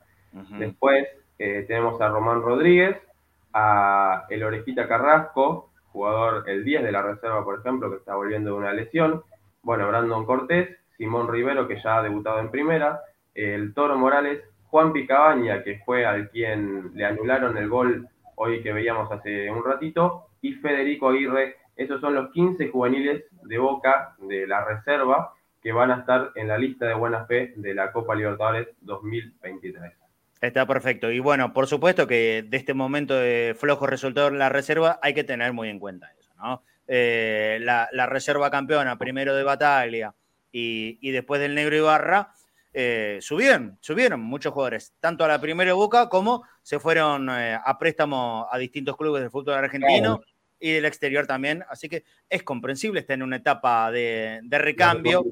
Después 0.57 1.07
eh, 1.37 1.65
tenemos 1.67 1.99
a 2.01 2.09
Román 2.09 2.41
Rodríguez, 2.41 2.97
a 3.53 4.25
el 4.29 4.43
Orejita 4.43 4.87
Carrasco, 4.87 5.69
jugador 5.91 6.43
el 6.47 6.63
10 6.63 6.83
de 6.83 6.91
la 6.91 7.01
reserva, 7.01 7.43
por 7.43 7.59
ejemplo, 7.59 7.89
que 7.89 7.97
está 7.97 8.15
volviendo 8.15 8.51
de 8.51 8.57
una 8.57 8.73
lesión. 8.73 9.23
Bueno, 9.63 9.87
Brandon 9.87 10.25
Cortés, 10.25 10.77
Simón 10.97 11.27
Rivero, 11.27 11.67
que 11.67 11.81
ya 11.81 11.97
ha 11.97 12.03
debutado 12.03 12.39
en 12.39 12.51
primera, 12.51 13.01
el 13.33 13.73
Toro 13.73 13.97
Morales, 13.97 14.43
Juan 14.67 14.93
Picabaña, 14.93 15.63
que 15.63 15.79
fue 15.85 16.05
al 16.05 16.29
quien 16.29 16.91
le 16.93 17.05
anularon 17.05 17.57
el 17.57 17.69
gol 17.69 18.07
hoy 18.35 18.61
que 18.61 18.71
veíamos 18.71 19.11
hace 19.11 19.49
un 19.49 19.63
ratito, 19.63 20.27
y 20.41 20.53
Federico 20.53 21.09
Aguirre. 21.09 21.55
Esos 21.75 21.99
son 22.01 22.13
los 22.13 22.31
15 22.31 22.69
juveniles 22.69 23.25
de 23.43 23.57
Boca 23.57 24.15
de 24.19 24.45
la 24.45 24.63
reserva 24.63 25.33
que 25.61 25.71
van 25.71 25.91
a 25.91 25.99
estar 25.99 26.31
en 26.35 26.47
la 26.47 26.57
lista 26.57 26.85
de 26.85 26.93
buena 26.93 27.25
fe 27.25 27.53
de 27.55 27.73
la 27.73 27.91
Copa 27.91 28.15
Libertadores 28.15 28.67
2023. 28.81 29.93
Está 30.41 30.65
perfecto. 30.65 31.11
Y 31.11 31.19
bueno, 31.19 31.51
por 31.53 31.67
supuesto 31.67 32.07
que 32.07 32.45
de 32.47 32.57
este 32.57 32.73
momento 32.73 33.13
de 33.13 33.55
flojo 33.57 33.87
resultado 33.87 34.29
en 34.29 34.39
la 34.39 34.49
reserva 34.49 34.99
hay 35.01 35.13
que 35.13 35.25
tener 35.25 35.51
muy 35.51 35.69
en 35.69 35.79
cuenta 35.79 36.11
eso, 36.17 36.31
¿no? 36.37 36.63
Eh, 36.87 37.59
la, 37.61 38.05
reserva 38.07 38.49
campeona, 38.49 38.97
primero 38.97 39.35
de 39.35 39.43
Bataglia 39.43 40.15
y, 40.51 41.11
después 41.11 41.39
del 41.39 41.53
Negro 41.53 41.75
Ibarra, 41.75 42.33
eh, 42.73 43.19
subieron, 43.21 43.77
subieron 43.79 44.21
muchos 44.21 44.53
jugadores, 44.53 44.93
tanto 44.99 45.23
a 45.23 45.27
la 45.27 45.39
primera 45.39 45.73
Boca 45.73 46.09
como 46.09 46.43
se 46.63 46.79
fueron 46.79 47.29
eh, 47.29 47.59
a 47.63 47.77
préstamo 47.77 48.47
a 48.49 48.57
distintos 48.57 48.97
clubes 48.97 49.21
del 49.21 49.29
fútbol 49.29 49.55
argentino 49.55 50.21
y 50.59 50.71
del 50.71 50.85
exterior 50.85 51.27
también. 51.27 51.63
Así 51.69 51.89
que 51.89 52.05
es 52.27 52.41
comprensible, 52.41 53.01
está 53.01 53.13
en 53.13 53.23
una 53.23 53.35
etapa 53.35 53.91
de, 53.91 54.39
de 54.41 54.57
recambio. 54.57 55.25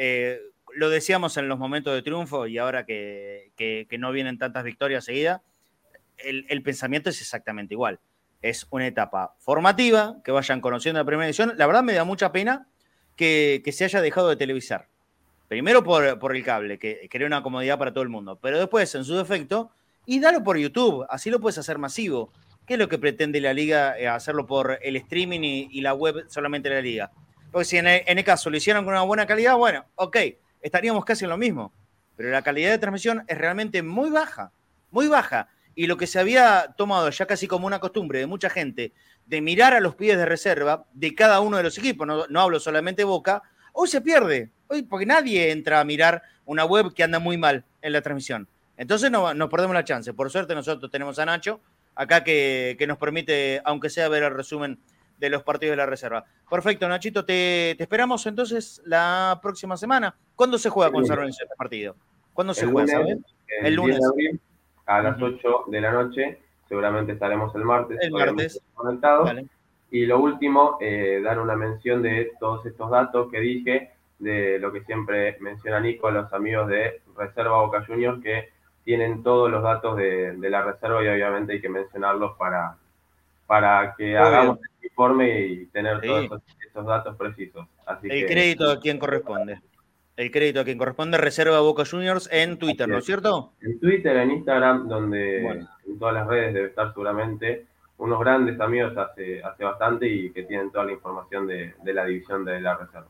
Eh, 0.00 0.40
lo 0.74 0.90
decíamos 0.90 1.36
en 1.36 1.48
los 1.48 1.58
momentos 1.58 1.92
de 1.92 2.02
triunfo 2.02 2.46
y 2.46 2.56
ahora 2.56 2.86
que, 2.86 3.50
no 3.98 4.12
vienen 4.12 4.38
tantas 4.38 4.62
victorias 4.62 5.04
seguidas, 5.04 5.40
el, 6.18 6.62
pensamiento 6.62 7.10
es 7.10 7.20
exactamente 7.20 7.74
igual. 7.74 7.98
Es 8.40 8.68
una 8.70 8.86
etapa 8.86 9.34
formativa, 9.40 10.16
que 10.24 10.30
vayan 10.30 10.60
conociendo 10.60 11.00
la 11.00 11.04
primera 11.04 11.26
edición. 11.26 11.54
La 11.56 11.66
verdad 11.66 11.82
me 11.82 11.94
da 11.94 12.04
mucha 12.04 12.30
pena 12.30 12.68
que, 13.16 13.62
se 13.72 13.84
haya 13.84 14.00
dejado 14.00 14.28
de 14.28 14.36
televisar. 14.36 14.86
Primero 15.48 15.82
por, 15.82 16.18
por 16.20 16.36
el 16.36 16.44
cable, 16.44 16.78
que 16.78 17.08
crea 17.10 17.26
una 17.26 17.42
comodidad 17.42 17.78
para 17.78 17.92
todo 17.92 18.02
el 18.02 18.10
mundo, 18.10 18.38
pero 18.40 18.58
después, 18.58 18.94
en 18.94 19.04
su 19.04 19.16
defecto, 19.16 19.72
y 20.06 20.20
dalo 20.20 20.44
por 20.44 20.58
YouTube, 20.58 21.06
así 21.10 21.28
lo 21.28 21.40
puedes 21.40 21.58
hacer 21.58 21.78
masivo. 21.78 22.32
¿Qué 22.66 22.74
es 22.74 22.78
lo 22.78 22.88
que 22.88 22.98
pretende 22.98 23.40
la 23.40 23.52
liga? 23.52 23.98
eh, 23.98 24.06
hacerlo 24.06 24.46
por 24.46 24.78
el 24.80 24.94
streaming 24.96 25.40
y, 25.40 25.68
y 25.72 25.80
la 25.80 25.94
web 25.94 26.26
solamente 26.28 26.68
de 26.68 26.74
la 26.76 26.82
liga. 26.82 27.10
Porque 27.50 27.64
si 27.64 27.78
en 27.78 27.86
el, 27.86 28.24
caso 28.24 28.50
lo 28.50 28.56
hicieron 28.56 28.84
con 28.84 28.92
una 28.94 29.02
buena 29.02 29.26
calidad, 29.26 29.56
bueno, 29.56 29.86
ok, 29.94 30.16
estaríamos 30.60 31.04
casi 31.04 31.24
en 31.24 31.30
lo 31.30 31.38
mismo. 31.38 31.72
Pero 32.16 32.30
la 32.30 32.42
calidad 32.42 32.70
de 32.70 32.78
transmisión 32.78 33.24
es 33.26 33.38
realmente 33.38 33.82
muy 33.82 34.10
baja, 34.10 34.52
muy 34.90 35.08
baja. 35.08 35.48
Y 35.74 35.86
lo 35.86 35.96
que 35.96 36.06
se 36.06 36.18
había 36.18 36.74
tomado 36.76 37.08
ya 37.10 37.26
casi 37.26 37.46
como 37.46 37.66
una 37.66 37.78
costumbre 37.78 38.18
de 38.18 38.26
mucha 38.26 38.50
gente 38.50 38.92
de 39.26 39.40
mirar 39.40 39.74
a 39.74 39.80
los 39.80 39.94
pies 39.94 40.16
de 40.16 40.26
reserva 40.26 40.86
de 40.92 41.14
cada 41.14 41.40
uno 41.40 41.56
de 41.56 41.62
los 41.62 41.78
equipos, 41.78 42.06
no, 42.06 42.40
hablo 42.40 42.58
solamente 42.58 43.04
Boca, 43.04 43.42
hoy 43.72 43.88
se 43.88 44.00
pierde. 44.00 44.50
Hoy, 44.66 44.82
porque 44.82 45.06
nadie 45.06 45.50
entra 45.50 45.80
a 45.80 45.84
mirar 45.84 46.22
una 46.44 46.64
web 46.64 46.92
que 46.92 47.04
anda 47.04 47.18
muy 47.18 47.38
mal 47.38 47.64
en 47.80 47.92
la 47.92 48.02
transmisión. 48.02 48.48
Entonces 48.76 49.10
no, 49.10 49.32
nos 49.34 49.48
perdemos 49.48 49.74
la 49.74 49.84
chance. 49.84 50.12
Por 50.12 50.30
suerte 50.30 50.54
nosotros 50.54 50.90
tenemos 50.90 51.18
a 51.18 51.26
Nacho 51.26 51.60
acá 51.94 52.24
que 52.24 52.84
nos 52.86 52.98
permite, 52.98 53.60
aunque 53.64 53.90
sea 53.90 54.08
ver 54.08 54.24
el 54.24 54.34
resumen 54.34 54.80
de 55.18 55.30
los 55.30 55.42
partidos 55.42 55.72
de 55.72 55.76
la 55.76 55.86
reserva. 55.86 56.24
Perfecto, 56.48 56.88
Nachito, 56.88 57.24
te, 57.24 57.74
te 57.76 57.82
esperamos 57.82 58.24
entonces 58.26 58.80
la 58.84 59.38
próxima 59.42 59.76
semana. 59.76 60.14
¿Cuándo 60.34 60.58
se 60.58 60.70
juega 60.70 60.90
con 60.92 61.04
San 61.06 61.16
Lorenzo 61.16 61.42
este 61.42 61.56
partido? 61.56 61.96
¿Cuándo 62.32 62.54
se 62.54 62.64
El 62.64 62.72
juega, 62.72 62.98
lunes, 62.98 63.18
sabes? 63.18 63.34
el 63.60 63.66
El 63.66 63.74
10 63.74 63.76
lunes. 63.76 63.98
de 64.00 64.06
abril 64.06 64.40
a 64.86 65.02
las 65.02 65.20
8 65.20 65.64
de 65.68 65.80
la 65.80 65.90
noche. 65.92 66.38
Seguramente 66.68 67.12
estaremos 67.12 67.54
el 67.54 67.64
martes. 67.64 67.98
El 68.00 68.12
martes. 68.12 68.60
Conectados. 68.74 69.24
Vale. 69.24 69.46
Y 69.90 70.04
lo 70.06 70.20
último, 70.20 70.76
eh, 70.80 71.20
dar 71.24 71.38
una 71.40 71.56
mención 71.56 72.02
de 72.02 72.32
todos 72.38 72.64
estos 72.66 72.90
datos 72.90 73.30
que 73.30 73.40
dije, 73.40 73.92
de 74.18 74.58
lo 74.58 74.70
que 74.72 74.82
siempre 74.84 75.36
menciona 75.40 75.80
Nico, 75.80 76.10
los 76.10 76.30
amigos 76.32 76.68
de 76.68 77.00
Reserva 77.16 77.62
Boca 77.62 77.84
Juniors, 77.86 78.22
que 78.22 78.50
tienen 78.84 79.22
todos 79.22 79.50
los 79.50 79.62
datos 79.62 79.96
de, 79.96 80.32
de 80.36 80.50
la 80.50 80.62
reserva 80.62 81.02
y 81.02 81.08
obviamente 81.08 81.54
hay 81.54 81.60
que 81.60 81.68
mencionarlos 81.68 82.36
para, 82.36 82.76
para 83.48 83.94
que 83.98 84.16
hagamos 84.16 84.58
el 84.80 84.84
informe 84.86 85.40
y 85.46 85.66
tener 85.66 86.00
Sí. 86.00 86.06
todos 86.06 86.24
esos, 86.26 86.42
esos 86.70 86.86
datos 86.86 87.16
precisos. 87.16 87.66
Así 87.86 88.06
El 88.08 88.26
que, 88.26 88.32
crédito 88.32 88.70
a 88.70 88.78
quien 88.78 88.98
corresponde. 89.00 89.60
El 90.16 90.30
crédito 90.30 90.60
a 90.60 90.64
quien 90.64 90.78
corresponde, 90.78 91.16
Reserva 91.18 91.58
Boca 91.60 91.84
Juniors 91.84 92.28
en 92.30 92.58
Twitter, 92.58 92.88
¿no 92.88 92.98
es 92.98 93.04
cierto? 93.04 93.52
En 93.62 93.80
Twitter, 93.80 94.16
en 94.18 94.30
Instagram, 94.32 94.86
donde 94.88 95.38
en 95.48 95.98
todas 95.98 96.14
las 96.14 96.26
redes 96.26 96.54
debe 96.54 96.66
estar 96.68 96.88
seguramente 96.92 97.66
unos 97.96 98.20
grandes 98.20 98.60
amigos 98.60 98.96
hace, 98.96 99.42
hace 99.42 99.64
bastante 99.64 100.06
y 100.06 100.30
que 100.30 100.42
tienen 100.44 100.70
toda 100.70 100.84
la 100.84 100.92
información 100.92 101.46
de, 101.46 101.74
de 101.82 101.92
la 101.94 102.04
división 102.04 102.44
de 102.44 102.60
la 102.60 102.76
reserva. 102.76 103.06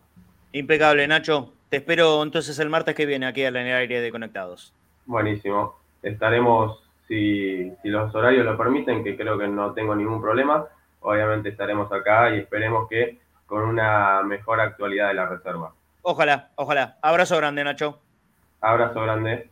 Impecable, 0.52 1.06
Nacho. 1.08 1.52
Te 1.68 1.78
espero 1.78 2.22
entonces 2.22 2.58
el 2.58 2.70
martes 2.70 2.94
que 2.94 3.04
viene 3.04 3.26
aquí 3.26 3.44
al 3.44 3.56
aire 3.56 4.00
de 4.00 4.10
Conectados. 4.10 4.72
Buenísimo. 5.04 5.76
Estaremos, 6.02 6.87
si, 7.08 7.72
si 7.82 7.88
los 7.88 8.14
horarios 8.14 8.44
lo 8.44 8.56
permiten, 8.56 9.02
que 9.02 9.16
creo 9.16 9.36
que 9.38 9.48
no 9.48 9.72
tengo 9.72 9.96
ningún 9.96 10.20
problema, 10.20 10.66
obviamente 11.00 11.48
estaremos 11.48 11.90
acá 11.90 12.30
y 12.34 12.40
esperemos 12.40 12.88
que 12.88 13.18
con 13.46 13.62
una 13.62 14.22
mejor 14.22 14.60
actualidad 14.60 15.08
de 15.08 15.14
la 15.14 15.26
reserva. 15.26 15.72
Ojalá, 16.02 16.50
ojalá. 16.56 16.98
Abrazo 17.02 17.36
grande, 17.38 17.64
Nacho. 17.64 18.00
Abrazo 18.60 19.00
grande. 19.02 19.50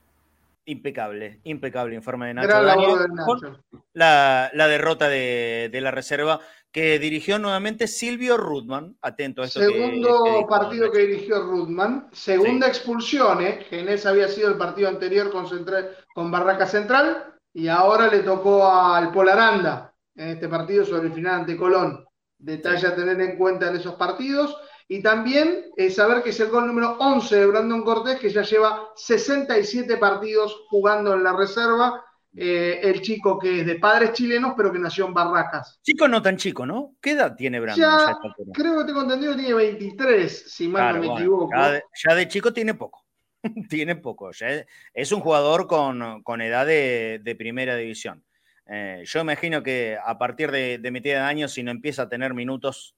Impecable, 0.66 1.40
impecable 1.44 1.94
informe 1.94 2.26
de 2.26 2.34
Nacho. 2.34 2.48
Gran 2.48 2.66
Daniel, 2.66 2.88
labor 2.90 3.08
de 3.08 3.14
Nacho. 3.14 3.60
La, 3.94 4.50
la 4.52 4.66
derrota 4.68 5.08
de, 5.08 5.68
de 5.70 5.80
la 5.80 5.92
reserva 5.92 6.40
que 6.72 6.98
dirigió 6.98 7.38
nuevamente 7.38 7.86
Silvio 7.86 8.36
Rudman. 8.36 8.96
Atento 9.00 9.42
a 9.42 9.46
esto. 9.46 9.60
Segundo 9.60 10.24
que 10.24 10.46
partido 10.48 10.90
que 10.90 11.06
dirigió 11.06 11.40
Rudman, 11.42 12.08
segunda 12.12 12.66
expulsión, 12.66 13.42
¿eh? 13.42 13.64
que 13.70 13.80
en 13.80 13.88
ese 13.88 14.08
había 14.08 14.28
sido 14.28 14.48
el 14.50 14.58
partido 14.58 14.88
anterior 14.88 15.30
con, 15.30 15.46
Central- 15.46 15.90
con 16.14 16.30
Barraca 16.30 16.66
Central, 16.66 17.35
y 17.56 17.68
ahora 17.68 18.08
le 18.08 18.20
tocó 18.20 18.66
al 18.70 19.10
Polaranda 19.12 19.92
en 20.14 20.28
este 20.30 20.48
partido 20.48 20.84
sobre 20.84 21.08
el 21.08 21.14
final 21.14 21.40
ante 21.40 21.56
Colón. 21.56 22.04
Detalle 22.38 22.86
a 22.86 22.94
tener 22.94 23.18
en 23.20 23.36
cuenta 23.38 23.68
en 23.70 23.76
esos 23.76 23.94
partidos. 23.94 24.56
Y 24.88 25.02
también 25.02 25.64
eh, 25.76 25.90
saber 25.90 26.22
que 26.22 26.30
es 26.30 26.40
el 26.40 26.48
gol 26.48 26.66
número 26.66 26.96
11 26.98 27.34
de 27.36 27.46
Brandon 27.46 27.82
Cortés, 27.82 28.18
que 28.20 28.30
ya 28.30 28.42
lleva 28.42 28.88
67 28.94 29.96
partidos 29.96 30.54
jugando 30.68 31.14
en 31.14 31.24
la 31.24 31.32
reserva. 31.32 32.02
eh, 32.38 32.80
el 32.82 33.00
chico 33.00 33.38
que 33.38 33.60
es 33.60 33.66
de 33.66 33.76
padres 33.76 34.12
chilenos, 34.12 34.52
pero 34.56 34.70
que 34.70 34.78
nació 34.78 35.06
en 35.06 35.14
Barracas. 35.14 35.80
Chico 35.82 36.06
no 36.06 36.20
tan 36.20 36.36
chico, 36.36 36.66
¿no? 36.66 36.94
¿Qué 37.00 37.12
edad 37.12 37.34
tiene 37.34 37.58
Brandon? 37.60 37.80
Ya, 37.80 37.98
ya 38.12 38.52
creo 38.52 38.78
que 38.78 38.84
tengo 38.84 39.02
entendido 39.02 39.32
que 39.32 39.38
tiene 39.38 39.54
23, 39.54 40.52
si 40.52 40.68
mal 40.68 40.82
Claro, 40.82 40.96
no 40.96 41.00
me 41.00 41.06
bueno, 41.06 41.20
equivoco. 41.20 41.50
ya, 41.56 41.70
de, 41.70 41.82
ya 42.06 42.14
de 42.14 42.28
chico 42.28 42.52
tiene 42.52 42.74
poco. 42.74 43.05
tiene 43.68 43.96
poco. 43.96 44.30
ya 44.32 44.64
es, 44.94 45.12
un 45.12 45.20
jugador 45.20 45.66
con, 45.66 46.22
con 46.22 46.40
edad 46.40 46.66
de, 46.66 47.20
de 47.22 47.34
primera 47.36 47.76
división. 47.76 48.24
Eh, 48.68 49.02
yo 49.04 49.20
imagino 49.20 49.62
que 49.62 49.96
a 50.04 50.18
partir 50.18 50.50
de, 50.50 50.78
de 50.78 50.90
mitad 50.90 51.10
de 51.10 51.16
año, 51.18 51.48
si 51.48 51.62
no 51.62 51.70
empieza 51.70 52.02
a 52.02 52.08
tener 52.08 52.34
minutos 52.34 52.94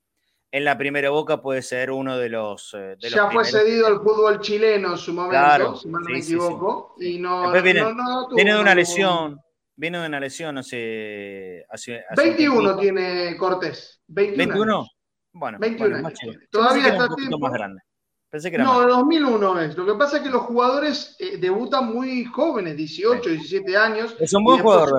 en 0.51 0.65
la 0.65 0.79
primera 0.79 1.11
boca, 1.11 1.43
puede 1.43 1.61
ser 1.61 1.91
uno 1.91 2.17
de 2.17 2.31
los. 2.31 2.73
eh, 2.73 2.97
de 2.99 3.11
los 3.11 3.11
ya 3.13 3.31
fue 3.31 3.45
cedido 3.45 3.87
al 3.87 3.97
fútbol 4.01 4.41
chileno 4.41 4.93
en 4.93 4.97
su 4.99 5.13
momento, 5.13 5.31
Claro, 5.33 5.77
si 5.77 5.89
mal 5.89 6.01
no 6.03 6.07
sí, 6.07 6.13
me 6.13 6.23
sí, 6.23 6.29
sí. 6.29 6.35
equivoco. 6.35 6.95
Y 6.99 7.19
no, 7.19 7.53
viene, 7.63 7.81
no- 7.83 7.93
no 7.93 8.29
tuvo- 8.29 8.37
viene 8.37 8.55
de 8.55 8.61
una 8.61 8.75
lesión. 8.75 9.41
Viene 9.77 9.99
de 10.01 10.07
una 10.09 10.19
lesión 10.21 10.57
hace. 10.59 11.65
hace, 11.71 12.03
hace 12.09 12.21
un 12.23 12.29
21 12.29 12.77
tiempito. 12.79 12.79
tiene 12.81 13.37
Cortés. 13.37 14.01
21. 14.09 14.39
21. 14.55 14.75
años. 14.79 14.91
Bueno, 15.33 15.59
21 15.61 15.91
bueno, 15.91 16.03
más 16.03 16.09
años 16.11 16.19
chico. 16.19 16.31
tiene. 16.33 16.45
Yo 16.45 16.51
Todavía 16.51 16.89
está 16.89 17.03
un 17.03 17.09
poquito 17.11 17.29
tiempo. 17.29 17.39
más 17.39 17.53
grande. 17.53 17.83
Pensé 18.31 18.51
que 18.51 18.57
era 18.57 18.65
No, 18.65 18.83
el 18.83 18.89
2001 18.89 19.61
es. 19.63 19.77
Lo 19.77 19.87
que 19.87 19.95
pasa 19.95 20.19
es 20.19 20.23
que 20.23 20.29
los 20.31 20.43
jugadores 20.43 21.17
eh, 21.19 21.39
debutan 21.39 21.87
muy 21.93 22.25
jóvenes, 22.27 22.77
18, 22.77 23.31
17 23.31 23.77
años. 23.77 24.15
Es 24.21 24.33
un 24.35 24.45
buen 24.45 24.61
jugador. 24.61 24.91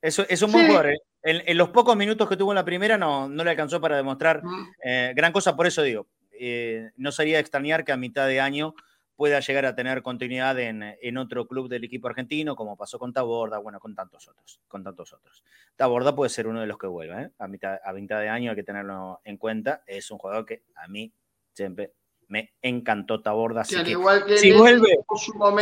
Es, 0.00 0.18
es 0.18 0.42
un 0.42 0.52
buen 0.52 0.64
Sí. 0.64 0.70
jugador. 0.70 0.92
¿eh? 0.92 0.98
En, 1.22 1.42
en 1.46 1.58
los 1.58 1.68
pocos 1.68 1.94
minutos 1.96 2.26
que 2.28 2.36
tuvo 2.38 2.52
en 2.52 2.56
la 2.56 2.64
primera 2.64 2.96
no, 2.96 3.28
no 3.28 3.44
le 3.44 3.50
alcanzó 3.50 3.78
para 3.80 3.96
demostrar 3.96 4.42
Mm. 4.42 4.66
eh, 4.84 5.12
gran 5.14 5.32
cosa, 5.32 5.54
por 5.54 5.66
eso 5.66 5.82
digo, 5.82 6.06
eh, 6.32 6.90
no 6.96 7.12
sería 7.12 7.34
de 7.36 7.40
extrañar 7.42 7.84
que 7.84 7.92
a 7.92 7.98
mitad 7.98 8.26
de 8.26 8.40
año 8.40 8.74
pueda 9.16 9.38
llegar 9.40 9.66
a 9.66 9.74
tener 9.74 10.02
continuidad 10.02 10.58
en, 10.58 10.82
en 10.82 11.18
otro 11.18 11.46
club 11.46 11.68
del 11.68 11.84
equipo 11.84 12.08
argentino, 12.08 12.56
como 12.56 12.74
pasó 12.78 12.98
con 12.98 13.12
Taborda, 13.12 13.58
bueno, 13.58 13.78
con 13.78 13.94
tantos 13.94 14.26
otros, 14.28 14.62
con 14.66 14.82
tantos 14.82 15.12
otros. 15.12 15.44
Taborda 15.76 16.16
puede 16.16 16.30
ser 16.30 16.46
uno 16.46 16.62
de 16.62 16.66
los 16.66 16.78
que 16.78 16.86
vuelva, 16.86 17.20
¿eh? 17.24 17.30
a, 17.38 17.46
mitad, 17.46 17.76
a 17.84 17.92
mitad 17.92 18.18
de 18.18 18.30
año 18.30 18.52
hay 18.52 18.56
que 18.56 18.62
tenerlo 18.62 19.20
en 19.24 19.36
cuenta, 19.36 19.82
es 19.86 20.10
un 20.10 20.16
jugador 20.16 20.46
que 20.46 20.62
a 20.76 20.88
mí 20.88 21.12
siempre 21.52 21.92
me 22.30 22.52
encantó 22.62 23.20
Taborda, 23.20 23.62
así 23.62 23.74
Que 23.74 23.80
al 23.80 23.84
que 23.84 23.90
igual 23.90 24.24
que 24.24 24.38
si 24.38 24.52
vuelve, 24.52 25.00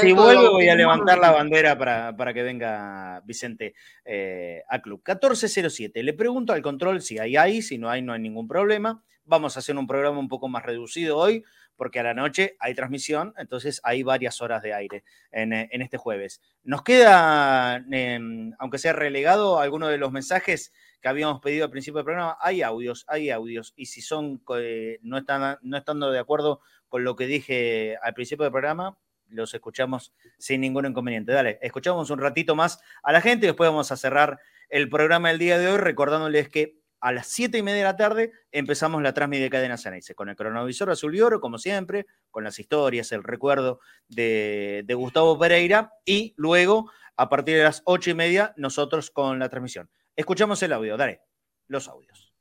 si 0.03 0.13
vuelve 0.13 0.49
voy 0.51 0.69
a 0.69 0.75
levantar 0.75 1.19
la 1.19 1.31
bandera 1.31 1.79
para, 1.79 2.15
para 2.15 2.35
que 2.35 2.43
venga 2.43 3.23
Vicente 3.25 3.75
eh, 4.05 4.63
a 4.69 4.79
club. 4.83 4.99
1407. 4.99 6.03
Le 6.03 6.13
pregunto 6.13 6.53
al 6.53 6.61
control 6.61 7.01
si 7.01 7.19
hay 7.19 7.37
ahí, 7.37 7.63
si 7.63 7.79
no 7.79 7.89
hay, 7.89 8.03
no 8.03 8.13
hay 8.13 8.21
ningún 8.21 8.47
problema. 8.47 9.03
Vamos 9.25 9.57
a 9.57 9.61
hacer 9.61 9.79
un 9.79 9.87
programa 9.87 10.19
un 10.19 10.29
poco 10.29 10.49
más 10.49 10.63
reducido 10.63 11.17
hoy, 11.17 11.43
porque 11.75 12.01
a 12.01 12.03
la 12.03 12.13
noche 12.13 12.57
hay 12.61 12.75
transmisión, 12.75 13.33
entonces 13.39 13.81
hay 13.83 14.03
varias 14.03 14.43
horas 14.43 14.63
de 14.63 14.75
aire 14.75 15.05
en, 15.33 15.55
eh, 15.55 15.71
en 15.73 15.81
este 15.81 15.97
jueves. 15.97 16.43
Nos 16.65 16.83
queda, 16.83 17.83
eh, 17.91 18.21
aunque 18.59 18.77
sea 18.77 18.93
relegado, 18.93 19.59
alguno 19.59 19.89
de 19.89 19.97
los 19.97 20.13
mensajes 20.13 20.75
que 21.01 21.09
habíamos 21.09 21.41
pedido 21.41 21.65
al 21.65 21.71
principio 21.71 21.99
del 21.99 22.05
programa. 22.05 22.37
Hay 22.41 22.63
audios, 22.63 23.05
hay 23.09 23.31
audios, 23.31 23.73
y 23.77 23.87
si 23.87 24.03
son 24.03 24.43
eh, 24.57 24.99
no, 25.03 25.19
están, 25.19 25.59
no 25.63 25.77
estando 25.77 26.11
de 26.11 26.19
acuerdo 26.19 26.61
con 26.89 27.05
lo 27.05 27.17
que 27.17 27.27
dije 27.27 27.97
al 28.03 28.15
principio 28.15 28.45
del 28.45 28.53
programa, 28.53 28.99
los 29.29 29.53
escuchamos 29.55 30.15
sin 30.39 30.61
ningún 30.61 30.87
inconveniente. 30.87 31.33
Dale, 31.33 31.59
escuchamos 31.63 32.11
un 32.11 32.19
ratito 32.19 32.55
más 32.55 32.81
a 33.03 33.13
la 33.13 33.21
gente 33.21 33.47
y 33.47 33.49
después 33.49 33.69
vamos 33.69 33.93
a 33.93 33.97
cerrar 33.97 34.39
el 34.69 34.89
programa 34.89 35.29
del 35.29 35.39
día 35.39 35.59
de 35.59 35.69
hoy 35.69 35.79
recordándoles 35.79 36.49
que 36.49 36.79
a 37.01 37.13
las 37.13 37.29
7 37.29 37.59
y 37.59 37.63
media 37.63 37.79
de 37.79 37.85
la 37.85 37.97
tarde 37.97 38.33
empezamos 38.51 39.03
la 39.03 39.15
transmisión 39.15 39.47
de 39.47 39.51
Cadena 39.51 39.77
Ceneice 39.77 40.15
con 40.15 40.29
el 40.29 40.37
cronovisor 40.37 40.91
azul 40.91 41.15
y 41.15 41.21
oro, 41.21 41.41
como 41.41 41.59
siempre, 41.59 42.07
con 42.31 42.43
las 42.43 42.59
historias, 42.59 43.13
el 43.13 43.23
recuerdo 43.23 43.81
de, 44.09 44.83
de 44.85 44.95
Gustavo 44.95 45.39
Pereira 45.39 45.93
y 46.05 46.35
luego, 46.37 46.91
a 47.17 47.29
partir 47.29 47.57
de 47.57 47.63
las 47.63 47.83
8 47.85 48.11
y 48.11 48.15
media, 48.15 48.53
nosotros 48.57 49.11
con 49.11 49.39
la 49.39 49.49
transmisión. 49.49 49.89
Escuchamos 50.19 50.61
el 50.65 50.73
audio, 50.73 50.97
dale, 50.97 51.21
los 51.69 51.87
audios. 51.87 52.35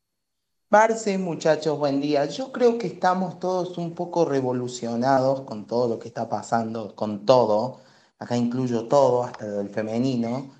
Marce, 0.71 1.15
muchachos, 1.19 1.77
buen 1.77 2.01
día. 2.01 2.25
Yo 2.25 2.51
creo 2.51 2.79
que 2.79 2.87
estamos 2.87 3.39
todos 3.39 3.77
un 3.77 3.93
poco 3.93 4.25
revolucionados 4.25 5.41
con 5.41 5.67
todo 5.67 5.87
lo 5.87 5.99
que 5.99 6.07
está 6.07 6.27
pasando, 6.27 6.95
con 6.95 7.27
todo. 7.27 7.81
Acá 8.17 8.35
incluyo 8.35 8.87
todo, 8.87 9.25
hasta 9.25 9.61
el 9.61 9.69
femenino. 9.69 10.55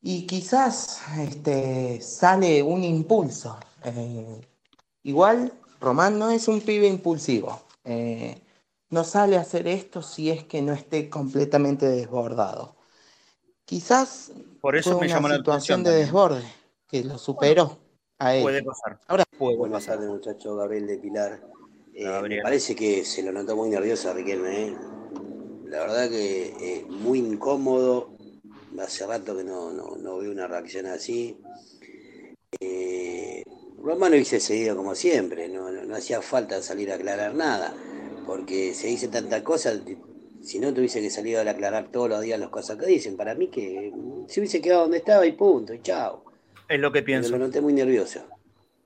Y 0.00 0.26
quizás 0.26 1.02
este, 1.18 2.00
sale 2.00 2.62
un 2.62 2.84
impulso. 2.84 3.58
Eh, 3.84 4.40
igual, 5.02 5.52
Román 5.78 6.18
no 6.18 6.30
es 6.30 6.48
un 6.48 6.62
pibe 6.62 6.86
impulsivo. 6.86 7.60
Eh, 7.84 8.40
no 8.88 9.04
sale 9.04 9.36
a 9.36 9.42
hacer 9.42 9.68
esto 9.68 10.00
si 10.00 10.30
es 10.30 10.44
que 10.44 10.62
no 10.62 10.72
esté 10.72 11.10
completamente 11.10 11.86
desbordado. 11.86 12.76
Quizás 13.66 14.32
Por 14.60 14.76
eso 14.76 14.92
fue 14.92 15.00
me 15.00 15.06
una 15.06 15.14
llamó 15.14 15.28
la 15.28 15.36
situación 15.36 15.80
atención 15.80 15.94
de 15.94 16.00
desborde 16.00 16.42
que 16.88 17.04
lo 17.04 17.18
superó 17.18 17.78
a 18.18 18.34
él. 18.34 18.42
Puede 18.42 18.62
pasar. 18.62 19.00
Ahora, 19.06 19.24
Puede 19.38 19.56
Buenas 19.56 19.84
pasar. 19.84 19.96
tardes, 19.96 20.10
muchacho 20.10 20.56
Gabriel 20.56 20.86
de 20.86 20.98
Pilar. 20.98 21.40
Eh, 21.94 22.06
me 22.28 22.42
parece 22.42 22.74
que 22.74 23.04
se 23.04 23.22
lo 23.22 23.32
notó 23.32 23.56
muy 23.56 23.70
nervioso 23.70 24.10
a 24.10 24.14
Riquelme. 24.14 24.68
¿eh? 24.68 24.76
La 25.64 25.80
verdad 25.80 26.08
que 26.10 26.54
eh, 26.60 26.86
muy 26.88 27.18
incómodo. 27.18 28.10
Hace 28.78 29.06
rato 29.06 29.36
que 29.36 29.44
no, 29.44 29.72
no, 29.72 29.96
no 29.96 30.18
veo 30.18 30.30
una 30.30 30.46
reacción 30.46 30.86
así. 30.86 31.38
Eh, 32.60 33.42
Romano 33.82 34.14
hubiese 34.14 34.40
seguido 34.40 34.76
como 34.76 34.94
siempre. 34.94 35.48
No, 35.48 35.70
no, 35.70 35.84
no 35.84 35.96
hacía 35.96 36.20
falta 36.22 36.62
salir 36.62 36.92
a 36.92 36.96
aclarar 36.96 37.34
nada. 37.34 37.74
Porque 38.26 38.74
se 38.74 38.88
dice 38.88 39.08
tantas 39.08 39.42
cosas. 39.42 39.80
Si 40.42 40.58
no 40.58 40.72
tuviese 40.72 41.00
que 41.00 41.10
salir 41.10 41.36
a 41.36 41.50
aclarar 41.50 41.88
todos 41.92 42.08
los 42.08 42.22
días 42.22 42.40
las 42.40 42.48
cosas 42.48 42.78
que 42.78 42.86
dicen. 42.86 43.16
Para 43.16 43.34
mí 43.34 43.48
que 43.48 43.92
mm, 43.94 44.28
se 44.28 44.40
hubiese 44.40 44.60
quedado 44.60 44.82
donde 44.82 44.98
estaba 44.98 45.26
y 45.26 45.32
punto. 45.32 45.74
Y 45.74 45.80
chao. 45.82 46.24
Es 46.68 46.80
lo 46.80 46.92
que 46.92 47.02
pienso. 47.02 47.30
lo 47.30 47.38
noté 47.38 47.60
muy 47.60 47.72
nervioso. 47.72 48.20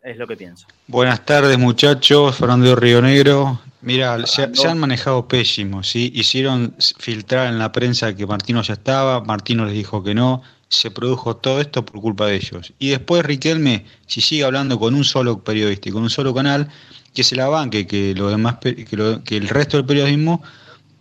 Es 0.02 0.16
lo 0.16 0.26
que 0.26 0.36
pienso. 0.36 0.66
Buenas 0.86 1.24
tardes 1.24 1.58
muchachos, 1.58 2.36
Fernando 2.36 2.74
Río 2.76 3.00
Negro. 3.00 3.60
Mira, 3.80 4.26
se, 4.26 4.48
han 4.66 4.78
manejado 4.78 5.28
pésimos, 5.28 5.88
¿sí? 5.88 6.10
Hicieron 6.14 6.74
filtrar 6.98 7.48
en 7.48 7.58
la 7.58 7.70
prensa 7.72 8.14
que 8.16 8.26
Martino 8.26 8.62
ya 8.62 8.74
estaba, 8.74 9.22
Martino 9.22 9.66
les 9.66 9.74
dijo 9.74 10.02
que 10.02 10.14
no, 10.14 10.42
se 10.68 10.90
produjo 10.90 11.36
todo 11.36 11.60
esto 11.60 11.84
por 11.84 12.00
culpa 12.00 12.26
de 12.26 12.36
ellos. 12.36 12.72
Y 12.78 12.88
después 12.90 13.24
Riquelme, 13.24 13.84
si 14.06 14.20
sigue 14.22 14.44
hablando 14.44 14.78
con 14.78 14.94
un 14.94 15.04
solo 15.04 15.44
periodista 15.44 15.88
y 15.90 15.92
con 15.92 16.02
un 16.02 16.10
solo 16.10 16.34
canal, 16.34 16.68
que 17.14 17.24
se 17.24 17.36
la 17.36 17.48
banque, 17.48 17.86
que, 17.86 18.14
lo 18.14 18.28
demás, 18.28 18.56
que, 18.60 18.86
lo- 18.92 19.22
que 19.22 19.36
el 19.36 19.48
resto 19.48 19.76
del 19.76 19.86
periodismo 19.86 20.42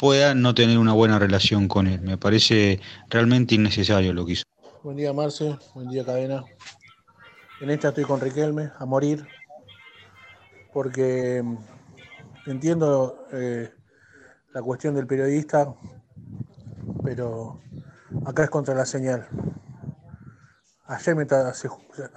pueda 0.03 0.35
no 0.35 0.53
tener 0.53 0.79
una 0.79 0.91
buena 0.91 1.17
relación 1.17 1.69
con 1.69 1.87
él. 1.87 2.01
Me 2.01 2.17
parece 2.17 2.81
realmente 3.09 3.55
innecesario 3.55 4.11
lo 4.11 4.25
que 4.25 4.33
hizo. 4.33 4.43
Buen 4.83 4.97
día, 4.97 5.13
Marce. 5.13 5.57
Buen 5.73 5.87
día, 5.87 6.03
Cadena. 6.03 6.43
En 7.61 7.69
esta 7.69 7.87
estoy 7.87 8.03
con 8.03 8.19
Riquelme, 8.19 8.69
a 8.77 8.85
morir, 8.85 9.25
porque 10.73 11.41
mm, 11.41 11.57
entiendo 12.47 13.27
eh, 13.31 13.71
la 14.53 14.61
cuestión 14.61 14.93
del 14.93 15.07
periodista, 15.07 15.73
pero 17.01 17.61
acá 18.25 18.43
es 18.43 18.49
contra 18.49 18.75
la 18.75 18.85
señal. 18.85 19.25
Ayer 20.83 21.15
me 21.15 21.25
se, 21.53 21.69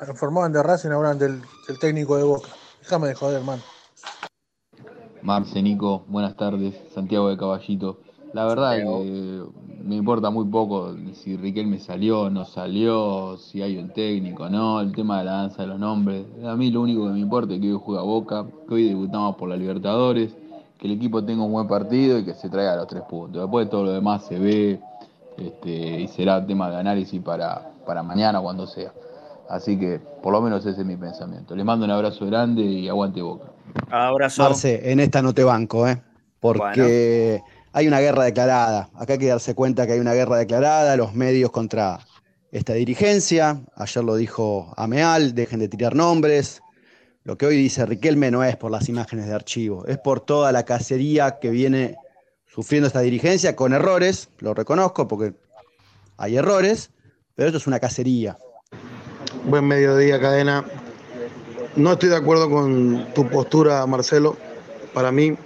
informaban 0.08 0.52
de 0.52 0.60
Racing, 0.60 0.90
ahora 0.90 1.14
del, 1.14 1.40
del 1.68 1.78
técnico 1.78 2.16
de 2.16 2.24
Boca. 2.24 2.48
Déjame 2.80 3.06
de 3.06 3.14
joder, 3.14 3.36
hermano. 3.36 3.62
Marce, 5.26 5.60
Nico, 5.60 6.04
buenas 6.06 6.36
tardes. 6.36 6.80
Santiago 6.94 7.28
de 7.28 7.36
Caballito. 7.36 7.96
La 8.32 8.44
verdad 8.44 8.76
que 8.76 9.42
me 9.84 9.96
importa 9.96 10.30
muy 10.30 10.44
poco 10.44 10.94
si 11.14 11.36
Riquelme 11.36 11.80
salió 11.80 12.20
o 12.20 12.30
no 12.30 12.44
salió, 12.44 13.36
si 13.36 13.60
hay 13.60 13.76
un 13.76 13.88
técnico 13.88 14.44
o 14.44 14.48
no, 14.48 14.80
el 14.80 14.92
tema 14.92 15.18
de 15.18 15.24
la 15.24 15.32
danza 15.32 15.62
de 15.62 15.68
los 15.68 15.80
nombres. 15.80 16.26
A 16.46 16.54
mí 16.54 16.70
lo 16.70 16.80
único 16.80 17.06
que 17.06 17.10
me 17.10 17.18
importa 17.18 17.54
es 17.54 17.60
que 17.60 17.72
hoy 17.72 17.80
juega 17.84 18.02
Boca, 18.02 18.46
que 18.68 18.74
hoy 18.74 18.88
debutamos 18.88 19.34
por 19.34 19.48
la 19.48 19.56
Libertadores, 19.56 20.32
que 20.78 20.86
el 20.86 20.92
equipo 20.92 21.24
tenga 21.24 21.42
un 21.42 21.50
buen 21.50 21.66
partido 21.66 22.20
y 22.20 22.24
que 22.24 22.34
se 22.34 22.48
traiga 22.48 22.76
los 22.76 22.86
tres 22.86 23.02
puntos. 23.02 23.42
Después 23.42 23.68
todo 23.68 23.82
lo 23.82 23.92
demás 23.92 24.24
se 24.26 24.38
ve 24.38 24.80
este, 25.36 26.02
y 26.02 26.06
será 26.06 26.46
tema 26.46 26.70
de 26.70 26.76
análisis 26.76 27.20
para, 27.20 27.72
para 27.84 28.04
mañana 28.04 28.40
cuando 28.40 28.64
sea. 28.68 28.92
Así 29.48 29.78
que 29.78 30.00
por 30.22 30.32
lo 30.32 30.40
menos 30.42 30.66
ese 30.66 30.80
es 30.80 30.86
mi 30.86 30.96
pensamiento. 30.96 31.54
Les 31.54 31.64
mando 31.64 31.84
un 31.84 31.90
abrazo 31.90 32.26
grande 32.26 32.62
y 32.62 32.88
aguante 32.88 33.22
Boca. 33.22 33.52
Abrazo. 33.90 34.42
Marce, 34.42 34.90
en 34.90 35.00
esta 35.00 35.22
no 35.22 35.32
te 35.34 35.44
banco, 35.44 35.86
¿eh? 35.86 36.02
Porque 36.40 37.42
hay 37.72 37.86
una 37.86 38.00
guerra 38.00 38.24
declarada. 38.24 38.90
Acá 38.94 39.14
hay 39.14 39.18
que 39.18 39.26
darse 39.28 39.54
cuenta 39.54 39.86
que 39.86 39.94
hay 39.94 40.00
una 40.00 40.14
guerra 40.14 40.36
declarada, 40.36 40.96
los 40.96 41.14
medios 41.14 41.50
contra 41.50 42.00
esta 42.50 42.74
dirigencia. 42.74 43.60
Ayer 43.74 44.04
lo 44.04 44.16
dijo 44.16 44.72
Ameal, 44.76 45.34
dejen 45.34 45.60
de 45.60 45.68
tirar 45.68 45.94
nombres. 45.94 46.62
Lo 47.24 47.36
que 47.36 47.46
hoy 47.46 47.56
dice 47.56 47.84
Riquelme 47.84 48.30
no 48.30 48.44
es 48.44 48.56
por 48.56 48.70
las 48.70 48.88
imágenes 48.88 49.26
de 49.26 49.34
archivo, 49.34 49.84
es 49.86 49.98
por 49.98 50.20
toda 50.20 50.52
la 50.52 50.64
cacería 50.64 51.38
que 51.40 51.50
viene 51.50 51.96
sufriendo 52.46 52.86
esta 52.86 53.00
dirigencia 53.00 53.56
con 53.56 53.74
errores, 53.74 54.30
lo 54.38 54.54
reconozco 54.54 55.08
porque 55.08 55.34
hay 56.16 56.36
errores, 56.36 56.90
pero 57.34 57.48
esto 57.48 57.58
es 57.58 57.66
una 57.66 57.80
cacería. 57.80 58.38
Buen 59.46 59.64
mediodía, 59.64 60.20
cadena. 60.20 60.64
No 61.76 61.92
estoy 61.92 62.08
de 62.08 62.16
acuerdo 62.16 62.50
con 62.50 63.06
tu 63.14 63.28
postura, 63.28 63.86
Marcelo. 63.86 64.36
Para 64.92 65.12
mí, 65.12 65.36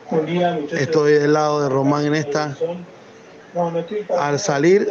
estoy 0.73 1.13
del 1.13 1.35
lado 1.35 1.63
de 1.63 1.69
Román 1.69 2.07
en 2.07 2.15
esta. 2.15 2.57
Al 4.19 4.39
salir 4.39 4.89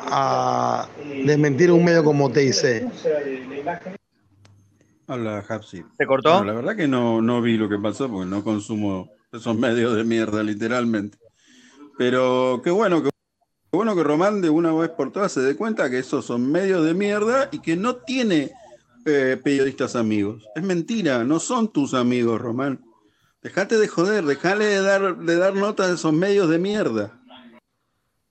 a 0.00 0.86
desmentir 1.24 1.72
un 1.72 1.82
medio 1.82 2.04
como 2.04 2.30
TIC. 2.30 2.86
Habla 5.06 5.44
Hapsi. 5.48 5.84
¿Se 5.96 6.06
cortó? 6.06 6.30
Bueno, 6.30 6.44
la 6.46 6.52
verdad 6.52 6.76
que 6.76 6.88
no, 6.88 7.22
no 7.22 7.40
vi 7.40 7.56
lo 7.56 7.68
que 7.70 7.78
pasó 7.78 8.10
porque 8.10 8.28
no 8.28 8.44
consumo 8.44 9.08
esos 9.32 9.56
medios 9.56 9.96
de 9.96 10.04
mierda, 10.04 10.42
literalmente. 10.42 11.16
Pero 11.96 12.60
qué 12.62 12.70
bueno 12.70 13.02
que, 13.02 13.10
qué 13.76 13.78
bueno 13.78 13.94
que 13.94 14.04
Román 14.04 14.40
de 14.40 14.48
una 14.48 14.72
vez 14.72 14.88
por 14.88 15.12
todas 15.12 15.30
se 15.32 15.42
dé 15.42 15.54
cuenta 15.54 15.90
que 15.90 15.98
esos 15.98 16.24
son 16.24 16.50
medios 16.50 16.82
de 16.82 16.94
mierda 16.94 17.50
y 17.52 17.58
que 17.58 17.76
no 17.76 17.96
tiene 17.96 18.50
eh, 19.04 19.38
periodistas 19.44 19.96
amigos. 19.96 20.48
Es 20.54 20.62
mentira, 20.62 21.24
no 21.24 21.38
son 21.38 21.68
tus 21.68 21.92
amigos, 21.92 22.40
Román. 22.40 22.80
Dejate 23.42 23.76
de 23.76 23.86
joder, 23.86 24.24
dejale 24.24 24.64
de 24.64 24.80
dar, 24.80 25.18
de 25.18 25.36
dar 25.36 25.52
nota 25.54 25.86
de 25.88 25.96
esos 25.96 26.14
medios 26.14 26.48
de 26.48 26.58
mierda. 26.58 27.20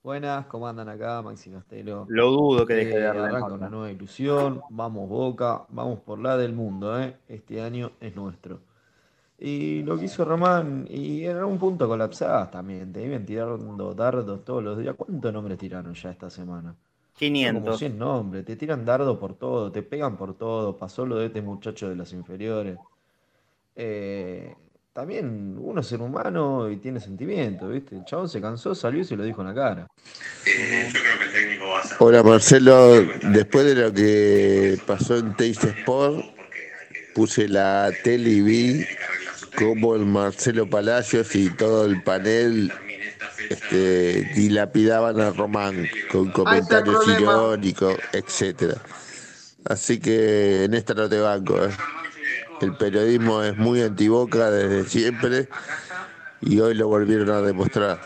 Buenas, 0.02 0.46
¿cómo 0.46 0.66
andan 0.66 0.88
acá? 0.88 1.22
Maxi 1.22 1.48
Castelo. 1.52 2.06
Lo 2.08 2.28
dudo 2.32 2.66
que 2.66 2.74
deje 2.74 2.90
de 2.94 2.96
Eh, 2.98 3.02
darle 3.04 3.20
arranca 3.20 3.38
nota. 3.38 3.54
una 3.54 3.68
nueva 3.68 3.92
ilusión. 3.92 4.60
Vamos 4.70 5.08
Boca, 5.08 5.62
vamos 5.68 6.00
por 6.00 6.18
la 6.18 6.36
del 6.36 6.54
mundo, 6.54 7.00
¿eh? 7.00 7.18
Este 7.28 7.62
año 7.62 7.92
es 8.00 8.16
nuestro. 8.16 8.62
Y 9.38 9.82
lo 9.82 9.98
que 9.98 10.06
hizo 10.06 10.24
Román, 10.24 10.86
y 10.88 11.24
en 11.24 11.36
algún 11.36 11.58
punto 11.58 11.86
colapsás 11.86 12.50
también. 12.50 12.92
Te 12.92 13.04
iban 13.04 13.26
tirando 13.26 13.94
dardos 13.94 14.44
todos 14.44 14.62
los 14.62 14.78
días. 14.78 14.94
¿Cuántos 14.96 15.32
nombres 15.32 15.58
tiraron 15.58 15.92
ya 15.94 16.10
esta 16.10 16.30
semana? 16.30 16.74
Son 17.12 17.18
500. 17.18 17.62
Como 17.62 17.76
100 17.76 17.98
nombres. 17.98 18.44
Te 18.44 18.56
tiran 18.56 18.84
dardo 18.84 19.18
por 19.18 19.34
todo, 19.34 19.70
te 19.70 19.82
pegan 19.82 20.16
por 20.16 20.34
todo. 20.38 20.76
Pasó 20.76 21.04
lo 21.04 21.16
de 21.16 21.26
este 21.26 21.42
muchacho 21.42 21.88
de 21.88 21.96
las 21.96 22.12
inferiores. 22.12 22.78
Eh, 23.74 24.54
también 24.94 25.58
uno 25.60 25.82
es 25.82 25.86
ser 25.86 26.00
humano 26.00 26.70
y 26.70 26.78
tiene 26.78 27.00
sentimientos, 27.00 27.70
¿viste? 27.70 27.96
El 27.96 28.06
chabón 28.06 28.30
se 28.30 28.40
cansó, 28.40 28.74
salió 28.74 29.02
y 29.02 29.04
se 29.04 29.14
lo 29.14 29.24
dijo 29.24 29.42
en 29.42 29.48
la 29.48 29.54
cara. 29.54 29.86
Hola 31.98 32.22
Marcelo, 32.22 33.02
después 33.30 33.66
de 33.66 33.74
lo 33.74 33.92
que 33.92 34.78
pasó 34.86 35.18
en 35.18 35.32
Taste 35.32 35.68
Sport, 35.80 36.24
puse 37.14 37.46
la 37.46 37.92
tele 38.02 38.30
y 38.30 38.40
vi 38.40 38.86
cómo 39.58 39.94
el 39.94 40.06
Marcelo 40.06 40.68
Palacios 40.68 41.34
y 41.34 41.50
todo 41.50 41.84
el 41.86 42.02
panel 42.02 42.72
este, 43.50 44.24
dilapidaban 44.34 45.20
a 45.20 45.30
Román 45.30 45.86
con 46.10 46.30
comentarios 46.30 47.06
irónicos, 47.08 47.96
etcétera. 48.12 48.76
Así 49.64 49.98
que 49.98 50.64
en 50.64 50.74
esta 50.74 50.94
no 50.94 51.08
te 51.08 51.18
banco. 51.20 51.56
¿eh? 51.64 51.70
El 52.60 52.76
periodismo 52.76 53.42
es 53.42 53.56
muy 53.56 53.82
antiboca 53.82 54.50
desde 54.50 54.88
siempre 54.88 55.48
y 56.40 56.60
hoy 56.60 56.74
lo 56.74 56.88
volvieron 56.88 57.30
a 57.30 57.40
demostrar. 57.40 58.00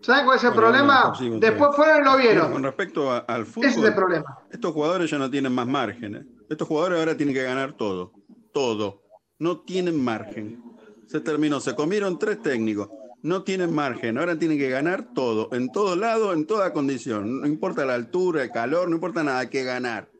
¿Saben 0.00 0.24
cuál 0.24 0.38
es 0.38 0.44
el 0.44 0.50
Bueno, 0.50 0.62
problema? 0.68 1.12
sí, 1.18 1.30
Después 1.38 1.70
fueron 1.76 2.00
y 2.00 2.04
lo 2.04 2.16
vieron. 2.16 2.52
con 2.52 2.62
respecto 2.62 3.12
a- 3.12 3.18
al 3.18 3.44
fútbol, 3.46 3.68
Ese 3.70 3.80
es 3.80 3.86
el 3.86 3.94
problema. 3.94 4.38
estos 4.50 4.72
jugadores 4.72 5.10
ya 5.10 5.18
no 5.18 5.30
tienen 5.30 5.52
más 5.52 5.66
márgenes. 5.66 6.24
Estos 6.48 6.66
jugadores 6.66 6.98
ahora 6.98 7.16
tienen 7.16 7.34
que 7.34 7.42
ganar 7.42 7.74
todo. 7.74 8.12
Todo. 8.52 9.02
No 9.38 9.60
tienen 9.60 10.02
margen. 10.02 10.62
Se 11.06 11.20
terminó. 11.20 11.60
Se 11.60 11.74
comieron 11.74 12.18
tres 12.18 12.42
técnicos. 12.42 12.88
No 13.22 13.42
tienen 13.44 13.72
margen. 13.72 14.18
Ahora 14.18 14.38
tienen 14.38 14.58
que 14.58 14.70
ganar 14.70 15.12
todo. 15.14 15.48
En 15.52 15.70
todo 15.70 15.96
lado, 15.96 16.32
en 16.32 16.46
toda 16.46 16.72
condición. 16.72 17.40
No 17.40 17.46
importa 17.46 17.84
la 17.84 17.94
altura, 17.94 18.42
el 18.42 18.50
calor, 18.50 18.88
no 18.88 18.96
importa 18.96 19.22
nada. 19.22 19.40
Hay 19.40 19.48
que 19.48 19.64
ganar. 19.64 20.10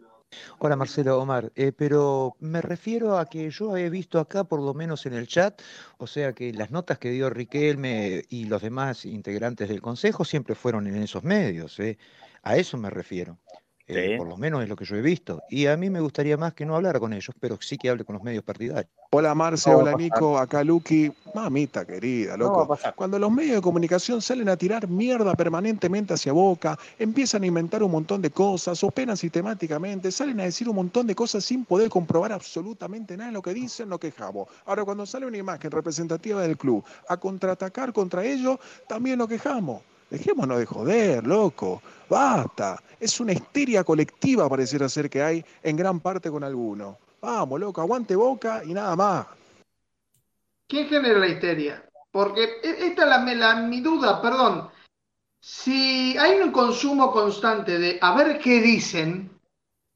Hola 0.58 0.76
Marcelo 0.76 1.18
Omar, 1.18 1.50
eh, 1.54 1.72
pero 1.72 2.36
me 2.38 2.60
refiero 2.60 3.18
a 3.18 3.24
que 3.26 3.48
yo 3.50 3.78
he 3.78 3.88
visto 3.88 4.20
acá, 4.20 4.44
por 4.44 4.60
lo 4.60 4.74
menos 4.74 5.06
en 5.06 5.14
el 5.14 5.26
chat, 5.26 5.62
o 5.96 6.06
sea 6.06 6.34
que 6.34 6.52
las 6.52 6.70
notas 6.70 6.98
que 6.98 7.10
dio 7.10 7.30
Riquelme 7.30 8.24
y 8.28 8.44
los 8.44 8.60
demás 8.60 9.06
integrantes 9.06 9.70
del 9.70 9.80
Consejo 9.80 10.26
siempre 10.26 10.54
fueron 10.54 10.86
en 10.86 10.96
esos 10.96 11.24
medios, 11.24 11.80
eh. 11.80 11.96
A 12.42 12.56
eso 12.56 12.76
me 12.76 12.90
refiero. 12.90 13.38
Eh, 13.88 14.16
por 14.18 14.28
lo 14.28 14.36
menos 14.36 14.62
es 14.62 14.68
lo 14.68 14.76
que 14.76 14.84
yo 14.84 14.96
he 14.96 15.00
visto. 15.00 15.42
Y 15.48 15.66
a 15.66 15.76
mí 15.76 15.88
me 15.88 16.00
gustaría 16.00 16.36
más 16.36 16.52
que 16.52 16.66
no 16.66 16.76
hablara 16.76 17.00
con 17.00 17.14
ellos, 17.14 17.34
pero 17.40 17.58
sí 17.60 17.78
que 17.78 17.88
hable 17.88 18.04
con 18.04 18.14
los 18.14 18.22
medios 18.22 18.44
partidarios. 18.44 18.92
Hola 19.10 19.34
Marce, 19.34 19.74
hola 19.74 19.94
Nico, 19.94 20.38
acá 20.38 20.62
Lucky. 20.62 21.10
Mamita 21.34 21.86
querida, 21.86 22.36
loco. 22.36 22.78
Cuando 22.94 23.18
los 23.18 23.30
medios 23.30 23.56
de 23.56 23.62
comunicación 23.62 24.20
salen 24.20 24.48
a 24.50 24.56
tirar 24.56 24.88
mierda 24.88 25.34
permanentemente 25.34 26.14
hacia 26.14 26.32
Boca, 26.32 26.78
empiezan 26.98 27.42
a 27.42 27.46
inventar 27.46 27.82
un 27.82 27.90
montón 27.90 28.20
de 28.20 28.30
cosas, 28.30 28.82
operan 28.84 29.16
sistemáticamente, 29.16 30.10
salen 30.10 30.40
a 30.40 30.44
decir 30.44 30.68
un 30.68 30.76
montón 30.76 31.06
de 31.06 31.14
cosas 31.14 31.44
sin 31.44 31.64
poder 31.64 31.88
comprobar 31.88 32.32
absolutamente 32.32 33.16
nada 33.16 33.30
de 33.30 33.34
lo 33.34 33.42
que 33.42 33.54
dicen, 33.54 33.88
lo 33.88 33.98
quejamos. 33.98 34.48
Ahora, 34.66 34.84
cuando 34.84 35.06
sale 35.06 35.26
una 35.26 35.38
imagen 35.38 35.70
representativa 35.70 36.42
del 36.42 36.58
club 36.58 36.84
a 37.08 37.16
contraatacar 37.16 37.92
contra 37.92 38.24
ellos, 38.24 38.58
también 38.86 39.18
lo 39.18 39.26
quejamos. 39.26 39.82
Dejémonos 40.10 40.58
de 40.58 40.66
joder, 40.66 41.26
loco. 41.26 41.82
Basta. 42.08 42.82
Es 42.98 43.20
una 43.20 43.32
histeria 43.32 43.84
colectiva, 43.84 44.48
pareciera 44.48 44.88
ser 44.88 45.10
que 45.10 45.22
hay 45.22 45.44
en 45.62 45.76
gran 45.76 46.00
parte 46.00 46.30
con 46.30 46.42
algunos. 46.42 46.96
Vamos, 47.20 47.60
loco, 47.60 47.80
aguante 47.80 48.16
boca 48.16 48.62
y 48.64 48.72
nada 48.72 48.96
más. 48.96 49.26
¿Quién 50.66 50.88
genera 50.88 51.18
la 51.18 51.28
histeria? 51.28 51.84
Porque 52.10 52.42
e, 52.62 52.86
esta 52.86 53.26
es 53.26 53.68
mi 53.68 53.80
duda, 53.80 54.22
perdón. 54.22 54.70
Si 55.40 56.16
hay 56.18 56.40
un 56.40 56.50
consumo 56.50 57.12
constante 57.12 57.78
de 57.78 57.98
a 58.00 58.14
ver 58.16 58.38
qué 58.38 58.60
dicen, 58.60 59.30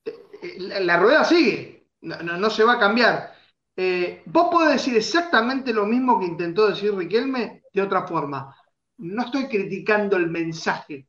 eh, 0.05 0.15
eh, 0.43 0.81
la, 0.81 0.99
rueda 0.99 1.25
sigue, 1.25 1.89
no, 2.03 2.51
se 2.51 2.65
va 2.65 2.75
a 2.75 2.79
cambiar. 2.79 3.33
Eh, 3.75 4.23
vos 4.27 4.49
podés 4.51 4.75
decir 4.75 4.97
exactamente 4.97 5.73
lo 5.73 5.87
mismo 5.87 6.21
que 6.21 6.27
intentó 6.27 6.69
decir 6.69 6.95
Riquelme 6.95 7.63
de 7.73 7.83
otra 7.83 8.07
forma 8.07 8.55
no 9.03 9.25
estoy 9.25 9.49
criticando 9.49 10.17
el 10.17 10.29
mensaje, 10.29 11.09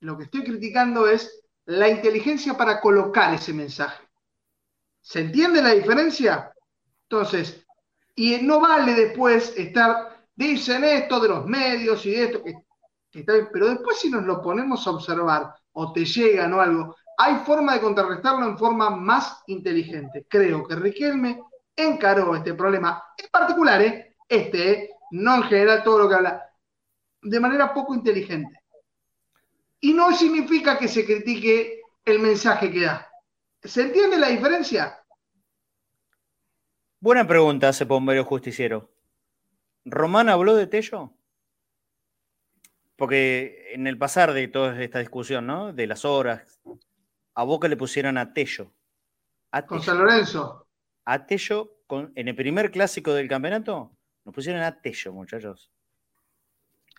lo 0.00 0.16
que 0.16 0.24
estoy 0.24 0.42
criticando 0.42 1.06
es 1.06 1.44
la 1.66 1.88
inteligencia 1.88 2.56
para 2.56 2.80
colocar 2.80 3.32
ese 3.34 3.52
mensaje. 3.52 4.02
¿Se 5.00 5.20
entiende 5.20 5.62
la 5.62 5.70
diferencia? 5.70 6.52
Entonces, 7.02 7.64
y 8.16 8.38
no 8.38 8.60
vale 8.60 8.94
después 8.94 9.56
estar, 9.56 10.26
dicen 10.34 10.82
esto 10.82 11.20
de 11.20 11.28
los 11.28 11.46
medios 11.46 12.04
y 12.06 12.10
de 12.10 12.24
esto, 12.24 12.42
que, 12.42 13.24
pero 13.52 13.68
después 13.68 13.98
si 13.98 14.10
nos 14.10 14.24
lo 14.24 14.42
ponemos 14.42 14.86
a 14.86 14.90
observar 14.90 15.54
o 15.72 15.92
te 15.92 16.04
llegan 16.04 16.52
o 16.54 16.60
algo, 16.60 16.96
hay 17.16 17.36
forma 17.44 17.74
de 17.74 17.80
contrarrestarlo 17.80 18.46
en 18.46 18.58
forma 18.58 18.90
más 18.90 19.42
inteligente. 19.46 20.26
Creo 20.28 20.66
que 20.66 20.74
Riquelme 20.74 21.42
encaró 21.76 22.34
este 22.34 22.54
problema 22.54 23.02
en 23.16 23.28
particular, 23.30 23.80
¿eh? 23.82 24.16
este, 24.28 24.70
¿eh? 24.70 24.90
no 25.12 25.36
en 25.36 25.42
general 25.44 25.84
todo 25.84 26.00
lo 26.00 26.08
que 26.08 26.14
habla, 26.16 26.47
de 27.22 27.40
manera 27.40 27.72
poco 27.74 27.94
inteligente. 27.94 28.60
Y 29.80 29.92
no 29.92 30.12
significa 30.12 30.78
que 30.78 30.88
se 30.88 31.04
critique 31.04 31.82
el 32.04 32.18
mensaje 32.18 32.70
que 32.70 32.80
da. 32.82 33.08
¿Se 33.62 33.82
entiende 33.82 34.18
la 34.18 34.28
diferencia? 34.28 34.98
Buena 37.00 37.26
pregunta, 37.26 37.68
hace 37.68 37.86
Pombero 37.86 38.24
Justiciero. 38.24 38.90
¿Román 39.84 40.28
habló 40.28 40.56
de 40.56 40.66
Tello? 40.66 41.12
Porque 42.96 43.72
en 43.72 43.86
el 43.86 43.96
pasar 43.96 44.32
de 44.32 44.48
toda 44.48 44.82
esta 44.82 44.98
discusión, 44.98 45.46
¿no? 45.46 45.72
De 45.72 45.86
las 45.86 46.04
horas, 46.04 46.60
a 47.34 47.44
Boca 47.44 47.68
le 47.68 47.76
pusieron 47.76 48.18
a 48.18 48.32
Tello. 48.32 48.72
con 49.66 49.80
San 49.80 49.98
Lorenzo. 49.98 50.66
A 51.04 51.24
Tello, 51.24 51.78
en 51.88 52.28
el 52.28 52.34
primer 52.34 52.70
clásico 52.72 53.14
del 53.14 53.28
campeonato, 53.28 53.92
nos 54.24 54.34
pusieron 54.34 54.62
a 54.62 54.80
Tello, 54.80 55.12
muchachos. 55.12 55.70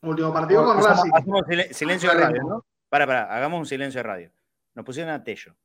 Último 0.01 0.34
partido 0.34 0.63
con 0.63 0.81
Racing. 0.84 1.11
Hacemos 1.13 1.43
silencio 1.71 2.09
de 2.09 2.15
radio, 2.15 2.43
¿no? 2.43 2.65
Para, 2.88 3.05
para, 3.05 3.35
hagamos 3.35 3.59
un 3.59 3.65
silencio 3.65 3.99
de 3.99 4.03
radio. 4.03 4.31
Nos 4.73 4.85
pusieron 4.85 5.13
a 5.13 5.23
Tello. 5.23 5.55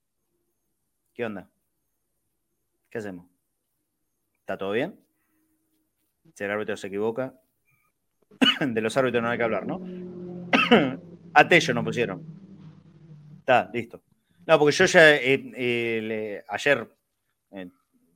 ¿Qué 1.15 1.25
onda? 1.25 1.49
¿Qué 2.91 2.99
hacemos? 2.99 3.27
¿Está 4.41 4.59
todo 4.59 4.73
bien? 4.73 4.99
Si 6.35 6.45
el 6.45 6.51
árbitro 6.51 6.77
se 6.77 6.89
equivoca. 6.89 7.35
De 8.61 8.81
los 8.81 8.97
árbitros 8.97 9.23
no 9.23 9.31
hay 9.31 9.39
que 9.39 9.45
hablar, 9.45 9.67
¿no? 9.67 9.81
a 11.35 11.49
Tello 11.49 11.75
nos 11.75 11.85
pusieron. 11.85 12.25
Está, 13.39 13.71
listo. 13.73 14.03
No, 14.47 14.59
porque 14.59 14.75
yo 14.75 14.85
ya 14.87 15.15
eh, 15.15 15.53
eh, 15.57 16.45
ayer 16.49 16.89
eh, 17.53 17.71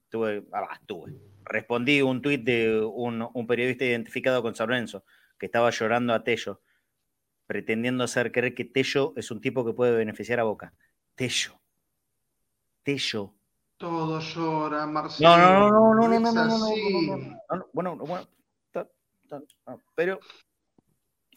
tuve, 0.09 0.45
ah, 0.53 0.79
tuve, 0.85 1.15
respondí 1.45 2.03
un 2.03 2.21
tuit 2.21 2.43
de 2.43 2.81
un, 2.81 3.27
un 3.33 3.47
periodista 3.47 3.85
identificado 3.85 4.43
con 4.43 4.55
San 4.55 4.69
Lorenzo 4.69 5.05
que 5.39 5.47
estaba 5.47 5.71
llorando 5.71 6.13
a 6.13 6.25
Tello, 6.25 6.61
pretendiendo 7.47 8.05
hacer 8.05 8.33
creer 8.33 8.55
que 8.55 8.65
Tello 8.65 9.13
es 9.17 9.31
un 9.31 9.41
tipo 9.41 9.65
que 9.65 9.73
puede 9.73 9.97
beneficiar 9.97 10.41
a 10.41 10.45
Boca. 10.45 10.75
Tello. 11.15 11.61
Tello. 12.83 13.35
Todo 13.77 14.21
llora, 14.21 14.87
Marcelo. 14.87 15.29
No, 15.29 15.37
no, 15.39 15.95
no, 15.95 16.09
no, 16.09 16.21
no, 16.21 16.33
no, 16.33 16.45
no, 16.45 17.17
no, 17.49 17.69
Bueno, 17.73 17.97
bueno, 17.97 18.29
pero 19.95 20.19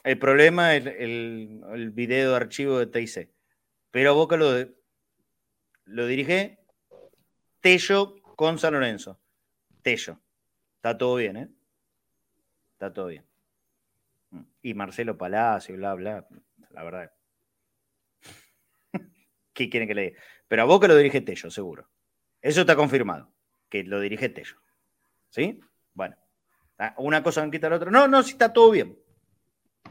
el 0.03 0.17
problema 0.17 0.75
es 0.75 0.85
el, 0.85 1.61
el, 1.73 1.91
video 1.91 2.31
de 2.31 2.35
archivo 2.35 2.79
de 2.79 2.87
TIC. 2.87 3.29
Pero 3.91 4.15
Boca 4.15 4.37
lo, 4.37 4.51
lo 5.85 6.05
dirige 6.07 6.59
Tello 7.59 8.15
con 8.35 8.57
San 8.57 8.73
Lorenzo. 8.73 9.19
Tello. 9.81 10.19
Está 10.75 10.97
todo 10.97 11.15
bien, 11.15 11.37
¿eh? 11.37 11.49
Está 12.73 12.91
todo 12.91 13.07
bien. 13.07 13.30
Y 14.61 14.73
Marcelo 14.73 15.17
Palacio, 15.17 15.75
bla, 15.75 15.93
bla. 15.95 16.27
La 16.69 16.83
verdad. 16.83 17.11
¿Qué 19.53 19.69
quieren 19.69 19.87
que 19.87 19.95
le 19.95 20.01
diga? 20.01 20.21
Pero 20.47 20.61
a 20.63 20.65
Boca 20.65 20.87
lo 20.87 20.95
dirige 20.95 21.21
Tello, 21.21 21.49
seguro. 21.49 21.89
Eso 22.41 22.61
está 22.61 22.75
confirmado, 22.75 23.31
que 23.69 23.83
lo 23.83 23.99
dirige 23.99 24.29
Tello. 24.29 24.57
¿Sí? 25.29 25.59
Bueno. 25.93 26.15
Ah, 26.77 26.95
una 26.97 27.21
cosa 27.21 27.45
no 27.45 27.51
quita 27.51 27.69
la 27.69 27.75
otra. 27.75 27.91
No, 27.91 28.07
no, 28.07 28.23
sí 28.23 28.31
está 28.31 28.51
todo 28.51 28.71
bien. 28.71 28.97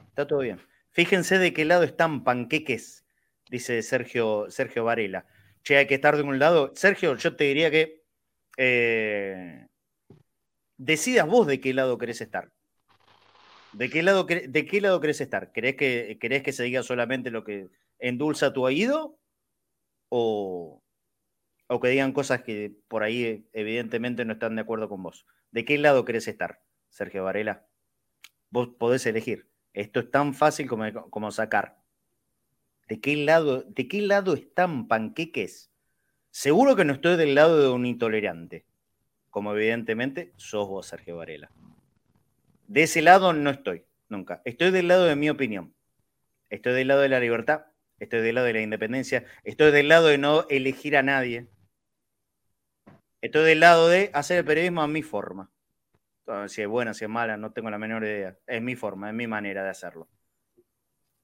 Está 0.09 0.27
todo 0.27 0.41
bien. 0.41 0.61
Fíjense 0.91 1.39
de 1.39 1.53
qué 1.53 1.65
lado 1.65 1.85
están 1.85 2.25
panqueques, 2.25 3.07
dice 3.49 3.83
Sergio, 3.83 4.51
Sergio 4.51 4.85
Varela. 4.85 5.25
Che, 5.63 5.77
hay 5.77 5.87
que 5.87 5.95
estar 5.95 6.17
de 6.17 6.23
un 6.23 6.39
lado. 6.39 6.73
Sergio, 6.75 7.17
yo 7.17 7.37
te 7.37 7.45
diría 7.45 7.71
que 7.71 8.03
eh, 8.57 9.69
decidas 10.77 11.27
vos 11.27 11.47
de 11.47 11.61
qué 11.61 11.73
lado 11.75 11.97
querés 11.97 12.21
estar. 12.21 12.51
¿De 13.73 13.89
qué 13.89 14.03
lado, 14.03 14.25
de 14.25 14.67
qué 14.67 14.81
lado 14.81 15.01
querés 15.01 15.21
estar? 15.21 15.53
¿Querés 15.53 15.77
que, 15.77 16.19
¿Querés 16.21 16.43
que 16.43 16.53
se 16.53 16.65
diga 16.65 16.83
solamente 16.83 17.31
lo 17.31 17.45
que 17.45 17.69
endulza 17.99 18.53
tu 18.53 18.65
oído? 18.65 19.19
O, 20.09 20.83
o 21.69 21.81
que 21.81 21.89
digan 21.89 22.13
cosas 22.13 22.43
que 22.43 22.75
por 22.89 23.05
ahí 23.05 23.49
evidentemente 23.53 24.25
no 24.25 24.33
están 24.33 24.57
de 24.57 24.63
acuerdo 24.63 24.89
con 24.89 25.03
vos. 25.03 25.27
¿De 25.53 25.65
qué 25.65 25.79
lado 25.79 26.05
querés 26.05 26.27
estar, 26.27 26.63
Sergio 26.89 27.25
Varela? 27.25 27.67
Vos 28.51 28.71
podés 28.79 29.07
elegir. 29.07 29.49
Esto 29.73 30.01
es 30.01 30.11
tan 30.11 30.35
fácil 30.35 30.67
como, 30.69 30.85
como 31.11 31.31
sacar. 31.31 31.81
¿De 32.89 33.01
qué, 33.01 33.17
lado, 33.17 33.63
¿De 33.63 33.87
qué 33.87 34.03
lado 34.03 34.35
están 34.35 34.89
panqueques? 34.89 35.71
Seguro 36.31 36.75
que 36.75 36.85
no 36.85 36.93
estoy 36.93 37.17
del 37.17 37.37
lado 37.37 37.61
de 37.61 37.69
un 37.69 37.87
intolerante, 37.87 38.67
como 39.31 39.55
evidentemente 39.55 40.33
sos 40.37 40.69
vos, 40.69 40.87
Sergio 40.87 41.17
Varela. 41.17 41.53
De 42.71 42.85
ese 42.85 43.03
lado 43.03 43.33
no 43.33 43.51
estoy, 43.51 43.85
nunca. 44.09 44.43
Estoy 44.45 44.71
del 44.71 44.87
lado 44.87 45.05
de 45.05 45.17
mi 45.17 45.29
opinión. 45.29 45.75
Estoy 46.51 46.73
del 46.73 46.87
lado 46.87 47.01
de 47.01 47.09
la 47.09 47.19
libertad, 47.19 47.65
estoy 47.99 48.21
del 48.21 48.37
lado 48.37 48.47
de 48.47 48.53
la 48.53 48.61
independencia, 48.61 49.25
estoy 49.43 49.73
del 49.73 49.89
lado 49.89 50.07
de 50.07 50.19
no 50.19 50.47
elegir 50.49 50.97
a 50.97 51.03
nadie. 51.03 51.49
Estoy 53.23 53.45
del 53.45 53.59
lado 53.59 53.89
de 53.89 54.13
hacer 54.15 54.39
el 54.39 54.45
periodismo 54.45 54.83
a 54.83 54.87
mi 54.87 55.03
forma. 55.03 55.51
Si 56.47 56.63
es 56.63 56.69
buena, 56.69 56.95
si 56.95 57.07
es 57.07 57.11
mala, 57.11 57.37
no 57.37 57.53
tengo 57.53 57.71
la 57.71 57.79
menor 57.79 58.05
idea. 58.05 58.39
Es 58.47 58.63
mi 58.63 58.77
forma, 58.77 59.09
es 59.09 59.17
mi 59.17 59.27
manera 59.27 59.65
de 59.65 59.71
hacerlo. 59.71 60.09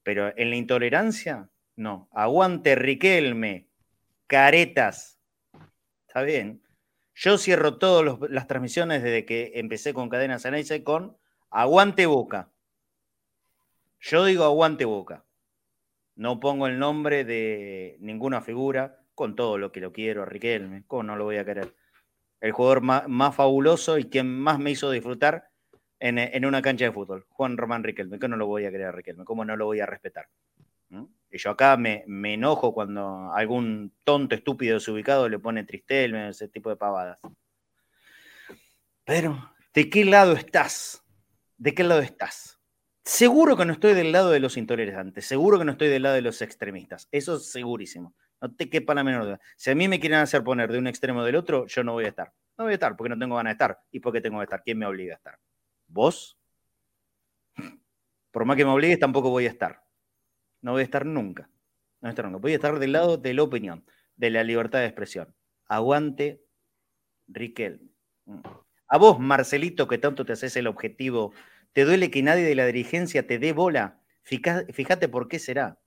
Pero 0.02 0.36
en 0.36 0.50
la 0.50 0.56
intolerancia, 0.56 1.48
no. 1.76 2.08
Aguante 2.10 2.74
Riquelme, 2.74 3.68
caretas. 4.26 5.20
Está 6.08 6.22
bien. 6.22 6.64
Yo 7.14 7.38
cierro 7.38 7.78
todas 7.78 8.18
las 8.30 8.48
transmisiones 8.48 9.04
desde 9.04 9.24
que 9.24 9.52
empecé 9.54 9.94
con 9.94 10.08
Cadenas 10.08 10.44
Análisis 10.44 10.82
con 10.82 11.16
Aguante 11.58 12.04
Boca. 12.04 12.50
Yo 13.98 14.26
digo 14.26 14.44
aguante 14.44 14.84
Boca. 14.84 15.24
No 16.14 16.38
pongo 16.38 16.66
el 16.66 16.78
nombre 16.78 17.24
de 17.24 17.96
ninguna 18.00 18.42
figura, 18.42 19.00
con 19.14 19.36
todo 19.36 19.56
lo 19.56 19.72
que 19.72 19.80
lo 19.80 19.90
quiero 19.90 20.22
a 20.22 20.26
Riquelme. 20.26 20.84
¿Cómo 20.86 21.04
no 21.04 21.16
lo 21.16 21.24
voy 21.24 21.38
a 21.38 21.46
querer? 21.46 21.74
El 22.42 22.52
jugador 22.52 22.82
más, 22.82 23.34
fabuloso 23.34 23.96
y 23.96 24.04
quien 24.04 24.38
más 24.38 24.58
me 24.58 24.72
hizo 24.72 24.90
disfrutar 24.90 25.48
en, 25.98 26.44
una 26.44 26.60
cancha 26.60 26.84
de 26.84 26.92
fútbol, 26.92 27.24
Juan 27.30 27.56
Román 27.56 27.84
Riquelme. 27.84 28.18
¿Cómo 28.18 28.32
no 28.32 28.36
lo 28.36 28.46
voy 28.48 28.66
a 28.66 28.70
querer 28.70 28.88
a 28.88 28.92
Riquelme? 28.92 29.24
¿Cómo 29.24 29.42
no 29.46 29.56
lo 29.56 29.64
voy 29.64 29.80
a 29.80 29.86
respetar? 29.86 30.28
¿Mm? 30.90 31.04
Y 31.30 31.38
yo 31.38 31.52
acá 31.52 31.78
me, 31.78 32.04
me, 32.06 32.34
enojo 32.34 32.74
cuando 32.74 33.32
algún 33.32 33.94
tonto 34.04 34.34
estúpido 34.34 34.74
desubicado 34.74 35.26
le 35.26 35.38
pone 35.38 35.64
tristel, 35.64 36.16
ese 36.16 36.48
tipo 36.48 36.68
de 36.68 36.76
pavadas. 36.76 37.18
Pero, 39.06 39.54
¿de 39.72 39.88
qué 39.88 40.04
lado 40.04 40.34
estás? 40.34 41.02
¿De 41.56 41.74
qué 41.74 41.84
lado 41.84 42.00
estás? 42.00 42.60
Seguro 43.04 43.56
que 43.56 43.64
no 43.64 43.72
estoy 43.72 43.94
del 43.94 44.12
lado 44.12 44.30
de 44.30 44.40
los 44.40 44.56
intolerantes, 44.56 45.26
seguro 45.26 45.58
que 45.58 45.64
no 45.64 45.72
estoy 45.72 45.88
del 45.88 46.02
lado 46.02 46.16
de 46.16 46.22
los 46.22 46.42
extremistas, 46.42 47.08
eso 47.12 47.36
es 47.36 47.50
segurísimo. 47.50 48.14
No 48.40 48.54
te 48.54 48.68
quepa 48.68 48.94
la 48.94 49.04
menor 49.04 49.24
duda. 49.24 49.40
Si 49.56 49.70
a 49.70 49.74
mí 49.74 49.88
me 49.88 50.00
quieren 50.00 50.18
hacer 50.18 50.42
poner 50.44 50.70
de 50.70 50.78
un 50.78 50.86
extremo 50.86 51.24
del 51.24 51.36
otro, 51.36 51.66
yo 51.66 51.84
no 51.84 51.92
voy 51.92 52.04
a 52.04 52.08
estar. 52.08 52.32
No 52.58 52.64
voy 52.64 52.72
a 52.72 52.74
estar 52.74 52.96
porque 52.96 53.08
no 53.08 53.18
tengo 53.18 53.36
ganas 53.36 53.52
de 53.52 53.54
estar. 53.54 53.80
¿Y 53.90 54.00
por 54.00 54.12
qué 54.12 54.20
tengo 54.20 54.38
que 54.38 54.44
estar? 54.44 54.62
¿Quién 54.62 54.78
me 54.78 54.86
obliga 54.86 55.14
a 55.14 55.16
estar? 55.16 55.38
¿Vos? 55.88 56.38
Por 58.30 58.44
más 58.44 58.56
que 58.56 58.64
me 58.64 58.70
obligues, 58.70 58.98
tampoco 58.98 59.30
voy 59.30 59.46
a 59.46 59.50
estar. 59.50 59.82
No 60.60 60.72
voy 60.72 60.82
a 60.82 60.84
estar 60.84 61.06
nunca. 61.06 61.48
No 62.00 62.02
voy 62.02 62.08
a 62.08 62.10
estar 62.10 62.24
nunca. 62.26 62.38
Voy 62.38 62.52
a 62.52 62.56
estar 62.56 62.78
del 62.78 62.92
lado 62.92 63.16
de 63.16 63.34
la 63.34 63.42
opinión, 63.42 63.84
de 64.16 64.30
la 64.30 64.44
libertad 64.44 64.80
de 64.80 64.86
expresión. 64.86 65.34
Aguante, 65.66 66.42
Riquel. 67.28 67.90
A 68.88 68.98
vos, 68.98 69.18
Marcelito, 69.18 69.88
que 69.88 69.98
tanto 69.98 70.24
te 70.24 70.32
haces 70.32 70.56
el 70.56 70.66
objetivo, 70.66 71.32
¿te 71.72 71.84
duele 71.84 72.10
que 72.10 72.22
nadie 72.22 72.44
de 72.44 72.54
la 72.54 72.66
dirigencia 72.66 73.26
te 73.26 73.38
dé 73.38 73.52
bola? 73.52 74.00
Fíjate 74.22 75.08
por 75.08 75.28
qué 75.28 75.38
será. 75.38 75.78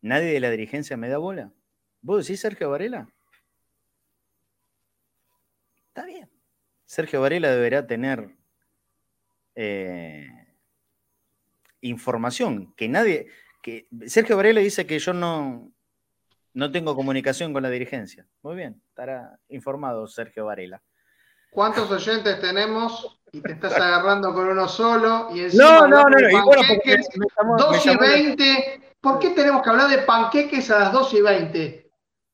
¿Nadie 0.00 0.32
de 0.32 0.40
la 0.40 0.50
dirigencia 0.50 0.96
me 0.96 1.08
da 1.08 1.18
bola? 1.18 1.52
¿Vos 2.02 2.26
decís 2.26 2.40
Sergio 2.40 2.70
Varela? 2.70 3.08
Está 5.88 6.04
bien. 6.04 6.28
Sergio 6.84 7.20
Varela 7.20 7.50
deberá 7.50 7.86
tener 7.86 8.36
eh, 9.54 10.28
información 11.80 12.74
que 12.76 12.88
nadie. 12.88 13.28
Que 13.62 13.88
Sergio 14.06 14.36
Varela 14.36 14.60
dice 14.60 14.86
que 14.86 14.98
yo 14.98 15.14
no, 15.14 15.72
no 16.52 16.70
tengo 16.70 16.94
comunicación 16.94 17.52
con 17.52 17.62
la 17.62 17.70
dirigencia. 17.70 18.26
Muy 18.42 18.56
bien, 18.56 18.82
estará 18.88 19.38
informado 19.48 20.06
Sergio 20.06 20.44
Varela. 20.44 20.82
¿Cuántos 21.54 21.88
oyentes 21.90 22.40
tenemos? 22.40 23.16
Y 23.30 23.40
te 23.40 23.52
estás 23.52 23.74
agarrando 23.76 24.34
con 24.34 24.48
uno 24.48 24.66
solo. 24.68 25.28
Y 25.32 25.40
encima 25.44 25.86
no, 25.86 25.88
no, 25.88 26.02
no, 26.04 26.18
no. 26.18 26.44
Panqueques, 26.50 27.08
2 27.58 27.86
y 27.86 27.96
20. 27.96 28.80
¿Por 29.00 29.18
qué 29.20 29.30
tenemos 29.30 29.62
que 29.62 29.70
hablar 29.70 29.88
de 29.88 29.98
panqueques 29.98 30.68
a 30.72 30.80
las 30.80 30.92
2 30.92 31.14
y 31.14 31.20
20? 31.22 31.90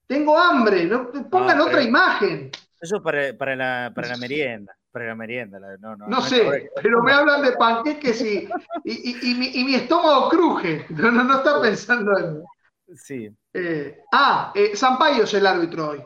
Tengo 0.07 0.39
hambre. 0.39 0.89
Pongan 1.31 1.59
No, 1.59 1.65
otra 1.65 1.77
pero- 1.79 1.89
imagen. 1.89 2.51
Eso 2.81 2.97
es 2.97 3.03
para, 3.03 3.35
para, 3.37 3.55
la, 3.57 3.93
para 3.95 4.09
la 4.09 4.17
merienda. 4.17 4.75
Para 4.91 5.07
la 5.09 5.15
merienda. 5.15 5.61
la- 5.61 5.77
no, 5.77 5.97
no, 5.97 6.07
No 6.07 6.19
es 6.21 6.25
sé, 6.25 6.45
correcto. 6.45 6.81
pero 6.83 7.03
me 7.03 7.13
hablan 7.13 7.43
de 7.43 7.53
panqueques 7.53 8.23
y, 8.23 8.49
y, 8.85 9.11
y- 9.11 9.31
y 9.31 9.35
mi, 9.35 9.47
y 9.55 9.65
mi 9.65 9.75
estómago 9.75 10.31
cruje. 10.31 10.87
No, 10.89 11.11
no, 11.11 11.25
no 11.25 11.37
está 11.37 11.61
pensando 11.61 12.19
en. 12.19 12.43
Sí. 12.97 13.31
Eh, 13.53 14.01
ah, 14.13 14.51
eh, 14.55 14.75
Sampaio 14.75 15.25
es 15.25 15.35
el 15.35 15.47
árbitro 15.47 15.91
hoy 15.91 16.03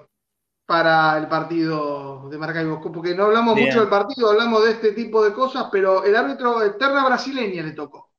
para 0.67 1.19
el 1.19 1.29
partido 1.29 2.29
de 2.31 2.39
Maracaibo, 2.39 2.81
porque 2.81 3.15
no 3.15 3.25
hablamos 3.25 3.55
Bien. 3.55 3.69
mucho 3.69 3.81
del 3.81 3.89
partido, 3.89 4.31
hablamos 4.31 4.65
de 4.65 4.71
este 4.73 4.93
tipo 4.93 5.23
de 5.25 5.33
cosas, 5.33 5.67
pero 5.71 6.05
el 6.05 6.17
árbitro, 6.17 6.63
Eterna 6.63 7.05
Brasileña 7.05 7.63
le 7.63 7.73
tocó. 7.73 8.11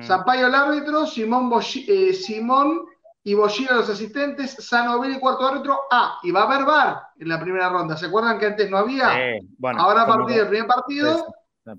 Sampaio 0.00 0.46
el 0.46 0.54
árbitro, 0.54 1.06
Simón, 1.06 1.50
Boshi- 1.50 1.84
eh, 1.88 2.14
Simón 2.14 2.82
y 3.24 3.34
Bollino 3.34 3.74
los 3.74 3.90
asistentes, 3.90 4.52
Sanovelli 4.64 5.18
cuarto 5.18 5.44
árbitro. 5.48 5.76
Ah, 5.90 6.18
y 6.22 6.30
va 6.30 6.42
a 6.42 6.44
haber 6.44 6.64
VAR 6.64 7.02
en 7.18 7.28
la 7.28 7.40
primera 7.40 7.68
ronda. 7.68 7.96
¿Se 7.96 8.06
acuerdan 8.06 8.38
que 8.38 8.46
antes 8.46 8.70
no 8.70 8.76
había? 8.78 9.10
Bueno, 9.58 9.80
Ahora 9.80 10.02
a 10.02 10.06
partir 10.06 10.36
del 10.36 10.48
primer 10.48 10.68
partido, 10.68 11.26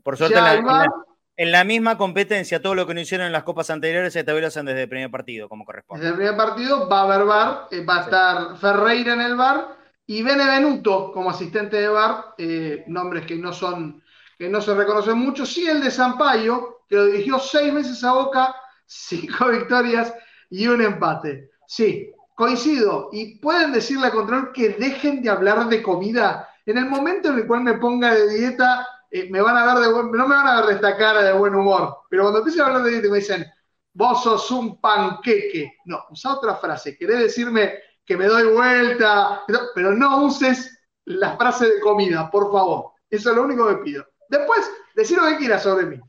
Por 0.04 0.18
suerte, 0.18 0.36
la, 0.36 0.56
en 0.56 0.66
la- 0.66 0.94
en 1.36 1.52
la 1.52 1.64
misma 1.64 1.98
competencia, 1.98 2.62
todo 2.62 2.76
lo 2.76 2.86
que 2.86 2.94
no 2.94 3.00
hicieron 3.00 3.26
en 3.26 3.34
las 3.34 3.44
copas 3.44 3.70
anteriores, 3.70 4.14
esta 4.16 4.34
vez 4.34 4.42
lo 4.42 4.48
hacen 4.50 4.66
desde 4.66 4.84
el 4.84 4.90
primer 4.90 5.10
partido, 5.10 5.48
como 5.50 5.64
corresponde. 5.66 6.02
desde 6.04 6.12
el 6.14 6.18
primer 6.18 6.38
partido 6.38 6.88
va 6.90 7.00
a 7.00 7.04
haber 7.04 7.26
VAR, 7.26 7.68
eh, 7.72 7.86
va 7.86 7.98
a 7.98 8.02
estar 8.02 8.58
Ferreira 8.58 9.14
en 9.14 9.22
el 9.22 9.36
VAR 9.36 9.78
y 10.06 10.22
Benevenuto 10.22 11.12
como 11.12 11.30
asistente 11.30 11.78
de 11.78 11.88
VAR, 11.88 12.36
eh, 12.38 12.84
nombres 12.88 13.26
que 13.26 13.36
no 13.36 13.54
son, 13.54 14.04
que 14.38 14.50
no 14.50 14.62
se 14.62 14.74
reconocen 14.74 15.18
mucho. 15.18 15.46
Sí, 15.46 15.68
el 15.68 15.82
de 15.82 15.92
Sampaio, 15.92 16.84
que 16.90 16.96
lo 16.96 17.06
dirigió 17.06 17.40
seis 17.40 17.72
meses 17.74 18.04
a 18.04 18.14
Boca, 18.14 18.56
cinco 18.86 19.48
victorias 19.50 20.14
y 20.50 20.68
un 20.68 20.82
empate. 20.82 21.52
Sí, 21.66 22.12
coincido. 22.36 23.10
Y 23.14 23.40
pueden 23.40 23.72
decirle 23.72 24.08
a 24.08 24.12
Control 24.12 24.52
que 24.52 24.70
dejen 24.70 25.22
de 25.22 25.30
hablar 25.30 25.68
de 25.70 25.82
comida. 25.82 26.50
En 26.66 26.78
el 26.78 26.86
momento 26.86 27.30
en 27.30 27.40
el 27.40 27.48
cual 27.48 27.62
me 27.62 27.78
ponga 27.78 28.14
de 28.14 28.38
dieta, 28.38 28.88
eh, 29.10 29.28
me 29.30 29.42
van 29.42 29.56
a 29.58 29.66
ver 29.66 29.90
no 29.90 30.28
me 30.28 30.36
van 30.36 30.48
a 30.48 30.56
ver 30.58 30.66
de 30.66 30.74
esta 30.76 30.98
cara 30.98 31.24
de 31.24 31.34
buen 31.34 31.56
humor. 31.56 32.00
Pero 32.10 32.24
cuando 32.24 32.40
empiecen 32.40 32.64
a 32.64 32.66
hablar 32.68 32.84
de 32.84 32.92
dieta 32.92 33.10
me 33.10 33.18
dicen, 33.18 33.46
vos 33.94 34.22
sos 34.22 34.52
un 34.52 34.82
panqueque. 34.82 35.78
No, 35.86 36.04
usa 36.10 36.34
otra 36.34 36.56
frase. 36.56 36.98
¿Querés 36.98 37.20
decirme 37.20 37.74
que 38.06 38.18
me 38.18 38.26
doy 38.26 38.54
vuelta? 38.54 39.44
Pero 39.76 39.94
no 39.94 40.26
uses 40.26 40.80
la 41.06 41.36
frase 41.38 41.66
de 41.66 41.80
comida, 41.80 42.30
por 42.30 42.52
favor. 42.52 42.92
Eso 43.10 43.30
es 43.30 43.36
lo 43.36 43.44
único 43.44 43.68
que 43.68 43.84
pido. 43.84 44.06
Después, 44.30 44.70
decir 44.96 45.18
lo 45.18 45.28
que 45.28 45.38
quieras 45.38 45.64
sobre 45.64 45.86
mí. 45.86 46.00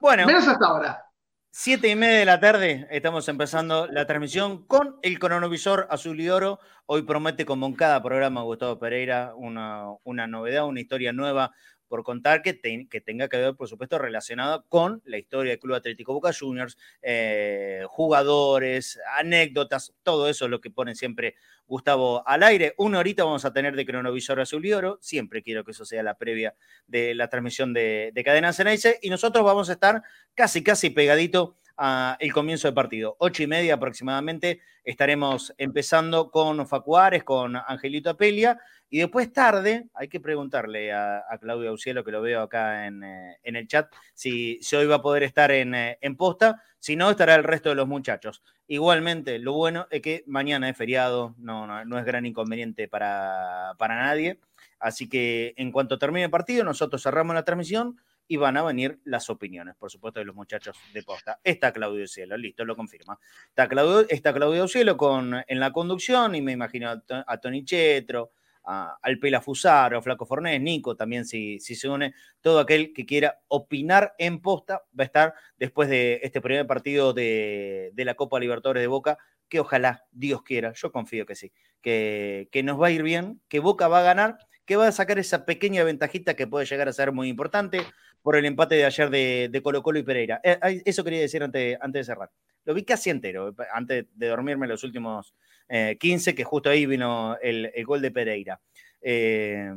Bueno. 0.00 0.26
Menos 0.26 0.46
hasta 0.46 0.66
ahora. 0.66 1.04
Siete 1.50 1.88
y 1.88 1.96
media 1.96 2.18
de 2.18 2.24
la 2.24 2.40
tarde, 2.40 2.86
estamos 2.90 3.28
empezando 3.28 3.88
la 3.88 4.06
transmisión 4.06 4.66
con 4.66 4.98
el 5.02 5.18
cronovisor 5.18 5.88
azul 5.90 6.20
y 6.20 6.28
oro. 6.28 6.60
Hoy 6.86 7.02
promete, 7.02 7.44
como 7.44 7.66
en 7.66 7.74
cada 7.74 8.02
programa, 8.02 8.42
Gustavo 8.42 8.78
Pereira, 8.78 9.32
una, 9.34 9.86
una 10.04 10.26
novedad, 10.26 10.66
una 10.66 10.80
historia 10.80 11.12
nueva 11.12 11.52
por 11.88 12.04
contar 12.04 12.42
que, 12.42 12.52
te- 12.54 12.86
que 12.88 13.00
tenga 13.00 13.28
que 13.28 13.38
ver, 13.38 13.54
por 13.54 13.68
supuesto, 13.68 13.98
relacionada 13.98 14.62
con 14.68 15.02
la 15.04 15.18
historia 15.18 15.50
del 15.52 15.58
Club 15.58 15.74
Atlético 15.76 16.12
Boca 16.12 16.30
Juniors, 16.38 16.76
eh, 17.02 17.82
jugadores, 17.88 19.00
anécdotas, 19.16 19.94
todo 20.02 20.28
eso 20.28 20.44
es 20.44 20.50
lo 20.50 20.60
que 20.60 20.70
pone 20.70 20.94
siempre 20.94 21.34
Gustavo 21.66 22.26
al 22.26 22.42
aire. 22.42 22.74
Una 22.78 22.98
horita 22.98 23.24
vamos 23.24 23.44
a 23.44 23.52
tener 23.52 23.76
de 23.76 23.84
cronovisor 23.84 24.40
azul 24.40 24.64
y 24.64 24.72
oro. 24.72 24.98
Siempre 25.00 25.42
quiero 25.42 25.64
que 25.64 25.72
eso 25.72 25.84
sea 25.84 26.02
la 26.02 26.14
previa 26.16 26.54
de 26.86 27.14
la 27.14 27.28
transmisión 27.28 27.72
de, 27.74 28.10
de 28.14 28.24
Cadena 28.24 28.52
Ceneice. 28.52 28.98
Y 29.02 29.10
nosotros 29.10 29.44
vamos 29.44 29.68
a 29.68 29.72
estar 29.72 30.02
casi, 30.34 30.62
casi 30.62 30.90
pegadito 30.90 31.56
al 31.76 32.32
comienzo 32.32 32.66
del 32.68 32.74
partido. 32.74 33.16
Ocho 33.20 33.42
y 33.42 33.46
media 33.46 33.74
aproximadamente 33.74 34.60
estaremos 34.82 35.54
empezando 35.58 36.30
con 36.30 36.66
Facuares, 36.66 37.22
con 37.22 37.54
Angelito 37.54 38.10
Apelia. 38.10 38.58
Y 38.90 38.98
después 38.98 39.32
tarde, 39.32 39.88
hay 39.94 40.08
que 40.08 40.20
preguntarle 40.20 40.92
a, 40.92 41.22
Claudio 41.40 41.70
Aucielo, 41.70 42.04
que 42.04 42.10
lo 42.10 42.22
veo 42.22 42.42
acá 42.42 42.86
en, 42.86 43.02
eh, 43.02 43.38
en 43.42 43.56
el 43.56 43.68
chat, 43.68 43.92
si, 44.14 44.58
si 44.62 44.76
hoy 44.76 44.86
va 44.86 44.96
a 44.96 45.02
poder 45.02 45.22
estar 45.22 45.50
en, 45.50 45.74
eh, 45.74 45.98
en 46.00 46.16
posta. 46.16 46.62
Si 46.78 46.96
no, 46.96 47.10
estará 47.10 47.34
el 47.34 47.44
resto 47.44 47.68
de 47.68 47.74
los 47.74 47.88
muchachos. 47.88 48.42
Igualmente, 48.66 49.38
lo 49.38 49.52
bueno 49.52 49.86
es 49.90 50.00
que 50.00 50.24
mañana 50.26 50.68
es 50.68 50.76
feriado, 50.76 51.34
no, 51.38 51.66
no, 51.66 51.84
no 51.84 51.98
es 51.98 52.04
gran 52.04 52.24
inconveniente 52.24 52.88
para, 52.88 53.74
para 53.78 53.96
nadie. 53.96 54.38
Así 54.78 55.08
que 55.08 55.54
en 55.56 55.72
cuanto 55.72 55.98
termine 55.98 56.24
el 56.24 56.30
partido, 56.30 56.64
nosotros 56.64 57.02
cerramos 57.02 57.34
la 57.34 57.44
transmisión 57.44 57.98
y 58.28 58.36
van 58.36 58.56
a 58.58 58.62
venir 58.62 59.00
las 59.04 59.30
opiniones, 59.30 59.74
por 59.76 59.90
supuesto, 59.90 60.20
de 60.20 60.26
los 60.26 60.36
muchachos 60.36 60.76
de 60.92 61.02
posta. 61.02 61.40
Está 61.42 61.72
Claudio 61.72 62.06
Cielo, 62.06 62.36
listo, 62.36 62.64
lo 62.64 62.76
confirma. 62.76 63.18
Está 63.48 63.68
Claudio, 63.68 64.06
está 64.08 64.34
Claudio 64.34 64.68
Cielo 64.68 64.96
con, 64.96 65.34
en 65.46 65.60
la 65.60 65.72
conducción 65.72 66.34
y 66.34 66.42
me 66.42 66.52
imagino 66.52 66.90
a, 66.90 67.02
a 67.26 67.38
Tony 67.38 67.64
Chetro, 67.64 68.32
a, 68.68 68.98
al 69.00 69.18
Pela 69.18 69.40
Fusaro, 69.40 69.98
a 69.98 70.02
Flaco 70.02 70.26
Fornés, 70.26 70.60
Nico 70.60 70.94
también 70.94 71.24
si, 71.24 71.58
si 71.58 71.74
se 71.74 71.88
une, 71.88 72.14
todo 72.40 72.60
aquel 72.60 72.92
que 72.92 73.06
quiera 73.06 73.40
opinar 73.48 74.14
en 74.18 74.40
posta 74.40 74.82
va 74.98 75.04
a 75.04 75.06
estar 75.06 75.34
después 75.56 75.88
de 75.88 76.20
este 76.22 76.40
primer 76.40 76.66
partido 76.66 77.14
de, 77.14 77.90
de 77.94 78.04
la 78.04 78.14
Copa 78.14 78.38
Libertadores 78.38 78.82
de 78.82 78.86
Boca, 78.86 79.18
que 79.48 79.60
ojalá, 79.60 80.04
Dios 80.12 80.42
quiera, 80.42 80.72
yo 80.74 80.92
confío 80.92 81.24
que 81.24 81.34
sí, 81.34 81.52
que, 81.80 82.48
que 82.52 82.62
nos 82.62 82.80
va 82.80 82.88
a 82.88 82.90
ir 82.90 83.02
bien, 83.02 83.40
que 83.48 83.60
Boca 83.60 83.88
va 83.88 84.00
a 84.00 84.02
ganar, 84.02 84.38
que 84.66 84.76
va 84.76 84.86
a 84.86 84.92
sacar 84.92 85.18
esa 85.18 85.46
pequeña 85.46 85.82
ventajita 85.82 86.34
que 86.34 86.46
puede 86.46 86.66
llegar 86.66 86.88
a 86.88 86.92
ser 86.92 87.12
muy 87.12 87.28
importante 87.28 87.80
por 88.20 88.36
el 88.36 88.44
empate 88.44 88.74
de 88.74 88.84
ayer 88.84 89.08
de, 89.08 89.48
de 89.50 89.62
Colo 89.62 89.82
Colo 89.82 89.98
y 89.98 90.02
Pereira. 90.02 90.40
Eh, 90.44 90.58
ay, 90.60 90.82
eso 90.84 91.02
quería 91.02 91.20
decir 91.20 91.42
antes, 91.42 91.78
antes 91.80 92.00
de 92.00 92.12
cerrar. 92.12 92.30
Lo 92.66 92.74
vi 92.74 92.84
casi 92.84 93.08
entero, 93.08 93.48
eh, 93.48 93.54
antes 93.72 94.04
de 94.12 94.26
dormirme 94.26 94.66
los 94.66 94.84
últimos 94.84 95.34
eh, 95.68 95.96
15, 96.00 96.34
que 96.34 96.44
justo 96.44 96.70
ahí 96.70 96.86
vino 96.86 97.36
el, 97.42 97.70
el 97.74 97.84
gol 97.84 98.00
de 98.02 98.10
Pereira. 98.10 98.60
Eh, 99.00 99.70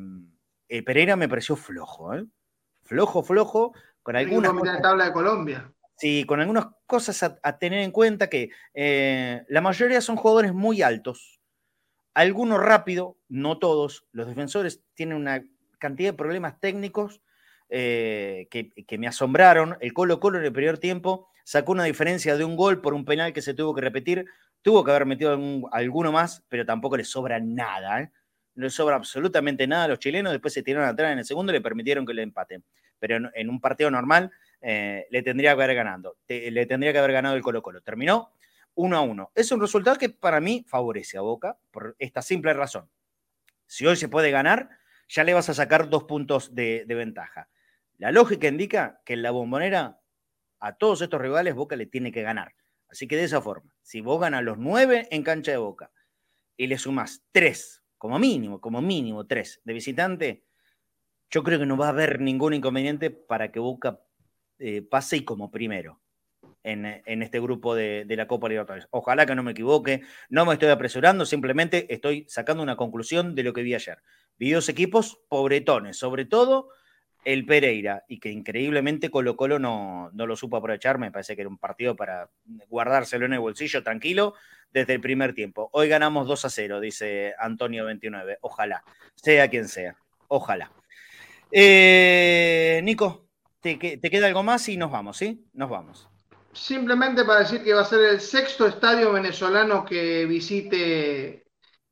el 0.70 0.84
Pereira 0.84 1.16
me 1.16 1.28
pareció 1.30 1.56
flojo, 1.56 2.14
¿eh? 2.16 2.24
Flojo, 2.84 3.24
flojo, 3.24 3.74
con 4.04 4.16
algunas 4.16 4.50
Alguna 4.52 4.72
cosas- 4.72 4.82
tabla 4.82 5.06
de 5.06 5.12
Colombia. 5.14 5.72
Sí, 5.98 6.24
con 6.26 6.40
algunas 6.42 6.66
cosas 6.88 7.22
a, 7.24 7.38
a 7.44 7.60
tener 7.60 7.80
en 7.82 7.92
cuenta 7.92 8.28
que 8.28 8.50
eh, 8.74 9.44
la 9.50 9.62
mayoría 9.62 10.02
son 10.02 10.16
jugadores 10.16 10.52
muy 10.54 10.82
altos, 10.82 11.40
algunos 12.14 12.60
rápido, 12.60 13.18
no 13.30 13.60
todos. 13.60 14.06
Los 14.12 14.28
defensores 14.28 14.82
tienen 14.96 15.16
una 15.18 15.44
cantidad 15.78 16.12
de 16.12 16.18
problemas 16.18 16.60
técnicos 16.60 17.22
eh, 17.70 18.48
que, 18.50 18.72
que 18.72 18.98
me 18.98 19.08
asombraron. 19.08 19.78
El 19.80 19.94
Colo 19.94 20.20
Colo 20.20 20.40
en 20.40 20.46
el 20.46 20.52
primer 20.52 20.78
tiempo 20.80 21.28
sacó 21.44 21.72
una 21.72 21.84
diferencia 21.86 22.36
de 22.36 22.44
un 22.46 22.56
gol 22.56 22.82
por 22.82 22.94
un 22.94 23.06
penal 23.06 23.32
que 23.32 23.42
se 23.42 23.54
tuvo 23.54 23.74
que 23.76 23.82
repetir. 23.82 24.26
Tuvo 24.62 24.84
que 24.84 24.92
haber 24.92 25.06
metido 25.06 25.40
alguno 25.72 26.12
más, 26.12 26.44
pero 26.48 26.66
tampoco 26.66 26.98
le 26.98 27.04
sobra 27.04 27.40
nada. 27.40 28.02
¿eh? 28.02 28.12
No 28.56 28.66
le 28.66 28.70
sobra 28.70 28.96
absolutamente 28.96 29.66
nada 29.68 29.86
a 29.86 29.88
los 29.88 30.00
chilenos. 30.00 30.32
Después 30.32 30.54
se 30.54 30.64
tiraron 30.64 30.88
atrás 30.88 31.12
en 31.12 31.20
el 31.20 31.26
segundo 31.26 31.52
y 31.52 31.56
le 31.56 31.62
permitieron 31.62 32.06
que 32.06 32.14
le 32.14 32.22
empaten. 32.22 32.64
Pero 33.00 33.32
en, 33.34 33.50
un 33.50 33.60
partido 33.60 33.90
normal 33.90 34.32
eh, 34.62 35.08
le 35.10 35.24
tendría 35.24 35.52
que 35.52 35.64
haber 35.64 35.76
ganado. 35.76 36.18
Le 36.28 36.66
tendría 36.68 36.92
que 36.94 37.00
haber 37.00 37.14
ganado 37.14 37.36
el 37.36 37.42
Colo 37.42 37.64
Colo. 37.64 37.82
Terminó 37.82 38.34
1 38.76 38.98
a 38.98 39.02
1. 39.02 39.32
Es 39.34 39.52
un 39.52 39.60
resultado 39.60 39.98
que 39.98 40.10
para 40.10 40.40
mí 40.40 40.64
favorece 40.68 41.18
a 41.18 41.22
Boca 41.22 41.58
por 41.72 41.96
esta 41.98 42.22
simple 42.22 42.54
razón. 42.54 42.90
Si 43.66 43.88
hoy 43.88 43.96
se 43.96 44.10
puede 44.10 44.30
ganar, 44.30 44.70
ya 45.08 45.24
le 45.24 45.34
vas 45.34 45.50
a 45.50 45.54
sacar 45.54 45.90
dos 45.90 46.04
puntos 46.04 46.54
de 46.54 46.86
ventaja. 46.88 47.50
La 47.98 48.12
lógica 48.12 48.48
indica 48.48 49.00
que 49.06 49.14
en 49.14 49.22
la 49.22 49.32
bombonera 49.32 50.00
a 50.60 50.76
todos 50.76 51.02
estos 51.02 51.22
rivales 51.22 51.54
Boca 51.54 51.76
le 51.76 51.86
tiene 51.86 52.12
que 52.12 52.22
ganar. 52.22 52.54
Así 52.92 53.08
que 53.08 53.16
de 53.16 53.24
esa 53.24 53.42
forma, 53.42 53.74
si 53.82 54.02
vos 54.02 54.20
ganas 54.20 54.44
los 54.44 54.58
nueve 54.58 55.08
en 55.12 55.24
cancha 55.24 55.52
de 55.52 55.58
Boca 55.58 55.92
y 56.58 56.68
le 56.68 56.78
sumás 56.78 57.24
tres, 57.32 57.84
como 57.98 58.20
mínimo, 58.20 58.60
como 58.60 58.82
mínimo 58.82 59.26
tres 59.26 59.62
de 59.64 59.74
visitante, 59.74 60.44
yo 61.30 61.44
creo 61.44 61.60
que 61.60 61.66
no 61.66 61.78
va 61.78 61.88
a 61.88 61.90
haber 61.90 62.20
ningún 62.20 62.54
inconveniente 62.54 63.10
para 63.10 63.52
que 63.52 63.60
Boca 63.60 64.02
eh, 64.60 64.82
pase 64.82 65.18
y 65.18 65.26
como 65.26 65.50
primero 65.50 66.02
en, 66.64 67.22
este 67.24 67.40
grupo 67.40 67.76
de, 67.76 68.06
la 68.10 68.28
Copa 68.28 68.50
Libertadores. 68.50 68.88
Ojalá 68.92 69.26
que 69.26 69.36
no 69.36 69.44
me 69.44 69.52
equivoque, 69.52 70.02
no 70.30 70.46
me 70.46 70.54
estoy 70.54 70.70
apresurando, 70.70 71.26
simplemente 71.26 71.92
estoy 71.94 72.26
sacando 72.28 72.62
una 72.62 72.76
conclusión 72.76 73.36
de 73.36 73.44
lo 73.44 73.54
que 73.54 73.64
vi 73.64 73.74
ayer. 73.74 74.04
Vi 74.38 74.52
dos 74.52 74.70
equipos 74.70 75.22
pobretones, 75.30 75.98
sobre 75.98 76.26
todo 76.26 76.70
el 77.24 77.46
Pereira, 77.46 78.04
y 78.08 78.20
que 78.20 78.30
increíblemente 78.30 79.10
Colo 79.10 79.36
Colo 79.36 79.60
no, 79.60 80.10
no 80.14 80.26
lo 80.26 80.36
supo 80.36 80.58
aprovechar, 80.58 80.98
me 80.98 81.12
parece 81.12 81.36
que 81.36 81.42
era 81.42 81.50
un 81.50 81.58
partido 81.58 81.96
para 81.96 82.30
guardárselo 82.68 83.26
en 83.26 83.34
el 83.34 83.40
bolsillo 83.40 83.84
tranquilo 83.84 84.34
desde 84.72 84.94
el 84.94 85.02
primer 85.02 85.34
tiempo. 85.34 85.70
Hoy 85.74 85.88
ganamos 85.88 86.28
2 86.28 86.46
a 86.46 86.50
0, 86.50 86.80
dice 86.80 87.34
Antonio 87.38 87.86
29, 87.86 88.40
ojalá, 88.42 88.84
sea 89.16 89.50
quien 89.50 89.68
sea, 89.68 89.96
ojalá. 90.28 90.72
Eh, 91.52 92.82
Nico, 92.84 93.28
te, 93.60 93.76
te 93.76 94.10
queda 94.10 94.28
algo 94.28 94.44
más 94.44 94.68
y 94.70 94.78
nos 94.78 94.92
vamos, 94.92 95.18
¿sí? 95.18 95.46
Nos 95.54 95.70
vamos. 95.70 96.08
Simplemente 96.54 97.24
para 97.24 97.42
decir 97.42 97.64
que 97.64 97.74
va 97.74 97.82
a 97.82 97.86
ser 97.86 98.02
el 98.02 98.20
sexto 98.20 98.68
estadio 98.68 99.14
venezolano 99.14 99.86
que 99.86 100.26
visite 100.26 101.41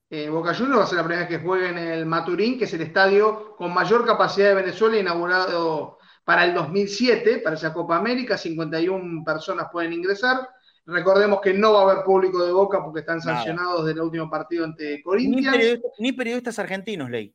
eh, 0.09 0.29
Boca 0.29 0.55
Juniors, 0.55 0.79
va 0.79 0.83
a 0.83 0.87
ser 0.87 0.97
la 0.97 1.03
primera 1.03 1.27
vez 1.27 1.37
que 1.37 1.45
juegue 1.45 1.69
en 1.69 1.77
el 1.77 2.05
Maturín, 2.05 2.57
que 2.57 2.65
es 2.65 2.73
el 2.73 2.81
estadio 2.81 3.55
con 3.55 3.73
mayor 3.73 4.05
capacidad 4.05 4.49
de 4.49 4.55
Venezuela, 4.55 4.97
inaugurado 4.97 5.99
para 6.23 6.45
el 6.45 6.53
2007, 6.53 7.39
para 7.39 7.55
esa 7.55 7.73
Copa 7.73 7.97
América, 7.97 8.37
51 8.37 9.23
personas 9.23 9.67
pueden 9.71 9.93
ingresar. 9.93 10.49
Recordemos 10.85 11.41
que 11.41 11.53
no 11.53 11.73
va 11.73 11.81
a 11.81 11.91
haber 11.91 12.03
público 12.03 12.43
de 12.43 12.51
Boca 12.51 12.83
porque 12.83 13.01
están 13.01 13.21
sancionados 13.21 13.85
del 13.85 14.01
último 14.01 14.29
partido 14.29 14.65
ante 14.65 15.01
Corinthians. 15.03 15.79
Ni, 15.99 16.11
periodistas, 16.11 16.57
argentinos, 16.57 17.09
Ley. 17.09 17.33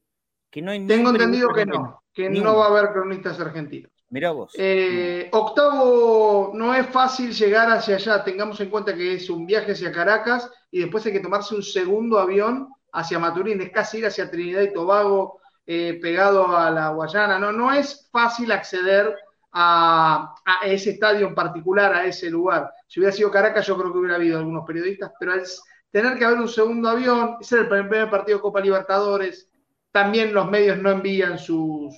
Que 0.50 0.60
no 0.60 0.72
Tengo 0.86 1.10
entendido 1.10 1.48
que 1.50 1.66
no, 1.66 2.02
que 2.12 2.28
no 2.28 2.56
va 2.56 2.66
a 2.66 2.68
haber 2.70 2.92
cronistas 2.92 3.38
argentinos. 3.38 3.92
Mira 4.14 4.30
vos. 4.30 4.52
Eh, 4.56 5.28
octavo, 5.32 6.52
no 6.54 6.72
es 6.72 6.86
fácil 6.86 7.32
llegar 7.32 7.68
hacia 7.72 7.96
allá. 7.96 8.22
Tengamos 8.22 8.60
en 8.60 8.70
cuenta 8.70 8.94
que 8.94 9.14
es 9.14 9.28
un 9.28 9.44
viaje 9.44 9.72
hacia 9.72 9.90
Caracas 9.90 10.48
y 10.70 10.82
después 10.82 11.04
hay 11.04 11.14
que 11.14 11.18
tomarse 11.18 11.56
un 11.56 11.64
segundo 11.64 12.20
avión 12.20 12.68
hacia 12.92 13.18
Maturín. 13.18 13.60
Es 13.60 13.72
casi 13.72 13.98
ir 13.98 14.06
hacia 14.06 14.30
Trinidad 14.30 14.62
y 14.62 14.72
Tobago, 14.72 15.40
eh, 15.66 15.98
pegado 16.00 16.56
a 16.56 16.70
la 16.70 16.90
Guayana. 16.90 17.40
No, 17.40 17.50
no 17.50 17.72
es 17.72 18.08
fácil 18.12 18.52
acceder 18.52 19.16
a, 19.50 20.36
ese 20.62 20.90
estadio 20.90 21.26
en 21.26 21.34
particular, 21.34 21.92
a 21.92 22.04
ese 22.04 22.30
lugar. 22.30 22.72
Si 22.86 23.00
hubiera 23.00 23.16
sido 23.16 23.32
Caracas, 23.32 23.66
yo 23.66 23.76
creo 23.76 23.90
que 23.90 23.98
hubiera 23.98 24.14
habido 24.14 24.38
algunos 24.38 24.64
periodistas, 24.64 25.10
pero 25.18 25.34
es 25.34 25.60
tener 25.90 26.16
que 26.16 26.24
haber 26.24 26.38
un 26.38 26.48
segundo 26.48 26.88
avión, 26.88 27.38
ser 27.40 27.62
el 27.62 27.68
primer 27.68 28.08
partido 28.08 28.38
de 28.38 28.42
Copa 28.42 28.60
Libertadores, 28.60 29.50
también 29.94 30.34
los 30.34 30.50
medios 30.50 30.78
no 30.78 30.90
envían 30.90 31.38
sus, 31.38 31.94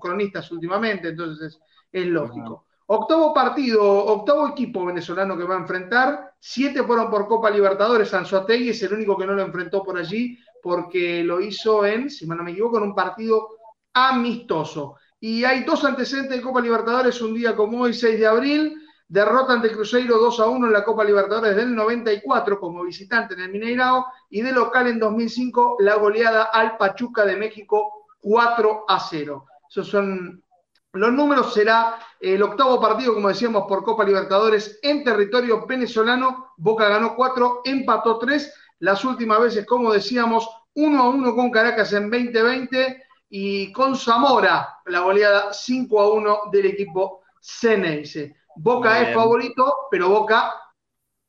cronistas 0.00 0.50
últimamente, 0.50 1.10
entonces 1.10 1.56
es, 1.92 2.06
lógico. 2.06 2.66
Octavo 2.86 3.32
partido, 3.32 3.80
octavo 3.80 4.48
equipo 4.48 4.84
venezolano 4.84 5.38
que 5.38 5.44
va 5.44 5.54
a 5.54 5.60
enfrentar. 5.60 6.32
Siete 6.40 6.82
fueron 6.82 7.08
por 7.08 7.28
Copa 7.28 7.48
Libertadores. 7.48 8.12
Anzuategui 8.12 8.70
es 8.70 8.82
el 8.82 8.92
único 8.92 9.16
que 9.16 9.24
no 9.24 9.34
lo 9.34 9.42
enfrentó 9.42 9.84
por 9.84 9.96
allí 9.96 10.36
porque 10.60 11.22
lo 11.22 11.40
hizo 11.40 11.86
en, 11.86 12.10
si 12.10 12.26
no 12.26 12.42
me 12.42 12.50
equivoco, 12.50 12.78
en 12.78 12.82
un 12.82 12.94
partido 12.96 13.50
amistoso. 13.92 14.96
Y 15.20 15.44
hay 15.44 15.62
dos 15.62 15.84
antecedentes 15.84 16.38
de 16.38 16.42
Copa 16.42 16.60
Libertadores 16.60 17.22
un 17.22 17.34
día 17.34 17.54
como 17.54 17.82
hoy, 17.82 17.94
6 17.94 18.18
de 18.18 18.26
abril. 18.26 18.82
Derrota 19.10 19.54
ante 19.54 19.72
Cruzeiro 19.72 20.18
2 20.18 20.40
a 20.40 20.46
1 20.48 20.66
en 20.66 20.72
la 20.72 20.84
Copa 20.84 21.02
Libertadores 21.02 21.56
del 21.56 21.74
94 21.74 22.60
como 22.60 22.84
visitante 22.84 23.32
en 23.32 23.40
el 23.40 23.50
Mineirao 23.50 24.04
y 24.28 24.42
de 24.42 24.52
local 24.52 24.86
en 24.86 24.98
2005 24.98 25.76
la 25.80 25.94
goleada 25.94 26.44
al 26.44 26.76
Pachuca 26.76 27.24
de 27.24 27.36
México 27.36 28.06
4 28.20 28.84
a 28.86 29.00
0. 29.00 29.46
Esos 29.70 29.88
son 29.88 30.44
los 30.92 31.12
números. 31.12 31.54
Será 31.54 31.98
el 32.20 32.42
octavo 32.42 32.80
partido, 32.80 33.14
como 33.14 33.28
decíamos, 33.28 33.64
por 33.66 33.82
Copa 33.82 34.04
Libertadores 34.04 34.78
en 34.82 35.02
territorio 35.02 35.66
venezolano. 35.66 36.52
Boca 36.58 36.88
ganó 36.88 37.16
4, 37.16 37.62
empató 37.64 38.18
3. 38.18 38.54
Las 38.80 39.04
últimas 39.06 39.40
veces, 39.40 39.64
como 39.64 39.90
decíamos, 39.90 40.46
1 40.74 41.02
a 41.02 41.08
1 41.08 41.34
con 41.34 41.50
Caracas 41.50 41.94
en 41.94 42.10
2020 42.10 43.02
y 43.30 43.72
con 43.72 43.96
Zamora 43.96 44.80
la 44.86 45.00
goleada 45.00 45.52
5 45.52 46.00
a 46.00 46.12
1 46.12 46.38
del 46.52 46.66
equipo 46.66 47.22
Ceneice. 47.40 48.37
Boca 48.58 49.00
es 49.00 49.14
favorito, 49.14 49.74
pero 49.90 50.08
Boca 50.08 50.52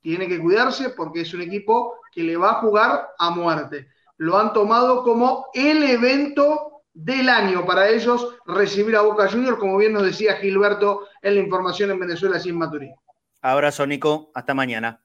tiene 0.01 0.27
que 0.27 0.39
cuidarse 0.39 0.89
porque 0.91 1.21
es 1.21 1.33
un 1.33 1.41
equipo 1.41 1.95
que 2.11 2.23
le 2.23 2.37
va 2.37 2.51
a 2.51 2.61
jugar 2.61 3.09
a 3.17 3.29
muerte. 3.29 3.87
Lo 4.17 4.37
han 4.37 4.53
tomado 4.53 5.03
como 5.03 5.47
el 5.53 5.83
evento 5.83 6.83
del 6.93 7.29
año 7.29 7.65
para 7.65 7.87
ellos 7.87 8.35
recibir 8.45 8.95
a 8.95 9.01
Boca 9.01 9.29
Juniors, 9.29 9.59
como 9.59 9.77
bien 9.77 9.93
nos 9.93 10.03
decía 10.03 10.37
Gilberto 10.37 11.07
en 11.21 11.35
la 11.35 11.41
información 11.41 11.91
en 11.91 11.99
Venezuela 11.99 12.39
sin 12.39 12.57
Maturín. 12.57 12.93
Abrazo, 13.41 13.85
Nico. 13.85 14.31
Hasta 14.33 14.53
mañana. 14.53 15.01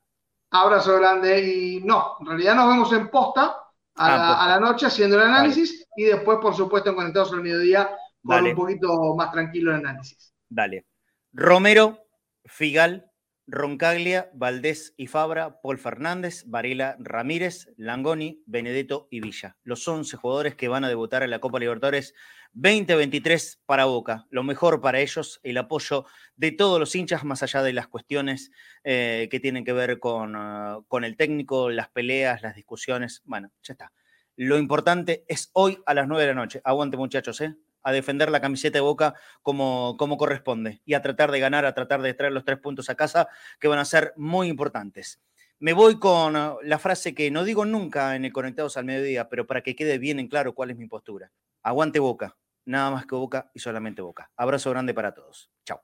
Abrazo 0.51 0.97
grande. 0.97 1.41
Y 1.41 1.81
no, 1.81 2.17
en 2.21 2.27
realidad 2.27 2.55
nos 2.55 2.69
vemos 2.69 2.93
en 2.93 3.11
posta 3.11 3.57
a, 3.97 4.45
ah, 4.45 4.49
la, 4.49 4.61
noche 4.61 4.87
haciendo 4.87 5.17
el 5.17 5.23
análisis 5.23 5.87
y 5.97 6.05
después, 6.05 6.39
por 6.41 6.55
supuesto, 6.55 6.91
en 6.91 6.97
Conectados 6.97 7.33
al 7.33 7.43
Mediodía 7.43 7.91
con 8.25 8.45
un 8.45 8.55
poquito 8.55 9.15
más 9.15 9.31
tranquilo 9.31 9.71
el 9.71 9.77
análisis. 9.77 10.35
Dale. 10.49 10.87
Romero, 11.33 12.04
Figal, 12.45 13.11
Roncaglia, 13.47 14.31
Valdés 14.33 14.95
y 14.97 15.07
Fabra, 15.07 15.61
Paul 15.61 15.79
Fernández, 15.79 16.45
Varela 16.47 16.97
Ramírez, 16.99 17.69
Langoni, 17.77 18.43
Benedetto 18.47 19.07
y 19.11 19.21
Villa. 19.21 19.57
Los 19.65 19.87
11 19.87 20.17
jugadores 20.17 20.55
que 20.55 20.69
van 20.69 20.85
a 20.85 20.89
debutar 20.89 21.23
en 21.23 21.31
la 21.31 21.41
Copa 21.41 21.59
Libertadores 21.59 22.15
2023 22.55 23.61
para 23.67 23.85
Boca. 23.85 24.27
Lo 24.31 24.43
mejor 24.45 24.81
para 24.81 25.01
ellos, 25.01 25.41
el 25.43 25.59
apoyo 25.59 26.07
de 26.37 26.53
todos 26.53 26.81
los 26.81 26.95
hinchas, 26.95 27.25
más 27.25 27.43
allá 27.43 27.63
de 27.63 27.75
las 27.75 27.89
cuestiones 27.89 28.51
eh, 28.83 29.29
que 29.31 29.41
tienen 29.41 29.65
que 29.65 29.73
ver 29.73 29.99
con, 29.99 30.35
ah, 30.37 30.81
con 30.89 31.05
el 31.05 31.17
técnico, 31.17 31.69
las 31.69 31.91
peleas, 31.91 32.43
las 32.43 32.55
discusiones. 32.55 33.21
Bueno, 33.25 33.51
ya 33.63 33.73
está. 33.75 33.93
Lo 34.37 34.59
importante 34.59 35.25
es 35.29 35.51
hoy 35.53 35.79
a 35.85 35.95
las 35.95 36.09
9 36.09 36.23
de 36.23 36.29
la 36.29 36.35
noche. 36.35 36.61
Aguante 36.65 36.97
muchachos, 36.97 37.41
¿eh? 37.41 37.55
A 37.85 37.93
defender 37.93 38.31
la 38.31 38.41
camiseta 38.41 38.79
de 38.79 38.83
Boca 38.83 39.15
como, 39.43 39.97
como 39.97 40.17
corresponde 40.17 40.81
y 40.85 40.95
a 40.95 41.03
tratar 41.03 41.31
de 41.31 41.39
ganar, 41.39 41.65
a 41.65 41.75
tratar 41.75 42.03
de 42.03 42.15
traer 42.15 42.33
los 42.33 42.45
tres 42.45 42.59
puntos 42.59 42.91
a 42.91 42.97
casa 42.97 43.29
que 43.61 43.69
van 43.69 43.79
a 43.79 43.85
ser 43.85 44.13
muy 44.17 44.49
importantes. 44.49 45.21
Me 45.61 45.73
voy 45.73 45.99
con 45.99 46.35
uh, 46.35 46.59
la 46.63 46.79
frase 46.79 47.15
que 47.15 47.31
no 47.31 47.45
digo 47.45 47.65
nunca 47.65 48.17
en 48.17 48.25
el 48.25 48.33
Conectados 48.33 48.77
al 48.77 48.85
Mediodía, 48.85 49.29
pero 49.29 49.47
para 49.47 49.63
que 49.63 49.77
quede 49.77 49.99
bien 49.99 50.19
en 50.19 50.29
claro 50.29 50.55
cuál 50.55 50.71
es 50.71 50.77
mi 50.77 50.89
postura. 50.89 51.31
Aguante 51.63 52.01
Boca, 52.01 52.37
nada 52.65 52.91
más 52.91 53.07
que 53.07 53.15
Boca 53.15 53.51
y 53.55 53.61
solamente 53.61 54.03
Boca. 54.03 54.31
Abrazo 54.37 54.71
grande 54.71 54.93
para 54.93 55.15
todos. 55.15 55.51
Chao. 55.65 55.81